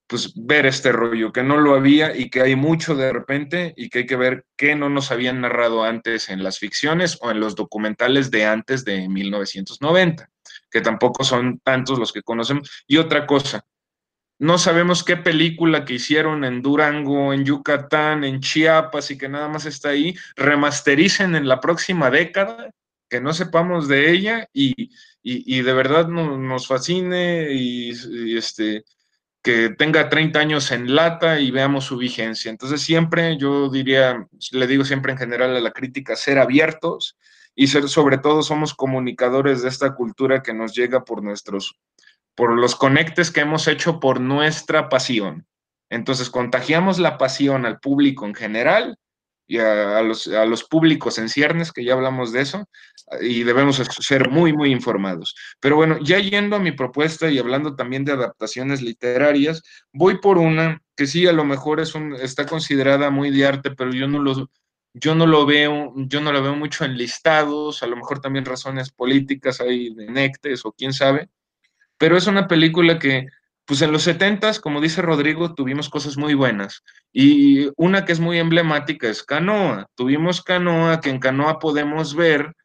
pues, 0.07 0.33
ver 0.35 0.65
este 0.65 0.91
rollo, 0.91 1.33
que 1.33 1.43
no 1.43 1.57
lo 1.57 1.75
había 1.75 2.15
y 2.15 2.29
que 2.29 2.41
hay 2.41 2.55
mucho 2.55 2.95
de 2.95 3.11
repente 3.11 3.73
y 3.75 3.89
que 3.89 3.99
hay 3.99 4.05
que 4.05 4.15
ver 4.15 4.45
qué 4.55 4.75
no 4.75 4.89
nos 4.89 5.11
habían 5.11 5.41
narrado 5.41 5.83
antes 5.83 6.29
en 6.29 6.43
las 6.43 6.57
ficciones 6.57 7.17
o 7.21 7.31
en 7.31 7.39
los 7.39 7.55
documentales 7.55 8.31
de 8.31 8.45
antes 8.45 8.85
de 8.85 9.09
1990, 9.09 10.29
que 10.71 10.81
tampoco 10.81 11.23
son 11.23 11.59
tantos 11.59 11.99
los 11.99 12.13
que 12.13 12.23
conocemos. 12.23 12.83
Y 12.87 12.97
otra 12.97 13.25
cosa, 13.27 13.65
no 14.39 14.57
sabemos 14.57 15.03
qué 15.03 15.17
película 15.17 15.83
que 15.83 15.95
hicieron 15.95 16.45
en 16.45 16.61
Durango, 16.61 17.33
en 17.33 17.43
Yucatán, 17.43 18.23
en 18.23 18.39
Chiapas 18.39 19.11
y 19.11 19.17
que 19.17 19.27
nada 19.27 19.49
más 19.49 19.65
está 19.65 19.89
ahí, 19.89 20.15
remastericen 20.37 21.35
en 21.35 21.47
la 21.47 21.59
próxima 21.59 22.09
década, 22.09 22.71
que 23.09 23.19
no 23.19 23.33
sepamos 23.33 23.89
de 23.89 24.11
ella 24.11 24.47
y, 24.53 24.91
de 25.23 25.73
verdad 25.73 26.07
nos 26.07 26.67
fascine 26.67 27.51
y, 27.51 27.91
este, 28.37 28.85
que 29.43 29.71
tenga 29.77 30.07
30 30.07 30.39
años 30.39 30.71
en 30.71 30.95
lata 30.95 31.41
y 31.41 31.51
veamos 31.51 31.85
su 31.85 31.97
vigencia. 31.97 32.49
Entonces 32.49 32.81
siempre 32.81 33.37
yo 33.37 33.69
diría, 33.69 34.25
le 34.51 34.67
digo 34.67 34.85
siempre 34.85 35.11
en 35.11 35.17
general 35.17 35.53
a 35.55 35.59
la 35.59 35.71
crítica, 35.71 36.15
ser 36.15 36.39
abiertos 36.39 37.17
y 37.55 37.67
ser 37.67 37.89
sobre 37.89 38.17
todo 38.17 38.41
somos 38.41 38.73
comunicadores 38.73 39.63
de 39.63 39.69
esta 39.69 39.95
cultura 39.95 40.41
que 40.41 40.53
nos 40.53 40.73
llega 40.73 41.03
por 41.03 41.23
nuestros 41.23 41.75
por 42.39 42.57
los 42.57 42.77
conectes 42.77 43.31
que 43.31 43.41
hemos 43.41 43.67
hecho 43.67 43.99
por 43.99 44.21
nuestra 44.21 44.87
pasión. 44.87 45.45
Entonces, 45.89 46.29
contagiamos 46.29 46.97
la 46.97 47.17
pasión 47.17 47.65
al 47.65 47.81
público 47.81 48.25
en 48.25 48.33
general 48.33 48.97
y 49.45 49.57
a, 49.57 50.01
los, 50.03 50.25
a, 50.29 50.45
los, 50.45 50.63
públicos 50.63 51.17
en 51.17 51.27
ciernes, 51.27 51.73
que 51.73 51.83
ya 51.83 51.95
hablamos 51.95 52.31
de 52.31 52.39
eso, 52.39 52.69
y 53.19 53.43
debemos 53.43 53.75
ser 53.75 54.29
muy, 54.29 54.53
muy 54.53 54.71
informados. 54.71 55.35
Pero 55.59 55.75
bueno, 55.75 55.97
ya 56.01 56.17
yendo 56.19 56.55
a 56.55 56.59
mi 56.59 56.71
propuesta 56.71 57.29
y 57.29 57.39
hablando 57.39 57.75
también 57.75 58.05
de 58.05 58.13
adaptaciones 58.13 58.81
literarias, 58.81 59.61
voy 59.91 60.19
por 60.19 60.37
una 60.37 60.81
que 60.95 61.07
sí, 61.07 61.27
a 61.27 61.33
lo 61.33 61.43
mejor 61.43 61.81
es 61.81 61.93
un, 61.93 62.15
está 62.15 62.45
considerada 62.45 63.09
muy 63.09 63.31
de 63.31 63.47
arte, 63.47 63.71
pero 63.71 63.91
yo 63.91 64.07
no 64.07 64.19
lo, 64.19 64.49
yo 64.93 65.13
no 65.13 65.27
lo 65.27 65.45
veo, 65.45 65.91
yo 65.93 66.21
no 66.21 66.31
lo 66.31 66.41
veo 66.41 66.55
mucho 66.55 66.85
en 66.85 66.95
listados, 66.95 67.83
a 67.83 67.87
lo 67.87 67.97
mejor 67.97 68.21
también 68.21 68.45
razones 68.45 68.91
políticas 68.91 69.59
hay 69.59 69.93
de 69.93 70.09
Nectes 70.09 70.65
o 70.65 70.71
quién 70.71 70.93
sabe, 70.93 71.27
pero 71.99 72.17
es 72.17 72.25
una 72.25 72.47
película 72.47 72.97
que, 72.97 73.27
pues 73.65 73.83
en 73.83 73.91
los 73.91 74.03
70 74.03 74.59
como 74.61 74.81
dice 74.81 75.03
Rodrigo, 75.03 75.53
tuvimos 75.53 75.89
cosas 75.89 76.17
muy 76.17 76.33
buenas. 76.33 76.81
Y 77.13 77.69
una 77.75 78.05
que 78.05 78.13
es 78.13 78.19
muy 78.19 78.39
emblemática 78.39 79.07
es 79.07 79.21
Canoa. 79.21 79.85
Tuvimos 79.95 80.41
Canoa, 80.41 81.01
que 81.01 81.11
en 81.11 81.19
Canoa 81.19 81.59
podemos 81.59 82.15
ver, 82.15 82.55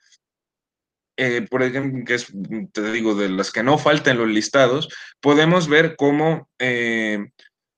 eh, 1.19 1.47
por 1.51 1.63
ejemplo, 1.63 2.05
que 2.07 2.15
es, 2.15 2.33
te 2.73 2.93
digo, 2.93 3.15
de 3.15 3.29
las 3.29 3.51
que 3.51 3.63
no 3.63 3.77
faltan 3.77 4.19
los 4.19 4.29
listados, 4.29 4.89
podemos 5.21 5.69
ver 5.69 5.97
cómo, 5.97 6.49
eh, 6.59 7.27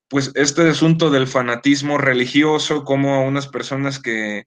pues 0.09 0.31
este 0.35 0.69
asunto 0.69 1.11
del 1.11 1.27
fanatismo 1.27 1.99
religioso, 1.99 2.85
como 2.85 3.27
unas 3.27 3.49
personas 3.49 3.99
que 3.99 4.45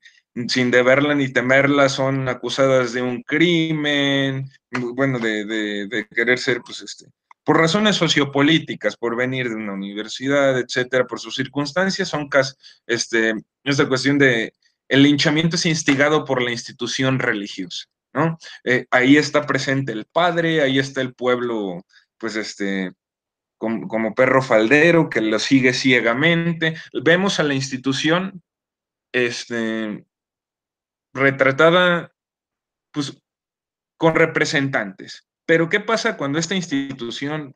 sin 0.47 0.71
deberla 0.71 1.15
ni 1.15 1.29
temerla, 1.29 1.89
son 1.89 2.27
acusadas 2.29 2.93
de 2.93 3.01
un 3.01 3.21
crimen, 3.23 4.49
bueno, 4.71 5.19
de, 5.19 6.07
querer 6.13 6.39
ser, 6.39 6.61
pues, 6.61 6.81
este, 6.81 7.05
por 7.43 7.57
razones 7.57 7.95
sociopolíticas, 7.95 8.95
por 8.95 9.15
venir 9.15 9.49
de 9.49 9.55
una 9.55 9.73
universidad, 9.73 10.59
etcétera, 10.59 11.07
por 11.07 11.19
sus 11.19 11.35
circunstancias, 11.35 12.07
son 12.07 12.29
casi, 12.29 12.53
este, 12.85 13.33
esta 13.63 13.87
cuestión 13.87 14.17
de 14.17 14.53
el 14.89 15.03
linchamiento 15.03 15.55
es 15.55 15.65
instigado 15.65 16.25
por 16.25 16.41
la 16.41 16.51
institución 16.51 17.19
religiosa, 17.19 17.85
¿no? 18.13 18.37
Eh, 18.63 18.87
ahí 18.89 19.17
está 19.17 19.45
presente 19.45 19.91
el 19.91 20.05
padre, 20.05 20.61
ahí 20.61 20.79
está 20.79 21.01
el 21.01 21.13
pueblo, 21.13 21.85
pues 22.17 22.35
este, 22.35 22.93
como, 23.59 24.15
perro 24.15 24.41
faldero 24.41 25.09
que 25.09 25.21
lo 25.21 25.37
sigue 25.37 25.73
ciegamente. 25.73 26.75
Vemos 27.03 27.39
a 27.39 27.43
la 27.43 27.53
institución 27.53 28.41
este, 29.11 30.05
retratada 31.13 32.11
pues, 32.91 33.17
con 33.97 34.15
representantes. 34.15 35.27
Pero 35.45 35.67
¿qué 35.67 35.79
pasa 35.79 36.15
cuando 36.15 36.37
esta 36.37 36.53
institución, 36.53 37.55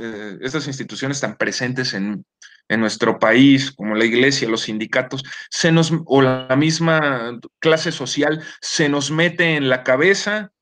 eh, 0.00 0.38
estas 0.42 0.66
instituciones 0.66 1.16
están 1.16 1.38
presentes 1.38 1.94
en, 1.94 2.26
en, 2.68 2.80
nuestro 2.80 3.18
país, 3.18 3.72
como 3.72 3.94
la 3.94 4.04
iglesia, 4.04 4.48
los 4.48 4.62
sindicatos, 4.62 5.24
se 5.48 5.72
nos, 5.72 5.90
o 6.04 6.20
la 6.20 6.54
misma 6.56 7.40
clase 7.58 7.92
social, 7.92 8.44
se 8.60 8.90
nos 8.90 9.10
mete 9.10 9.56
en 9.56 9.70
la 9.70 9.84
cabeza 9.84 10.52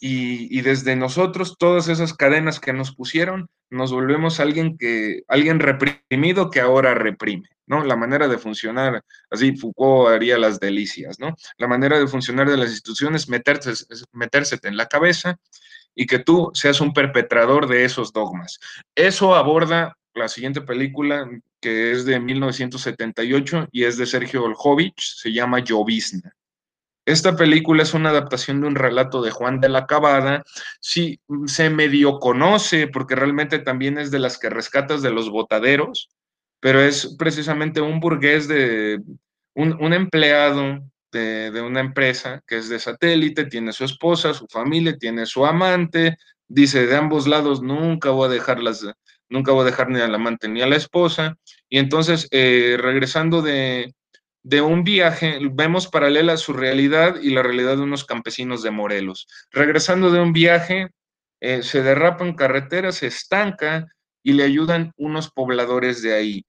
y, 0.00 0.60
desde 0.60 0.96
nosotros 0.96 1.56
todas 1.58 1.88
esas 1.88 2.12
cadenas 2.14 2.60
que 2.60 2.72
nos 2.72 2.94
pusieron, 2.94 3.48
nos 3.70 3.92
volvemos 3.92 4.40
alguien 4.40 4.76
que, 4.76 5.22
alguien 5.28 5.58
reprimido 5.58 6.50
que 6.50 6.60
ahora 6.60 6.94
reprime, 6.94 7.48
¿no? 7.66 7.84
La 7.84 7.96
manera 7.96 8.28
de 8.28 8.38
funcionar, 8.38 9.02
así 9.30 9.56
Foucault 9.56 10.10
haría 10.10 10.38
las 10.38 10.60
delicias, 10.60 11.18
¿no? 11.18 11.34
La 11.56 11.66
manera 11.66 11.98
de 11.98 12.06
funcionar 12.06 12.48
de 12.48 12.58
las 12.58 12.70
instituciones, 12.70 13.28
meterse, 13.28 13.72
meterse 14.12 14.58
en 14.62 14.76
la 14.76 14.86
cabeza 14.86 15.38
y 15.94 16.06
que 16.06 16.18
tú 16.18 16.50
seas 16.54 16.80
un 16.80 16.92
perpetrador 16.92 17.66
de 17.66 17.84
esos 17.84 18.12
dogmas. 18.12 18.60
Eso 18.94 19.34
aborda 19.34 19.96
la 20.14 20.28
siguiente 20.28 20.60
película, 20.60 21.28
que 21.60 21.92
es 21.92 22.04
de 22.04 22.20
1978 22.20 23.68
y 23.72 23.84
es 23.84 23.96
de 23.96 24.06
Sergio 24.06 24.44
Oljovich, 24.44 25.14
se 25.16 25.32
llama 25.32 25.60
Llovizna. 25.60 26.34
Esta 27.06 27.36
película 27.36 27.84
es 27.84 27.94
una 27.94 28.10
adaptación 28.10 28.60
de 28.60 28.66
un 28.66 28.74
relato 28.74 29.22
de 29.22 29.30
Juan 29.30 29.60
de 29.60 29.68
la 29.68 29.86
Cabada. 29.86 30.42
Sí, 30.80 31.20
se 31.46 31.70
medio 31.70 32.18
conoce 32.18 32.88
porque 32.88 33.14
realmente 33.14 33.60
también 33.60 33.96
es 33.96 34.10
de 34.10 34.18
las 34.18 34.38
que 34.38 34.50
rescatas 34.50 35.02
de 35.02 35.12
los 35.12 35.30
botaderos, 35.30 36.08
pero 36.58 36.80
es 36.82 37.14
precisamente 37.16 37.80
un 37.80 38.00
burgués 38.00 38.48
de 38.48 39.00
un, 39.54 39.92
empleado 39.92 40.80
de, 41.12 41.60
una 41.60 41.78
empresa 41.78 42.42
que 42.44 42.58
es 42.58 42.68
de 42.68 42.80
satélite, 42.80 43.44
tiene 43.44 43.72
su 43.72 43.84
esposa, 43.84 44.34
su 44.34 44.48
familia, 44.48 44.98
tiene 44.98 45.26
su 45.26 45.46
amante, 45.46 46.18
dice 46.48 46.86
de 46.88 46.96
ambos 46.96 47.28
lados 47.28 47.62
nunca 47.62 48.10
voy 48.10 48.26
a 48.26 48.32
dejarlas, 48.32 48.84
nunca 49.28 49.52
voy 49.52 49.62
a 49.62 49.70
dejar 49.70 49.90
ni 49.90 50.00
al 50.00 50.14
amante 50.14 50.48
ni 50.48 50.60
a 50.60 50.66
la 50.66 50.76
esposa. 50.76 51.36
Y 51.68 51.78
entonces, 51.78 52.26
eh, 52.32 52.76
regresando 52.80 53.42
de, 53.42 53.94
de 54.46 54.60
un 54.60 54.84
viaje, 54.84 55.40
vemos 55.50 55.88
paralela 55.88 56.36
su 56.36 56.52
realidad 56.52 57.16
y 57.20 57.30
la 57.30 57.42
realidad 57.42 57.76
de 57.76 57.82
unos 57.82 58.04
campesinos 58.04 58.62
de 58.62 58.70
Morelos. 58.70 59.26
Regresando 59.50 60.12
de 60.12 60.20
un 60.20 60.32
viaje, 60.32 60.90
eh, 61.40 61.64
se 61.64 61.82
derrapa 61.82 62.24
en 62.24 62.34
carretera, 62.34 62.92
se 62.92 63.08
estanca 63.08 63.88
y 64.22 64.34
le 64.34 64.44
ayudan 64.44 64.92
unos 64.96 65.32
pobladores 65.32 66.00
de 66.00 66.14
ahí. 66.14 66.46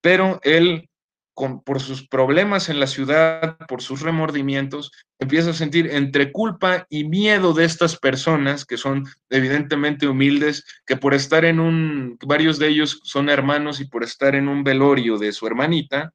Pero 0.00 0.38
él, 0.44 0.90
por 1.34 1.80
sus 1.80 2.06
problemas 2.06 2.68
en 2.68 2.78
la 2.78 2.86
ciudad, 2.86 3.58
por 3.66 3.82
sus 3.82 4.00
remordimientos, 4.00 4.92
empieza 5.18 5.50
a 5.50 5.54
sentir 5.54 5.88
entre 5.90 6.30
culpa 6.30 6.86
y 6.88 7.02
miedo 7.02 7.52
de 7.52 7.64
estas 7.64 7.98
personas 7.98 8.64
que 8.64 8.76
son 8.76 9.08
evidentemente 9.28 10.06
humildes, 10.06 10.64
que 10.86 10.96
por 10.96 11.14
estar 11.14 11.44
en 11.44 11.58
un, 11.58 12.16
varios 12.24 12.60
de 12.60 12.68
ellos 12.68 13.00
son 13.02 13.28
hermanos 13.28 13.80
y 13.80 13.86
por 13.86 14.04
estar 14.04 14.36
en 14.36 14.46
un 14.46 14.62
velorio 14.62 15.18
de 15.18 15.32
su 15.32 15.48
hermanita, 15.48 16.14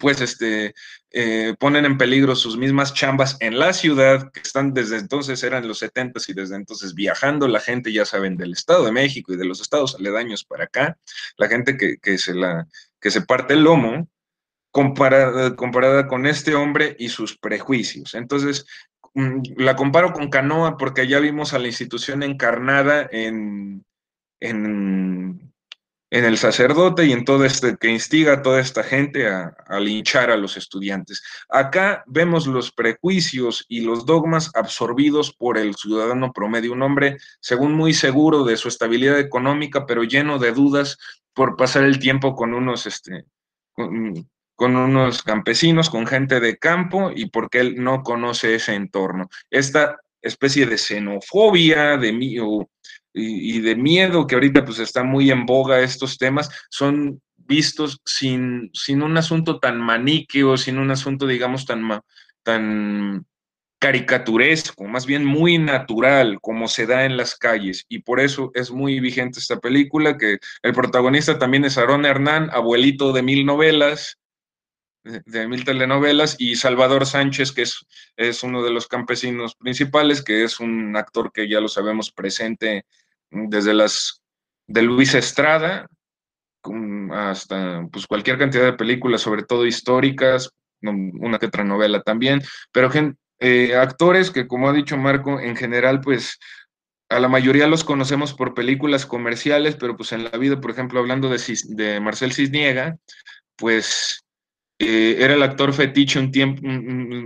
pues 0.00 0.20
este, 0.20 0.74
eh, 1.10 1.54
ponen 1.58 1.84
en 1.84 1.98
peligro 1.98 2.34
sus 2.34 2.56
mismas 2.56 2.94
chambas 2.94 3.36
en 3.40 3.58
la 3.58 3.72
ciudad, 3.72 4.30
que 4.32 4.40
están 4.40 4.74
desde 4.74 4.98
entonces, 4.98 5.42
eran 5.42 5.68
los 5.68 5.78
70 5.78 6.20
y 6.26 6.32
desde 6.32 6.56
entonces 6.56 6.94
viajando 6.94 7.48
la 7.48 7.60
gente, 7.60 7.92
ya 7.92 8.04
saben, 8.04 8.36
del 8.36 8.52
Estado 8.52 8.84
de 8.84 8.92
México 8.92 9.32
y 9.32 9.36
de 9.36 9.44
los 9.44 9.60
estados 9.60 9.94
aledaños 9.94 10.44
para 10.44 10.64
acá, 10.64 10.98
la 11.36 11.48
gente 11.48 11.76
que, 11.76 12.18
se, 12.18 12.34
la, 12.34 12.66
que 13.00 13.10
se 13.10 13.22
parte 13.22 13.54
el 13.54 13.62
lomo, 13.62 14.08
comparada, 14.70 15.54
comparada 15.54 16.08
con 16.08 16.26
este 16.26 16.54
hombre 16.54 16.96
y 16.98 17.08
sus 17.08 17.38
prejuicios. 17.38 18.14
Entonces, 18.14 18.66
mm, 19.14 19.40
la 19.58 19.76
comparo 19.76 20.12
con 20.12 20.30
Canoa 20.30 20.76
porque 20.76 21.06
ya 21.06 21.20
vimos 21.20 21.54
a 21.54 21.60
la 21.60 21.68
institución 21.68 22.24
encarnada 22.24 23.08
en, 23.12 23.84
en 24.40 25.53
en 26.14 26.24
el 26.24 26.38
sacerdote 26.38 27.06
y 27.06 27.12
en 27.12 27.24
todo 27.24 27.44
este 27.44 27.76
que 27.76 27.88
instiga 27.88 28.34
a 28.34 28.42
toda 28.42 28.60
esta 28.60 28.84
gente 28.84 29.26
a, 29.26 29.52
linchar 29.80 30.30
a 30.30 30.36
los 30.36 30.56
estudiantes. 30.56 31.24
Acá 31.48 32.04
vemos 32.06 32.46
los 32.46 32.70
prejuicios 32.70 33.66
y 33.68 33.80
los 33.80 34.06
dogmas 34.06 34.52
absorbidos 34.54 35.34
por 35.34 35.58
el 35.58 35.74
ciudadano 35.74 36.32
promedio, 36.32 36.72
un 36.72 36.82
hombre, 36.82 37.16
según 37.40 37.74
muy 37.74 37.94
seguro 37.94 38.44
de 38.44 38.56
su 38.56 38.68
estabilidad 38.68 39.18
económica, 39.18 39.86
pero 39.86 40.04
lleno 40.04 40.38
de 40.38 40.52
dudas 40.52 40.98
por 41.32 41.56
pasar 41.56 41.82
el 41.82 41.98
tiempo 41.98 42.36
con 42.36 42.54
unos, 42.54 42.86
este, 42.86 43.24
con, 43.74 44.76
unos 44.76 45.20
campesinos, 45.24 45.90
con 45.90 46.06
gente 46.06 46.38
de 46.38 46.58
campo 46.58 47.10
y 47.12 47.28
porque 47.28 47.58
él 47.58 47.82
no 47.82 48.04
conoce 48.04 48.54
ese 48.54 48.76
entorno. 48.76 49.28
Esta 49.50 49.98
especie 50.22 50.64
de 50.66 50.78
xenofobia, 50.78 51.96
de 51.96 52.12
mío 52.12 52.68
y, 53.14 53.60
de 53.60 53.76
miedo, 53.76 54.26
que 54.26 54.34
ahorita 54.34 54.64
pues 54.64 54.80
está 54.80 55.04
muy 55.04 55.30
en 55.30 55.46
boga 55.46 55.80
estos 55.80 56.18
temas, 56.18 56.50
son 56.68 57.22
vistos 57.36 58.00
sin, 58.04 58.70
sin 58.72 59.02
un 59.02 59.16
asunto 59.16 59.60
tan 59.60 59.78
maniqueo, 59.78 60.56
sin 60.56 60.78
un 60.78 60.90
asunto, 60.90 61.26
digamos, 61.26 61.64
tan, 61.64 62.00
tan 62.42 63.24
caricaturesco, 63.78 64.84
más 64.84 65.06
bien 65.06 65.24
muy 65.24 65.58
natural, 65.58 66.38
como 66.40 66.68
se 66.68 66.86
da 66.86 67.04
en 67.04 67.16
las 67.16 67.36
calles. 67.36 67.84
Y 67.88 68.00
por 68.00 68.18
eso 68.18 68.50
es 68.54 68.70
muy 68.70 68.98
vigente 68.98 69.38
esta 69.38 69.60
película, 69.60 70.18
que 70.18 70.38
el 70.62 70.72
protagonista 70.72 71.38
también 71.38 71.64
es 71.64 71.78
Aarón 71.78 72.06
Hernán, 72.06 72.50
abuelito 72.50 73.12
de 73.12 73.22
mil 73.22 73.46
novelas, 73.46 74.18
de 75.04 75.46
mil 75.46 75.64
telenovelas, 75.64 76.36
y 76.38 76.56
Salvador 76.56 77.04
Sánchez, 77.04 77.52
que 77.52 77.62
es, 77.62 77.86
es 78.16 78.42
uno 78.42 78.62
de 78.62 78.70
los 78.70 78.88
campesinos 78.88 79.54
principales, 79.54 80.22
que 80.22 80.44
es 80.44 80.60
un 80.60 80.96
actor 80.96 81.30
que 81.30 81.46
ya 81.48 81.60
lo 81.60 81.68
sabemos 81.68 82.10
presente 82.10 82.86
desde 83.34 83.74
las 83.74 84.22
de 84.66 84.82
Luis 84.82 85.14
Estrada 85.14 85.86
hasta 87.12 87.86
pues 87.92 88.06
cualquier 88.06 88.38
cantidad 88.38 88.64
de 88.64 88.72
películas, 88.72 89.20
sobre 89.20 89.42
todo 89.42 89.66
históricas, 89.66 90.50
una 90.80 91.38
que 91.38 91.46
otra 91.46 91.64
novela 91.64 92.00
también, 92.02 92.42
pero 92.72 92.90
eh, 93.40 93.76
actores 93.76 94.30
que 94.30 94.46
como 94.46 94.68
ha 94.68 94.72
dicho 94.72 94.96
Marco, 94.96 95.40
en 95.40 95.56
general 95.56 96.00
pues 96.00 96.38
a 97.10 97.20
la 97.20 97.28
mayoría 97.28 97.66
los 97.66 97.84
conocemos 97.84 98.32
por 98.34 98.54
películas 98.54 99.06
comerciales, 99.06 99.76
pero 99.76 99.96
pues 99.96 100.12
en 100.12 100.24
la 100.24 100.30
vida, 100.30 100.60
por 100.60 100.70
ejemplo, 100.70 101.00
hablando 101.00 101.28
de, 101.28 101.38
de 101.68 102.00
Marcel 102.00 102.32
Cisniega, 102.32 102.96
pues 103.56 104.23
eh, 104.78 105.16
era 105.20 105.34
el 105.34 105.42
actor 105.42 105.72
fetiche 105.72 106.18
un 106.18 106.32
tiempo, 106.32 106.62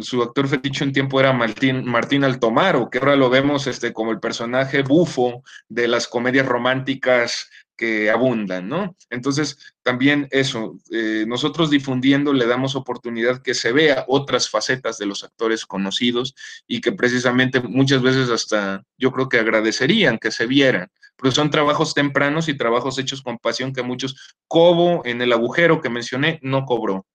su 0.01 0.23
actor 0.23 0.49
fetiche 0.49 0.85
un 0.85 0.93
tiempo 0.93 1.19
era 1.19 1.33
Martín, 1.33 1.85
Martín 1.87 2.25
Altomaro, 2.25 2.91
que 2.91 2.99
ahora 2.99 3.16
lo 3.16 3.31
vemos 3.31 3.66
este, 3.66 3.93
como 3.93 4.11
el 4.11 4.20
personaje 4.20 4.83
bufo 4.83 5.43
de 5.69 5.89
las 5.89 6.09
comedias 6.09 6.47
románticas 6.47 7.49
que 7.79 8.11
abundan, 8.11 8.69
¿no? 8.69 8.97
Entonces, 9.09 9.57
también 9.83 10.27
eso, 10.33 10.79
eh, 10.91 11.25
nosotros 11.29 11.70
difundiendo 11.70 12.33
le 12.33 12.47
damos 12.47 12.75
oportunidad 12.75 13.41
que 13.41 13.55
se 13.55 13.73
vea 13.73 14.05
otras 14.09 14.51
facetas 14.51 14.99
de 14.99 15.07
los 15.07 15.23
actores 15.23 15.65
conocidos 15.65 16.35
y 16.66 16.81
que 16.81 16.93
precisamente 16.93 17.61
muchas 17.61 18.03
veces 18.03 18.31
hasta 18.31 18.83
yo 18.99 19.12
creo 19.12 19.29
que 19.29 19.39
agradecerían 19.39 20.19
que 20.19 20.33
se 20.33 20.47
vieran, 20.47 20.89
porque 21.16 21.35
son 21.35 21.51
trabajos 21.51 21.95
tempranos 21.95 22.49
y 22.49 22.57
trabajos 22.59 22.99
hechos 22.99 23.23
con 23.23 23.39
pasión 23.39 23.73
que 23.73 23.83
muchos, 23.83 24.37
Cobo 24.49 25.03
en 25.07 25.23
el 25.23 25.33
agujero 25.33 25.81
que 25.81 25.89
mencioné, 25.89 26.41
no 26.43 26.65
cobró, 26.65 27.07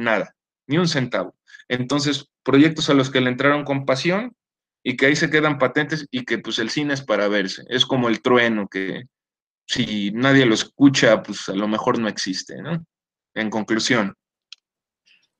nada, 0.00 0.34
ni 0.66 0.78
un 0.78 0.88
centavo. 0.88 1.36
Entonces, 1.68 2.26
proyectos 2.42 2.90
a 2.90 2.94
los 2.94 3.10
que 3.10 3.20
le 3.20 3.30
entraron 3.30 3.64
con 3.64 3.86
pasión 3.86 4.34
y 4.82 4.96
que 4.96 5.06
ahí 5.06 5.16
se 5.16 5.30
quedan 5.30 5.58
patentes 5.58 6.06
y 6.10 6.24
que 6.24 6.38
pues 6.38 6.58
el 6.58 6.70
cine 6.70 6.94
es 6.94 7.02
para 7.02 7.28
verse. 7.28 7.62
Es 7.68 7.86
como 7.86 8.08
el 8.08 8.22
trueno 8.22 8.68
que 8.68 9.04
si 9.66 10.10
nadie 10.12 10.46
lo 10.46 10.54
escucha, 10.54 11.22
pues 11.22 11.48
a 11.48 11.54
lo 11.54 11.68
mejor 11.68 11.98
no 11.98 12.08
existe, 12.08 12.56
¿no? 12.60 12.84
En 13.34 13.50
conclusión. 13.50 14.16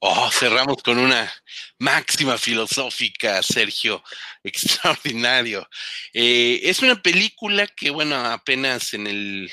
Oh, 0.03 0.31
cerramos 0.31 0.83
con 0.83 0.99
una 0.99 1.31
máxima 1.79 2.39
filosófica, 2.39 3.43
Sergio, 3.43 4.03
extraordinario. 4.45 5.69
Eh, 6.15 6.61
es 6.65 6.81
una 6.81 7.03
película 7.03 7.67
que, 7.67 7.91
bueno, 7.91 8.17
apenas 8.17 8.95
en 8.95 9.07
el 9.07 9.53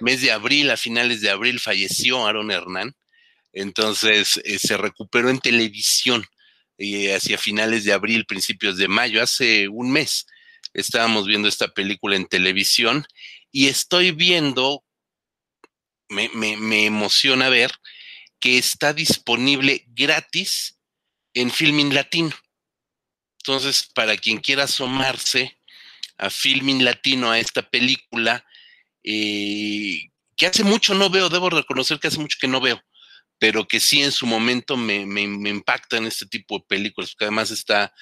mes 0.00 0.22
de 0.22 0.32
abril, 0.32 0.70
a 0.70 0.76
finales 0.76 1.20
de 1.20 1.30
abril, 1.30 1.60
falleció 1.60 2.26
Aaron 2.26 2.50
Hernán. 2.50 2.94
Entonces 3.60 4.40
eh, 4.44 4.58
se 4.58 4.76
recuperó 4.76 5.30
en 5.30 5.40
televisión 5.40 6.24
eh, 6.78 7.14
hacia 7.14 7.38
finales 7.38 7.84
de 7.84 7.92
abril, 7.92 8.26
principios 8.26 8.76
de 8.76 8.88
mayo, 8.88 9.22
hace 9.22 9.68
un 9.68 9.90
mes. 9.90 10.26
Estábamos 10.74 11.26
viendo 11.26 11.48
esta 11.48 11.68
película 11.68 12.16
en 12.16 12.26
televisión 12.26 13.06
y 13.50 13.66
estoy 13.66 14.12
viendo, 14.12 14.84
me, 16.08 16.28
me 16.28 16.84
emociona 16.84 17.48
ver 17.48 17.72
que 18.38 18.58
está 18.58 18.92
disponible 18.92 19.84
gratis 19.88 20.78
en 21.34 21.50
Filming 21.50 21.94
Latino. 21.94 22.34
Entonces, 23.38 23.88
para 23.94 24.16
quien 24.16 24.38
quiera 24.38 24.64
asomarse 24.64 25.58
a 26.16 26.30
Filming 26.30 26.84
Latino, 26.84 27.30
a 27.30 27.38
esta 27.38 27.62
película, 27.62 28.44
eh, 29.02 30.10
que 30.36 30.46
hace 30.46 30.64
mucho 30.64 30.94
no 30.94 31.10
veo, 31.10 31.28
debo 31.28 31.50
reconocer 31.50 31.98
que 31.98 32.08
hace 32.08 32.18
mucho 32.18 32.38
que 32.40 32.48
no 32.48 32.60
veo, 32.60 32.80
pero 33.38 33.66
que 33.66 33.80
sí 33.80 34.02
en 34.02 34.12
su 34.12 34.26
momento 34.26 34.76
me, 34.76 35.06
me, 35.06 35.26
me 35.26 35.50
impacta 35.50 35.96
en 35.96 36.06
este 36.06 36.26
tipo 36.26 36.58
de 36.58 36.64
películas, 36.68 37.10
porque 37.10 37.26
además 37.26 37.50
está, 37.50 37.94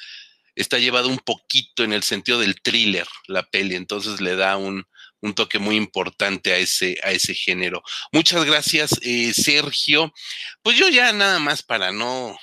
está 0.55 0.79
llevado 0.79 1.09
un 1.09 1.19
poquito 1.19 1.85
en 1.85 1.93
el 1.93 2.03
sentido 2.03 2.39
del 2.39 2.61
thriller 2.61 3.07
la 3.29 3.43
peli, 3.43 3.75
entonces 3.75 4.21
le 4.21 4.37
da 4.37 4.57
un, 4.57 4.85
un 5.21 5.35
toque 5.35 5.59
muy 5.59 5.77
importante 5.77 6.53
a 6.53 6.59
ese, 6.59 6.99
a 7.03 7.13
ese 7.13 7.35
género. 7.35 7.83
Muchas 8.13 8.45
gracias, 8.45 8.99
eh, 9.03 9.33
Sergio. 9.35 10.13
Pues 10.63 10.77
yo 10.77 10.89
ya 10.89 11.13
nada 11.13 11.39
más 11.39 11.63
para 11.63 11.93
no, 11.93 12.39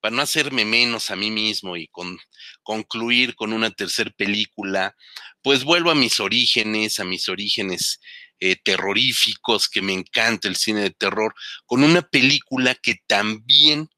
para 0.00 0.14
no 0.14 0.22
hacerme 0.22 0.64
menos 0.64 1.10
a 1.10 1.16
mí 1.16 1.30
mismo 1.30 1.76
y 1.76 1.88
con, 1.88 2.18
concluir 2.62 3.34
con 3.34 3.52
una 3.52 3.70
tercera 3.70 4.10
película, 4.10 4.96
pues 5.42 5.64
vuelvo 5.64 5.90
a 5.90 5.94
mis 5.94 6.20
orígenes, 6.20 6.98
a 6.98 7.04
mis 7.04 7.28
orígenes 7.28 8.00
eh, 8.40 8.56
terroríficos, 8.56 9.68
que 9.68 9.82
me 9.82 9.92
encanta 9.92 10.48
el 10.48 10.56
cine 10.56 10.80
de 10.80 10.90
terror, 10.90 11.34
con 11.64 11.82
una 11.82 12.02
película 12.02 12.74
que 12.74 12.96
también 13.06 13.88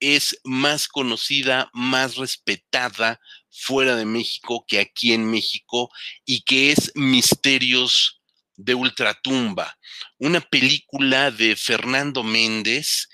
es 0.00 0.38
más 0.44 0.88
conocida, 0.88 1.70
más 1.72 2.16
respetada 2.16 3.20
fuera 3.50 3.94
de 3.94 4.04
México 4.04 4.64
que 4.66 4.80
aquí 4.80 5.12
en 5.12 5.30
México 5.30 5.90
y 6.24 6.42
que 6.42 6.72
es 6.72 6.90
Misterios 6.96 8.20
de 8.56 8.74
Ultratumba, 8.74 9.78
una 10.18 10.40
película 10.40 11.30
de 11.30 11.56
Fernando 11.56 12.22
Méndez, 12.22 13.08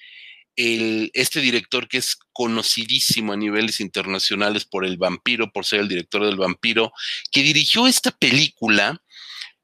el, 0.56 1.10
este 1.14 1.40
director 1.40 1.88
que 1.88 1.98
es 1.98 2.16
conocidísimo 2.32 3.32
a 3.32 3.36
niveles 3.36 3.80
internacionales 3.80 4.64
por 4.64 4.84
El 4.84 4.96
vampiro, 4.96 5.52
por 5.52 5.64
ser 5.64 5.80
el 5.80 5.88
director 5.88 6.24
del 6.24 6.36
vampiro, 6.36 6.92
que 7.30 7.42
dirigió 7.42 7.86
esta 7.86 8.10
película 8.10 9.00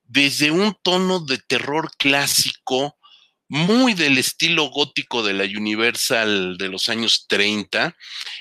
desde 0.04 0.50
un 0.50 0.76
tono 0.82 1.20
de 1.20 1.38
terror 1.38 1.90
clásico, 1.98 2.96
muy 3.48 3.94
del 3.94 4.18
estilo 4.18 4.70
gótico 4.70 5.22
de 5.22 5.34
la 5.34 5.44
Universal 5.44 6.56
de 6.58 6.68
los 6.68 6.88
años 6.88 7.26
30. 7.28 7.96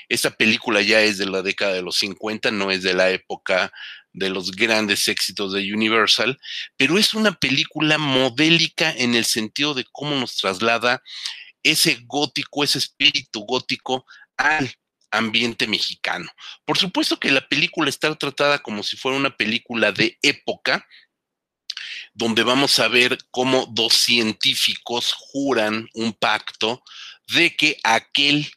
Esta 0.08 0.30
película 0.30 0.82
ya 0.82 1.00
es 1.00 1.18
de 1.18 1.26
la 1.26 1.42
década 1.42 1.74
de 1.74 1.82
los 1.82 1.96
50, 1.98 2.50
no 2.50 2.70
es 2.70 2.82
de 2.82 2.94
la 2.94 3.10
época 3.10 3.72
de 4.12 4.30
los 4.30 4.52
grandes 4.52 5.08
éxitos 5.08 5.52
de 5.52 5.72
Universal, 5.72 6.38
pero 6.76 6.98
es 6.98 7.14
una 7.14 7.32
película 7.32 7.98
modélica 7.98 8.92
en 8.92 9.14
el 9.14 9.24
sentido 9.24 9.74
de 9.74 9.84
cómo 9.90 10.14
nos 10.16 10.36
traslada 10.36 11.02
ese 11.62 11.98
gótico, 12.06 12.62
ese 12.62 12.78
espíritu 12.78 13.40
gótico 13.40 14.06
al 14.36 14.72
ambiente 15.10 15.66
mexicano. 15.66 16.30
Por 16.64 16.78
supuesto 16.78 17.18
que 17.18 17.30
la 17.30 17.46
película 17.46 17.88
está 17.88 18.14
tratada 18.14 18.60
como 18.60 18.82
si 18.82 18.96
fuera 18.96 19.18
una 19.18 19.36
película 19.36 19.92
de 19.92 20.18
época, 20.22 20.86
donde 22.14 22.44
vamos 22.44 22.78
a 22.78 22.88
ver 22.88 23.18
cómo 23.30 23.66
dos 23.66 23.94
científicos 23.94 25.12
juran 25.12 25.88
un 25.94 26.12
pacto 26.12 26.82
de 27.28 27.54
que 27.56 27.78
aquel 27.82 28.50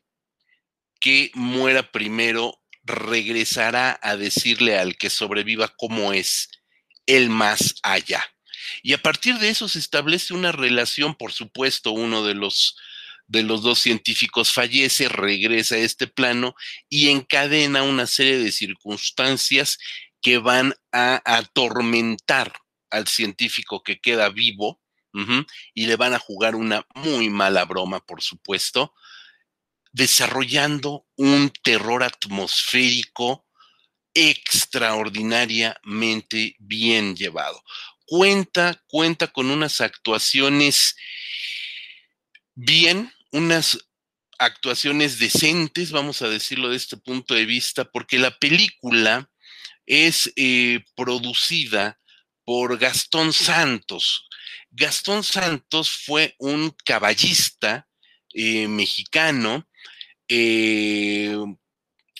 que 1.00 1.32
muera 1.34 1.92
primero 1.92 2.62
regresará 2.84 4.00
a 4.02 4.16
decirle 4.16 4.78
al 4.78 4.96
que 4.96 5.10
sobreviva 5.10 5.74
cómo 5.76 6.14
es 6.14 6.50
el 7.08 7.30
más 7.30 7.76
allá. 7.84 8.24
Y 8.84 8.94
a 8.94 9.02
partir 9.02 9.40
de 9.40 9.50
eso 9.50 9.68
se 9.68 9.80
establece 9.80 10.34
una 10.34 10.52
relación, 10.52 11.16
por 11.16 11.34
supuesto, 11.34 11.92
uno 11.92 12.24
de 12.24 12.36
los 12.36 12.78
de 13.30 13.44
los 13.44 13.62
dos 13.62 13.80
científicos 13.80 14.54
fallece, 14.54 15.10
regresa 15.10 15.76
a 15.76 15.80
este 15.80 16.08
plano 16.08 16.56
y 16.88 17.10
encadena 17.10 17.84
una 17.84 18.08
serie 18.08 18.38
de 18.38 18.54
circunstancias 18.54 19.80
que 20.22 20.38
van 20.38 20.76
a 20.94 21.22
atormentar 21.26 22.54
al 22.90 23.08
científico 23.08 23.84
que 23.84 24.00
queda 24.00 24.30
vivo 24.30 24.82
y 25.74 25.88
le 25.88 25.96
van 25.96 26.14
a 26.14 26.20
jugar 26.20 26.56
una 26.56 26.86
muy 26.94 27.32
mala 27.32 27.66
broma, 27.66 28.06
por 28.06 28.22
supuesto, 28.22 28.94
desarrollando 29.92 31.08
un 31.16 31.52
terror 31.64 32.04
atmosférico 32.04 33.48
extraordinariamente 34.14 36.56
bien 36.60 37.16
llevado. 37.16 37.64
Cuenta, 38.06 38.80
cuenta 38.88 39.26
con 39.28 39.50
unas 39.50 39.82
actuaciones 39.82 40.96
bien, 42.54 43.12
unas 43.32 43.88
actuaciones 44.40 45.20
decentes, 45.20 45.92
vamos 45.92 46.22
a 46.22 46.30
decirlo 46.30 46.70
de 46.70 46.78
este 46.78 46.98
punto 46.98 47.34
de 47.34 47.46
vista, 47.46 47.86
porque 47.86 48.20
la 48.20 48.38
película 48.38 49.30
es 49.86 50.32
eh, 50.36 50.84
producida 50.96 52.00
por 52.48 52.78
Gastón 52.78 53.34
Santos. 53.34 54.26
Gastón 54.72 55.22
Santos 55.22 55.92
fue 55.92 56.34
un 56.40 56.74
caballista 56.86 57.90
eh, 58.34 58.70
mexicano, 58.70 59.68
eh, 60.30 61.36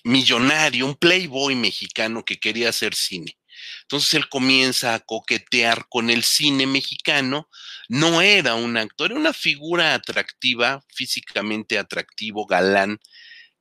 millonario, 0.04 0.86
un 0.86 0.96
playboy 0.96 1.56
mexicano 1.56 2.26
que 2.26 2.42
quería 2.42 2.68
hacer 2.68 2.94
cine. 2.94 3.38
Entonces 3.84 4.16
él 4.16 4.28
comienza 4.28 4.96
a 4.96 5.00
coquetear 5.00 5.88
con 5.88 6.10
el 6.10 6.26
cine 6.26 6.68
mexicano. 6.68 7.48
No 7.88 8.22
era 8.22 8.56
un 8.56 8.76
actor, 8.76 9.12
era 9.12 9.20
una 9.22 9.32
figura 9.32 9.94
atractiva, 9.94 10.84
físicamente 10.94 11.80
atractivo, 11.80 12.46
galán, 12.46 13.00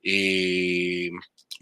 eh, 0.03 1.11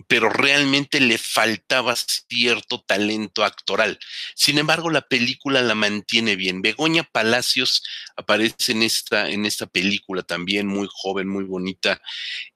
pero 0.07 0.29
realmente 0.29 0.99
le 0.99 1.17
faltaba 1.17 1.95
cierto 1.95 2.81
talento 2.81 3.43
actoral. 3.43 3.99
Sin 4.35 4.57
embargo, 4.57 4.89
la 4.89 5.01
película 5.01 5.61
la 5.61 5.75
mantiene 5.75 6.35
bien. 6.35 6.61
Begoña 6.61 7.03
Palacios 7.03 7.83
aparece 8.15 8.71
en 8.71 8.83
esta, 8.83 9.29
en 9.29 9.45
esta 9.45 9.65
película 9.65 10.23
también, 10.23 10.67
muy 10.67 10.87
joven, 10.91 11.27
muy 11.27 11.43
bonita, 11.43 12.01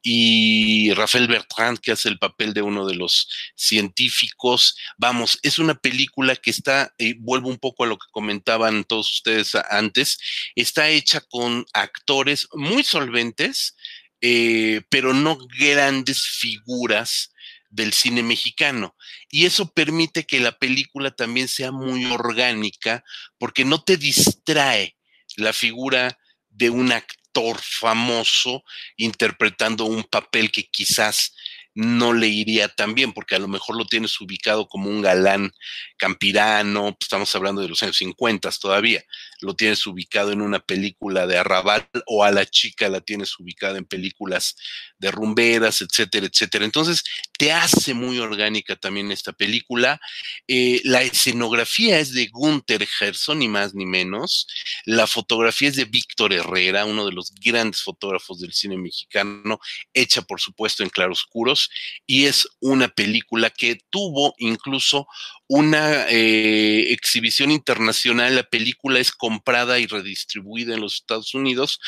y 0.01 0.93
Rafael 0.93 1.27
Bertrand, 1.27 1.79
que 1.79 1.91
hace 1.91 2.09
el 2.09 2.19
papel 2.19 2.53
de 2.53 2.61
uno 2.61 2.85
de 2.87 2.95
los 2.95 3.29
científicos. 3.55 4.77
Vamos, 4.97 5.39
es 5.43 5.59
una 5.59 5.75
película 5.75 6.35
que 6.35 6.51
está, 6.51 6.93
eh, 6.97 7.15
vuelvo 7.19 7.49
un 7.49 7.57
poco 7.57 7.83
a 7.83 7.87
lo 7.87 7.97
que 7.97 8.07
comentaban 8.11 8.83
todos 8.83 9.11
ustedes 9.11 9.55
antes, 9.69 10.17
está 10.55 10.89
hecha 10.89 11.21
con 11.21 11.65
actores 11.73 12.47
muy 12.53 12.83
solventes, 12.83 13.75
eh, 14.21 14.81
pero 14.89 15.13
no 15.13 15.37
grandes 15.59 16.21
figuras 16.21 17.33
del 17.69 17.93
cine 17.93 18.23
mexicano. 18.23 18.95
Y 19.29 19.45
eso 19.45 19.71
permite 19.71 20.25
que 20.25 20.39
la 20.39 20.57
película 20.57 21.11
también 21.11 21.47
sea 21.47 21.71
muy 21.71 22.05
orgánica, 22.05 23.03
porque 23.37 23.65
no 23.65 23.83
te 23.83 23.97
distrae 23.97 24.97
la 25.37 25.53
figura 25.53 26.17
de 26.49 26.69
un 26.69 26.91
actor 26.91 27.59
famoso 27.61 28.63
interpretando 28.97 29.85
un 29.85 30.03
papel 30.03 30.51
que 30.51 30.69
quizás 30.69 31.33
no 31.79 32.11
le 32.11 32.27
iría 32.27 32.67
tan 32.67 32.93
bien, 32.93 33.13
porque 33.13 33.35
a 33.35 33.39
lo 33.39 33.47
mejor 33.47 33.77
lo 33.77 33.85
tienes 33.85 34.19
ubicado 34.19 34.67
como 34.67 34.89
un 34.89 35.01
galán 35.01 35.53
campirano, 35.97 36.91
pues, 36.91 37.03
estamos 37.03 37.33
hablando 37.35 37.61
de 37.61 37.69
los 37.69 37.81
años 37.83 37.95
50 37.97 38.49
todavía, 38.59 39.01
lo 39.39 39.55
tienes 39.55 39.87
ubicado 39.87 40.33
en 40.33 40.41
una 40.41 40.59
película 40.59 41.25
de 41.25 41.37
arrabal 41.37 41.87
o 42.05 42.25
a 42.25 42.31
la 42.31 42.45
chica 42.45 42.89
la 42.89 42.99
tienes 42.99 43.39
ubicada 43.39 43.77
en 43.77 43.85
películas 43.85 44.57
de 44.99 45.11
rumberas, 45.11 45.81
etcétera, 45.81 46.27
etcétera. 46.27 46.65
Entonces, 46.65 47.03
te 47.37 47.51
hace 47.51 47.93
muy 47.93 48.19
orgánica 48.19 48.75
también 48.75 49.11
esta 49.11 49.33
película. 49.33 49.99
Eh, 50.47 50.81
la 50.83 51.01
escenografía 51.01 51.99
es 51.99 52.13
de 52.13 52.27
Gunther 52.27 52.85
Gerson, 52.85 53.39
ni 53.39 53.47
más 53.47 53.73
ni 53.73 53.85
menos. 53.85 54.47
La 54.85 55.07
fotografía 55.07 55.69
es 55.69 55.77
de 55.77 55.85
Víctor 55.85 56.33
Herrera, 56.33 56.85
uno 56.85 57.05
de 57.05 57.13
los 57.13 57.31
grandes 57.33 57.81
fotógrafos 57.81 58.39
del 58.39 58.53
cine 58.53 58.77
mexicano, 58.77 59.59
hecha 59.93 60.21
por 60.21 60.41
supuesto 60.41 60.83
en 60.83 60.89
claroscuros, 60.89 61.69
y 62.05 62.25
es 62.25 62.47
una 62.59 62.89
película 62.89 63.49
que 63.49 63.79
tuvo 63.89 64.35
incluso 64.37 65.07
una 65.49 66.07
eh, 66.09 66.93
exhibición 66.93 67.51
internacional. 67.51 68.35
La 68.35 68.43
película 68.43 68.99
es 68.99 69.11
comprada 69.11 69.79
y 69.79 69.87
redistribuida 69.87 70.75
en 70.75 70.81
los 70.81 70.95
Estados 70.95 71.33
Unidos, 71.33 71.79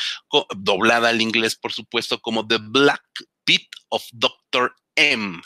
doblada 0.56 1.08
al 1.08 1.22
inglés, 1.22 1.54
por 1.54 1.72
supuesto, 1.72 2.20
como 2.20 2.46
The 2.46 2.58
Black 2.60 3.04
Pit 3.44 3.68
of 3.88 4.04
Dr. 4.12 4.74
M. 4.96 5.40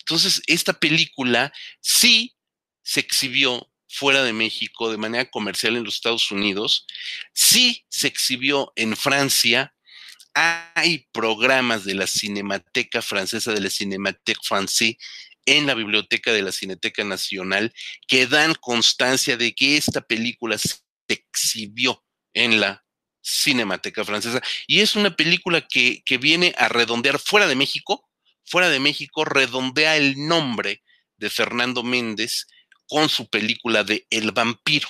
Entonces, 0.00 0.42
esta 0.46 0.74
película 0.74 1.52
sí 1.80 2.36
se 2.82 3.00
exhibió 3.00 3.70
fuera 3.88 4.22
de 4.22 4.34
México 4.34 4.90
de 4.90 4.98
manera 4.98 5.30
comercial 5.30 5.76
en 5.76 5.84
los 5.84 5.94
Estados 5.94 6.30
Unidos, 6.30 6.86
sí 7.32 7.86
se 7.88 8.08
exhibió 8.08 8.72
en 8.76 8.96
Francia, 8.96 9.74
hay 10.34 11.06
programas 11.12 11.84
de 11.84 11.94
la 11.94 12.06
Cinemateca 12.06 13.00
Francesa, 13.02 13.52
de 13.52 13.60
la 13.60 13.70
Cinémathèque 13.70 14.42
Française, 14.42 14.98
en 15.46 15.66
la 15.66 15.74
biblioteca 15.74 16.32
de 16.32 16.42
la 16.42 16.52
Cineteca 16.52 17.04
Nacional 17.04 17.72
que 18.08 18.26
dan 18.26 18.54
constancia 18.54 19.36
de 19.36 19.54
que 19.54 19.76
esta 19.76 20.00
película 20.00 20.58
se 20.58 20.80
exhibió 21.08 22.02
en 22.32 22.60
la 22.60 22.84
Cinemateca 23.22 24.04
Francesa. 24.04 24.42
Y 24.66 24.80
es 24.80 24.96
una 24.96 25.16
película 25.16 25.60
que, 25.62 26.02
que 26.04 26.18
viene 26.18 26.54
a 26.58 26.68
redondear 26.68 27.18
fuera 27.18 27.46
de 27.46 27.56
México, 27.56 28.08
fuera 28.44 28.68
de 28.68 28.80
México, 28.80 29.24
redondea 29.24 29.96
el 29.96 30.26
nombre 30.26 30.82
de 31.16 31.30
Fernando 31.30 31.82
Méndez 31.82 32.46
con 32.86 33.08
su 33.08 33.28
película 33.28 33.84
de 33.84 34.06
El 34.10 34.32
vampiro. 34.32 34.88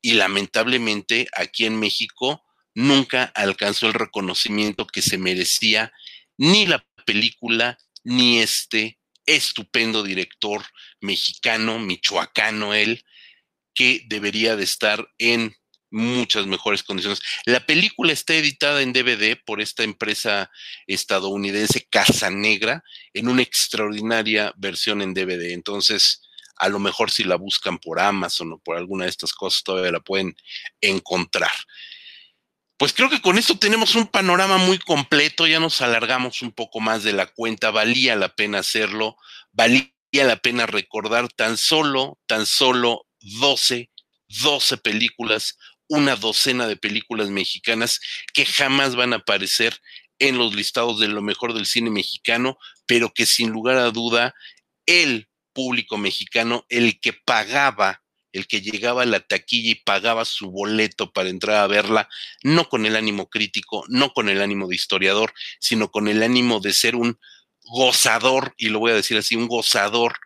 Y 0.00 0.12
lamentablemente 0.14 1.28
aquí 1.36 1.66
en 1.66 1.78
México 1.78 2.44
nunca 2.74 3.24
alcanzó 3.34 3.86
el 3.86 3.94
reconocimiento 3.94 4.86
que 4.86 5.02
se 5.02 5.18
merecía 5.18 5.92
ni 6.36 6.66
la 6.66 6.86
película 7.04 7.78
ni 8.04 8.38
este 8.38 8.97
estupendo 9.28 10.02
director 10.02 10.64
mexicano, 11.00 11.78
michoacano 11.78 12.74
él, 12.74 13.04
que 13.74 14.02
debería 14.08 14.56
de 14.56 14.64
estar 14.64 15.06
en 15.18 15.54
muchas 15.90 16.46
mejores 16.46 16.82
condiciones. 16.82 17.20
La 17.44 17.64
película 17.64 18.12
está 18.12 18.34
editada 18.34 18.82
en 18.82 18.92
DVD 18.92 19.38
por 19.44 19.60
esta 19.60 19.84
empresa 19.84 20.50
estadounidense 20.86 21.86
Casa 21.88 22.30
Negra 22.30 22.82
en 23.14 23.28
una 23.28 23.42
extraordinaria 23.42 24.52
versión 24.56 25.02
en 25.02 25.14
DVD. 25.14 25.52
Entonces, 25.52 26.22
a 26.56 26.68
lo 26.68 26.78
mejor 26.78 27.10
si 27.10 27.24
la 27.24 27.36
buscan 27.36 27.78
por 27.78 28.00
Amazon 28.00 28.52
o 28.52 28.58
por 28.58 28.76
alguna 28.76 29.04
de 29.04 29.10
estas 29.10 29.32
cosas, 29.32 29.62
todavía 29.62 29.92
la 29.92 30.00
pueden 30.00 30.36
encontrar. 30.80 31.52
Pues 32.78 32.92
creo 32.92 33.10
que 33.10 33.20
con 33.20 33.38
esto 33.38 33.58
tenemos 33.58 33.96
un 33.96 34.06
panorama 34.06 34.56
muy 34.56 34.78
completo, 34.78 35.48
ya 35.48 35.58
nos 35.58 35.82
alargamos 35.82 36.42
un 36.42 36.52
poco 36.52 36.78
más 36.78 37.02
de 37.02 37.12
la 37.12 37.26
cuenta, 37.26 37.72
valía 37.72 38.14
la 38.14 38.28
pena 38.28 38.60
hacerlo, 38.60 39.16
valía 39.50 39.90
la 40.12 40.36
pena 40.36 40.64
recordar 40.64 41.28
tan 41.28 41.56
solo, 41.56 42.20
tan 42.26 42.46
solo 42.46 43.08
12, 43.18 43.90
12 44.28 44.76
películas, 44.76 45.58
una 45.88 46.14
docena 46.14 46.68
de 46.68 46.76
películas 46.76 47.30
mexicanas 47.30 47.98
que 48.32 48.46
jamás 48.46 48.94
van 48.94 49.12
a 49.12 49.16
aparecer 49.16 49.80
en 50.20 50.38
los 50.38 50.54
listados 50.54 51.00
de 51.00 51.08
lo 51.08 51.20
mejor 51.20 51.54
del 51.54 51.66
cine 51.66 51.90
mexicano, 51.90 52.58
pero 52.86 53.12
que 53.12 53.26
sin 53.26 53.50
lugar 53.50 53.78
a 53.78 53.90
duda 53.90 54.36
el 54.86 55.28
público 55.52 55.98
mexicano, 55.98 56.64
el 56.68 57.00
que 57.00 57.12
pagaba, 57.12 58.04
el 58.32 58.46
que 58.46 58.60
llegaba 58.60 59.02
a 59.02 59.06
la 59.06 59.20
taquilla 59.20 59.70
y 59.70 59.74
pagaba 59.76 60.24
su 60.24 60.50
boleto 60.50 61.12
para 61.12 61.28
entrar 61.28 61.56
a 61.56 61.66
verla, 61.66 62.08
no 62.42 62.68
con 62.68 62.86
el 62.86 62.96
ánimo 62.96 63.28
crítico, 63.28 63.84
no 63.88 64.12
con 64.12 64.28
el 64.28 64.42
ánimo 64.42 64.68
de 64.68 64.76
historiador, 64.76 65.32
sino 65.60 65.90
con 65.90 66.08
el 66.08 66.22
ánimo 66.22 66.60
de 66.60 66.72
ser 66.72 66.94
un 66.96 67.18
gozador, 67.64 68.54
y 68.56 68.68
lo 68.68 68.78
voy 68.78 68.92
a 68.92 68.96
decir 68.96 69.16
así, 69.16 69.36
un 69.36 69.48
gozador 69.48 70.16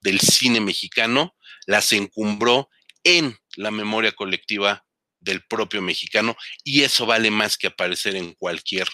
del 0.00 0.20
cine 0.20 0.60
mexicano, 0.60 1.36
las 1.66 1.92
encumbró 1.92 2.68
en 3.04 3.36
la 3.56 3.70
memoria 3.70 4.12
colectiva 4.12 4.84
del 5.20 5.44
propio 5.44 5.82
mexicano 5.82 6.36
y 6.64 6.82
eso 6.82 7.06
vale 7.06 7.30
más 7.30 7.56
que 7.56 7.68
aparecer 7.68 8.16
en 8.16 8.34
cualquier 8.34 8.88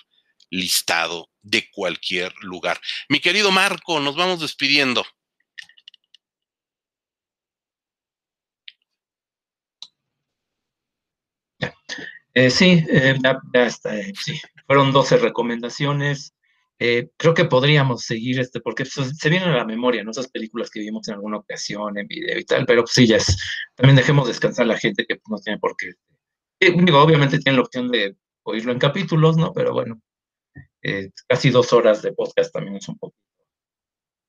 listado 0.51 1.31
de 1.43 1.69
cualquier 1.71 2.35
lugar. 2.41 2.81
Mi 3.09 3.21
querido 3.21 3.51
Marco, 3.51 4.01
nos 4.01 4.17
vamos 4.17 4.41
despidiendo. 4.41 5.07
Eh, 12.39 12.51
sí, 12.51 12.85
eh, 12.89 13.17
ya, 13.21 13.67
está, 13.67 13.99
eh, 13.99 14.13
sí, 14.15 14.41
fueron 14.65 14.93
12 14.93 15.17
recomendaciones. 15.17 16.37
creo 16.79 17.35
que 17.35 17.47
podríamos 17.47 18.05
seguir 18.05 18.39
este, 18.39 18.61
porque 18.61 18.85
se 18.85 19.29
vienen 19.29 19.49
a 19.49 19.57
la 19.57 19.65
memoria, 19.65 20.05
¿no? 20.05 20.13
Esas 20.13 20.29
películas 20.29 20.71
que 20.71 20.79
vimos 20.79 21.09
en 21.09 21.15
alguna 21.15 21.39
ocasión, 21.39 21.99
en 21.99 22.07
video 22.07 22.39
y 22.39 22.45
tal, 22.45 22.65
pero 22.65 22.83
pues, 22.83 22.93
sí, 22.93 23.09
ya 23.09 23.17
es, 23.17 23.37
también 23.75 23.97
dejemos 23.97 24.29
descansar 24.29 24.67
a 24.67 24.69
la 24.69 24.79
gente 24.79 25.05
que 25.05 25.19
no 25.29 25.39
tiene 25.39 25.59
por 25.59 25.75
qué. 25.77 25.95
obviamente 26.93 27.41
tiene 27.41 27.57
la 27.57 27.65
opción 27.65 27.91
de 27.91 28.15
oírlo 28.45 28.71
en 28.71 28.79
capítulos, 28.79 29.37
¿no? 29.37 29.53
Pero 29.53 29.73
bueno, 29.73 30.01
casi 31.27 31.51
dos 31.51 31.73
horas 31.73 32.03
de 32.03 32.13
podcast 32.13 32.53
también 32.53 32.77
es 32.77 32.89
un 32.89 32.99
poco 32.99 33.17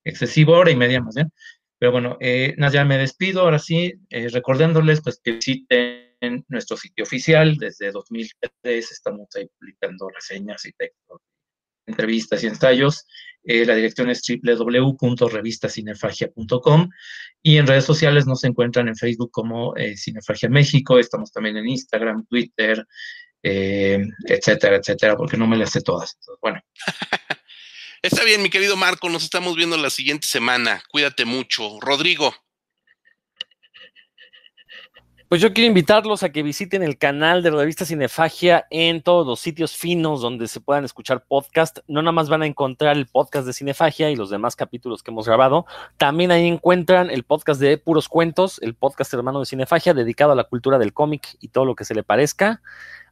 excesivo, 0.03 0.53
hora 0.53 0.72
y 0.72 0.76
media 0.76 0.99
más 0.99 1.14
bien. 1.14 1.31
Pero 1.77 1.91
bueno, 1.91 2.18
ya 2.19 2.86
me 2.86 2.98
despido, 2.98 3.41
ahora 3.41 3.60
sí, 3.60 3.94
recordándoles 4.10 5.02
pues 5.02 5.22
que 5.23 5.34
visiten 5.34 6.09
en 6.22 6.46
nuestro 6.48 6.78
sitio 6.78 7.04
oficial. 7.04 7.58
Desde 7.58 7.91
2003 7.91 8.91
estamos 8.91 9.28
ahí 9.36 9.48
publicando 9.60 10.10
reseñas 10.10 10.66
y 10.66 10.72
textos, 10.74 11.22
entrevistas 11.86 12.44
y 12.44 12.48
ensayos. 12.48 13.06
Eh, 13.44 13.64
la 13.66 13.76
dirección 13.76 14.10
es 14.10 14.24
www.revistacinefagia.com 14.28 16.90
y 17.41 17.58
en 17.58 17.68
redes 17.68 17.86
sociales 17.86 18.28
nos 18.28 18.44
encuentran 18.44 18.90
en 18.90 18.96
Facebook 18.96 19.32
como 19.32 19.76
eh, 19.78 19.96
Cinefagia 19.96 20.50
México. 20.50 21.00
Estamos 21.00 21.32
también 21.32 21.56
en 21.58 21.70
Instagram, 21.70 22.26
Twitter, 22.28 22.86
eh, 23.41 24.04
etcétera, 24.28 24.76
etcétera, 24.78 25.16
porque 25.16 25.38
no 25.38 25.48
me 25.48 25.56
las 25.58 25.72
sé 25.72 25.82
todas. 25.82 26.18
bueno. 26.41 26.60
Está 28.02 28.24
bien, 28.24 28.41
mi 28.41 28.50
querido 28.50 28.78
Marco, 28.78 29.10
nos 29.10 29.24
estamos 29.24 29.58
viendo 29.58 29.76
la 29.76 29.90
siguiente 29.90 30.26
semana. 30.26 30.82
Cuídate 30.90 31.26
mucho. 31.26 31.82
Rodrigo. 31.82 32.34
Pues 35.30 35.42
yo 35.42 35.54
quiero 35.54 35.68
invitarlos 35.68 36.24
a 36.24 36.32
que 36.32 36.42
visiten 36.42 36.82
el 36.82 36.98
canal 36.98 37.44
de 37.44 37.52
Revista 37.52 37.86
Cinefagia 37.86 38.66
en 38.72 39.04
todos 39.04 39.28
los 39.28 39.40
sitios 39.40 39.78
finos 39.78 40.22
donde 40.22 40.48
se 40.48 40.60
puedan 40.60 40.86
escuchar 40.86 41.24
podcast. 41.24 41.82
No 41.88 42.02
nada 42.02 42.14
más 42.14 42.30
van 42.30 42.42
a 42.42 42.48
encontrar 42.48 42.98
el 42.98 43.06
podcast 43.06 43.46
de 43.46 43.54
Cinefagia 43.54 44.10
y 44.10 44.16
los 44.16 44.32
demás 44.32 44.56
capítulos 44.56 45.04
que 45.04 45.12
hemos 45.12 45.28
grabado. 45.28 45.68
También 45.98 46.32
ahí 46.32 46.48
encuentran 46.48 47.12
el 47.12 47.26
podcast 47.26 47.62
de 47.62 47.78
Puros 47.78 48.10
Cuentos, 48.10 48.58
el 48.64 48.74
podcast 48.74 49.14
hermano 49.14 49.40
de 49.40 49.46
Cinefagia 49.46 49.94
dedicado 49.94 50.32
a 50.32 50.36
la 50.36 50.46
cultura 50.46 50.80
del 50.80 50.94
cómic 50.94 51.38
y 51.40 51.50
todo 51.50 51.66
lo 51.66 51.76
que 51.76 51.86
se 51.86 51.94
le 51.94 52.02
parezca. 52.02 52.64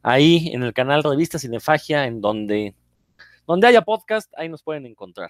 Ahí 0.02 0.50
en 0.54 0.64
el 0.64 0.74
canal 0.74 1.04
Revista 1.04 1.38
Cinefagia, 1.38 2.08
en 2.08 2.20
donde, 2.20 2.74
donde 3.46 3.68
haya 3.68 3.84
podcast, 3.84 4.34
ahí 4.36 4.50
nos 4.50 4.64
pueden 4.64 4.88
encontrar. 4.88 5.30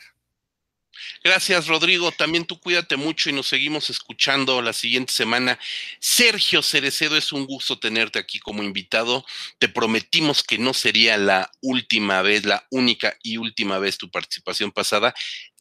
Gracias, 1.24 1.68
Rodrigo. 1.68 2.12
También 2.12 2.46
tú 2.46 2.60
cuídate 2.60 2.98
mucho 2.98 3.30
y 3.30 3.34
nos 3.34 3.48
seguimos 3.48 3.90
escuchando 3.90 4.62
la 4.62 4.74
siguiente 4.74 5.14
semana. 5.14 5.60
Sergio 6.00 6.62
Cerecedo, 6.62 7.18
es 7.18 7.32
un 7.32 7.46
gusto 7.46 7.80
tenerte 7.80 8.20
aquí 8.20 8.40
como 8.40 8.64
invitado. 8.64 9.26
Te 9.60 9.70
prometimos 9.70 10.44
que 10.44 10.58
no 10.58 10.74
sería 10.74 11.18
la 11.18 11.52
última 11.62 12.22
vez, 12.22 12.46
la 12.46 12.66
única 12.72 13.18
y 13.24 13.38
última 13.38 13.80
vez 13.80 13.98
tu 13.98 14.10
participación 14.10 14.72
pasada. 14.72 15.14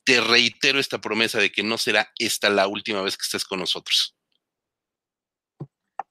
Te 0.05 0.20
reitero 0.20 0.78
esta 0.78 1.01
promesa 1.01 1.39
de 1.39 1.53
que 1.53 1.62
no 1.62 1.78
será 1.78 2.12
esta 2.19 2.48
la 2.48 2.66
última 2.66 3.03
vez 3.03 3.16
que 3.16 3.24
estés 3.24 3.44
con 3.44 3.61
nosotros 3.61 4.15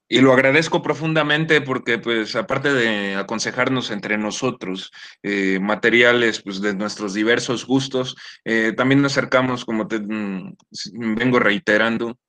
y 0.07 0.19
lo 0.19 0.33
agradezco 0.33 0.81
profundamente 0.81 1.61
porque, 1.61 1.97
pues, 1.97 2.35
aparte 2.35 2.73
de 2.73 3.15
aconsejarnos 3.15 3.89
entre 3.89 4.17
nosotros 4.17 4.91
eh, 5.23 5.59
materiales 5.59 6.41
pues, 6.41 6.61
de 6.61 6.75
nuestros 6.75 7.13
diversos 7.13 7.65
gustos, 7.65 8.15
eh, 8.43 8.73
también 8.77 9.01
nos 9.01 9.13
acercamos, 9.13 9.65
como 9.65 9.87
te 9.87 9.99
mm, 9.99 10.55
vengo 11.15 11.39
reiterando, 11.39 12.19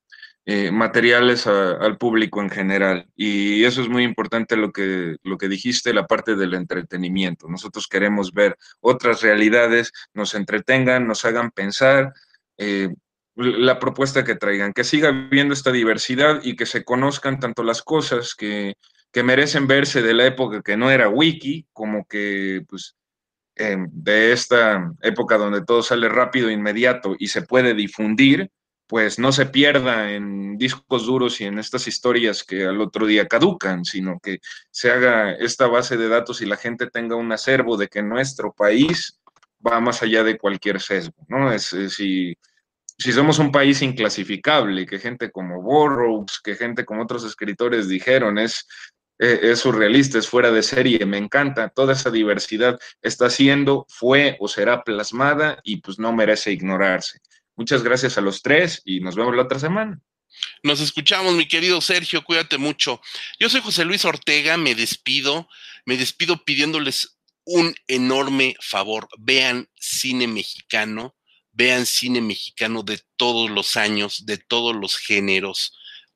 eh, 0.48 0.70
materiales 0.70 1.46
al 1.48 1.98
público 1.98 2.40
en 2.40 2.50
general. 2.50 3.08
Y 3.16 3.64
eso 3.64 3.82
es 3.82 3.88
muy 3.88 4.04
importante 4.04 4.56
lo 4.56 4.72
que, 4.72 5.16
lo 5.24 5.36
que 5.36 5.48
dijiste, 5.48 5.92
la 5.92 6.06
parte 6.06 6.36
del 6.36 6.54
entretenimiento. 6.54 7.48
Nosotros 7.48 7.88
queremos 7.88 8.32
ver 8.32 8.56
otras 8.80 9.22
realidades, 9.22 9.92
nos 10.14 10.34
entretengan, 10.34 11.06
nos 11.06 11.24
hagan 11.24 11.50
pensar 11.50 12.12
la 13.36 13.78
propuesta 13.78 14.24
que 14.24 14.34
traigan, 14.34 14.72
que 14.72 14.84
siga 14.84 15.10
habiendo 15.10 15.52
esta 15.52 15.70
diversidad 15.70 16.40
y 16.42 16.56
que 16.56 16.66
se 16.66 16.84
conozcan 16.84 17.38
tanto 17.38 17.62
las 17.62 17.82
cosas 17.82 18.34
que, 18.34 18.74
merecen 19.24 19.66
verse 19.66 20.02
de 20.02 20.12
la 20.12 20.26
época 20.26 20.60
que 20.60 20.76
no 20.76 20.90
era 20.90 21.08
wiki, 21.08 21.66
como 21.72 22.06
que 22.06 22.66
pues 22.68 22.96
em, 23.54 23.88
de 23.90 24.32
esta 24.32 24.92
época 25.00 25.38
donde 25.38 25.64
todo 25.64 25.82
sale 25.82 26.10
rápido, 26.10 26.50
inmediato 26.50 27.16
y 27.18 27.28
se 27.28 27.40
puede 27.40 27.72
difundir, 27.72 28.50
pues 28.86 29.18
no 29.18 29.32
se 29.32 29.46
pierda 29.46 30.12
en 30.12 30.58
discos 30.58 31.06
duros 31.06 31.40
y 31.40 31.44
en 31.44 31.58
estas 31.58 31.88
historias 31.88 32.44
que 32.44 32.66
al 32.66 32.78
otro 32.78 33.06
día 33.06 33.26
caducan, 33.26 33.86
sino 33.86 34.20
que 34.20 34.38
se 34.70 34.90
haga 34.90 35.32
esta 35.32 35.66
base 35.66 35.96
de 35.96 36.08
datos 36.08 36.42
y 36.42 36.46
la 36.46 36.58
gente 36.58 36.86
tenga 36.88 37.16
un 37.16 37.32
acervo 37.32 37.78
de 37.78 37.88
que 37.88 38.02
nuestro 38.02 38.52
país 38.52 39.18
va 39.66 39.80
más 39.80 40.02
allá 40.02 40.24
de 40.24 40.36
cualquier 40.36 40.78
sesgo, 40.80 41.14
¿no? 41.28 41.50
Es, 41.52 41.74
si 41.88 42.36
si 42.98 43.12
somos 43.12 43.38
un 43.38 43.52
país 43.52 43.82
inclasificable, 43.82 44.86
que 44.86 44.98
gente 44.98 45.30
como 45.30 45.62
Burroughs, 45.62 46.40
que 46.42 46.54
gente 46.54 46.84
como 46.84 47.02
otros 47.02 47.24
escritores 47.24 47.88
dijeron, 47.88 48.38
es, 48.38 48.66
eh, 49.18 49.40
es 49.42 49.60
surrealista, 49.60 50.18
es 50.18 50.28
fuera 50.28 50.50
de 50.50 50.62
serie, 50.62 51.04
me 51.04 51.18
encanta, 51.18 51.68
toda 51.68 51.92
esa 51.92 52.10
diversidad 52.10 52.78
está 53.02 53.28
siendo, 53.28 53.86
fue 53.88 54.36
o 54.40 54.48
será 54.48 54.82
plasmada 54.82 55.60
y 55.62 55.78
pues 55.78 55.98
no 55.98 56.12
merece 56.12 56.52
ignorarse. 56.52 57.20
Muchas 57.56 57.82
gracias 57.82 58.18
a 58.18 58.20
los 58.20 58.42
tres 58.42 58.82
y 58.84 59.00
nos 59.00 59.16
vemos 59.16 59.34
la 59.34 59.42
otra 59.42 59.58
semana. 59.58 60.00
Nos 60.62 60.80
escuchamos, 60.80 61.34
mi 61.34 61.48
querido 61.48 61.80
Sergio, 61.80 62.22
cuídate 62.22 62.58
mucho. 62.58 63.00
Yo 63.38 63.48
soy 63.48 63.60
José 63.62 63.84
Luis 63.84 64.04
Ortega, 64.04 64.56
me 64.56 64.74
despido, 64.74 65.48
me 65.86 65.96
despido 65.96 66.44
pidiéndoles 66.44 67.18
un 67.44 67.74
enorme 67.86 68.56
favor. 68.60 69.08
Vean 69.18 69.68
cine 69.76 70.26
mexicano, 70.26 71.16
vean 71.56 71.86
cine 71.86 72.20
mexicano 72.20 72.82
de 72.82 73.00
todos 73.16 73.50
los 73.50 73.76
años, 73.76 74.26
de 74.26 74.36
todos 74.36 74.76
los 74.76 74.98
géneros, 74.98 75.72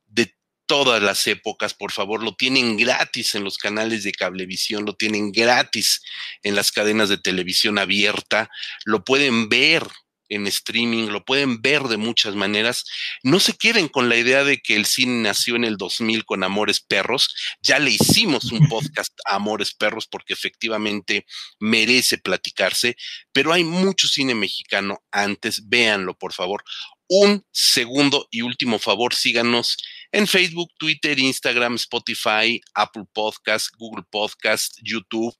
de 0.06 0.36
todas 0.66 1.02
las 1.02 1.26
épocas, 1.26 1.74
por 1.74 1.92
favor, 1.92 2.22
lo 2.22 2.34
tienen 2.36 2.76
gratis 2.76 3.34
en 3.34 3.42
los 3.42 3.58
canales 3.58 4.04
de 4.04 4.12
cablevisión, 4.12 4.84
lo 4.84 4.94
tienen 4.94 5.32
gratis 5.32 6.02
en 6.42 6.54
las 6.54 6.70
cadenas 6.70 7.08
de 7.08 7.18
televisión 7.18 7.78
abierta, 7.78 8.50
lo 8.84 9.02
pueden 9.02 9.48
ver 9.48 9.82
en 10.30 10.46
streaming, 10.46 11.08
lo 11.08 11.24
pueden 11.24 11.60
ver 11.60 11.82
de 11.82 11.98
muchas 11.98 12.34
maneras. 12.34 12.84
No 13.22 13.40
se 13.40 13.52
queden 13.52 13.88
con 13.88 14.08
la 14.08 14.16
idea 14.16 14.44
de 14.44 14.58
que 14.58 14.76
el 14.76 14.86
cine 14.86 15.22
nació 15.22 15.56
en 15.56 15.64
el 15.64 15.76
2000 15.76 16.24
con 16.24 16.42
Amores 16.42 16.80
Perros. 16.80 17.34
Ya 17.60 17.78
le 17.78 17.90
hicimos 17.90 18.50
un 18.52 18.66
podcast 18.68 19.12
a 19.26 19.34
Amores 19.34 19.74
Perros 19.74 20.06
porque 20.06 20.32
efectivamente 20.32 21.26
merece 21.58 22.16
platicarse, 22.16 22.96
pero 23.32 23.52
hay 23.52 23.64
mucho 23.64 24.08
cine 24.08 24.34
mexicano 24.34 25.02
antes. 25.10 25.68
Véanlo, 25.68 26.16
por 26.16 26.32
favor. 26.32 26.64
Un 27.08 27.44
segundo 27.50 28.28
y 28.30 28.42
último 28.42 28.78
favor, 28.78 29.14
síganos 29.14 29.76
en 30.12 30.28
Facebook, 30.28 30.70
Twitter, 30.78 31.18
Instagram, 31.18 31.74
Spotify, 31.74 32.60
Apple 32.74 33.04
Podcast, 33.12 33.74
Google 33.76 34.04
Podcast, 34.08 34.78
YouTube. 34.80 35.34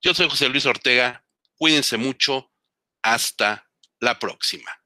Yo 0.00 0.14
soy 0.14 0.28
José 0.28 0.48
Luis 0.48 0.64
Ortega. 0.64 1.24
Cuídense 1.56 1.96
mucho. 1.96 2.52
Hasta 3.02 3.68
la 4.02 4.18
próxima. 4.18 4.81